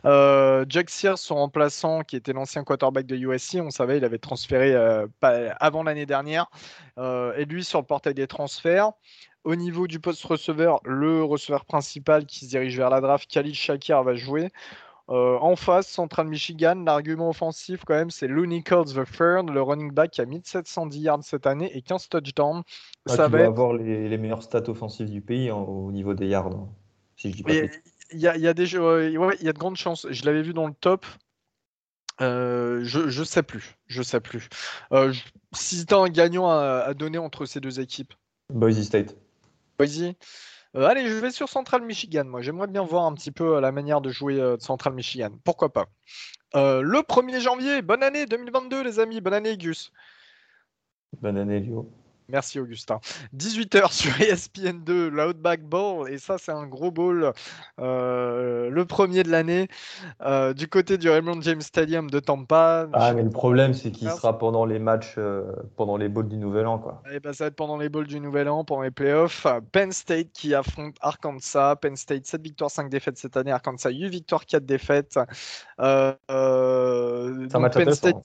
Euh, 0.06 0.64
Jack 0.68 0.90
Sears, 0.90 1.18
son 1.18 1.36
remplaçant, 1.36 2.02
qui 2.02 2.16
était 2.16 2.32
l'ancien 2.32 2.64
quarterback 2.64 3.06
de 3.06 3.14
USC, 3.14 3.58
on 3.62 3.70
savait, 3.70 3.98
il 3.98 4.04
avait 4.04 4.18
transféré 4.18 4.74
avant 5.22 5.84
l'année 5.84 6.06
dernière. 6.06 6.46
et 6.98 7.44
lui, 7.44 7.62
sur 7.62 7.78
le 7.78 7.86
portail 7.86 8.14
des 8.14 8.26
transferts, 8.26 8.90
au 9.46 9.54
niveau 9.54 9.86
du 9.86 10.00
poste 10.00 10.24
receveur, 10.24 10.80
le 10.84 11.22
receveur 11.22 11.64
principal 11.64 12.26
qui 12.26 12.40
se 12.40 12.50
dirige 12.50 12.76
vers 12.76 12.90
la 12.90 13.00
draft, 13.00 13.30
Khalil 13.30 13.54
Shakir, 13.54 14.02
va 14.02 14.14
jouer. 14.14 14.50
Euh, 15.08 15.38
en 15.40 15.54
face, 15.54 15.86
Central 15.86 16.26
Michigan, 16.26 16.82
l'argument 16.84 17.28
offensif 17.28 17.84
quand 17.86 17.94
même, 17.94 18.10
c'est 18.10 18.26
Looney 18.26 18.64
Colts 18.64 18.92
the 18.92 19.04
third, 19.04 19.48
le 19.48 19.62
running 19.62 19.92
back 19.92 20.10
qui 20.10 20.20
a 20.20 20.26
1710 20.26 20.98
yards 20.98 21.22
cette 21.22 21.46
année 21.46 21.70
et 21.76 21.80
15 21.80 22.08
touchdowns. 22.08 22.64
Ah, 23.08 23.14
ça 23.14 23.28
va 23.28 23.44
avoir 23.44 23.72
les, 23.72 24.18
meilleurs 24.18 24.42
stats 24.42 24.68
offensifs 24.68 25.08
du 25.08 25.20
pays 25.20 25.48
hein, 25.48 25.54
au 25.54 25.92
niveau 25.92 26.12
des 26.12 26.26
yards. 26.26 26.48
Hein, 26.48 26.68
si 27.14 27.30
je 27.30 27.36
dis 27.36 27.42
pas 27.44 27.52
Il 27.52 28.18
y 28.18 28.26
a, 28.26 28.36
y 28.36 28.48
a, 28.48 28.52
des 28.52 28.76
ouais, 28.76 29.36
il 29.40 29.46
y 29.46 29.48
a 29.48 29.52
de 29.52 29.58
grandes 29.58 29.76
chances. 29.76 30.08
Je 30.10 30.24
l'avais 30.24 30.42
vu 30.42 30.54
dans 30.54 30.66
le 30.66 30.74
top. 30.74 31.06
Euh, 32.20 32.80
je, 32.82 33.08
je 33.08 33.22
sais 33.22 33.44
plus. 33.44 33.76
Je 33.86 34.02
sais 34.02 34.20
plus. 34.20 34.48
Euh, 34.90 35.12
si 35.52 35.86
tu 35.86 35.94
as 35.94 35.98
un 35.98 36.08
gagnant 36.08 36.48
à, 36.48 36.92
donner 36.94 37.18
entre 37.18 37.46
ces 37.46 37.60
deux 37.60 37.78
équipes. 37.78 38.12
Boise 38.52 38.82
State. 38.82 39.14
Euh, 39.80 40.86
allez, 40.86 41.06
je 41.08 41.14
vais 41.14 41.30
sur 41.30 41.48
Central 41.48 41.82
Michigan. 41.82 42.24
Moi, 42.24 42.42
j'aimerais 42.42 42.66
bien 42.66 42.82
voir 42.82 43.04
un 43.04 43.14
petit 43.14 43.30
peu 43.30 43.60
la 43.60 43.72
manière 43.72 44.00
de 44.00 44.10
jouer 44.10 44.36
de 44.36 44.56
Central 44.60 44.94
Michigan. 44.94 45.30
Pourquoi 45.44 45.72
pas? 45.72 45.86
Le 46.54 47.00
1er 47.02 47.40
janvier, 47.40 47.82
bonne 47.82 48.02
année 48.02 48.26
2022, 48.26 48.82
les 48.82 48.98
amis. 48.98 49.20
Bonne 49.20 49.34
année, 49.34 49.56
Gus. 49.56 49.92
Bonne 51.20 51.38
année, 51.38 51.60
Lio. 51.60 51.90
Merci 52.28 52.58
Augustin. 52.58 52.98
18h 53.36 53.92
sur 53.92 54.12
ESPN2, 54.18 55.08
l'Outback 55.08 55.62
Bowl, 55.62 56.10
et 56.10 56.18
ça 56.18 56.38
c'est 56.38 56.52
un 56.52 56.66
gros 56.66 56.90
bowl, 56.90 57.32
euh, 57.80 58.68
le 58.68 58.84
premier 58.84 59.22
de 59.22 59.30
l'année, 59.30 59.68
euh, 60.22 60.52
du 60.52 60.66
côté 60.68 60.98
du 60.98 61.08
Raymond 61.08 61.40
James 61.42 61.60
Stadium 61.60 62.10
de 62.10 62.18
Tampa. 62.18 62.88
Ah 62.92 63.12
mais 63.14 63.22
le 63.22 63.30
problème 63.30 63.74
c'est 63.74 63.92
qu'il 63.92 64.10
sera 64.10 64.38
pendant 64.38 64.64
les 64.64 64.80
matchs, 64.80 65.14
euh, 65.18 65.44
pendant 65.76 65.96
les 65.96 66.08
bowls 66.08 66.28
du 66.28 66.36
Nouvel 66.36 66.66
An. 66.66 66.78
Quoi. 66.78 67.02
Et 67.12 67.20
bah, 67.20 67.32
ça 67.32 67.44
va 67.44 67.48
être 67.48 67.56
pendant 67.56 67.76
les 67.76 67.88
bowls 67.88 68.08
du 68.08 68.18
Nouvel 68.18 68.48
An, 68.48 68.64
pendant 68.64 68.82
les 68.82 68.90
playoffs. 68.90 69.46
Penn 69.70 69.92
State 69.92 70.32
qui 70.32 70.54
affronte 70.54 70.96
Arkansas. 71.00 71.76
Penn 71.76 71.96
State 71.96 72.26
7 72.26 72.42
victoires, 72.42 72.70
5 72.70 72.90
défaites 72.90 73.18
cette 73.18 73.36
année. 73.36 73.52
Arkansas 73.52 73.90
8 73.90 74.08
victoires, 74.08 74.46
4 74.46 74.66
défaites. 74.66 75.18
c'est 75.78 75.84
un 75.84 76.16
match 77.58 77.74
Penn 77.74 77.92
State... 77.94 78.16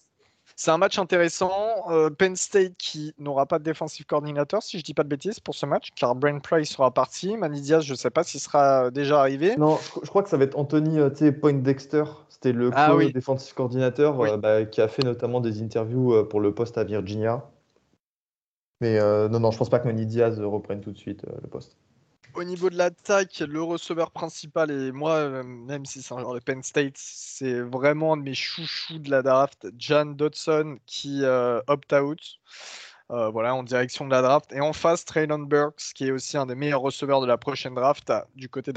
C'est 0.64 0.70
un 0.70 0.78
match 0.78 0.99
intéressant. 0.99 1.89
Euh, 1.89 2.12
Penn 2.12 2.36
State 2.36 2.74
qui 2.78 3.16
n'aura 3.18 3.47
pas 3.47 3.57
de 3.57 3.64
défensif 3.64 4.05
coordinateur, 4.05 4.62
si 4.62 4.78
je 4.78 4.84
dis 4.84 4.93
pas 4.93 5.01
de 5.01 5.07
bêtises, 5.07 5.39
pour 5.39 5.55
ce 5.55 5.66
match, 5.66 5.89
car 5.95 6.14
Brain 6.14 6.38
Price 6.38 6.70
sera 6.70 6.93
parti. 6.93 7.36
Manny 7.36 7.62
Diaz, 7.62 7.84
je 7.84 7.93
ne 7.93 7.97
sais 7.97 8.12
pas 8.12 8.22
s'il 8.22 8.39
sera 8.39 8.91
déjà 8.91 9.20
arrivé. 9.20 9.57
Non, 9.57 9.80
je, 10.03 10.07
crois 10.07 10.22
que 10.22 10.30
ça 10.30 10.38
va 10.38 10.43
être 10.43 10.55
Anthony 10.59 10.99
euh, 10.99 11.32
Point 11.32 11.53
Dexter. 11.53 12.03
C'était 12.30 12.51
le 12.51 12.70
ah, 12.76 12.95
défensif 13.12 13.55
coordinateur 13.55 14.22
euh, 14.22 14.38
bah, 14.38 14.66
qui 14.66 14.82
a 14.82 14.88
fait 14.88 15.01
notamment 15.01 15.41
des 15.41 15.64
interviews 15.64 16.24
pour 16.26 16.39
le 16.39 16.53
poste 16.53 16.78
à 16.78 16.84
Virginia. 16.84 17.43
Mais 18.82 18.99
non, 19.30 19.39
non, 19.39 19.49
je 19.49 19.57
pense 19.57 19.70
pas 19.70 19.80
que 19.80 19.88
Manny 19.88 20.05
Diaz 20.05 20.39
reprenne 20.39 20.82
tout 20.82 20.91
de 20.91 20.97
suite 20.99 21.26
le 21.41 21.47
poste. 21.47 21.76
Au 22.34 22.43
niveau 22.45 22.69
de 22.69 22.77
l'attaque, 22.77 23.39
le 23.39 23.61
receveur 23.61 24.11
principal, 24.11 24.71
et 24.71 24.91
moi, 24.93 25.15
euh, 25.15 25.43
même 25.43 25.86
si 25.86 26.01
c'est 26.01 26.13
un 26.13 26.19
genre 26.19 26.34
de 26.34 26.39
Penn 26.39 26.63
State, 26.63 26.93
c'est 26.95 27.59
vraiment 27.59 28.13
un 28.13 28.17
de 28.17 28.23
mes 28.23 28.34
chouchous 28.34 28.99
de 28.99 29.09
la 29.09 29.21
draft, 29.21 29.67
Jan 29.77 30.05
Dodson, 30.05 30.77
qui 30.86 31.23
euh, 31.23 31.59
opt-out. 31.67 32.19
Euh, 33.12 33.30
voilà, 33.30 33.53
en 33.53 33.64
direction 33.64 34.05
de 34.05 34.12
la 34.12 34.22
draft. 34.22 34.53
Et 34.53 34.62
en 34.62 34.72
face, 34.72 35.03
Traylon 35.03 35.39
Burks, 35.39 35.91
qui 35.93 36.07
est 36.07 36.12
aussi 36.12 36.38
un 36.38 36.45
des 36.45 36.55
meilleurs 36.55 36.82
receveurs 36.82 37.20
de 37.20 37.28
la 37.28 37.38
prochaine 37.38 37.74
draft, 37.74 38.14
du 38.36 38.47
côté 38.47 38.72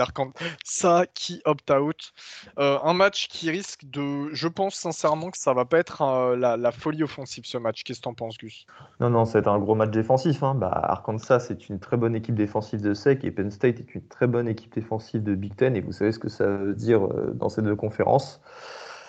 Ça 0.65 1.05
qui 1.15 1.41
opt-out. 1.45 2.13
Euh, 2.59 2.79
un 2.83 2.95
match 2.95 3.29
qui 3.29 3.51
risque 3.51 3.85
de. 3.85 4.35
Je 4.35 4.49
pense 4.49 4.75
sincèrement 4.75 5.31
que 5.31 5.39
ça 5.39 5.55
va 5.55 5.65
pas 5.65 5.79
être 5.79 6.03
euh, 6.03 6.37
la, 6.37 6.73
folie 6.73 7.05
offensive 7.05 7.45
ce 7.47 7.59
match. 7.59 7.85
Qu'est-ce 7.85 8.01
que 8.01 8.05
t'en 8.05 8.15
penses, 8.15 8.37
Gus? 8.37 8.67
Non, 8.99 9.09
non, 9.09 9.25
c'est 9.25 9.47
un 9.47 9.59
gros 9.59 9.77
match 9.77 9.91
défensif. 9.91 10.43
Hein. 10.43 10.57
Bah, 10.57 10.69
Arkansas, 10.73 11.41
c'est 11.41 11.69
une 11.69 11.79
très 11.79 11.97
bonne 11.97 12.17
équipe 12.17 12.35
défensive 12.35 12.81
de 12.81 12.93
SEC 12.93 13.25
et 13.25 13.31
Penn 13.31 13.53
State 13.53 13.79
est 13.79 13.95
une 13.95 14.07
très 14.09 14.27
bonne 14.27 14.49
équipe 14.49 14.75
défensive 14.75 15.23
de 15.23 15.37
Big 15.37 15.55
Ten. 15.55 15.77
Et 15.77 15.81
vous 15.81 15.93
savez 15.93 16.11
ce 16.11 16.19
que 16.19 16.29
ça 16.29 16.47
veut 16.47 16.75
dire 16.75 17.07
dans 17.35 17.49
ces 17.49 17.63
deux 17.63 17.77
conférences? 17.77 18.41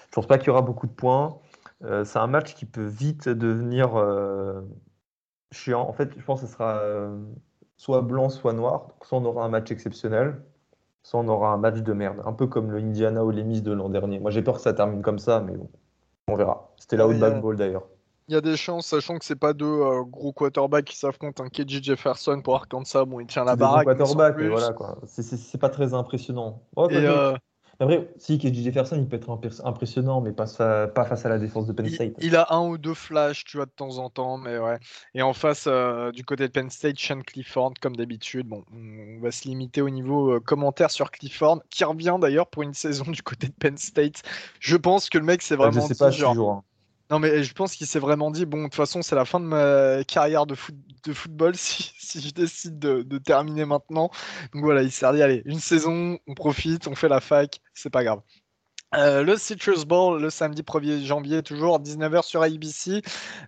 Je 0.10 0.16
pense 0.16 0.28
pas 0.28 0.38
qu'il 0.38 0.48
y 0.48 0.50
aura 0.52 0.62
beaucoup 0.62 0.88
de 0.88 0.94
points. 0.94 1.40
c'est 1.82 2.20
un 2.20 2.28
match 2.28 2.54
qui 2.54 2.66
peut 2.66 2.86
vite 2.86 3.28
devenir 3.28 3.98
chiant. 5.52 5.88
En 5.88 5.93
fait, 5.93 6.12
je 6.18 6.24
pense 6.24 6.41
que 6.41 6.48
ce 6.48 6.54
sera 6.54 6.78
euh, 6.78 7.18
soit 7.78 8.02
blanc, 8.02 8.30
soit 8.30 8.54
noir. 8.54 8.88
soit 9.04 9.18
on 9.20 9.26
aura 9.26 9.46
un 9.46 9.50
match 9.50 9.72
exceptionnel, 9.72 10.41
soit 11.04 11.20
on 11.20 11.28
aura 11.28 11.50
un 11.50 11.58
match 11.58 11.82
de 11.82 11.93
merde. 11.93 12.22
Un 12.26 12.34
peu 12.34 12.48
comme 12.48 12.72
le 12.72 12.80
Indiana 12.80 13.24
ou 13.24 13.32
les 13.32 13.43
Miss 13.43 13.64
de 13.64 13.72
l'an 13.72 13.89
dernier. 13.89 14.20
Moi, 14.20 14.32
j'ai 14.32 14.41
peur 14.41 14.56
que 14.56 14.62
ça 14.62 14.74
termine 14.74 15.02
comme 15.02 15.20
ça, 15.20 15.41
mais 15.41 15.56
bon, 15.56 15.70
on 16.28 16.36
verra. 16.36 16.72
C'était 16.78 16.98
la 16.98 17.08
haute 17.08 17.20
ball 17.20 17.56
d'ailleurs. 17.56 17.88
Il 18.28 18.34
y 18.34 18.38
a 18.38 18.41
des 18.41 18.58
chances, 18.58 18.88
sachant 18.88 19.20
que 19.20 19.26
c'est 19.26 19.36
pas 19.36 19.54
deux 19.54 19.66
euh, 19.66 20.04
gros 20.04 20.34
quarterbacks 20.34 20.86
qui 20.86 20.98
s'affrontent. 20.98 21.43
Un 21.43 21.50
KJ 21.50 21.84
Jefferson 21.84 22.41
pour 22.41 22.56
Arkansas, 22.56 23.06
bon, 23.06 23.20
il 23.20 23.28
tient 23.28 23.43
la 23.43 23.56
baraque. 23.56 23.86
Quarterback, 23.86 24.41
voilà 24.41 24.74
quoi. 24.74 24.98
C'est 25.06 25.60
pas 25.60 25.70
très 25.70 25.93
impressionnant. 25.93 26.64
Après, 27.80 28.08
si 28.18 28.38
KJ 28.38 28.64
Jefferson, 28.64 28.96
il 28.98 29.08
peut 29.08 29.18
être 29.18 29.30
impressionnant, 29.64 30.22
mais 30.22 30.32
pas, 30.32 30.46
pas 30.88 31.06
face 31.06 31.26
à 31.26 31.30
la 31.30 31.38
défense 31.38 31.68
de 31.68 31.74
Penn 31.74 31.90
State. 31.90 32.14
Il, 32.22 32.36
a 32.36 32.48
un 32.52 32.68
ou 32.68 32.78
deux 32.78 32.94
flashs, 32.94 33.44
tu 33.44 33.58
vois, 33.58 33.66
de 33.66 33.72
temps 33.72 33.98
en 33.98 34.10
temps, 34.10 34.38
mais 34.38 34.58
ouais. 34.58 34.78
Et 35.14 35.22
en 35.22 35.34
face, 35.34 35.66
euh, 35.68 36.12
du 36.12 36.24
côté 36.24 36.48
de 36.48 36.52
Penn 36.52 36.70
State, 36.70 36.98
Sean 36.98 37.22
Clifford, 37.22 37.74
comme 37.82 37.96
d'habitude. 37.96 38.48
Bon, 38.48 38.64
on 38.74 39.20
va 39.22 39.32
se 39.32 39.48
limiter 39.48 39.82
au 39.82 39.90
niveau 39.90 40.36
euh, 40.36 40.40
commentaire 40.40 40.92
sur 40.92 41.12
Clifford, 41.12 41.62
qui 41.70 41.84
revient 41.84 42.18
d'ailleurs 42.20 42.48
pour 42.48 42.64
une 42.64 42.74
saison 42.74 43.06
du 43.12 43.22
côté 43.22 43.48
de 43.48 43.54
Penn 43.54 43.78
State. 43.78 44.22
Je 44.60 44.78
pense 44.78 45.10
que 45.10 45.18
le 45.18 45.26
mec, 45.26 45.42
c'est 45.42 45.56
ah, 45.56 45.58
vraiment. 45.58 45.82
je 45.82 45.94
sais 45.94 45.96
pas, 45.96 46.12
genre... 46.12 46.50
Hein. 46.50 46.64
Non, 47.12 47.20
mais 47.20 47.43
je 47.43 47.53
pense 47.53 47.76
qu'il 47.76 47.86
s'est 47.86 47.99
vraiment 47.99 48.32
dit 48.32 48.45
bon, 48.45 48.60
de 48.60 48.64
toute 48.64 48.76
façon, 48.76 49.03
c'est 49.03 49.16
la 49.16 49.26
fin 49.26 49.39
de 49.39 49.45
ma 49.45 50.03
carrière 50.06 50.47
de, 50.47 50.56
foot, 50.56 50.76
de 51.03 51.14
football 51.14 51.56
si, 51.58 51.91
je 52.20 52.32
décide 52.32 52.80
de, 52.80 53.03
de, 53.03 53.18
terminer 53.20 53.66
maintenant. 53.66 54.10
Donc 54.53 54.64
voilà, 54.64 54.82
il 54.82 54.91
s'est 54.91 55.12
dit 55.14 55.22
allez, 55.22 55.43
une 55.45 55.60
saison, 55.60 56.18
on 56.28 56.34
profite, 56.34 56.88
on 56.88 56.95
fait 56.95 57.10
la 57.10 57.20
fac, 57.22 57.62
c'est 57.74 57.91
pas 57.91 58.03
grave. 58.03 58.22
Euh, 58.98 59.24
le 59.24 59.36
Citrus 59.36 59.86
Bowl 59.86 60.22
le 60.22 60.30
samedi 60.30 60.62
1er 60.62 61.04
janvier, 61.04 61.43
toujours 61.43 61.80
19h 61.80 62.24
sur 62.24 62.41
ABC. 62.43 63.02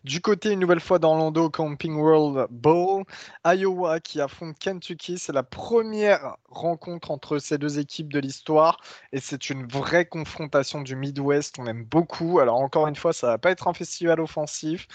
Du 0.03 0.19
côté, 0.19 0.51
une 0.51 0.59
nouvelle 0.59 0.79
fois 0.79 0.99
d'Orlando, 0.99 1.49
Camping 1.49 1.95
World 1.95 2.47
Bowl. 2.49 3.03
Iowa 3.45 3.99
qui 3.99 4.19
affronte 4.19 4.57
Kentucky. 4.59 5.17
C'est 5.17 5.33
la 5.33 5.43
première 5.43 6.35
rencontre 6.49 7.11
entre 7.11 7.37
ces 7.39 7.57
deux 7.57 7.79
équipes 7.79 8.11
de 8.11 8.19
l'histoire. 8.19 8.77
Et 9.13 9.19
c'est 9.19 9.49
une 9.49 9.65
vraie 9.67 10.05
confrontation 10.05 10.81
du 10.81 10.95
Midwest. 10.95 11.57
On 11.59 11.65
aime 11.65 11.85
beaucoup. 11.85 12.39
Alors, 12.39 12.57
encore 12.57 12.87
une 12.87 12.95
fois, 12.95 13.13
ça 13.13 13.27
va 13.27 13.37
pas 13.37 13.51
être 13.51 13.67
un 13.67 13.73
festival 13.73 14.19
offensif. 14.19 14.87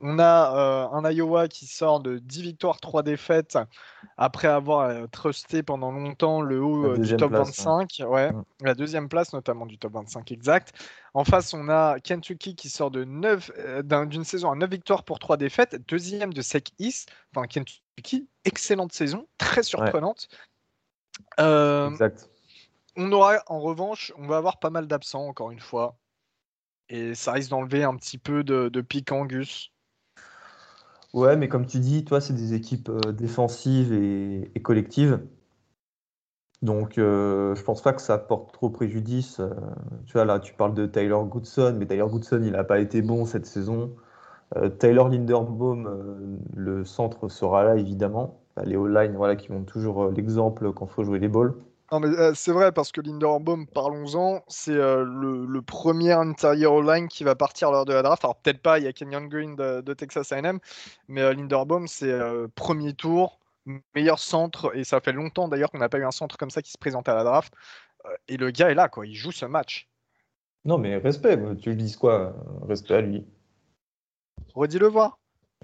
On 0.00 0.18
a 0.18 0.54
euh, 0.54 0.88
un 0.92 1.10
Iowa 1.10 1.48
qui 1.48 1.66
sort 1.66 2.00
de 2.00 2.18
10 2.18 2.42
victoires, 2.42 2.80
3 2.80 3.02
défaites 3.02 3.58
après 4.18 4.48
avoir 4.48 4.80
euh, 4.80 5.06
trusté 5.10 5.62
pendant 5.62 5.90
longtemps 5.90 6.42
le 6.42 6.62
haut 6.62 6.96
du 6.96 7.16
top 7.16 7.32
25. 7.32 8.02
Ouais. 8.06 8.30
Mm. 8.30 8.44
La 8.60 8.74
deuxième 8.74 9.08
place, 9.08 9.32
notamment 9.32 9.66
du 9.66 9.78
top 9.78 9.95
25 9.96 10.32
exact. 10.32 10.72
En 11.14 11.24
face, 11.24 11.54
on 11.54 11.68
a 11.68 11.98
Kentucky 12.00 12.54
qui 12.54 12.68
sort 12.68 12.90
de 12.90 13.04
9, 13.04 13.50
euh, 13.58 14.04
d'une 14.06 14.24
saison 14.24 14.50
à 14.50 14.54
9 14.54 14.70
victoires 14.70 15.04
pour 15.04 15.18
3 15.18 15.36
défaites, 15.36 15.76
deuxième 15.88 16.32
de 16.32 16.42
SEC 16.42 16.72
East. 16.78 17.10
Enfin, 17.34 17.46
Kentucky, 17.46 18.28
excellente 18.44 18.92
saison, 18.92 19.26
très 19.38 19.62
surprenante. 19.62 20.28
Euh, 21.40 21.90
exact. 21.90 22.30
On 22.96 23.10
aura, 23.12 23.42
en 23.46 23.60
revanche, 23.60 24.12
on 24.16 24.26
va 24.26 24.36
avoir 24.36 24.58
pas 24.58 24.70
mal 24.70 24.86
d'absents, 24.86 25.26
encore 25.26 25.50
une 25.50 25.60
fois. 25.60 25.96
Et 26.88 27.14
ça 27.14 27.32
risque 27.32 27.50
d'enlever 27.50 27.84
un 27.84 27.96
petit 27.96 28.18
peu 28.18 28.44
de, 28.44 28.68
de 28.68 28.80
pic 28.80 29.10
Angus. 29.12 29.72
Ouais, 31.12 31.36
mais 31.36 31.48
comme 31.48 31.66
tu 31.66 31.78
dis, 31.78 32.04
toi, 32.04 32.20
c'est 32.20 32.34
des 32.34 32.54
équipes 32.54 32.90
euh, 32.90 33.12
défensives 33.12 33.92
et 33.92 34.62
collectives. 34.62 35.20
Donc, 36.62 36.96
euh, 36.98 37.54
je 37.54 37.62
pense 37.62 37.82
pas 37.82 37.92
que 37.92 38.00
ça 38.00 38.18
porte 38.18 38.52
trop 38.52 38.70
préjudice. 38.70 39.40
Euh, 39.40 39.50
tu 40.06 40.14
vois, 40.14 40.24
là, 40.24 40.40
tu 40.40 40.54
parles 40.54 40.74
de 40.74 40.86
Tyler 40.86 41.18
Goodson, 41.24 41.76
mais 41.78 41.86
Tyler 41.86 42.06
Goodson, 42.08 42.40
il 42.42 42.52
n'a 42.52 42.64
pas 42.64 42.78
été 42.78 43.02
bon 43.02 43.26
cette 43.26 43.46
saison. 43.46 43.94
Euh, 44.56 44.68
Tyler 44.68 45.04
Linderbaum, 45.10 46.38
le 46.54 46.84
centre 46.84 47.28
sera 47.28 47.64
là, 47.64 47.76
évidemment. 47.76 48.40
Les 48.64 48.76
all-line, 48.76 49.14
voilà, 49.16 49.36
qui 49.36 49.52
montrent 49.52 49.72
toujours 49.72 50.08
l'exemple 50.08 50.72
quand 50.72 50.86
il 50.86 50.92
faut 50.92 51.04
jouer 51.04 51.18
les 51.18 51.28
balls. 51.28 51.54
Non, 51.92 52.00
mais 52.00 52.08
c'est 52.34 52.52
vrai, 52.52 52.72
parce 52.72 52.90
que 52.90 53.00
Linderbaum, 53.00 53.66
parlons-en, 53.66 54.40
c'est 54.48 54.72
le, 54.74 55.60
premier 55.60 56.12
intérieur 56.12 56.72
all-line 56.72 57.06
qui 57.06 57.22
va 57.22 57.34
partir 57.34 57.70
lors 57.70 57.84
de 57.84 57.92
la 57.92 58.02
draft. 58.02 58.24
Alors, 58.24 58.36
peut-être 58.36 58.62
pas, 58.62 58.78
il 58.78 58.86
y 58.86 58.88
a 58.88 58.92
Kenyon 58.92 59.26
Green 59.26 59.56
de, 59.56 59.82
de 59.82 59.94
Texas 59.94 60.32
A&M, 60.32 60.58
mais 61.08 61.34
Linderbaum, 61.34 61.86
c'est 61.86 62.18
premier 62.54 62.94
tour 62.94 63.38
meilleur 63.94 64.18
centre, 64.18 64.76
et 64.76 64.84
ça 64.84 65.00
fait 65.00 65.12
longtemps 65.12 65.48
d'ailleurs 65.48 65.70
qu'on 65.70 65.78
n'a 65.78 65.88
pas 65.88 65.98
eu 65.98 66.04
un 66.04 66.10
centre 66.10 66.36
comme 66.36 66.50
ça 66.50 66.62
qui 66.62 66.70
se 66.70 66.78
présente 66.78 67.08
à 67.08 67.14
la 67.14 67.24
draft. 67.24 67.52
Euh, 68.04 68.10
et 68.28 68.36
le 68.36 68.50
gars 68.50 68.70
est 68.70 68.74
là, 68.74 68.88
quoi. 68.88 69.06
Il 69.06 69.14
joue 69.14 69.32
ce 69.32 69.46
match. 69.46 69.88
Non, 70.64 70.78
mais 70.78 70.96
respect, 70.96 71.38
tu 71.60 71.70
lui 71.70 71.76
dis 71.76 71.96
quoi 71.96 72.34
Respect 72.62 72.94
à 72.94 73.00
lui. 73.00 73.24
Redis-le 74.54 74.86
voir. 74.86 75.18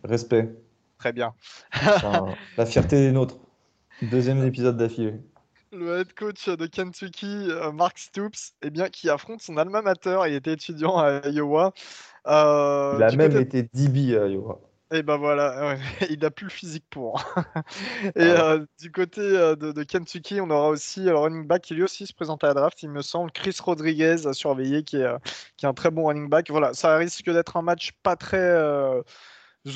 Respect. 0.04 0.54
Très 0.98 1.12
bien. 1.12 1.34
la 2.56 2.66
fierté 2.66 2.96
des 2.96 3.12
nôtres. 3.12 3.38
Deuxième 4.02 4.44
épisode 4.46 4.76
d'affilée. 4.76 5.14
Le 5.72 5.98
head 5.98 6.12
coach 6.14 6.48
de 6.48 6.66
Kentucky, 6.66 7.46
euh, 7.48 7.72
Mark 7.72 7.98
Stoops, 7.98 8.54
eh 8.62 8.70
bien, 8.70 8.90
qui 8.90 9.08
affronte 9.08 9.40
son 9.40 9.56
alma 9.56 9.80
mater. 9.80 10.20
Il 10.26 10.34
était 10.34 10.52
étudiant 10.52 10.98
à 10.98 11.26
Iowa. 11.28 11.72
Euh, 12.26 12.94
il 12.98 13.02
a 13.02 13.16
même 13.16 13.36
été 13.36 13.62
DB 13.72 14.16
à 14.16 14.28
Iowa. 14.28 14.60
Et 14.92 15.02
ben 15.02 15.16
voilà, 15.16 15.76
il 16.10 16.18
n'a 16.20 16.30
plus 16.30 16.44
le 16.44 16.50
physique 16.50 16.84
pour. 16.90 17.24
et 18.04 18.10
ah 18.16 18.52
euh, 18.52 18.66
du 18.78 18.92
côté 18.92 19.22
euh, 19.22 19.56
de, 19.56 19.82
Kentucky, 19.84 20.40
on 20.40 20.50
aura 20.50 20.68
aussi 20.68 21.00
le 21.04 21.16
running 21.16 21.46
back 21.46 21.62
qui 21.62 21.74
lui 21.74 21.82
aussi 21.82 22.06
se 22.06 22.12
présente 22.12 22.44
à 22.44 22.48
la 22.48 22.54
draft, 22.54 22.82
il 22.82 22.90
me 22.90 23.00
semble, 23.00 23.32
Chris 23.32 23.56
Rodriguez 23.62 24.26
à 24.26 24.34
surveiller, 24.34 24.84
qui 24.84 24.98
est, 24.98 25.04
euh, 25.04 25.18
qui 25.56 25.64
est 25.64 25.68
un 25.68 25.72
très 25.72 25.90
bon 25.90 26.06
running 26.08 26.28
back. 26.28 26.50
Voilà, 26.50 26.74
ça 26.74 26.96
risque 26.96 27.30
d'être 27.30 27.56
un 27.56 27.62
match 27.62 27.92
pas 28.02 28.16
très 28.16 28.52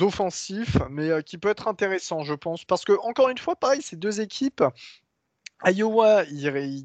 offensif, 0.01 0.77
mais 0.89 1.23
qui 1.23 1.37
peut 1.37 1.49
être 1.49 1.67
intéressant, 1.67 2.23
je 2.23 2.35
pense. 2.35 2.63
Parce 2.65 2.85
que, 2.85 2.93
encore 3.03 3.29
une 3.29 3.37
fois, 3.39 3.55
pareil, 3.55 3.81
ces 3.81 3.95
deux 3.95 4.21
équipes 4.21 4.63
Iowa 5.65 6.25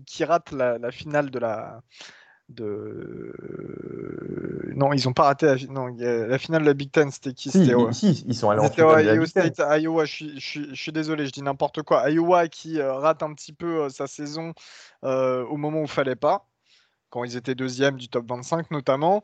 qui 0.07 0.25
rate 0.25 0.53
la, 0.53 0.91
finale 0.91 1.31
de 1.31 1.39
la. 1.39 1.83
De... 2.49 3.33
Non, 4.75 4.93
ils 4.93 5.09
ont 5.09 5.13
pas 5.13 5.25
raté 5.25 5.47
la, 5.47 5.57
non, 5.69 5.87
la 5.99 6.39
finale 6.39 6.63
de 6.63 6.67
la 6.67 6.75
Big 6.75 6.91
Ten, 6.91 7.11
c'était 7.11 7.33
qui? 7.33 7.51
Si, 7.51 8.25
ils 8.27 8.35
sont 8.35 8.51
allés 8.51 8.61
en 8.61 8.71
finale. 8.71 9.27
State, 9.27 9.63
Iowa, 9.81 10.05
je 10.05 10.39
suis, 10.39 10.93
désolé, 10.93 11.27
je 11.27 11.33
dis 11.33 11.43
n'importe 11.43 11.83
quoi. 11.83 12.11
Iowa 12.11 12.49
qui 12.49 12.79
euh, 12.81 12.95
rate 12.95 13.23
un 13.23 13.33
petit 13.33 13.53
peu 13.53 13.85
euh, 13.85 13.89
sa 13.89 14.07
saison 14.07 14.53
euh, 15.05 15.45
au 15.47 15.57
moment 15.57 15.81
où 15.81 15.85
il 15.85 15.89
fallait 15.89 16.17
pas 16.17 16.47
quand 17.13 17.25
ils 17.25 17.37
étaient 17.37 17.55
deuxième 17.55 17.97
du 17.97 18.09
top 18.09 18.27
25 18.27 18.71
notamment. 18.71 19.23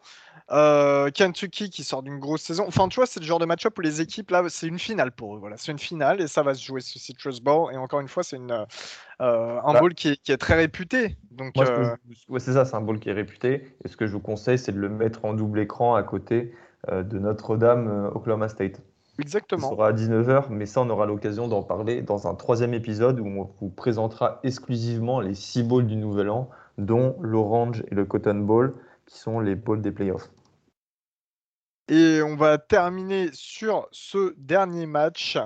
Euh, 0.50 1.10
Kentucky 1.10 1.68
qui 1.68 1.84
sort 1.84 2.02
d'une 2.02 2.18
grosse 2.18 2.42
saison. 2.42 2.64
Enfin, 2.68 2.88
tu 2.88 2.96
vois, 2.96 3.06
c'est 3.06 3.20
le 3.20 3.26
genre 3.26 3.38
de 3.38 3.44
match-up 3.44 3.76
où 3.76 3.80
les 3.80 4.00
équipes, 4.00 4.30
là, 4.30 4.42
c'est 4.48 4.66
une 4.66 4.78
finale 4.78 5.10
pour 5.10 5.34
eux. 5.34 5.38
Voilà, 5.38 5.56
c'est 5.56 5.72
une 5.72 5.78
finale 5.78 6.20
et 6.20 6.26
ça 6.26 6.42
va 6.42 6.54
se 6.54 6.64
jouer 6.64 6.80
ce 6.80 6.98
Citrus 6.98 7.40
Bowl. 7.40 7.72
Et 7.72 7.76
encore 7.76 8.00
une 8.00 8.08
fois, 8.08 8.22
c'est 8.22 8.36
une, 8.36 8.52
euh, 8.52 9.60
un 9.62 9.72
bah. 9.72 9.80
bowl 9.80 9.94
qui 9.94 10.08
est, 10.08 10.36
très 10.36 10.54
réputé. 10.54 11.16
Donc, 11.30 11.56
euh, 11.58 11.94
c'est 12.38 12.52
ça, 12.52 12.64
c'est 12.64 12.76
un 12.76 12.80
bowl 12.80 12.98
qui 12.98 13.10
est 13.10 13.14
réputé. 13.14 13.74
Et 13.84 13.88
ce 13.88 13.96
que 13.96 14.06
je 14.06 14.12
vous 14.12 14.20
conseille, 14.20 14.58
c'est 14.58 14.72
de 14.72 14.78
le 14.78 14.88
mettre 14.88 15.24
en 15.24 15.34
double 15.34 15.60
écran 15.60 15.94
à 15.94 16.02
côté 16.02 16.54
de 16.90 17.18
Notre-Dame, 17.18 18.12
Oklahoma 18.14 18.48
State. 18.48 18.80
Exactement. 19.18 19.68
Ça 19.68 19.74
sera 19.74 19.88
à 19.88 19.92
19h, 19.92 20.44
mais 20.50 20.64
ça, 20.64 20.80
on 20.80 20.90
aura 20.90 21.06
l'occasion 21.06 21.48
d'en 21.48 21.62
parler 21.62 22.02
dans 22.02 22.28
un 22.28 22.34
troisième 22.34 22.72
épisode 22.72 23.18
où 23.18 23.26
on 23.26 23.50
vous 23.60 23.68
présentera 23.68 24.38
exclusivement 24.44 25.20
les 25.20 25.34
six 25.34 25.64
bowls 25.64 25.86
du 25.86 25.96
Nouvel 25.96 26.30
An 26.30 26.48
dont 26.78 27.16
l'Orange 27.20 27.84
et 27.90 27.94
le 27.94 28.04
Cotton 28.04 28.36
Bowl, 28.36 28.74
qui 29.06 29.18
sont 29.18 29.40
les 29.40 29.54
bowls 29.54 29.82
des 29.82 29.92
playoffs. 29.92 30.30
Et 31.88 32.20
on 32.22 32.36
va 32.36 32.58
terminer 32.58 33.30
sur 33.32 33.88
ce 33.92 34.34
dernier 34.36 34.86
match. 34.86 35.38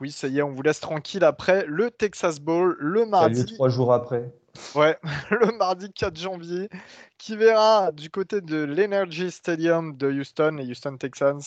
Oui, 0.00 0.12
ça 0.12 0.28
y 0.28 0.38
est, 0.38 0.42
on 0.42 0.52
vous 0.52 0.62
laisse 0.62 0.80
tranquille 0.80 1.24
après 1.24 1.64
le 1.66 1.90
Texas 1.90 2.40
Bowl 2.40 2.76
le 2.78 3.04
mardi. 3.06 3.46
trois 3.54 3.68
jours 3.68 3.92
après. 3.92 4.30
Ouais, 4.74 4.98
le 5.30 5.56
mardi 5.56 5.90
4 5.92 6.18
janvier, 6.18 6.68
qui 7.16 7.36
verra 7.36 7.92
du 7.92 8.10
côté 8.10 8.40
de 8.40 8.62
l'Energy 8.62 9.30
Stadium 9.30 9.96
de 9.96 10.10
Houston 10.10 10.58
et 10.58 10.64
Houston 10.64 10.96
Texans 10.96 11.40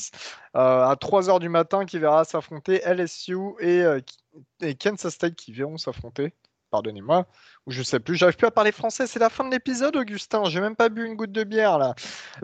euh, 0.56 0.84
à 0.84 0.96
3h 0.96 1.40
du 1.40 1.50
matin, 1.50 1.86
qui 1.86 2.00
verra 2.00 2.24
s'affronter 2.24 2.82
LSU 2.86 3.38
et, 3.60 3.84
euh, 3.84 4.00
et 4.62 4.76
Kansas 4.76 5.14
State 5.14 5.36
qui 5.36 5.52
verront 5.52 5.78
s'affronter 5.78 6.34
pardonnez-moi, 6.72 7.26
ou 7.68 7.72
je 7.72 7.84
sais 7.84 8.00
plus, 8.00 8.16
j'arrive 8.16 8.38
plus 8.38 8.48
à 8.48 8.52
parler 8.52 8.72
français, 8.72 9.06
c'est 9.06 9.20
la 9.20 9.30
fin 9.30 9.44
de 9.44 9.52
l'épisode, 9.52 9.96
Augustin, 9.96 10.44
j'ai 10.46 10.62
même 10.62 10.76
pas 10.76 10.90
bu 10.90 11.06
une 11.06 11.16
goutte 11.16 11.32
de 11.32 11.44
bière 11.44 11.78
là. 11.78 11.94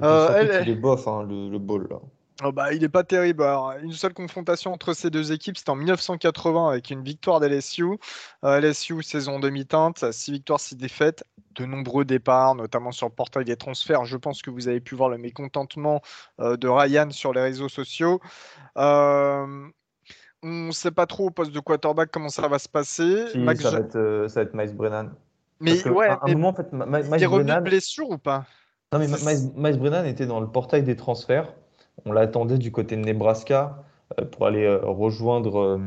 Euh, 0.03 0.61
il 0.61 0.69
est 0.69 0.75
bof, 0.75 1.07
hein, 1.07 1.23
le, 1.23 1.49
le 1.49 1.59
bol 1.59 1.87
là. 1.89 1.99
Oh 2.43 2.51
bah, 2.51 2.71
il 2.71 2.83
est 2.83 2.89
pas 2.89 3.03
terrible. 3.03 3.43
une 3.81 3.93
seule 3.93 4.13
confrontation 4.13 4.71
entre 4.71 4.93
ces 4.93 5.09
deux 5.09 5.31
équipes, 5.31 5.57
c'était 5.57 5.71
en 5.71 5.75
1980 5.75 6.69
avec 6.69 6.91
une 6.91 7.03
victoire 7.03 7.39
d'LSU. 7.39 7.97
Euh, 8.43 8.61
LSU, 8.61 9.01
saison 9.01 9.39
demi-teinte, 9.39 10.11
6 10.11 10.33
victoires, 10.33 10.59
6 10.59 10.75
défaites, 10.75 11.23
de 11.55 11.65
nombreux 11.65 12.05
départs, 12.05 12.53
notamment 12.53 12.91
sur 12.91 13.07
le 13.07 13.13
portail 13.13 13.43
des 13.43 13.55
transferts. 13.57 14.05
Je 14.05 14.17
pense 14.17 14.43
que 14.43 14.51
vous 14.51 14.67
avez 14.67 14.81
pu 14.81 14.93
voir 14.93 15.09
le 15.09 15.17
mécontentement 15.17 16.01
euh, 16.39 16.57
de 16.57 16.67
Ryan 16.67 17.09
sur 17.09 17.33
les 17.33 17.41
réseaux 17.41 17.69
sociaux. 17.69 18.21
Euh, 18.77 19.67
on 20.43 20.67
ne 20.67 20.71
sait 20.71 20.91
pas 20.91 21.05
trop 21.05 21.27
au 21.27 21.29
poste 21.29 21.51
de 21.51 21.59
quarterback 21.59 22.09
comment 22.11 22.29
ça 22.29 22.47
va 22.47 22.59
se 22.59 22.69
passer. 22.69 23.27
ça, 23.27 23.39
va 23.71 23.79
être, 23.79 23.95
euh, 23.95 24.27
ça, 24.27 24.41
va 24.41 24.43
être, 24.43 24.53
Miles 24.53 24.75
Brennan. 24.75 25.11
Mais 25.59 25.87
ouais, 25.87 26.09
un, 26.09 26.33
moment, 26.33 26.49
en 26.49 26.53
fait, 26.53 26.67
il 26.71 27.23
est 27.23 27.25
revenu 27.25 27.51
de 27.51 27.59
blessure 27.61 28.09
ou 28.09 28.17
pas? 28.17 28.45
Non, 28.93 28.99
mais 28.99 29.07
Miles, 29.07 29.79
Brennan 29.79 30.05
était 30.05 30.27
dans 30.27 30.39
le 30.39 30.47
portail 30.47 30.83
des 30.83 30.95
transferts. 30.95 31.53
On 32.05 32.11
l'attendait 32.11 32.59
du 32.59 32.71
côté 32.71 32.95
de 32.95 33.01
Nebraska 33.01 33.83
euh, 34.19 34.25
pour 34.25 34.45
aller 34.45 34.65
euh, 34.65 34.79
rejoindre 34.83 35.79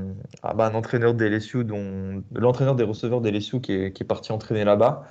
ah 0.43 0.55
bah, 0.55 0.67
un 0.67 0.75
entraîneur 0.75 1.15
des 1.15 1.31
LSU, 1.31 1.65
dont 1.65 2.23
l'entraîneur 2.35 2.75
des 2.75 2.85
receveurs 2.85 3.21
des 3.21 3.31
LSU 3.31 3.61
qui 3.61 3.73
est, 3.73 3.93
qui 3.93 4.03
est 4.03 4.07
parti 4.07 4.33
entraîner 4.33 4.65
là-bas. 4.65 5.05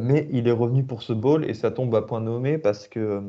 mais 0.00 0.26
il 0.30 0.48
est 0.48 0.52
revenu 0.52 0.84
pour 0.84 1.02
ce 1.02 1.12
bowl 1.12 1.44
et 1.44 1.52
ça 1.52 1.70
tombe 1.70 1.94
à 1.94 2.02
point 2.02 2.20
nommé 2.20 2.56
parce 2.56 2.88
que 2.88 3.22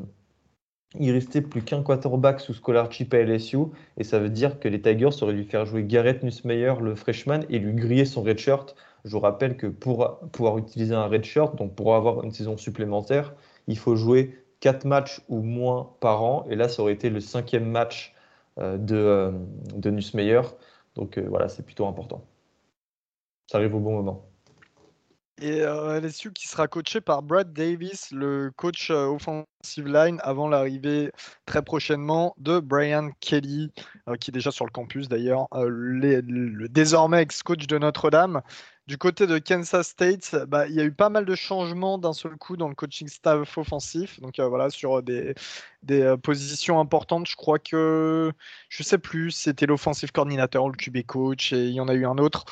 il 0.94 1.10
restait 1.12 1.42
plus 1.42 1.62
qu'un 1.62 1.82
quarterback 1.82 2.40
sous 2.40 2.54
scholarship 2.54 3.12
à 3.14 3.18
LSU, 3.18 3.58
et 3.96 4.04
ça 4.04 4.18
veut 4.18 4.30
dire 4.30 4.60
que 4.60 4.68
les 4.68 4.80
Tigers 4.80 5.22
auraient 5.22 5.34
dû 5.34 5.44
faire 5.44 5.66
jouer 5.66 5.84
Garrett 5.84 6.22
Nussmeyer, 6.22 6.74
le 6.80 6.94
freshman, 6.94 7.40
et 7.50 7.58
lui 7.58 7.74
griller 7.74 8.04
son 8.04 8.22
redshirt. 8.22 8.74
Je 9.04 9.10
vous 9.10 9.20
rappelle 9.20 9.56
que 9.56 9.66
pour 9.66 10.20
pouvoir 10.32 10.58
utiliser 10.58 10.94
un 10.94 11.06
redshirt, 11.06 11.56
donc 11.56 11.74
pour 11.74 11.94
avoir 11.94 12.22
une 12.24 12.32
saison 12.32 12.56
supplémentaire, 12.56 13.34
il 13.66 13.78
faut 13.78 13.96
jouer 13.96 14.42
4 14.60 14.84
matchs 14.84 15.20
ou 15.28 15.42
moins 15.42 15.90
par 16.00 16.22
an, 16.22 16.46
et 16.50 16.56
là, 16.56 16.68
ça 16.68 16.82
aurait 16.82 16.94
été 16.94 17.10
le 17.10 17.20
cinquième 17.20 17.68
match 17.68 18.14
euh, 18.58 18.78
de, 18.78 18.96
euh, 18.96 19.90
Nussmeyer. 19.90 20.40
Donc 20.94 21.18
euh, 21.18 21.26
voilà, 21.28 21.48
c'est 21.48 21.64
plutôt 21.64 21.86
important. 21.86 22.24
Ça 23.50 23.58
arrive 23.58 23.74
au 23.74 23.80
bon 23.80 23.92
moment. 23.92 24.26
Et 25.38 25.60
LSU 25.60 26.32
qui 26.32 26.48
sera 26.48 26.66
coaché 26.66 27.02
par 27.02 27.22
Brad 27.22 27.52
Davis, 27.52 28.10
le 28.10 28.50
coach 28.56 28.90
euh, 28.90 29.04
line, 29.76 30.18
avant 30.22 30.48
l'arrivée 30.48 31.12
très 31.44 31.62
prochainement 31.62 32.34
de 32.38 32.60
Brian 32.60 33.10
Kelly, 33.20 33.72
euh, 34.08 34.16
qui 34.16 34.30
est 34.30 34.32
déjà 34.32 34.50
sur 34.50 34.64
le 34.64 34.70
campus 34.70 35.08
d'ailleurs, 35.08 35.48
le 35.52 36.66
désormais 36.68 37.22
ex-coach 37.22 37.66
de 37.66 37.78
Notre-Dame. 37.78 38.42
Du 38.86 38.98
côté 38.98 39.26
de 39.26 39.38
Kansas 39.38 39.88
State, 39.88 40.36
bah, 40.46 40.68
il 40.68 40.74
y 40.76 40.80
a 40.80 40.84
eu 40.84 40.92
pas 40.92 41.08
mal 41.08 41.24
de 41.24 41.34
changements 41.34 41.98
d'un 41.98 42.12
seul 42.12 42.36
coup 42.36 42.56
dans 42.56 42.68
le 42.68 42.76
coaching 42.76 43.08
staff 43.08 43.58
offensif. 43.58 44.20
Donc 44.20 44.38
voilà, 44.38 44.70
sur 44.70 45.02
des, 45.02 45.34
euh, 45.90 46.16
positions 46.16 46.78
importantes. 46.78 47.26
Je 47.26 47.34
crois 47.34 47.58
que, 47.58 48.32
je 48.68 48.82
sais 48.84 48.98
plus, 48.98 49.32
c'était 49.32 49.66
l'offensive 49.66 50.12
coordinateur, 50.12 50.68
le 50.68 50.76
QB 50.76 51.04
coach, 51.04 51.52
et 51.52 51.66
il 51.66 51.74
y 51.74 51.80
en 51.80 51.88
a 51.88 51.94
eu 51.94 52.06
un 52.06 52.18
autre. 52.18 52.44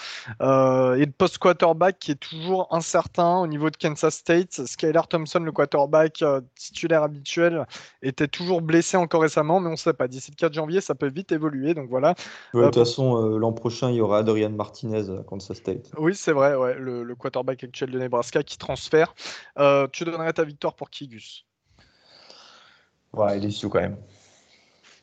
Euh, 0.42 0.96
et 0.96 1.06
le 1.06 1.12
post 1.12 1.38
quarterback 1.38 2.00
qui 2.00 2.10
est 2.10 2.16
toujours 2.16 2.66
incertain 2.72 3.38
au 3.38 3.46
niveau 3.46 3.70
de 3.70 3.76
Kansas 3.76 4.16
State. 4.16 4.66
Skylar 4.66 5.06
Thompson, 5.06 5.38
le 5.38 5.52
quarterback 5.52 6.20
euh, 6.22 6.40
titulaire 6.56 7.03
habituel, 7.04 7.66
était 8.02 8.28
toujours 8.28 8.60
blessé 8.62 8.96
encore 8.96 9.22
récemment, 9.22 9.60
mais 9.60 9.68
on 9.68 9.72
ne 9.72 9.76
sait 9.76 9.92
pas. 9.92 10.08
D'ici 10.08 10.30
le 10.30 10.36
4 10.36 10.52
janvier, 10.52 10.80
ça 10.80 10.94
peut 10.94 11.08
vite 11.08 11.32
évoluer. 11.32 11.74
Donc 11.74 11.88
voilà. 11.88 12.14
de 12.52 12.62
toute 12.64 12.74
façon, 12.74 13.38
l'an 13.38 13.52
prochain, 13.52 13.90
il 13.90 13.96
y 13.96 14.00
aura 14.00 14.18
Adrian 14.18 14.50
Martinez 14.50 15.10
à 15.10 15.22
Kansas 15.22 15.56
State. 15.56 15.90
Oui, 15.96 16.14
c'est 16.14 16.32
vrai, 16.32 16.54
ouais, 16.56 16.74
le, 16.78 17.14
quarterback 17.14 17.64
actuel 17.64 17.90
de 17.90 17.98
Nebraska 17.98 18.42
qui 18.42 18.58
transfère. 18.58 19.14
tu 19.92 20.04
donnerais 20.04 20.32
ta 20.32 20.44
victoire 20.44 20.74
pour 20.74 20.90
Kigus 20.90 21.46
Ouais, 23.12 23.38
LSU 23.38 23.68
quand 23.68 23.80
même. 23.80 23.96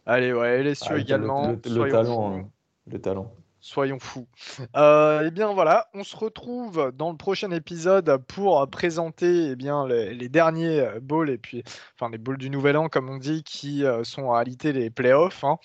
Allez, 0.05 0.33
ouais, 0.33 0.63
LSU 0.63 0.87
ah, 0.89 0.97
également. 0.97 1.47
Le, 1.47 1.89
talent, 1.89 2.35
hein. 2.35 2.49
le 2.87 2.99
talent. 2.99 3.31
Soyons 3.61 3.99
fous. 3.99 4.27
Euh, 4.75 5.23
eh 5.27 5.31
bien 5.31 5.53
voilà, 5.53 5.88
on 5.93 6.03
se 6.03 6.15
retrouve 6.15 6.91
dans 6.97 7.11
le 7.11 7.17
prochain 7.17 7.51
épisode 7.51 8.17
pour 8.27 8.67
présenter 8.69 9.51
eh 9.51 9.55
bien, 9.55 9.88
les, 9.88 10.29
derniers 10.29 10.83
bowls 11.01 11.29
et 11.29 11.38
puis 11.38 11.63
enfin 11.95 12.09
les 12.11 12.17
bowls 12.17 12.38
du 12.38 12.49
Nouvel 12.49 12.75
An 12.77 12.89
comme 12.89 13.09
on 13.09 13.17
dit, 13.17 13.43
qui 13.43 13.85
euh, 13.85 14.03
sont 14.03 14.23
en 14.23 14.31
réalité 14.31 14.73
les 14.73 14.89
playoffs 14.89 15.43
hein, 15.43 15.57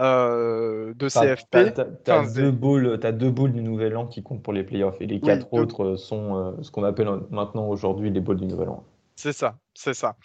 euh, 0.00 0.94
de 0.94 1.08
CFP. 1.08 1.74
Tu 2.04 2.10
as, 2.10 2.34
deux 2.34 2.50
bowls, 2.50 2.98
deux 2.98 3.30
bowls 3.30 3.52
du 3.52 3.62
Nouvel 3.62 3.96
An 3.96 4.06
qui 4.06 4.22
comptent 4.22 4.42
pour 4.42 4.54
les 4.54 4.64
playoffs 4.64 4.96
et 5.00 5.06
les 5.06 5.20
quatre 5.20 5.52
autres 5.52 5.96
sont 5.96 6.62
ce 6.62 6.70
qu'on 6.70 6.84
appelle 6.84 7.10
maintenant 7.30 7.68
aujourd'hui 7.68 8.10
les 8.10 8.20
bowls 8.20 8.40
du 8.40 8.46
Nouvel 8.46 8.70
An. 8.70 8.84
C'est 9.16 9.32
ça, 9.32 9.56
c'est 9.74 9.94
ça. 9.94 10.16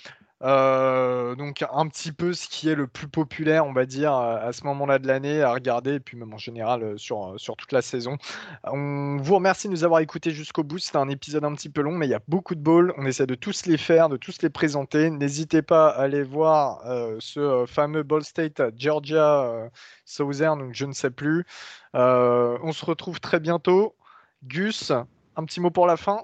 Euh, 0.41 1.35
donc 1.35 1.65
un 1.69 1.87
petit 1.87 2.13
peu 2.13 2.31
ce 2.33 2.47
qui 2.47 2.69
est 2.69 2.75
le 2.75 2.87
plus 2.87 3.07
populaire, 3.09 3.65
on 3.65 3.73
va 3.73 3.85
dire, 3.85 4.13
à 4.13 4.53
ce 4.53 4.63
moment-là 4.65 4.99
de 4.99 5.07
l'année 5.07 5.41
à 5.41 5.53
regarder, 5.53 5.95
et 5.95 5.99
puis 5.99 6.17
même 6.17 6.33
en 6.33 6.37
général 6.37 6.83
euh, 6.83 6.97
sur, 6.97 7.33
euh, 7.33 7.37
sur 7.37 7.57
toute 7.57 7.71
la 7.73 7.81
saison. 7.81 8.17
On 8.63 9.17
vous 9.17 9.35
remercie 9.35 9.67
de 9.67 9.73
nous 9.73 9.83
avoir 9.83 9.99
écoutés 9.99 10.31
jusqu'au 10.31 10.63
bout. 10.63 10.79
C'était 10.79 10.97
un 10.97 11.09
épisode 11.09 11.43
un 11.43 11.53
petit 11.53 11.69
peu 11.69 11.81
long, 11.81 11.93
mais 11.93 12.07
il 12.07 12.11
y 12.11 12.15
a 12.15 12.21
beaucoup 12.27 12.55
de 12.55 12.61
balls. 12.61 12.93
On 12.97 13.05
essaie 13.05 13.27
de 13.27 13.35
tous 13.35 13.65
les 13.65 13.77
faire, 13.77 14.09
de 14.09 14.17
tous 14.17 14.41
les 14.41 14.49
présenter. 14.49 15.09
N'hésitez 15.09 15.61
pas 15.61 15.89
à 15.89 16.03
aller 16.03 16.23
voir 16.23 16.81
ce 17.19 17.65
fameux 17.67 18.03
Ball 18.03 18.23
State 18.23 18.61
Georgia 18.77 19.69
Southern, 20.05 20.59
donc 20.59 20.73
je 20.73 20.85
ne 20.85 20.93
sais 20.93 21.11
plus. 21.11 21.45
on 21.93 22.71
se 22.71 22.85
retrouve 22.85 23.19
très 23.19 23.39
bientôt. 23.39 23.95
Gus, 24.43 24.91
un 24.91 25.45
petit 25.45 25.59
mot 25.59 25.71
pour 25.71 25.87
la 25.87 25.97
fin? 25.97 26.23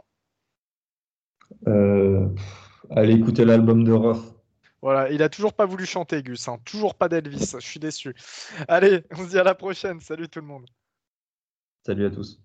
Allez 2.92 3.14
écouter 3.14 3.46
l'album 3.46 3.84
de 3.84 3.92
Roth. 3.92 4.36
Voilà, 4.82 5.10
il 5.10 5.24
a 5.24 5.30
toujours 5.30 5.54
pas 5.54 5.66
voulu 5.66 5.86
chanter, 5.86 6.22
Gus. 6.22 6.48
Hein. 6.48 6.58
Toujours 6.64 6.96
pas 6.96 7.10
d'Elvis. 7.10 7.56
Je 7.60 7.66
suis 7.66 7.80
déçu. 7.80 8.14
Allez, 8.68 9.04
on 9.12 9.24
se 9.24 9.30
dit 9.30 9.40
à 9.40 9.44
la 9.44 9.56
prochaine. 9.56 10.00
Salut 10.00 10.30
tout 10.30 10.40
le 10.40 10.46
monde. 10.46 10.66
Salut 11.86 12.06
à 12.06 12.12
tous. 12.12 12.40